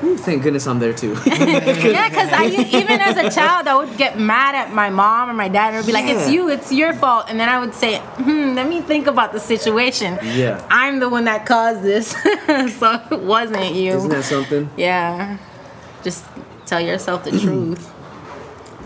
Ooh, 0.02 0.16
thank 0.16 0.42
goodness 0.42 0.66
i'm 0.66 0.78
there 0.78 0.92
too 0.92 1.14
Yeah, 1.26 2.08
because 2.08 2.30
I 2.32 2.46
even 2.80 3.00
as 3.00 3.16
a 3.16 3.30
child, 3.30 3.66
I 3.66 3.74
would 3.76 3.96
get 3.96 4.18
mad 4.18 4.54
at 4.54 4.72
my 4.72 4.90
mom 4.90 5.30
or 5.30 5.32
my 5.32 5.48
dad, 5.48 5.68
and 5.68 5.76
would 5.78 5.86
be 5.86 5.92
like, 5.92 6.06
"It's 6.06 6.30
you, 6.30 6.48
it's 6.50 6.70
your 6.72 6.92
fault," 6.92 7.26
and 7.28 7.38
then 7.40 7.48
I 7.48 7.58
would 7.58 7.74
say, 7.74 7.98
"Hmm, 7.98 8.54
let 8.54 8.68
me 8.68 8.80
think 8.80 9.06
about 9.06 9.32
the 9.32 9.40
situation. 9.40 10.18
Yeah. 10.22 10.60
I'm 10.70 10.98
the 11.00 11.08
one 11.08 11.24
that 11.24 11.46
caused 11.46 11.82
this, 11.82 12.10
so 12.78 13.00
it 13.10 13.20
wasn't 13.20 13.74
you." 13.74 13.92
isn't 13.92 14.10
that 14.10 14.24
something 14.24 14.68
yeah, 14.76 15.38
just 16.02 16.24
tell 16.66 16.80
yourself 16.80 17.24
the 17.24 17.30
truth. 17.32 17.92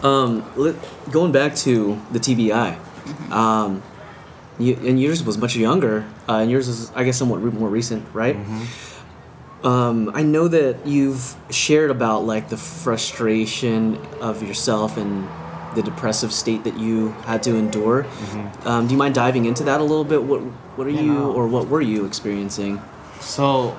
Um, 0.03 0.43
let, 0.57 0.77
going 1.11 1.31
back 1.31 1.55
to 1.67 2.01
the 2.11 2.19
TBI, 2.19 2.79
um, 3.31 3.83
You, 4.59 4.75
and 4.89 4.99
yours 5.01 5.23
was 5.23 5.37
much 5.37 5.57
younger, 5.57 6.05
uh, 6.29 6.37
and 6.41 6.51
yours 6.51 6.69
is, 6.69 6.91
I 6.95 7.05
guess, 7.05 7.19
somewhat 7.19 7.43
re- 7.43 7.51
more 7.51 7.69
recent, 7.69 8.07
right? 8.15 8.37
Um, 9.63 10.11
I 10.15 10.23
know 10.23 10.49
that 10.49 10.87
you've 10.87 11.35
shared 11.51 11.91
about 11.91 12.25
like 12.25 12.49
the 12.49 12.57
frustration 12.57 13.97
of 14.21 14.43
yourself 14.43 14.97
and 14.97 15.29
the 15.77 15.83
depressive 15.83 16.33
state 16.33 16.65
that 16.65 16.79
you 16.79 17.11
had 17.27 17.43
to 17.45 17.55
endure. 17.55 18.07
Um, 18.65 18.87
do 18.87 18.93
you 18.95 18.99
mind 18.99 19.15
diving 19.15 19.45
into 19.45 19.63
that 19.65 19.81
a 19.81 19.85
little 19.85 20.05
bit? 20.05 20.23
What 20.23 20.41
What 20.77 20.87
are 20.87 20.91
you, 20.91 21.13
no. 21.13 21.33
or 21.33 21.47
what 21.47 21.69
were 21.69 21.83
you 21.83 22.07
experiencing? 22.07 22.81
So, 23.21 23.71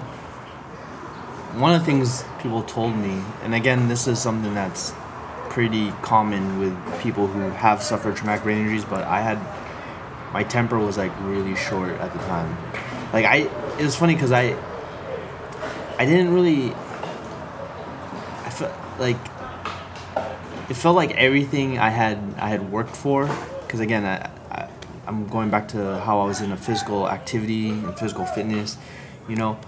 one 1.54 1.74
of 1.74 1.80
the 1.82 1.86
things 1.86 2.24
people 2.42 2.62
told 2.64 2.96
me, 2.96 3.22
and 3.44 3.54
again, 3.56 3.88
this 3.90 4.08
is 4.08 4.20
something 4.22 4.54
that's 4.54 4.94
pretty 5.50 5.92
common 6.02 6.60
with 6.60 7.02
people 7.02 7.28
who 7.28 7.42
have 7.50 7.84
suffered 7.84 8.16
traumatic 8.16 8.44
brain 8.44 8.60
injuries, 8.60 8.86
but 8.86 9.04
I 9.06 9.20
had 9.22 9.38
my 10.32 10.44
temper 10.44 10.78
was 10.80 10.98
like 10.98 11.12
really 11.22 11.56
short 11.56 11.92
at 12.00 12.14
the 12.14 12.20
time. 12.20 12.56
Like 13.12 13.26
I, 13.26 13.50
it 13.78 13.84
was 13.84 13.96
funny 13.98 14.14
because 14.14 14.32
I, 14.32 14.56
I 16.02 16.06
didn't 16.06 16.34
really. 16.34 16.74
I 16.74 18.50
felt 18.50 18.74
like 18.98 19.18
it 20.68 20.74
felt 20.74 20.96
like 20.96 21.12
everything 21.12 21.78
I 21.78 21.92
had 21.92 22.18
I 22.40 22.48
had 22.50 22.72
worked 22.72 22.96
for, 22.96 23.30
because 23.62 23.82
again, 23.82 24.04
I, 24.04 24.28
I 24.50 24.68
I'm 25.06 25.28
going 25.28 25.52
back 25.52 25.68
to 25.76 26.00
how 26.00 26.20
I 26.22 26.26
was 26.26 26.42
in 26.42 26.52
a 26.52 26.58
physical 26.58 27.08
activity 27.08 27.70
and 27.70 27.96
physical 28.00 28.26
fitness, 28.26 28.80
you 29.30 29.36
know. 29.36 29.60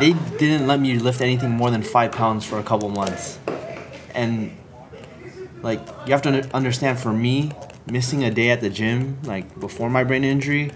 They 0.00 0.14
didn't 0.38 0.66
let 0.66 0.80
me 0.80 0.98
lift 0.98 1.20
anything 1.20 1.50
more 1.50 1.70
than 1.70 1.82
five 1.82 2.12
pounds 2.12 2.46
for 2.46 2.58
a 2.58 2.62
couple 2.62 2.88
months, 2.88 3.38
and 4.14 4.50
like 5.60 5.86
you 6.06 6.12
have 6.12 6.22
to 6.22 6.48
understand 6.56 6.98
for 6.98 7.12
me 7.12 7.52
missing 7.84 8.24
a 8.24 8.30
day 8.30 8.48
at 8.48 8.62
the 8.62 8.70
gym 8.70 9.18
like 9.24 9.60
before 9.60 9.90
my 9.90 10.04
brain 10.04 10.24
injury 10.24 10.70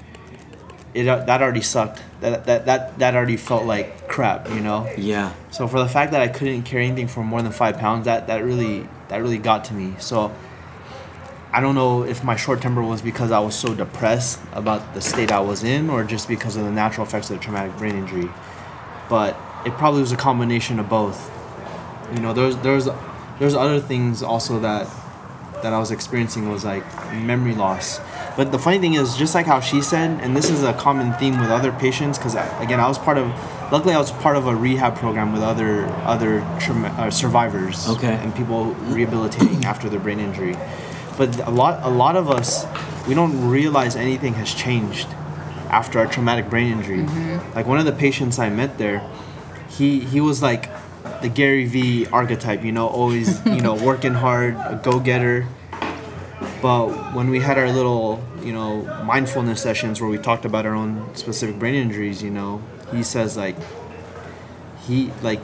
it 0.94 1.06
uh, 1.08 1.24
that 1.24 1.42
already 1.42 1.60
sucked 1.60 2.02
that, 2.20 2.46
that 2.46 2.66
that 2.66 2.98
that 2.98 3.14
already 3.14 3.36
felt 3.36 3.64
like 3.64 4.08
crap 4.08 4.48
you 4.50 4.60
know 4.60 4.88
Yeah. 4.96 5.32
so 5.50 5.68
for 5.68 5.78
the 5.78 5.88
fact 5.88 6.12
that 6.12 6.20
I 6.22 6.28
couldn't 6.28 6.62
carry 6.62 6.86
anything 6.86 7.08
for 7.08 7.22
more 7.22 7.42
than 7.42 7.52
five 7.52 7.78
pounds, 7.78 8.06
that 8.06 8.26
that 8.28 8.44
really 8.44 8.88
that 9.08 9.18
really 9.18 9.38
got 9.38 9.64
to 9.66 9.74
me. 9.74 9.94
So 9.98 10.32
I 11.52 11.60
don't 11.60 11.74
know 11.74 12.02
if 12.04 12.22
my 12.22 12.36
short 12.36 12.60
temper 12.60 12.82
was 12.82 13.00
because 13.00 13.30
I 13.30 13.38
was 13.38 13.54
so 13.54 13.74
depressed 13.74 14.38
about 14.52 14.92
the 14.94 15.00
state 15.00 15.32
I 15.32 15.40
was 15.40 15.64
in, 15.64 15.88
or 15.88 16.04
just 16.04 16.28
because 16.28 16.56
of 16.56 16.64
the 16.64 16.70
natural 16.70 17.06
effects 17.06 17.30
of 17.30 17.38
the 17.38 17.42
traumatic 17.42 17.74
brain 17.78 17.94
injury. 17.94 18.28
But 19.08 19.34
it 19.64 19.72
probably 19.78 20.02
was 20.02 20.12
a 20.12 20.16
combination 20.16 20.78
of 20.78 20.88
both. 20.90 21.30
You 22.14 22.20
know, 22.20 22.32
there's 22.34 22.56
there's 22.58 22.88
there's 23.38 23.54
other 23.54 23.80
things 23.80 24.22
also 24.22 24.60
that 24.60 24.86
that 25.62 25.72
I 25.72 25.78
was 25.78 25.90
experiencing 25.90 26.50
was 26.50 26.64
like 26.64 26.84
memory 27.14 27.54
loss. 27.54 27.98
But 28.38 28.52
the 28.52 28.58
funny 28.58 28.78
thing 28.78 28.94
is, 28.94 29.16
just 29.16 29.34
like 29.34 29.46
how 29.46 29.58
she 29.58 29.82
said, 29.82 30.20
and 30.20 30.36
this 30.36 30.48
is 30.48 30.62
a 30.62 30.72
common 30.72 31.12
theme 31.14 31.40
with 31.40 31.50
other 31.50 31.72
patients, 31.72 32.18
because 32.18 32.36
again, 32.62 32.78
I 32.78 32.86
was 32.86 32.96
part 32.96 33.18
of. 33.18 33.26
Luckily, 33.72 33.94
I 33.94 33.98
was 33.98 34.12
part 34.12 34.36
of 34.36 34.46
a 34.46 34.54
rehab 34.54 34.94
program 34.94 35.32
with 35.32 35.42
other 35.42 35.88
other 36.06 36.46
trauma, 36.60 36.86
uh, 36.96 37.10
survivors 37.10 37.88
Okay. 37.88 38.14
and 38.14 38.32
people 38.36 38.66
rehabilitating 38.94 39.64
after 39.64 39.88
their 39.88 39.98
brain 39.98 40.20
injury. 40.20 40.54
But 41.16 41.36
a 41.48 41.50
lot 41.50 41.80
a 41.82 41.90
lot 41.90 42.14
of 42.14 42.30
us, 42.30 42.64
we 43.08 43.14
don't 43.14 43.50
realize 43.50 43.96
anything 43.96 44.34
has 44.34 44.54
changed 44.54 45.08
after 45.68 45.98
our 45.98 46.06
traumatic 46.06 46.48
brain 46.48 46.70
injury. 46.78 47.02
Like 47.56 47.66
one 47.66 47.78
of 47.80 47.86
the 47.86 47.92
patients 48.06 48.38
I 48.38 48.50
met 48.50 48.78
there, 48.78 49.02
he 49.68 49.98
he 49.98 50.20
was 50.20 50.42
like 50.42 50.70
the 51.22 51.28
Gary 51.28 51.64
Vee 51.66 52.06
archetype, 52.12 52.62
you 52.62 52.70
know, 52.70 52.86
always, 52.86 53.44
you 53.44 53.60
know, 53.60 53.74
working 53.90 54.14
hard, 54.14 54.54
a 54.54 54.80
go-getter. 54.80 55.44
But 56.60 57.14
when 57.14 57.30
we 57.30 57.40
had 57.40 57.56
our 57.56 57.70
little, 57.70 58.22
you 58.42 58.52
know, 58.52 58.82
mindfulness 59.04 59.62
sessions 59.62 60.00
where 60.00 60.10
we 60.10 60.18
talked 60.18 60.44
about 60.44 60.66
our 60.66 60.74
own 60.74 61.14
specific 61.14 61.58
brain 61.58 61.74
injuries, 61.74 62.22
you 62.22 62.30
know, 62.30 62.62
he 62.92 63.02
says 63.02 63.36
like 63.36 63.56
he 64.86 65.12
like 65.22 65.40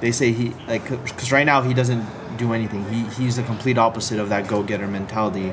they 0.00 0.12
say 0.12 0.32
he 0.32 0.52
like 0.68 0.86
cuz 0.86 1.32
right 1.32 1.46
now 1.46 1.62
he 1.62 1.74
doesn't 1.74 2.04
do 2.36 2.52
anything. 2.52 2.84
He 2.90 3.02
he's 3.22 3.36
the 3.36 3.42
complete 3.42 3.76
opposite 3.76 4.20
of 4.20 4.28
that 4.28 4.46
go-getter 4.46 4.86
mentality. 4.86 5.52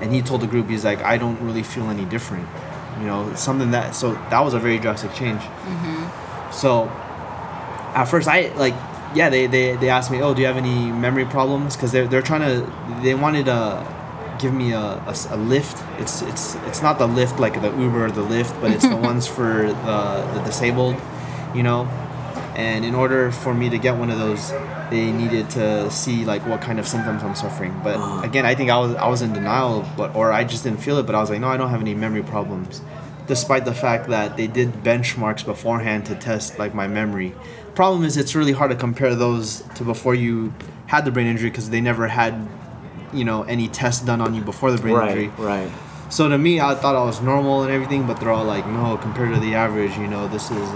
And 0.00 0.12
he 0.12 0.20
told 0.22 0.42
the 0.42 0.46
group 0.46 0.68
he's 0.68 0.84
like 0.84 1.02
I 1.02 1.16
don't 1.16 1.40
really 1.40 1.62
feel 1.62 1.88
any 1.88 2.04
different. 2.04 2.46
You 3.00 3.06
know, 3.06 3.34
something 3.34 3.70
that 3.70 3.94
so 3.94 4.12
that 4.30 4.40
was 4.40 4.52
a 4.52 4.58
very 4.58 4.78
drastic 4.78 5.14
change. 5.14 5.40
Mm-hmm. 5.40 6.52
So 6.52 6.90
at 7.94 8.04
first 8.04 8.28
I 8.28 8.48
like 8.56 8.74
yeah 9.14 9.30
they, 9.30 9.46
they, 9.46 9.74
they 9.76 9.88
asked 9.88 10.10
me 10.10 10.20
oh 10.20 10.34
do 10.34 10.42
you 10.42 10.46
have 10.46 10.58
any 10.58 10.92
memory 10.92 11.24
problems 11.24 11.74
because 11.74 11.92
they're, 11.92 12.06
they're 12.06 12.20
trying 12.20 12.42
to 12.42 13.02
they 13.02 13.14
wanted 13.14 13.46
to 13.46 13.86
give 14.38 14.52
me 14.52 14.72
a 14.72 15.02
a 15.30 15.36
lift 15.36 15.76
it's 15.98 16.22
it's 16.22 16.54
it's 16.68 16.80
not 16.82 16.98
the 16.98 17.06
lift 17.06 17.38
like 17.40 17.60
the 17.60 17.70
uber 17.76 18.06
or 18.06 18.10
the 18.10 18.22
Lyft 18.22 18.58
but 18.60 18.70
it's 18.70 18.86
the 18.88 18.96
ones 19.10 19.26
for 19.26 19.66
the, 19.86 20.30
the 20.34 20.42
disabled 20.44 20.96
you 21.54 21.62
know 21.62 21.86
and 22.56 22.84
in 22.84 22.94
order 22.94 23.30
for 23.30 23.54
me 23.54 23.68
to 23.70 23.78
get 23.78 23.96
one 23.96 24.10
of 24.10 24.18
those 24.18 24.50
they 24.90 25.12
needed 25.12 25.48
to 25.50 25.90
see 25.90 26.24
like 26.24 26.44
what 26.46 26.60
kind 26.60 26.78
of 26.78 26.86
symptoms 26.88 27.22
i'm 27.22 27.34
suffering 27.34 27.72
but 27.84 27.96
Uh-huh. 27.96 28.22
again 28.28 28.44
i 28.46 28.54
think 28.54 28.70
i 28.70 28.78
was 28.78 28.94
i 28.96 29.08
was 29.08 29.22
in 29.22 29.32
denial 29.32 29.84
but 29.96 30.14
or 30.16 30.32
i 30.32 30.44
just 30.44 30.62
didn't 30.64 30.80
feel 30.80 30.98
it 30.98 31.06
but 31.06 31.14
i 31.14 31.20
was 31.20 31.30
like 31.30 31.40
no 31.40 31.48
i 31.48 31.56
don't 31.56 31.70
have 31.70 31.80
any 31.80 31.94
memory 31.94 32.22
problems 32.22 32.80
despite 33.26 33.64
the 33.66 33.74
fact 33.74 34.08
that 34.08 34.36
they 34.38 34.46
did 34.46 34.72
benchmarks 34.82 35.44
beforehand 35.44 36.06
to 36.06 36.14
test 36.14 36.58
like 36.58 36.74
my 36.74 36.86
memory. 36.88 37.34
Problem 37.74 38.02
is, 38.02 38.16
it's 38.16 38.34
really 38.34 38.52
hard 38.52 38.70
to 38.70 38.76
compare 38.76 39.14
those 39.14 39.62
to 39.74 39.84
before 39.84 40.14
you 40.14 40.54
had 40.86 41.04
the 41.04 41.10
brain 41.10 41.26
injury 41.26 41.50
because 41.50 41.68
they 41.68 41.82
never 41.82 42.08
had, 42.08 42.32
you 43.12 43.24
know, 43.24 43.42
any 43.44 43.68
tests 43.68 44.04
done 44.04 44.20
on 44.20 44.34
you 44.34 44.42
before 44.42 44.70
the 44.70 44.78
brain 44.78 44.96
injury. 44.96 45.28
Right. 45.28 45.64
Right. 45.64 45.72
So 46.10 46.26
to 46.28 46.38
me, 46.38 46.58
I 46.58 46.74
thought 46.74 46.96
I 46.96 47.04
was 47.04 47.20
normal 47.20 47.62
and 47.62 47.70
everything, 47.70 48.06
but 48.06 48.18
they're 48.18 48.30
all 48.30 48.44
like, 48.44 48.66
no, 48.66 48.96
compared 48.96 49.34
to 49.34 49.40
the 49.40 49.54
average, 49.54 49.96
you 49.98 50.06
know, 50.06 50.26
this 50.26 50.50
is 50.50 50.68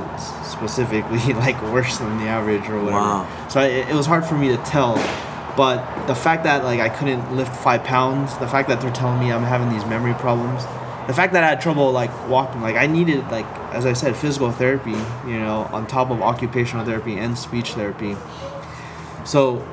specifically 0.46 1.32
like 1.34 1.60
worse 1.62 1.98
than 1.98 2.18
the 2.18 2.24
average 2.24 2.68
or 2.68 2.78
whatever. 2.78 3.00
Wow. 3.00 3.48
So 3.48 3.60
I, 3.60 3.66
it 3.66 3.94
was 3.94 4.06
hard 4.06 4.26
for 4.26 4.36
me 4.36 4.48
to 4.48 4.58
tell. 4.58 4.96
But 5.56 6.06
the 6.06 6.14
fact 6.14 6.44
that 6.44 6.64
like 6.64 6.80
I 6.80 6.88
couldn't 6.88 7.34
lift 7.34 7.54
five 7.56 7.84
pounds, 7.84 8.36
the 8.38 8.48
fact 8.48 8.68
that 8.68 8.80
they're 8.80 8.92
telling 8.92 9.20
me 9.20 9.32
I'm 9.32 9.42
having 9.42 9.70
these 9.70 9.84
memory 9.86 10.14
problems, 10.14 10.64
the 11.06 11.14
fact 11.14 11.32
that 11.32 11.44
I 11.44 11.48
had 11.48 11.60
trouble 11.60 11.90
like 11.92 12.10
walking, 12.28 12.60
like 12.60 12.76
I 12.76 12.86
needed 12.86 13.26
like 13.30 13.46
as 13.72 13.86
I 13.86 13.92
said, 13.94 14.16
physical 14.16 14.50
therapy, 14.50 14.90
you 15.26 15.38
know, 15.38 15.68
on 15.72 15.86
top 15.86 16.10
of 16.10 16.20
occupational 16.22 16.84
therapy 16.84 17.18
and 17.18 17.38
speech 17.38 17.72
therapy. 17.72 18.16
So 19.24 19.66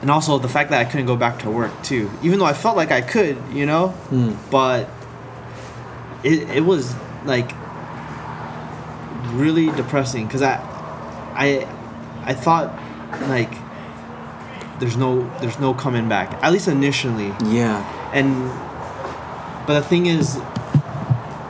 and 0.00 0.10
also 0.10 0.38
the 0.38 0.48
fact 0.48 0.70
that 0.70 0.84
I 0.84 0.90
couldn't 0.90 1.06
go 1.06 1.16
back 1.16 1.40
to 1.40 1.50
work 1.50 1.70
too, 1.82 2.10
even 2.22 2.38
though 2.38 2.46
I 2.46 2.52
felt 2.52 2.76
like 2.76 2.90
I 2.90 3.00
could, 3.00 3.36
you 3.52 3.66
know, 3.66 3.88
hmm. 3.88 4.34
but 4.50 4.88
it, 6.24 6.48
it 6.50 6.64
was 6.64 6.94
like 7.24 7.50
really 9.32 9.66
depressing 9.72 10.26
because 10.26 10.42
I, 10.42 10.56
I, 11.34 11.68
I 12.22 12.34
thought 12.34 12.72
like 13.28 13.52
there's 14.80 14.96
no 14.96 15.28
there's 15.40 15.58
no 15.58 15.74
coming 15.74 16.08
back 16.08 16.32
at 16.42 16.52
least 16.52 16.68
initially. 16.68 17.34
Yeah. 17.44 17.84
and 18.14 18.48
but 19.66 19.80
the 19.80 19.86
thing 19.86 20.06
is 20.06 20.40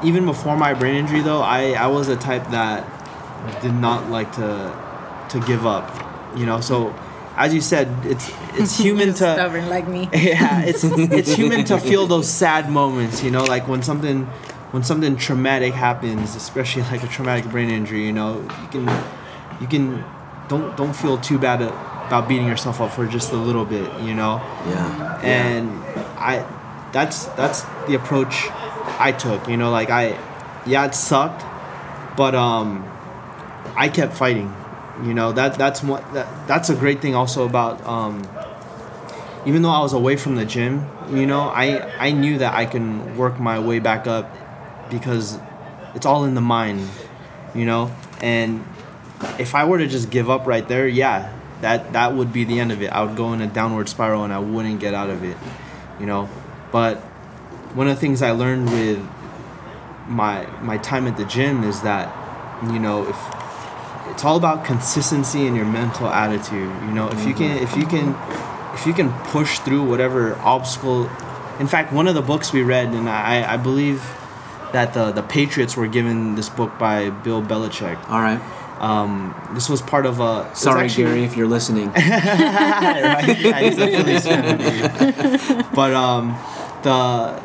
even 0.02 0.26
before 0.26 0.56
my 0.56 0.74
brain 0.74 0.96
injury 0.96 1.20
though 1.20 1.40
I 1.40 1.72
I 1.72 1.86
was 1.86 2.08
a 2.08 2.16
type 2.16 2.50
that 2.50 2.84
did 3.62 3.74
not 3.74 4.10
like 4.10 4.32
to 4.32 5.26
to 5.30 5.40
give 5.46 5.64
up 5.66 6.10
you 6.36 6.46
know? 6.46 6.60
So 6.60 6.94
as 7.40 7.54
you 7.54 7.60
said 7.62 7.88
it's 8.04 8.30
it's 8.54 8.78
human 8.84 9.08
to 9.08 9.14
stubborn 9.14 9.68
like 9.68 9.88
me. 9.88 10.08
yeah, 10.12 10.60
it's 10.62 10.84
it's 11.18 11.32
human 11.32 11.64
to 11.64 11.78
feel 11.78 12.06
those 12.06 12.28
sad 12.28 12.70
moments, 12.70 13.24
you 13.24 13.30
know, 13.30 13.44
like 13.44 13.66
when 13.66 13.82
something 13.82 14.26
when 14.72 14.84
something 14.84 15.16
traumatic 15.16 15.72
happens, 15.72 16.36
especially 16.36 16.82
like 16.82 17.02
a 17.02 17.08
traumatic 17.08 17.50
brain 17.50 17.70
injury, 17.70 18.04
you 18.04 18.12
know, 18.12 18.42
you 18.62 18.68
can 18.68 19.04
you 19.60 19.66
can 19.66 20.04
don't 20.48 20.76
don't 20.76 20.94
feel 20.94 21.16
too 21.16 21.38
bad 21.38 21.62
about 21.62 22.28
beating 22.28 22.46
yourself 22.46 22.80
up 22.80 22.92
for 22.92 23.06
just 23.06 23.32
a 23.32 23.36
little 23.36 23.64
bit, 23.64 23.88
you 24.02 24.14
know. 24.14 24.36
Yeah. 24.68 25.20
And 25.22 25.70
I 26.18 26.46
that's 26.92 27.24
that's 27.40 27.62
the 27.88 27.94
approach 27.94 28.48
I 28.98 29.12
took, 29.12 29.48
you 29.48 29.56
know, 29.56 29.70
like 29.70 29.88
I 29.88 30.18
yeah, 30.66 30.84
it 30.84 30.94
sucked, 30.94 31.42
but 32.18 32.34
um 32.34 32.84
I 33.76 33.88
kept 33.88 34.12
fighting. 34.12 34.54
You 35.04 35.14
know, 35.14 35.32
that 35.32 35.54
that's 35.54 35.82
what 35.82 36.12
that, 36.14 36.46
that's 36.46 36.68
a 36.68 36.74
great 36.74 37.00
thing 37.00 37.14
also 37.14 37.46
about 37.46 37.84
um 37.86 38.28
even 39.46 39.62
though 39.62 39.70
I 39.70 39.80
was 39.80 39.92
away 39.92 40.16
from 40.16 40.34
the 40.36 40.44
gym, 40.44 40.86
you 41.10 41.26
know, 41.26 41.42
I 41.42 41.80
I 41.98 42.12
knew 42.12 42.38
that 42.38 42.54
I 42.54 42.66
can 42.66 43.16
work 43.16 43.40
my 43.40 43.58
way 43.58 43.78
back 43.78 44.06
up 44.06 44.30
because 44.90 45.38
it's 45.94 46.04
all 46.06 46.24
in 46.24 46.34
the 46.34 46.40
mind, 46.40 46.86
you 47.54 47.64
know, 47.64 47.90
and 48.20 48.64
if 49.38 49.54
I 49.54 49.64
were 49.64 49.78
to 49.78 49.86
just 49.86 50.10
give 50.10 50.28
up 50.28 50.46
right 50.46 50.66
there, 50.66 50.86
yeah, 50.86 51.32
that 51.62 51.92
that 51.94 52.14
would 52.14 52.32
be 52.32 52.44
the 52.44 52.60
end 52.60 52.72
of 52.72 52.82
it. 52.82 52.88
I 52.88 53.02
would 53.02 53.16
go 53.16 53.32
in 53.32 53.40
a 53.40 53.46
downward 53.46 53.88
spiral 53.88 54.24
and 54.24 54.32
I 54.32 54.38
wouldn't 54.38 54.80
get 54.80 54.94
out 54.94 55.10
of 55.10 55.24
it, 55.24 55.36
you 55.98 56.06
know. 56.06 56.28
But 56.72 56.98
one 57.74 57.88
of 57.88 57.94
the 57.94 58.00
things 58.00 58.22
I 58.22 58.32
learned 58.32 58.70
with 58.70 59.06
my 60.06 60.46
my 60.60 60.78
time 60.78 61.06
at 61.06 61.16
the 61.16 61.24
gym 61.24 61.64
is 61.64 61.82
that, 61.82 62.14
you 62.64 62.78
know, 62.78 63.08
if 63.08 63.16
it's 64.20 64.24
all 64.26 64.36
about 64.36 64.66
consistency 64.66 65.46
in 65.46 65.54
your 65.54 65.64
mental 65.64 66.06
attitude. 66.06 66.70
You 66.82 66.92
know, 66.92 67.08
if 67.08 67.26
you 67.26 67.32
can, 67.32 67.56
if 67.56 67.74
you 67.74 67.86
can, 67.86 68.14
if 68.74 68.84
you 68.84 68.92
can 68.92 69.10
push 69.30 69.60
through 69.60 69.82
whatever 69.88 70.34
obstacle. 70.40 71.08
In 71.58 71.66
fact, 71.66 71.90
one 71.90 72.06
of 72.06 72.14
the 72.14 72.20
books 72.20 72.52
we 72.52 72.62
read, 72.62 72.88
and 72.88 73.08
I, 73.08 73.54
I 73.54 73.56
believe 73.56 74.02
that 74.74 74.92
the 74.92 75.10
the 75.10 75.22
Patriots 75.22 75.74
were 75.74 75.86
given 75.86 76.34
this 76.34 76.50
book 76.50 76.78
by 76.78 77.08
Bill 77.08 77.40
Belichick. 77.40 77.96
All 78.10 78.20
right. 78.20 78.42
Um, 78.78 79.34
this 79.54 79.70
was 79.70 79.80
part 79.80 80.04
of 80.04 80.20
a. 80.20 80.54
Sorry, 80.54 80.84
actually- 80.84 81.04
Gary, 81.04 81.24
if 81.24 81.34
you're 81.34 81.48
listening. 81.48 81.90
right? 81.92 82.04
Yeah, 83.40 83.60
he's 83.60 83.78
a 83.78 83.86
Phillies 83.86 84.26
fan. 84.26 85.66
But 85.74 85.94
um, 85.94 86.36
the 86.82 87.42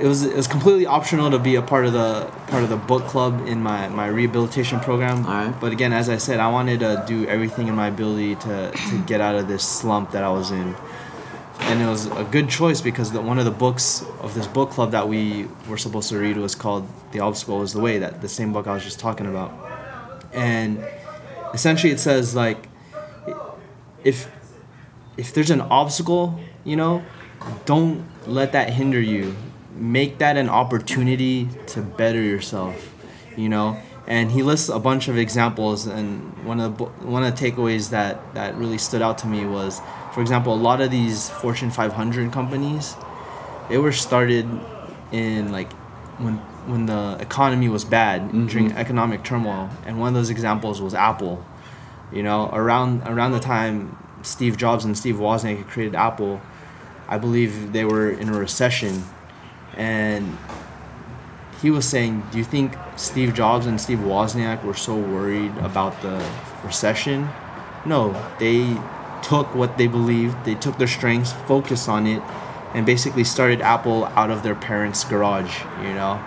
it 0.00 0.06
was 0.06 0.24
it 0.24 0.36
was 0.36 0.46
completely 0.46 0.86
optional 0.86 1.30
to 1.30 1.38
be 1.38 1.56
a 1.56 1.62
part 1.62 1.84
of 1.84 1.92
the 1.92 2.30
part 2.46 2.62
of 2.62 2.68
the 2.68 2.76
book 2.76 3.04
club 3.04 3.46
in 3.46 3.62
my 3.62 3.88
my 3.88 4.06
rehabilitation 4.06 4.78
program. 4.80 5.24
But 5.60 5.72
again, 5.72 5.92
as 5.92 6.08
I 6.08 6.18
said, 6.18 6.38
I 6.40 6.48
wanted 6.48 6.80
to 6.80 7.04
do 7.06 7.26
everything 7.26 7.68
in 7.68 7.74
my 7.74 7.88
ability 7.88 8.36
to 8.36 8.70
to 8.70 9.04
get 9.06 9.20
out 9.20 9.34
of 9.34 9.48
this 9.48 9.66
slump 9.66 10.12
that 10.12 10.22
I 10.22 10.30
was 10.30 10.50
in. 10.50 10.74
And 11.60 11.82
it 11.82 11.86
was 11.86 12.06
a 12.06 12.24
good 12.24 12.48
choice 12.48 12.80
because 12.80 13.10
the, 13.10 13.20
one 13.20 13.38
of 13.38 13.44
the 13.44 13.50
books 13.50 14.04
of 14.20 14.32
this 14.34 14.46
book 14.46 14.70
club 14.70 14.92
that 14.92 15.08
we 15.08 15.48
were 15.68 15.76
supposed 15.76 16.08
to 16.10 16.18
read 16.18 16.36
was 16.36 16.54
called 16.54 16.88
"The 17.10 17.20
Obstacle 17.20 17.62
Is 17.62 17.72
the 17.72 17.80
Way." 17.80 17.98
That 17.98 18.20
the 18.20 18.28
same 18.28 18.52
book 18.52 18.68
I 18.68 18.74
was 18.74 18.84
just 18.84 19.00
talking 19.00 19.26
about, 19.26 19.52
and 20.32 20.84
essentially 21.52 21.92
it 21.92 21.98
says 21.98 22.34
like 22.36 22.68
if 24.04 24.30
if 25.16 25.34
there's 25.34 25.50
an 25.50 25.60
obstacle, 25.60 26.38
you 26.64 26.76
know, 26.76 27.04
don't 27.64 28.06
let 28.26 28.52
that 28.52 28.70
hinder 28.70 29.00
you. 29.00 29.34
Make 29.78 30.18
that 30.18 30.36
an 30.36 30.48
opportunity 30.48 31.48
to 31.68 31.82
better 31.82 32.20
yourself, 32.20 32.94
you 33.36 33.48
know. 33.48 33.80
And 34.06 34.30
he 34.30 34.42
lists 34.42 34.68
a 34.70 34.78
bunch 34.78 35.08
of 35.08 35.18
examples, 35.18 35.86
and 35.86 36.44
one 36.44 36.60
of 36.60 36.78
the 36.78 36.84
one 36.84 37.22
of 37.22 37.36
the 37.36 37.50
takeaways 37.50 37.90
that 37.90 38.34
that 38.34 38.56
really 38.56 38.78
stood 38.78 39.02
out 39.02 39.18
to 39.18 39.26
me 39.26 39.44
was, 39.44 39.80
for 40.12 40.20
example, 40.22 40.54
a 40.54 40.56
lot 40.56 40.80
of 40.80 40.90
these 40.90 41.28
Fortune 41.28 41.70
500 41.70 42.32
companies, 42.32 42.96
they 43.68 43.78
were 43.78 43.92
started 43.92 44.48
in 45.12 45.52
like 45.52 45.72
when 46.18 46.36
when 46.66 46.86
the 46.86 47.16
economy 47.20 47.68
was 47.68 47.84
bad 47.84 48.32
during 48.32 48.70
mm-hmm. 48.70 48.78
economic 48.78 49.24
turmoil, 49.24 49.68
and 49.86 50.00
one 50.00 50.08
of 50.08 50.14
those 50.14 50.30
examples 50.30 50.80
was 50.80 50.94
Apple. 50.94 51.44
You 52.10 52.22
know 52.22 52.48
around 52.52 53.02
around 53.06 53.32
the 53.32 53.40
time 53.40 53.96
steve 54.22 54.56
jobs 54.56 54.84
and 54.84 54.96
steve 54.96 55.16
wozniak 55.16 55.66
created 55.68 55.94
apple 55.94 56.40
i 57.08 57.18
believe 57.18 57.72
they 57.72 57.84
were 57.84 58.10
in 58.10 58.28
a 58.28 58.38
recession 58.38 59.04
and 59.78 60.36
he 61.62 61.70
was 61.70 61.84
saying 61.84 62.22
do 62.30 62.38
you 62.38 62.44
think 62.44 62.74
steve 62.96 63.32
jobs 63.32 63.64
and 63.64 63.80
steve 63.80 63.98
wozniak 63.98 64.62
were 64.64 64.74
so 64.74 64.94
worried 64.94 65.56
about 65.58 66.00
the 66.02 66.24
recession 66.64 67.28
no 67.86 68.12
they 68.38 68.76
took 69.22 69.54
what 69.54 69.78
they 69.78 69.86
believed 69.86 70.44
they 70.44 70.54
took 70.54 70.76
their 70.78 70.86
strengths 70.86 71.32
focused 71.46 71.88
on 71.88 72.06
it 72.06 72.22
and 72.74 72.84
basically 72.84 73.24
started 73.24 73.60
apple 73.62 74.04
out 74.06 74.30
of 74.30 74.42
their 74.42 74.54
parents 74.54 75.04
garage 75.04 75.62
you 75.80 75.94
know 75.94 76.22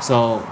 so 0.00 0.46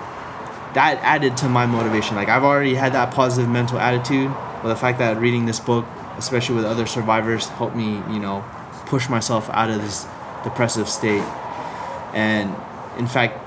that 0.74 0.99
added 1.03 1.36
to 1.39 1.49
my 1.49 1.66
motivation. 1.66 2.16
Like 2.16 2.28
I've 2.28 2.45
already 2.45 2.74
had 2.74 2.93
that 2.93 3.12
positive 3.12 3.51
mental 3.51 3.78
attitude, 3.78 4.31
but 4.62 4.69
the 4.69 4.77
fact 4.77 4.99
that 4.99 5.19
reading 5.19 5.47
this 5.47 5.61
book, 5.61 5.86
especially 6.16 6.57
with 6.57 6.65
other 6.65 6.86
survivors, 6.86 7.47
helped 7.49 7.77
me, 7.77 8.03
you 8.12 8.20
know, 8.20 8.45
push 8.86 9.09
myself 9.09 9.49
out 9.51 9.70
of 9.70 9.81
this 9.82 10.07
depressive 10.45 10.89
state. 10.89 11.24
And 12.14 12.55
in 12.98 13.06
fact, 13.06 13.39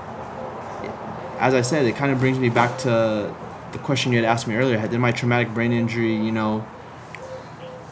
as 1.40 1.54
I 1.54 1.62
said, 1.62 1.86
it 1.86 1.96
kind 1.96 2.12
of 2.12 2.20
brings 2.20 2.38
me 2.38 2.48
back 2.48 2.78
to 2.78 3.34
the 3.72 3.78
question 3.78 4.12
you 4.12 4.18
had 4.22 4.24
asked 4.26 4.46
me 4.46 4.54
earlier. 4.54 4.86
Did 4.86 4.98
my 5.00 5.12
traumatic 5.12 5.52
brain 5.54 5.72
injury, 5.72 6.14
you 6.14 6.30
know, 6.32 6.64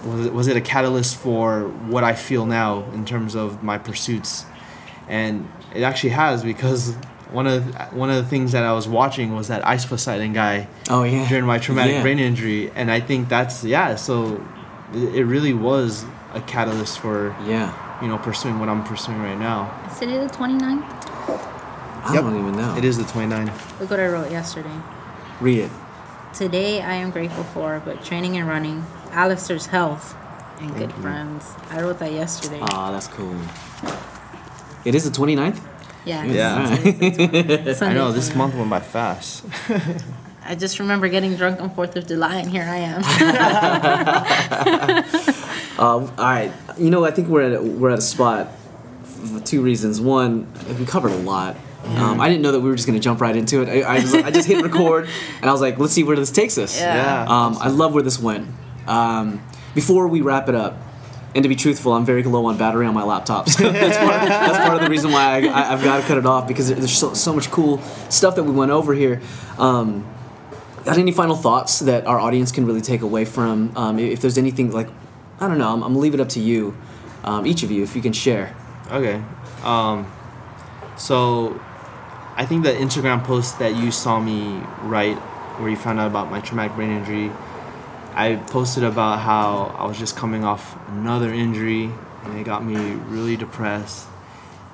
was 0.04 0.26
it, 0.26 0.32
was 0.32 0.46
it 0.48 0.56
a 0.56 0.60
catalyst 0.60 1.16
for 1.16 1.68
what 1.68 2.04
I 2.04 2.14
feel 2.14 2.46
now 2.46 2.84
in 2.94 3.04
terms 3.04 3.34
of 3.34 3.62
my 3.62 3.76
pursuits? 3.78 4.44
And 5.08 5.48
it 5.74 5.82
actually 5.82 6.10
has 6.10 6.42
because 6.44 6.94
one 7.32 7.46
of 7.46 7.64
one 7.92 8.10
of 8.10 8.16
the 8.16 8.24
things 8.24 8.52
that 8.52 8.64
I 8.64 8.72
was 8.72 8.88
watching 8.88 9.34
was 9.34 9.48
that 9.48 9.66
Ice 9.66 9.84
Poseidon 9.84 10.32
guy 10.32 10.68
Oh 10.88 11.02
yeah. 11.04 11.28
during 11.28 11.44
my 11.44 11.58
traumatic 11.58 11.94
Yeah. 11.94 12.02
brain 12.02 12.18
injury, 12.18 12.70
and 12.74 12.90
I 12.90 13.00
think 13.00 13.28
that's 13.28 13.62
yeah. 13.64 13.96
So 13.96 14.44
it 14.94 15.14
it 15.16 15.24
really 15.24 15.52
was 15.54 16.04
a 16.34 16.40
catalyst 16.40 16.98
for 17.00 17.34
Yeah. 17.46 17.72
You 18.02 18.08
know 18.08 18.18
pursuing 18.18 18.58
what 18.58 18.68
I'm 18.68 18.82
pursuing 18.84 19.20
right 19.22 19.38
now. 19.38 19.70
Is 19.90 19.98
today 19.98 20.18
the 20.18 20.26
29th? 20.32 20.84
I 22.02 22.14
Yep. 22.14 22.22
don't 22.24 22.38
even 22.38 22.56
know. 22.56 22.74
It 22.76 22.84
is 22.84 22.96
the 22.96 23.04
29. 23.04 23.52
Look 23.78 23.90
what 23.90 24.00
I 24.00 24.06
wrote 24.08 24.30
yesterday. 24.30 24.74
Read 25.40 25.58
it. 25.58 25.70
Today 26.32 26.80
I 26.82 26.94
am 26.94 27.10
grateful 27.10 27.44
for, 27.44 27.80
but 27.84 28.02
training 28.04 28.36
and 28.38 28.48
running, 28.48 28.84
Alistair's 29.12 29.66
health, 29.66 30.16
and 30.60 30.74
good 30.76 30.92
friends. 30.94 31.44
I 31.70 31.80
wrote 31.82 31.98
that 31.98 32.12
yesterday. 32.12 32.60
Ah, 32.62 32.90
that's 32.92 33.08
cool. 33.08 33.36
It 34.84 34.94
is 34.94 35.04
the 35.04 35.10
29th? 35.10 35.60
yeah. 36.06 36.24
Yeah. 36.24 36.66
it's 36.82 37.82
I 37.88 37.92
know 37.92 38.12
this 38.12 38.34
month 38.34 38.54
went 38.54 38.70
by 38.70 38.80
fast. 38.80 39.44
I 40.44 40.54
just 40.54 40.78
remember 40.78 41.08
getting 41.08 41.36
drunk 41.36 41.60
on 41.60 41.70
4th 41.70 41.96
of 41.96 42.06
July, 42.06 42.36
and 42.36 42.48
here 42.50 42.64
I 42.64 42.78
am. 42.78 43.02
Uh, 45.80 45.84
all 45.84 46.06
right. 46.18 46.52
You 46.78 46.90
know, 46.90 47.04
I 47.04 47.10
think 47.10 47.28
we're 47.28 47.42
at 47.42 47.52
a, 47.54 47.62
we're 47.62 47.90
at 47.90 47.98
a 47.98 48.02
spot 48.02 48.48
for 49.04 49.40
two 49.40 49.62
reasons. 49.62 50.00
One, 50.00 50.52
we 50.78 50.84
covered 50.84 51.12
a 51.12 51.16
lot. 51.16 51.56
Um, 51.84 52.20
I 52.20 52.28
didn't 52.28 52.42
know 52.42 52.52
that 52.52 52.60
we 52.60 52.68
were 52.68 52.76
just 52.76 52.86
going 52.86 52.98
to 52.98 53.02
jump 53.02 53.20
right 53.20 53.34
into 53.34 53.62
it. 53.62 53.68
I, 53.68 53.96
I, 53.96 54.00
was, 54.00 54.14
I 54.14 54.30
just 54.30 54.46
hit 54.46 54.62
record, 54.62 55.08
and 55.40 55.48
I 55.48 55.52
was 55.52 55.62
like, 55.62 55.78
let's 55.78 55.94
see 55.94 56.04
where 56.04 56.14
this 56.14 56.30
takes 56.30 56.58
us. 56.58 56.78
Yeah. 56.78 56.94
Yeah. 56.94 57.22
Um, 57.22 57.56
I 57.58 57.68
love 57.68 57.94
where 57.94 58.02
this 58.02 58.20
went. 58.20 58.48
Um, 58.86 59.42
before 59.74 60.06
we 60.06 60.20
wrap 60.20 60.48
it 60.48 60.54
up, 60.54 60.76
and 61.34 61.42
to 61.42 61.48
be 61.48 61.56
truthful, 61.56 61.92
I'm 61.92 62.04
very 62.04 62.22
low 62.22 62.46
on 62.46 62.58
battery 62.58 62.86
on 62.86 62.94
my 62.94 63.04
laptop. 63.04 63.48
So 63.48 63.70
that's, 63.72 63.96
part, 63.96 64.28
that's 64.28 64.58
part 64.58 64.74
of 64.74 64.82
the 64.82 64.90
reason 64.90 65.12
why 65.12 65.38
I, 65.38 65.46
I, 65.46 65.72
I've 65.72 65.82
got 65.82 66.00
to 66.00 66.02
cut 66.06 66.18
it 66.18 66.26
off 66.26 66.46
because 66.48 66.68
there's 66.68 66.92
so, 66.92 67.14
so 67.14 67.32
much 67.32 67.50
cool 67.50 67.78
stuff 68.10 68.36
that 68.36 68.42
we 68.42 68.52
went 68.52 68.72
over 68.72 68.92
here. 68.92 69.22
Um, 69.56 70.06
got 70.84 70.98
any 70.98 71.12
final 71.12 71.36
thoughts 71.36 71.80
that 71.80 72.06
our 72.06 72.18
audience 72.18 72.52
can 72.52 72.66
really 72.66 72.80
take 72.80 73.02
away 73.02 73.24
from? 73.24 73.76
Um, 73.76 73.98
if 73.98 74.20
there's 74.20 74.38
anything 74.38 74.72
like, 74.72 74.88
I 75.40 75.48
don't 75.48 75.58
know, 75.58 75.72
I'm, 75.72 75.82
I'm 75.82 75.92
gonna 75.92 75.98
leave 75.98 76.14
it 76.14 76.20
up 76.20 76.28
to 76.30 76.40
you, 76.40 76.76
um, 77.24 77.46
each 77.46 77.62
of 77.62 77.70
you, 77.70 77.82
if 77.82 77.96
you 77.96 78.02
can 78.02 78.12
share. 78.12 78.54
Okay. 78.90 79.22
Um, 79.64 80.10
so 80.96 81.60
I 82.36 82.44
think 82.46 82.64
the 82.64 82.72
Instagram 82.72 83.24
post 83.24 83.58
that 83.58 83.74
you 83.74 83.90
saw 83.90 84.20
me 84.20 84.62
write, 84.82 85.16
where 85.58 85.70
you 85.70 85.76
found 85.76 85.98
out 85.98 86.06
about 86.06 86.30
my 86.30 86.40
traumatic 86.40 86.76
brain 86.76 86.90
injury, 86.90 87.30
I 88.14 88.36
posted 88.36 88.84
about 88.84 89.20
how 89.20 89.74
I 89.78 89.86
was 89.86 89.98
just 89.98 90.16
coming 90.16 90.44
off 90.44 90.76
another 90.88 91.32
injury 91.32 91.90
and 92.24 92.38
it 92.38 92.44
got 92.44 92.64
me 92.64 92.76
really 93.08 93.36
depressed. 93.36 94.06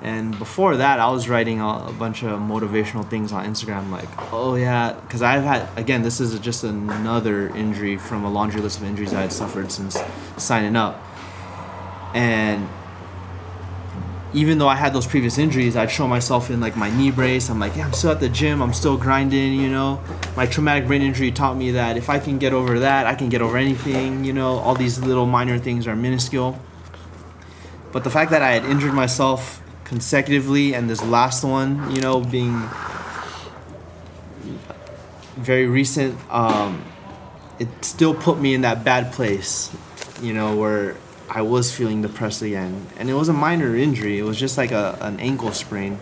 And 0.01 0.37
before 0.37 0.77
that, 0.77 0.99
I 0.99 1.09
was 1.09 1.27
writing 1.27 1.59
a, 1.59 1.91
bunch 1.97 2.21
of 2.23 2.39
motivational 2.39 3.07
things 3.09 3.31
on 3.31 3.45
Instagram, 3.45 3.89
like, 3.89 4.07
oh 4.31 4.53
yeah, 4.53 4.93
because 4.93 5.23
I've 5.23 5.43
had, 5.43 5.67
again, 5.75 6.03
this 6.03 6.19
is 6.19 6.37
just 6.39 6.63
another 6.63 7.49
injury 7.55 7.97
from 7.97 8.23
a 8.23 8.29
laundry 8.29 8.61
list 8.61 8.79
of 8.79 8.85
injuries 8.85 9.13
I 9.13 9.21
had 9.21 9.33
suffered 9.33 9.71
since 9.71 9.97
signing 10.37 10.75
up. 10.75 11.03
And 12.13 12.69
even 14.33 14.59
though 14.59 14.67
I 14.67 14.75
had 14.75 14.93
those 14.93 15.07
previous 15.07 15.39
injuries, 15.39 15.75
I'd 15.75 15.89
show 15.89 16.07
myself 16.07 16.51
in 16.51 16.59
like 16.59 16.77
my 16.77 16.95
knee 16.95 17.09
brace. 17.09 17.49
I'm 17.49 17.59
like, 17.59 17.75
yeah, 17.75 17.85
I'm 17.85 17.93
still 17.93 18.11
at 18.11 18.19
the 18.19 18.29
gym. 18.29 18.61
I'm 18.61 18.73
still 18.73 18.97
grinding. 18.97 19.59
You 19.59 19.69
know, 19.69 20.01
my 20.35 20.45
traumatic 20.45 20.85
brain 20.85 21.01
injury 21.01 21.31
taught 21.31 21.57
me 21.57 21.71
that 21.71 21.97
if 21.97 22.09
I 22.09 22.19
can 22.19 22.37
get 22.37 22.53
over 22.53 22.79
that, 22.79 23.07
I 23.07 23.15
can 23.15 23.29
get 23.29 23.41
over 23.41 23.57
anything. 23.57 24.23
You 24.23 24.33
know, 24.33 24.57
all 24.57 24.75
these 24.75 24.99
little 24.99 25.25
minor 25.25 25.57
things 25.57 25.87
are 25.87 25.95
minuscule. 25.95 26.59
But 27.91 28.03
the 28.03 28.11
fact 28.11 28.29
that 28.31 28.43
I 28.43 28.51
had 28.51 28.65
injured 28.65 28.93
myself 28.93 29.63
consecutively, 29.87 30.75
and 30.75 30.89
this 30.89 31.01
last 31.01 31.43
one, 31.43 31.95
you 31.95 32.01
know, 32.01 32.19
being 32.19 32.61
very 35.37 35.65
recent, 35.65 36.19
um, 36.29 36.83
it 37.57 37.69
still 37.81 38.13
put 38.13 38.39
me 38.39 38.53
in 38.53 38.61
that 38.61 38.83
bad 38.83 39.13
place. 39.13 39.71
You 40.21 40.33
know, 40.33 40.55
where 40.55 40.95
I 41.29 41.41
was 41.41 41.73
feeling 41.73 42.01
depressed 42.01 42.41
again, 42.41 42.87
and 42.97 43.09
it 43.09 43.13
was 43.13 43.29
a 43.29 43.33
minor 43.33 43.75
injury. 43.75 44.19
It 44.19 44.23
was 44.23 44.37
just 44.37 44.57
like 44.57 44.71
a 44.71 44.97
an 44.99 45.19
ankle 45.19 45.53
sprain, 45.53 45.99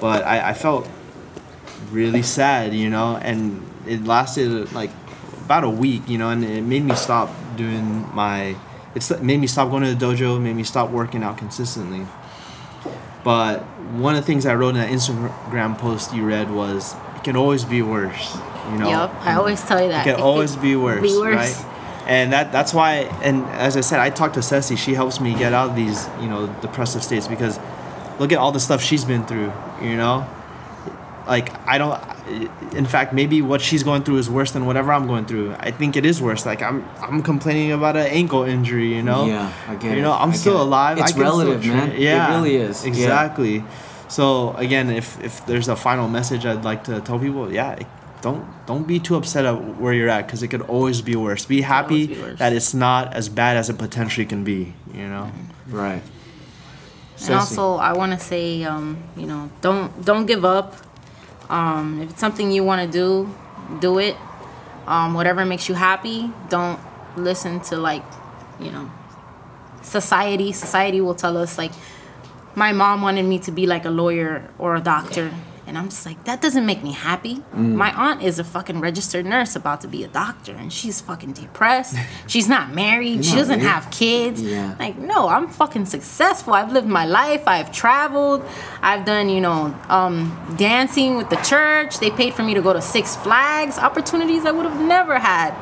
but 0.00 0.24
I, 0.24 0.50
I 0.50 0.54
felt 0.54 0.88
really 1.92 2.22
sad, 2.22 2.74
you 2.74 2.90
know, 2.90 3.16
and 3.16 3.62
it 3.86 4.04
lasted 4.04 4.72
like 4.72 4.90
about 5.44 5.64
a 5.64 5.70
week, 5.70 6.08
you 6.08 6.18
know, 6.18 6.30
and 6.30 6.44
it 6.44 6.62
made 6.62 6.84
me 6.84 6.94
stop 6.94 7.30
doing 7.56 8.08
my. 8.14 8.56
It 8.92 9.22
made 9.22 9.38
me 9.38 9.46
stop 9.46 9.70
going 9.70 9.84
to 9.84 9.94
the 9.94 10.04
dojo, 10.04 10.40
made 10.40 10.56
me 10.56 10.64
stop 10.64 10.90
working 10.90 11.22
out 11.22 11.38
consistently. 11.38 12.06
But 13.22 13.60
one 13.92 14.14
of 14.14 14.20
the 14.22 14.26
things 14.26 14.46
I 14.46 14.54
wrote 14.54 14.70
in 14.70 14.76
that 14.76 14.90
Instagram 14.90 15.76
post 15.78 16.14
you 16.14 16.24
read 16.24 16.50
was, 16.50 16.94
"It 17.16 17.24
can 17.24 17.36
always 17.36 17.64
be 17.64 17.82
worse," 17.82 18.36
you 18.72 18.78
know. 18.78 18.88
Yep, 18.88 19.10
I 19.24 19.34
always 19.34 19.60
tell 19.62 19.82
you 19.82 19.88
that. 19.88 20.06
It 20.06 20.10
can 20.10 20.20
It 20.20 20.22
always 20.22 20.52
could 20.52 20.62
be 20.62 20.76
worse, 20.76 21.02
be 21.02 21.18
worse. 21.18 21.34
right? 21.36 21.66
And 22.06 22.32
that 22.32 22.50
that's 22.50 22.72
why. 22.72 23.08
And 23.22 23.44
as 23.50 23.76
I 23.76 23.82
said, 23.82 24.00
I 24.00 24.10
talked 24.10 24.34
to 24.34 24.42
Ceci. 24.42 24.74
She 24.76 24.94
helps 24.94 25.20
me 25.20 25.34
get 25.34 25.52
out 25.52 25.70
of 25.70 25.76
these, 25.76 26.08
you 26.20 26.28
know, 26.28 26.46
depressive 26.62 27.02
states 27.02 27.26
because 27.26 27.60
look 28.18 28.32
at 28.32 28.38
all 28.38 28.52
the 28.52 28.60
stuff 28.60 28.80
she's 28.82 29.04
been 29.04 29.24
through. 29.24 29.52
You 29.82 29.96
know, 29.96 30.24
like 31.34 31.48
I 31.66 31.78
don't. 31.78 31.94
In 32.74 32.84
fact, 32.94 33.12
maybe 33.20 33.40
what 33.50 33.60
she's 33.68 33.82
going 33.90 34.02
through 34.04 34.18
is 34.18 34.28
worse 34.28 34.50
than 34.54 34.66
whatever 34.66 34.92
I'm 34.92 35.06
going 35.06 35.24
through. 35.30 35.54
I 35.68 35.70
think 35.70 35.96
it 35.96 36.04
is 36.04 36.20
worse. 36.20 36.42
Like 36.44 36.60
I'm 36.68 36.78
I'm 37.00 37.22
complaining 37.22 37.70
about 37.72 37.96
an 37.96 38.08
ankle 38.20 38.42
injury. 38.42 38.88
You 38.98 39.02
know. 39.10 39.26
Yeah, 39.26 39.52
I 39.68 39.74
get 39.76 39.96
You 39.96 40.02
know, 40.02 40.12
I'm 40.12 40.28
I 40.30 40.32
get 40.32 40.40
still 40.44 40.58
it. 40.60 40.68
alive. 40.68 40.98
It's 40.98 41.14
I 41.16 41.20
relative, 41.20 41.62
train. 41.62 41.76
man. 41.76 41.92
It 41.92 42.00
Yeah, 42.00 42.34
really 42.34 42.56
is. 42.56 42.82
Yeah. 42.82 42.88
Exactly. 42.90 43.56
So 44.08 44.24
again, 44.66 44.90
if 44.90 45.06
if 45.28 45.34
there's 45.46 45.68
a 45.68 45.76
final 45.76 46.08
message 46.08 46.42
I'd 46.44 46.64
like 46.70 46.82
to 46.90 47.00
tell 47.00 47.18
people, 47.26 47.44
yeah, 47.60 47.72
it- 47.82 47.86
don't 48.22 48.44
don't 48.66 48.86
be 48.86 48.98
too 49.06 49.16
upset 49.16 49.46
at 49.50 49.56
where 49.80 49.94
you're 49.98 50.10
at 50.16 50.26
because 50.26 50.42
it 50.44 50.48
could 50.52 50.60
always 50.74 51.00
be 51.00 51.14
worse. 51.16 51.42
Be 51.46 51.62
happy 51.62 52.06
be 52.06 52.20
worse. 52.20 52.38
that 52.42 52.52
it's 52.52 52.74
not 52.74 53.14
as 53.20 53.26
bad 53.30 53.56
as 53.56 53.70
it 53.72 53.78
potentially 53.78 54.26
can 54.26 54.44
be. 54.44 54.74
You 54.92 55.08
know. 55.12 55.26
Right. 55.82 56.02
And 57.26 57.34
also, 57.34 57.76
I 57.76 57.92
want 58.00 58.12
to 58.12 58.18
say, 58.32 58.64
um, 58.64 58.96
you 59.16 59.26
know, 59.26 59.48
don't 59.62 59.88
don't 60.04 60.26
give 60.26 60.44
up. 60.44 60.68
Um, 61.50 62.00
if 62.00 62.10
it's 62.10 62.20
something 62.20 62.50
you 62.52 62.64
want 62.64 62.80
to 62.80 62.88
do, 62.90 63.28
do 63.80 63.98
it. 63.98 64.16
Um, 64.86 65.14
whatever 65.14 65.44
makes 65.44 65.68
you 65.68 65.74
happy. 65.74 66.32
Don't 66.48 66.80
listen 67.16 67.60
to 67.68 67.76
like, 67.76 68.04
you 68.58 68.70
know, 68.70 68.90
society. 69.82 70.52
Society 70.52 71.00
will 71.00 71.14
tell 71.14 71.36
us 71.36 71.58
like, 71.58 71.72
my 72.54 72.72
mom 72.72 73.02
wanted 73.02 73.24
me 73.24 73.38
to 73.40 73.52
be 73.52 73.66
like 73.66 73.84
a 73.84 73.90
lawyer 73.90 74.48
or 74.58 74.76
a 74.76 74.80
doctor. 74.80 75.32
And 75.70 75.78
I'm 75.78 75.88
just 75.88 76.04
like, 76.04 76.24
that 76.24 76.40
doesn't 76.40 76.66
make 76.66 76.82
me 76.82 76.90
happy. 76.90 77.44
My 77.52 77.92
aunt 77.92 78.24
is 78.24 78.40
a 78.40 78.44
fucking 78.44 78.80
registered 78.80 79.24
nurse 79.24 79.54
about 79.54 79.82
to 79.82 79.86
be 79.86 80.02
a 80.02 80.08
doctor, 80.08 80.50
and 80.52 80.72
she's 80.72 81.00
fucking 81.00 81.34
depressed. 81.34 81.94
She's 82.26 82.48
not 82.48 82.74
married. 82.74 83.24
she 83.24 83.36
doesn't 83.36 83.60
have 83.60 83.88
kids. 83.92 84.42
Yeah. 84.42 84.74
Like, 84.80 84.98
no, 84.98 85.28
I'm 85.28 85.46
fucking 85.46 85.86
successful. 85.86 86.54
I've 86.54 86.72
lived 86.72 86.88
my 86.88 87.06
life. 87.06 87.44
I've 87.46 87.70
traveled. 87.70 88.44
I've 88.82 89.04
done, 89.04 89.28
you 89.28 89.40
know, 89.40 89.72
um, 89.88 90.56
dancing 90.58 91.16
with 91.16 91.30
the 91.30 91.36
church. 91.36 92.00
They 92.00 92.10
paid 92.10 92.34
for 92.34 92.42
me 92.42 92.54
to 92.54 92.62
go 92.62 92.72
to 92.72 92.82
Six 92.82 93.14
Flags. 93.14 93.78
Opportunities 93.78 94.46
I 94.46 94.50
would 94.50 94.66
have 94.66 94.80
never 94.80 95.20
had 95.20 95.52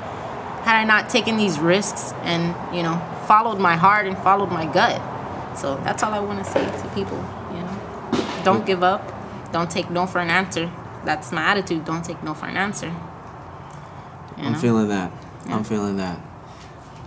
had 0.62 0.74
I 0.76 0.84
not 0.84 1.10
taken 1.10 1.36
these 1.36 1.58
risks 1.58 2.14
and, 2.22 2.54
you 2.74 2.82
know, 2.82 2.96
followed 3.26 3.58
my 3.58 3.76
heart 3.76 4.06
and 4.06 4.16
followed 4.16 4.50
my 4.50 4.64
gut. 4.64 5.02
So 5.58 5.76
that's 5.84 6.02
all 6.02 6.14
I 6.14 6.20
want 6.20 6.42
to 6.42 6.50
say 6.50 6.64
to 6.64 6.88
people, 6.94 7.18
you 7.52 7.60
know. 7.60 8.42
Don't 8.42 8.64
give 8.64 8.82
up. 8.82 9.17
Don't 9.52 9.70
take 9.70 9.90
no 9.90 10.06
for 10.06 10.20
an 10.20 10.30
answer. 10.30 10.70
That's 11.04 11.32
my 11.32 11.42
attitude. 11.42 11.84
Don't 11.84 12.04
take 12.04 12.22
no 12.22 12.34
for 12.34 12.46
an 12.46 12.56
answer. 12.56 12.88
You 14.36 14.44
I'm 14.44 14.54
feeling 14.54 14.88
that. 14.88 15.10
I'm 15.46 15.64
feeling 15.64 15.96
that. 15.96 16.20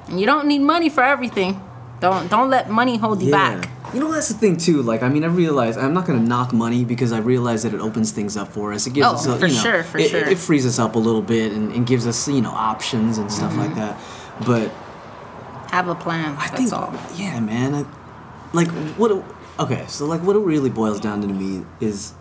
And 0.08 0.20
you 0.20 0.26
don't 0.26 0.48
need 0.48 0.60
money 0.60 0.90
for 0.90 1.04
everything. 1.04 1.62
Don't 2.00 2.30
don't 2.30 2.50
let 2.50 2.70
money 2.70 2.98
hold 2.98 3.22
you 3.22 3.32
back. 3.32 3.70
You 3.94 4.00
know 4.00 4.12
that's 4.12 4.30
the 4.30 4.34
thing 4.34 4.58
too. 4.58 4.82
Like 4.82 5.04
I 5.04 5.10
mean, 5.10 5.24
I 5.24 5.28
realize 5.28 5.78
I'm 5.78 5.94
not 5.94 6.06
gonna 6.06 6.20
knock 6.20 6.52
money 6.52 6.84
because 6.84 7.12
I 7.12 7.20
realize 7.20 7.64
that 7.64 7.74
it 7.74 7.80
opens 7.80 8.12
things 8.12 8.36
up 8.36 8.48
for 8.48 8.74
us. 8.74 8.88
It 8.88 8.94
gives 8.94 9.08
Oh, 9.08 9.12
us, 9.14 9.26
a, 9.28 9.38
for 9.38 9.46
you 9.46 9.54
know, 9.56 9.62
sure, 9.62 9.84
for 9.84 10.00
it, 10.00 10.10
sure. 10.10 10.28
It 10.28 10.38
frees 10.40 10.66
us 10.66 10.80
up 10.80 10.96
a 10.96 11.00
little 11.00 11.22
bit 11.22 11.52
and, 11.52 11.72
and 11.72 11.86
gives 11.86 12.08
us 12.08 12.28
you 12.28 12.42
know 12.42 12.50
options 12.52 13.20
and 13.20 13.32
stuff 13.32 13.56
like 13.56 13.72
mm-hmm. 13.72 13.80
that. 13.80 14.46
But 14.46 14.70
Have 15.72 15.88
a 15.90 15.96
plan. 15.96 16.36
I 16.38 16.48
That's 16.48 16.72
think, 16.72 16.74
all. 16.74 16.94
yeah, 17.16 17.40
man. 17.40 17.76
I, 17.76 17.86
like 18.54 18.70
what? 18.98 19.12
it- 19.12 19.24
Okay, 19.60 19.86
so 19.88 20.06
like 20.06 20.24
what 20.24 20.36
it 20.36 20.40
really 20.40 20.72
boils 20.72 21.00
down 21.00 21.22
to 21.22 21.28
me 21.28 21.64
is, 21.80 22.14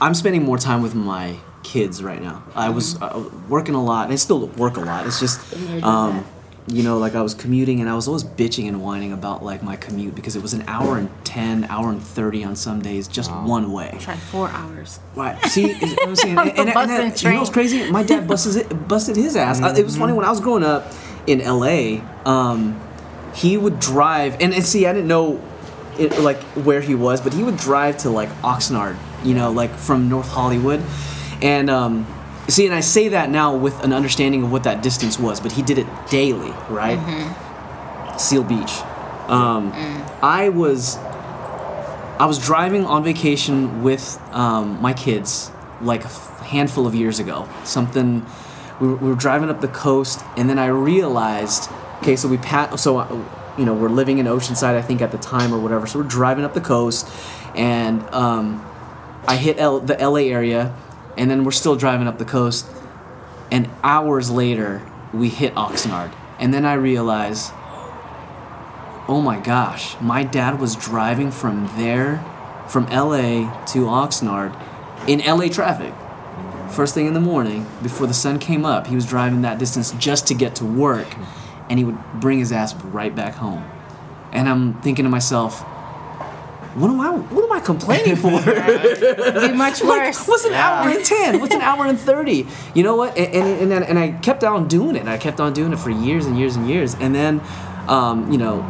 I'm 0.00 0.14
spending 0.14 0.42
more 0.44 0.58
time 0.58 0.82
with 0.82 0.94
my 0.94 1.36
kids 1.62 2.02
right 2.02 2.20
now. 2.22 2.42
I 2.54 2.68
was 2.68 3.00
uh, 3.00 3.28
working 3.48 3.74
a 3.74 3.82
lot, 3.82 4.04
and 4.04 4.12
I 4.12 4.16
still 4.16 4.46
work 4.48 4.76
a 4.76 4.80
lot. 4.80 5.06
It's 5.06 5.18
just, 5.18 5.40
um, 5.82 6.24
you 6.68 6.82
know, 6.82 6.98
like 6.98 7.14
I 7.14 7.22
was 7.22 7.32
commuting, 7.34 7.80
and 7.80 7.88
I 7.88 7.94
was 7.94 8.06
always 8.08 8.22
bitching 8.24 8.68
and 8.68 8.82
whining 8.82 9.12
about 9.12 9.42
like 9.44 9.62
my 9.62 9.76
commute 9.76 10.14
because 10.14 10.36
it 10.36 10.42
was 10.42 10.52
an 10.52 10.64
hour 10.66 10.98
and 10.98 11.08
ten, 11.24 11.64
hour 11.64 11.90
and 11.90 12.02
thirty 12.02 12.44
on 12.44 12.56
some 12.56 12.80
days, 12.82 13.08
just 13.08 13.30
one 13.32 13.72
way. 13.72 13.96
Try 14.00 14.16
four 14.16 14.48
hours. 14.50 15.00
Right. 15.14 15.40
See, 15.46 15.70
is 15.70 15.96
I'm 16.02 16.14
saying, 16.16 16.38
and, 16.38 16.48
and, 16.50 16.58
and 16.58 16.74
Bus 16.74 16.88
that- 16.88 17.00
and 17.02 17.22
you 17.22 17.30
know 17.30 17.38
what's 17.38 17.50
train. 17.50 17.68
crazy? 17.68 17.90
My 17.90 18.02
dad 18.02 18.28
busted 18.28 18.56
it, 18.70 18.88
busted 18.88 19.16
his 19.16 19.34
ass. 19.36 19.60
Uh, 19.62 19.74
It 19.76 19.84
was 19.84 19.96
funny 19.96 20.12
when 20.12 20.24
I 20.24 20.30
was 20.30 20.40
growing 20.40 20.62
up 20.64 20.92
in 21.26 21.40
L.A. 21.40 22.00
Um, 22.24 22.80
he 23.34 23.56
would 23.56 23.80
drive, 23.80 24.34
and, 24.40 24.52
and 24.54 24.64
see, 24.64 24.86
I 24.86 24.92
didn't 24.92 25.08
know, 25.08 25.42
it, 25.98 26.18
like 26.20 26.38
where 26.54 26.80
he 26.80 26.94
was, 26.94 27.20
but 27.20 27.32
he 27.34 27.42
would 27.42 27.56
drive 27.56 27.98
to 27.98 28.10
like 28.10 28.28
Oxnard, 28.42 28.96
you 29.24 29.34
know, 29.34 29.50
like 29.50 29.74
from 29.74 30.08
North 30.08 30.28
Hollywood, 30.28 30.82
and 31.42 31.68
um, 31.70 32.06
see, 32.48 32.66
and 32.66 32.74
I 32.74 32.80
say 32.80 33.08
that 33.08 33.30
now 33.30 33.56
with 33.56 33.82
an 33.84 33.92
understanding 33.92 34.42
of 34.44 34.52
what 34.52 34.64
that 34.64 34.82
distance 34.82 35.18
was, 35.18 35.40
but 35.40 35.52
he 35.52 35.62
did 35.62 35.78
it 35.78 35.86
daily, 36.10 36.50
right? 36.68 36.98
Seal 38.18 38.42
Beach. 38.44 38.72
Um, 39.28 39.72
I 40.22 40.48
was 40.50 40.96
I 42.18 42.24
was 42.26 42.38
driving 42.38 42.84
on 42.86 43.04
vacation 43.04 43.82
with 43.82 44.18
um, 44.32 44.80
my 44.80 44.92
kids 44.94 45.50
like 45.82 46.02
a 46.02 46.06
f- 46.06 46.40
handful 46.40 46.86
of 46.86 46.94
years 46.94 47.18
ago. 47.18 47.46
Something 47.64 48.24
we 48.80 48.88
were, 48.88 48.96
we 48.96 49.08
were 49.10 49.14
driving 49.16 49.50
up 49.50 49.60
the 49.60 49.68
coast, 49.68 50.22
and 50.36 50.48
then 50.48 50.58
I 50.58 50.66
realized, 50.68 51.68
okay, 52.02 52.16
so 52.16 52.28
we 52.28 52.38
pat, 52.38 52.78
so 52.78 52.98
uh, 52.98 53.24
you 53.58 53.64
know 53.66 53.74
we're 53.74 53.88
living 53.90 54.18
in 54.18 54.26
Oceanside, 54.26 54.76
I 54.76 54.82
think 54.82 55.02
at 55.02 55.12
the 55.12 55.18
time 55.18 55.52
or 55.52 55.58
whatever. 55.58 55.86
So 55.86 55.98
we're 55.98 56.06
driving 56.08 56.44
up 56.44 56.54
the 56.54 56.60
coast, 56.62 57.08
and 57.54 58.02
um, 58.14 58.64
I 59.28 59.36
hit 59.36 59.58
L- 59.58 59.80
the 59.80 59.94
LA 59.94 60.30
area, 60.30 60.74
and 61.16 61.30
then 61.30 61.44
we're 61.44 61.50
still 61.52 61.76
driving 61.76 62.06
up 62.06 62.18
the 62.18 62.24
coast, 62.24 62.66
and 63.50 63.68
hours 63.82 64.30
later 64.30 64.82
we 65.12 65.28
hit 65.28 65.54
Oxnard, 65.54 66.12
and 66.38 66.52
then 66.52 66.64
I 66.64 66.74
realize 66.74 67.50
oh 69.08 69.20
my 69.20 69.38
gosh, 69.38 69.96
my 70.00 70.24
dad 70.24 70.60
was 70.60 70.74
driving 70.74 71.30
from 71.30 71.70
there, 71.76 72.24
from 72.68 72.86
LA 72.86 73.64
to 73.66 73.86
Oxnard, 73.86 74.60
in 75.06 75.20
LA 75.20 75.48
traffic. 75.48 75.94
First 76.70 76.94
thing 76.94 77.06
in 77.06 77.14
the 77.14 77.20
morning, 77.20 77.66
before 77.82 78.06
the 78.06 78.14
sun 78.14 78.38
came 78.38 78.64
up, 78.64 78.88
he 78.88 78.94
was 78.94 79.06
driving 79.06 79.42
that 79.42 79.58
distance 79.58 79.92
just 79.92 80.26
to 80.26 80.34
get 80.34 80.56
to 80.56 80.64
work, 80.64 81.06
and 81.70 81.78
he 81.78 81.84
would 81.84 81.98
bring 82.14 82.40
his 82.40 82.50
ass 82.50 82.74
right 82.86 83.14
back 83.14 83.34
home. 83.34 83.64
And 84.32 84.48
I'm 84.48 84.74
thinking 84.82 85.04
to 85.04 85.08
myself, 85.08 85.64
what 86.78 86.90
am 86.90 87.00
I? 87.00 87.10
What 87.10 87.44
am 87.44 87.52
I 87.52 87.60
complaining 87.60 88.16
for? 88.24 88.30
Be 88.30 89.52
much 89.52 89.82
worse. 89.82 90.26
What's 90.26 90.44
an 90.44 90.54
hour 90.54 90.88
and 90.88 91.04
ten? 91.04 91.40
What's 91.40 91.54
an 91.54 91.60
hour 91.70 91.86
and 91.86 91.98
thirty? 91.98 92.46
You 92.74 92.82
know 92.82 92.96
what? 92.96 93.16
And 93.16 93.34
and, 93.34 93.60
and, 93.62 93.70
then, 93.70 93.82
and 93.82 93.98
I 93.98 94.12
kept 94.12 94.44
on 94.44 94.68
doing 94.68 94.96
it. 94.96 95.00
And 95.00 95.10
I 95.10 95.18
kept 95.18 95.40
on 95.40 95.52
doing 95.52 95.72
it 95.72 95.78
for 95.78 95.90
years 95.90 96.26
and 96.26 96.38
years 96.38 96.56
and 96.56 96.68
years. 96.68 96.94
And 96.94 97.14
then, 97.14 97.40
um, 97.88 98.30
you 98.30 98.38
know, 98.38 98.60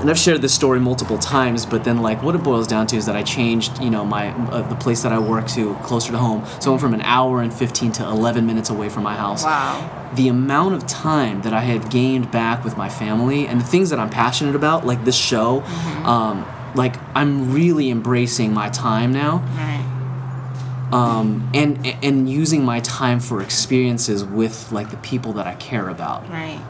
and 0.00 0.10
I've 0.10 0.18
shared 0.18 0.42
this 0.42 0.52
story 0.54 0.80
multiple 0.80 1.18
times. 1.18 1.64
But 1.66 1.84
then, 1.84 2.02
like, 2.02 2.22
what 2.22 2.34
it 2.34 2.42
boils 2.42 2.66
down 2.66 2.86
to 2.88 2.96
is 2.96 3.06
that 3.06 3.16
I 3.16 3.22
changed, 3.22 3.80
you 3.80 3.90
know, 3.90 4.04
my 4.04 4.30
uh, 4.50 4.62
the 4.68 4.74
place 4.76 5.02
that 5.02 5.12
I 5.12 5.18
work 5.18 5.46
to 5.48 5.74
closer 5.76 6.12
to 6.12 6.18
home. 6.18 6.44
So 6.60 6.70
I 6.70 6.72
went 6.72 6.80
from 6.82 6.94
an 6.94 7.02
hour 7.02 7.42
and 7.42 7.52
fifteen 7.54 7.92
to 7.92 8.04
eleven 8.04 8.46
minutes 8.46 8.70
away 8.70 8.88
from 8.88 9.02
my 9.04 9.14
house 9.16 9.44
Wow. 9.44 10.10
the 10.14 10.28
amount 10.28 10.74
of 10.74 10.86
time 10.86 11.42
that 11.42 11.52
I 11.52 11.60
have 11.60 11.90
gained 11.90 12.30
back 12.30 12.64
with 12.64 12.76
my 12.76 12.88
family 12.88 13.46
and 13.48 13.60
the 13.60 13.64
things 13.64 13.90
that 13.90 13.98
I'm 13.98 14.10
passionate 14.10 14.54
about, 14.54 14.84
like 14.86 15.04
this 15.04 15.16
show, 15.16 15.62
um, 16.04 16.44
like 16.74 16.96
I'm 17.14 17.52
really 17.52 17.90
embracing 17.90 18.52
my 18.52 18.68
time 18.70 19.12
now 19.12 19.38
Right. 19.56 20.90
um, 20.92 21.48
and 21.54 21.86
and 22.02 22.28
using 22.28 22.64
my 22.64 22.80
time 22.80 23.20
for 23.20 23.40
experiences 23.40 24.24
with 24.24 24.70
like 24.72 24.90
the 24.90 24.96
people 24.98 25.32
that 25.34 25.46
I 25.46 25.54
care 25.54 25.88
about. 25.88 26.28
Right. 26.30 26.60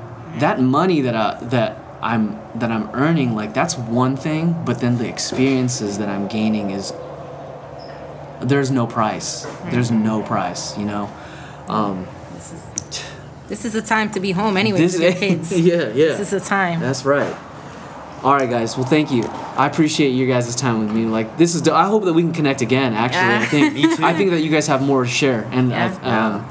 That 0.41 0.61
money 0.61 1.01
that 1.03 1.15
I 1.15 1.39
that 1.45 1.79
I'm 2.03 2.39
that 2.57 2.71
I'm 2.71 2.89
earning, 2.93 3.35
like 3.35 3.55
that's 3.55 3.77
one 3.79 4.17
thing, 4.17 4.55
but 4.65 4.81
then 4.81 4.99
the 4.99 5.09
experiences 5.09 5.99
that 5.99 6.09
I'm 6.09 6.29
gaining 6.29 6.71
is 6.71 6.93
there's 8.43 8.71
no 8.71 8.87
price. 8.87 9.47
There's 9.71 9.91
no 9.91 10.23
price, 10.23 10.77
you 10.77 10.85
know. 10.85 11.09
Um, 11.69 12.07
This 13.49 13.65
is 13.67 13.75
a 13.75 13.83
time 13.83 14.11
to 14.13 14.21
be 14.21 14.33
home 14.33 14.57
anyway 14.57 14.79
this 14.79 14.95
with 14.95 15.03
your 15.03 15.13
kids. 15.29 15.53
yeah, 15.53 15.75
yeah. 15.95 16.17
This 16.17 16.33
is 16.33 16.33
a 16.33 16.41
time. 16.41 16.81
That's 16.81 17.05
right. 17.05 17.35
All 18.25 18.33
right, 18.35 18.49
guys. 18.49 18.77
Well, 18.77 18.87
thank 18.87 19.11
you. 19.13 19.25
I 19.57 19.67
appreciate 19.67 20.11
you 20.11 20.27
guys' 20.27 20.55
time 20.57 20.81
with 20.81 20.91
me. 20.97 21.05
Like 21.05 21.37
this 21.37 21.55
is. 21.55 21.61
do- 21.63 21.75
I 21.75 21.85
hope 21.87 22.05
that 22.05 22.15
we 22.15 22.23
can 22.23 22.33
connect 22.33 22.63
again. 22.63 22.95
Actually, 22.95 23.35
I 23.35 23.45
think. 23.47 23.75
Me 23.79 23.97
too. 23.97 24.03
I 24.05 24.15
think 24.15 24.31
that 24.31 24.41
you 24.41 24.51
guys 24.51 24.67
have 24.67 24.81
more 24.83 25.05
to 25.05 25.09
share, 25.11 25.47
and 25.53 25.69
Yeah. 25.71 25.85
I've, 25.85 26.05
um, 26.05 26.49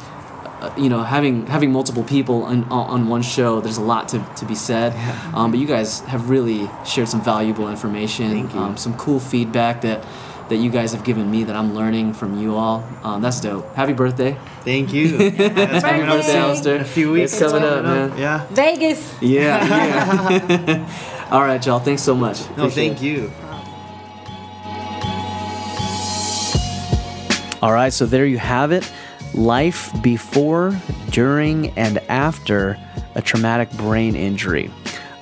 uh, 0.62 0.72
you 0.78 0.88
know, 0.88 1.02
having 1.04 1.48
having 1.48 1.72
multiple 1.72 2.04
people 2.04 2.44
on, 2.44 2.64
on 2.66 2.90
on 2.90 3.08
one 3.10 3.24
show, 3.24 3.60
there's 3.60 3.78
a 3.78 3.82
lot 3.84 4.08
to, 4.10 4.20
to 4.38 4.46
be 4.46 4.54
said. 4.56 4.94
Yeah. 4.94 5.32
Um, 5.34 5.50
but 5.52 5.60
you 5.60 5.66
guys 5.66 6.02
have 6.02 6.30
really 6.30 6.70
shared 6.86 7.10
some 7.10 7.22
valuable 7.24 7.68
information, 7.70 8.30
Thank 8.30 8.54
you. 8.54 8.60
Um, 8.60 8.78
some 8.78 8.96
cool 8.96 9.20
feedback 9.20 9.82
that 9.82 10.06
that 10.50 10.58
you 10.58 10.70
guys 10.70 10.92
have 10.94 11.04
given 11.04 11.32
me 11.32 11.44
that 11.46 11.56
I'm 11.56 11.74
learning 11.74 12.14
from 12.14 12.38
you 12.40 12.56
all. 12.56 12.84
Um, 13.04 13.22
that's 13.22 13.40
dope. 13.42 13.74
Happy 13.76 13.94
birthday! 13.94 14.38
Thank 14.64 14.94
you. 14.94 15.08
That's 15.32 15.84
coming 15.84 16.04
up 16.04 16.18
Birthday. 16.18 16.32
in 16.36 16.38
Alistair. 16.44 16.76
a 16.82 16.84
few 16.86 17.12
weeks. 17.12 17.34
It's 17.34 17.42
coming 17.42 17.64
up, 17.64 17.84
man. 17.84 18.18
Yeah. 18.18 18.46
Vegas. 18.52 19.02
Yeah, 19.22 19.66
yeah. 19.66 20.90
all 21.32 21.42
right, 21.42 21.64
y'all. 21.66 21.80
Thanks 21.80 22.02
so 22.04 22.16
much. 22.16 22.42
No, 22.58 22.66
Appreciate 22.66 22.98
thank 22.98 23.02
it. 23.02 23.06
you. 23.06 23.32
All 27.62 27.72
right, 27.72 27.94
so 27.94 28.06
there 28.06 28.26
you 28.26 28.38
have 28.38 28.72
it. 28.74 28.92
Life 29.34 29.90
before, 30.02 30.78
during, 31.10 31.70
and 31.78 31.98
after 32.10 32.78
a 33.16 33.22
traumatic 33.22 33.72
brain 33.72 34.16
injury. 34.16 34.70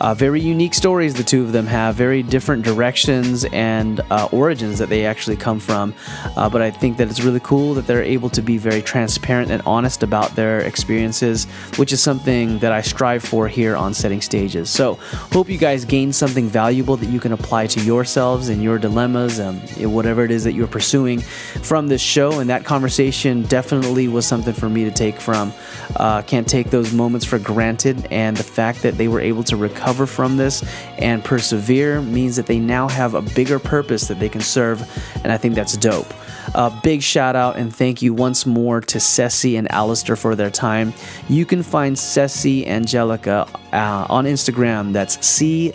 Uh, 0.01 0.15
very 0.15 0.41
unique 0.41 0.73
stories 0.73 1.13
the 1.13 1.23
two 1.23 1.43
of 1.43 1.51
them 1.51 1.67
have, 1.67 1.93
very 1.93 2.23
different 2.23 2.65
directions 2.65 3.45
and 3.53 4.01
uh, 4.09 4.27
origins 4.31 4.79
that 4.79 4.89
they 4.89 5.05
actually 5.05 5.37
come 5.37 5.59
from. 5.59 5.93
Uh, 6.35 6.49
but 6.49 6.59
I 6.59 6.71
think 6.71 6.97
that 6.97 7.07
it's 7.07 7.21
really 7.21 7.39
cool 7.41 7.75
that 7.75 7.85
they're 7.85 8.01
able 8.01 8.27
to 8.31 8.41
be 8.41 8.57
very 8.57 8.81
transparent 8.81 9.51
and 9.51 9.61
honest 9.63 10.01
about 10.01 10.35
their 10.35 10.61
experiences, 10.61 11.45
which 11.75 11.93
is 11.93 12.01
something 12.01 12.57
that 12.59 12.71
I 12.71 12.81
strive 12.81 13.23
for 13.23 13.47
here 13.47 13.75
on 13.75 13.93
Setting 13.93 14.21
Stages. 14.21 14.71
So, 14.71 14.95
hope 15.31 15.47
you 15.49 15.59
guys 15.59 15.85
gain 15.85 16.11
something 16.11 16.47
valuable 16.47 16.97
that 16.97 17.09
you 17.09 17.19
can 17.19 17.31
apply 17.31 17.67
to 17.67 17.79
yourselves 17.81 18.49
and 18.49 18.63
your 18.63 18.79
dilemmas, 18.79 19.37
and 19.37 19.61
whatever 19.93 20.23
it 20.23 20.31
is 20.31 20.43
that 20.45 20.53
you're 20.53 20.65
pursuing 20.65 21.19
from 21.19 21.87
this 21.87 22.01
show. 22.01 22.39
And 22.39 22.49
that 22.49 22.65
conversation 22.65 23.43
definitely 23.43 24.07
was 24.07 24.25
something 24.25 24.55
for 24.55 24.67
me 24.67 24.83
to 24.83 24.91
take 24.91 25.21
from. 25.21 25.53
Uh, 25.95 26.23
can't 26.23 26.47
take 26.47 26.71
those 26.71 26.91
moments 26.91 27.23
for 27.23 27.37
granted, 27.37 28.07
and 28.09 28.35
the 28.35 28.43
fact 28.43 28.81
that 28.81 28.97
they 28.97 29.07
were 29.07 29.21
able 29.21 29.43
to 29.43 29.55
recover 29.55 29.90
recover 29.91 30.05
from 30.05 30.37
this 30.37 30.63
and 30.99 31.21
persevere 31.23 32.01
means 32.01 32.37
that 32.37 32.45
they 32.45 32.59
now 32.59 32.87
have 32.87 33.13
a 33.13 33.21
bigger 33.21 33.59
purpose 33.59 34.07
that 34.07 34.19
they 34.19 34.29
can 34.29 34.39
serve, 34.39 34.81
and 35.23 35.33
I 35.33 35.37
think 35.37 35.55
that's 35.55 35.75
dope. 35.75 36.13
A 36.55 36.71
big 36.81 37.01
shout 37.01 37.35
out 37.35 37.57
and 37.57 37.75
thank 37.75 38.01
you 38.01 38.13
once 38.13 38.45
more 38.45 38.79
to 38.79 39.01
Ceci 39.01 39.57
and 39.57 39.69
Alistair 39.69 40.15
for 40.15 40.33
their 40.33 40.49
time. 40.49 40.93
You 41.27 41.45
can 41.45 41.61
find 41.61 41.99
Ceci 41.99 42.65
Angelica 42.67 43.45
uh, 43.73 44.05
on 44.09 44.23
Instagram. 44.25 44.93
That's 44.93 45.25
c. 45.25 45.73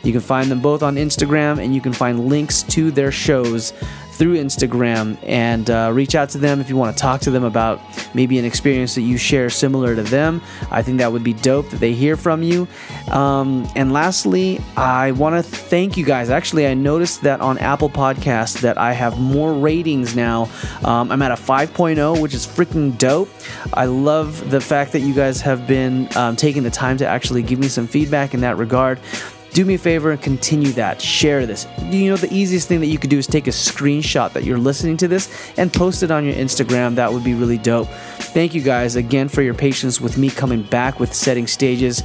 You 0.04 0.12
can 0.12 0.22
find 0.22 0.50
them 0.50 0.62
both 0.62 0.84
on 0.84 0.96
Instagram, 0.96 1.64
and 1.64 1.74
you 1.74 1.82
can 1.82 1.94
find 1.94 2.28
links 2.28 2.64
to 2.64 2.92
their 2.92 3.12
shows 3.12 3.74
through 4.20 4.36
Instagram 4.36 5.18
and 5.24 5.70
uh, 5.70 5.90
reach 5.94 6.14
out 6.14 6.28
to 6.28 6.38
them 6.38 6.60
if 6.60 6.70
you 6.70 6.76
want 6.76 6.96
to 6.96 7.02
talk 7.02 7.22
to 7.22 7.32
them 7.32 7.46
about 7.46 7.80
maybe 8.14 8.38
an 8.38 8.44
experience 8.44 8.94
that 8.96 9.02
you 9.02 9.18
share 9.18 9.50
similar 9.50 9.96
to 9.96 10.04
them. 10.04 10.42
I 10.70 10.82
think 10.82 10.98
that 10.98 11.10
would 11.10 11.24
be 11.24 11.32
dope 11.32 11.70
that 11.70 11.80
they 11.80 11.94
hear 11.94 12.18
from 12.18 12.44
you. 12.44 12.68
Um, 13.08 13.66
and 13.78 13.94
lastly, 13.94 14.60
I 14.76 15.12
want 15.12 15.38
to 15.38 15.50
thank 15.50 15.96
you 15.96 16.04
guys. 16.04 16.30
Actually, 16.30 16.68
I 16.68 16.74
noticed 16.74 17.22
that 17.22 17.40
on 17.40 17.58
Apple 17.60 17.90
Podcasts 17.90 18.60
that 18.60 18.78
I 18.78 18.92
have 18.92 19.18
more 19.18 19.54
ratings 19.54 20.18
now. 20.18 20.50
Um, 20.84 21.14
I'm 21.14 21.22
at 21.22 21.32
a 21.32 21.36
5.0, 21.36 22.22
which 22.22 22.34
is 22.34 22.46
freaking 22.46 22.98
dope. 22.98 23.30
I 23.74 23.86
love 23.86 24.52
the 24.52 24.60
fact 24.60 24.92
that 24.92 25.00
you 25.00 25.14
guys 25.14 25.40
have 25.42 25.66
been 25.66 26.10
um, 26.18 26.36
taking 26.36 26.64
the 26.64 26.70
time 26.70 26.98
to 26.98 27.08
actually 27.08 27.42
give 27.42 27.58
me 27.58 27.70
some 27.70 27.88
feedback 27.88 28.34
in 28.34 28.42
that 28.42 28.58
regard 28.58 29.00
do 29.52 29.66
me 29.66 29.76
a 29.76 29.78
favor 29.78 30.12
and 30.12 30.22
continue 30.22 30.72
that. 30.74 31.02
Share 31.02 31.46
this. 31.46 31.68
You 31.84 32.10
know, 32.12 32.18
the 32.18 32.34
easiest 32.34 32.68
thing 32.68 32.80
that 32.82 32.88
you 32.88 32.98
could 32.98 33.10
do 33.10 33.18
is 33.18 33.28
take 33.28 33.48
a 33.48 33.52
screenshot 33.52 34.34
that 34.34 34.44
you're 34.44 34.58
listening 34.58 34.98
to 34.98 35.08
this 35.08 35.52
and 35.58 35.72
post 35.72 36.04
it 36.04 36.12
on 36.12 36.26
your 36.26 36.36
Instagram. 36.36 36.96
That 36.96 37.12
would 37.12 37.24
be 37.24 37.34
really 37.34 37.58
dope. 37.58 37.88
Thank 37.88 38.54
you 38.54 38.62
guys 38.62 38.96
again 38.96 39.28
for 39.28 39.42
your 39.42 39.54
patience 39.54 40.00
with 40.00 40.18
me 40.18 40.30
coming 40.30 40.64
back 40.64 41.00
with 41.00 41.14
setting 41.14 41.48
stages. 41.48 42.04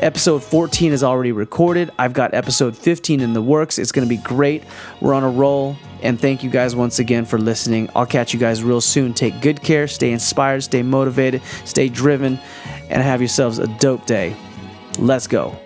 Episode 0.00 0.42
14 0.42 0.92
is 0.92 1.02
already 1.02 1.32
recorded. 1.32 1.90
I've 1.98 2.12
got 2.12 2.34
episode 2.34 2.76
15 2.76 3.20
in 3.20 3.32
the 3.32 3.42
works. 3.42 3.78
It's 3.78 3.92
going 3.92 4.06
to 4.06 4.14
be 4.14 4.20
great. 4.22 4.64
We're 5.00 5.14
on 5.14 5.24
a 5.24 5.30
roll. 5.30 5.76
And 6.02 6.20
thank 6.20 6.42
you 6.42 6.50
guys 6.50 6.74
once 6.74 6.98
again 6.98 7.24
for 7.24 7.38
listening. 7.38 7.88
I'll 7.94 8.06
catch 8.06 8.34
you 8.34 8.40
guys 8.40 8.62
real 8.62 8.80
soon. 8.80 9.14
Take 9.14 9.40
good 9.40 9.62
care, 9.62 9.86
stay 9.86 10.10
inspired, 10.10 10.64
stay 10.64 10.82
motivated, 10.82 11.42
stay 11.64 11.88
driven, 11.88 12.40
and 12.90 13.02
have 13.02 13.20
yourselves 13.20 13.58
a 13.58 13.68
dope 13.78 14.04
day. 14.04 14.34
Let's 14.98 15.28
go. 15.28 15.61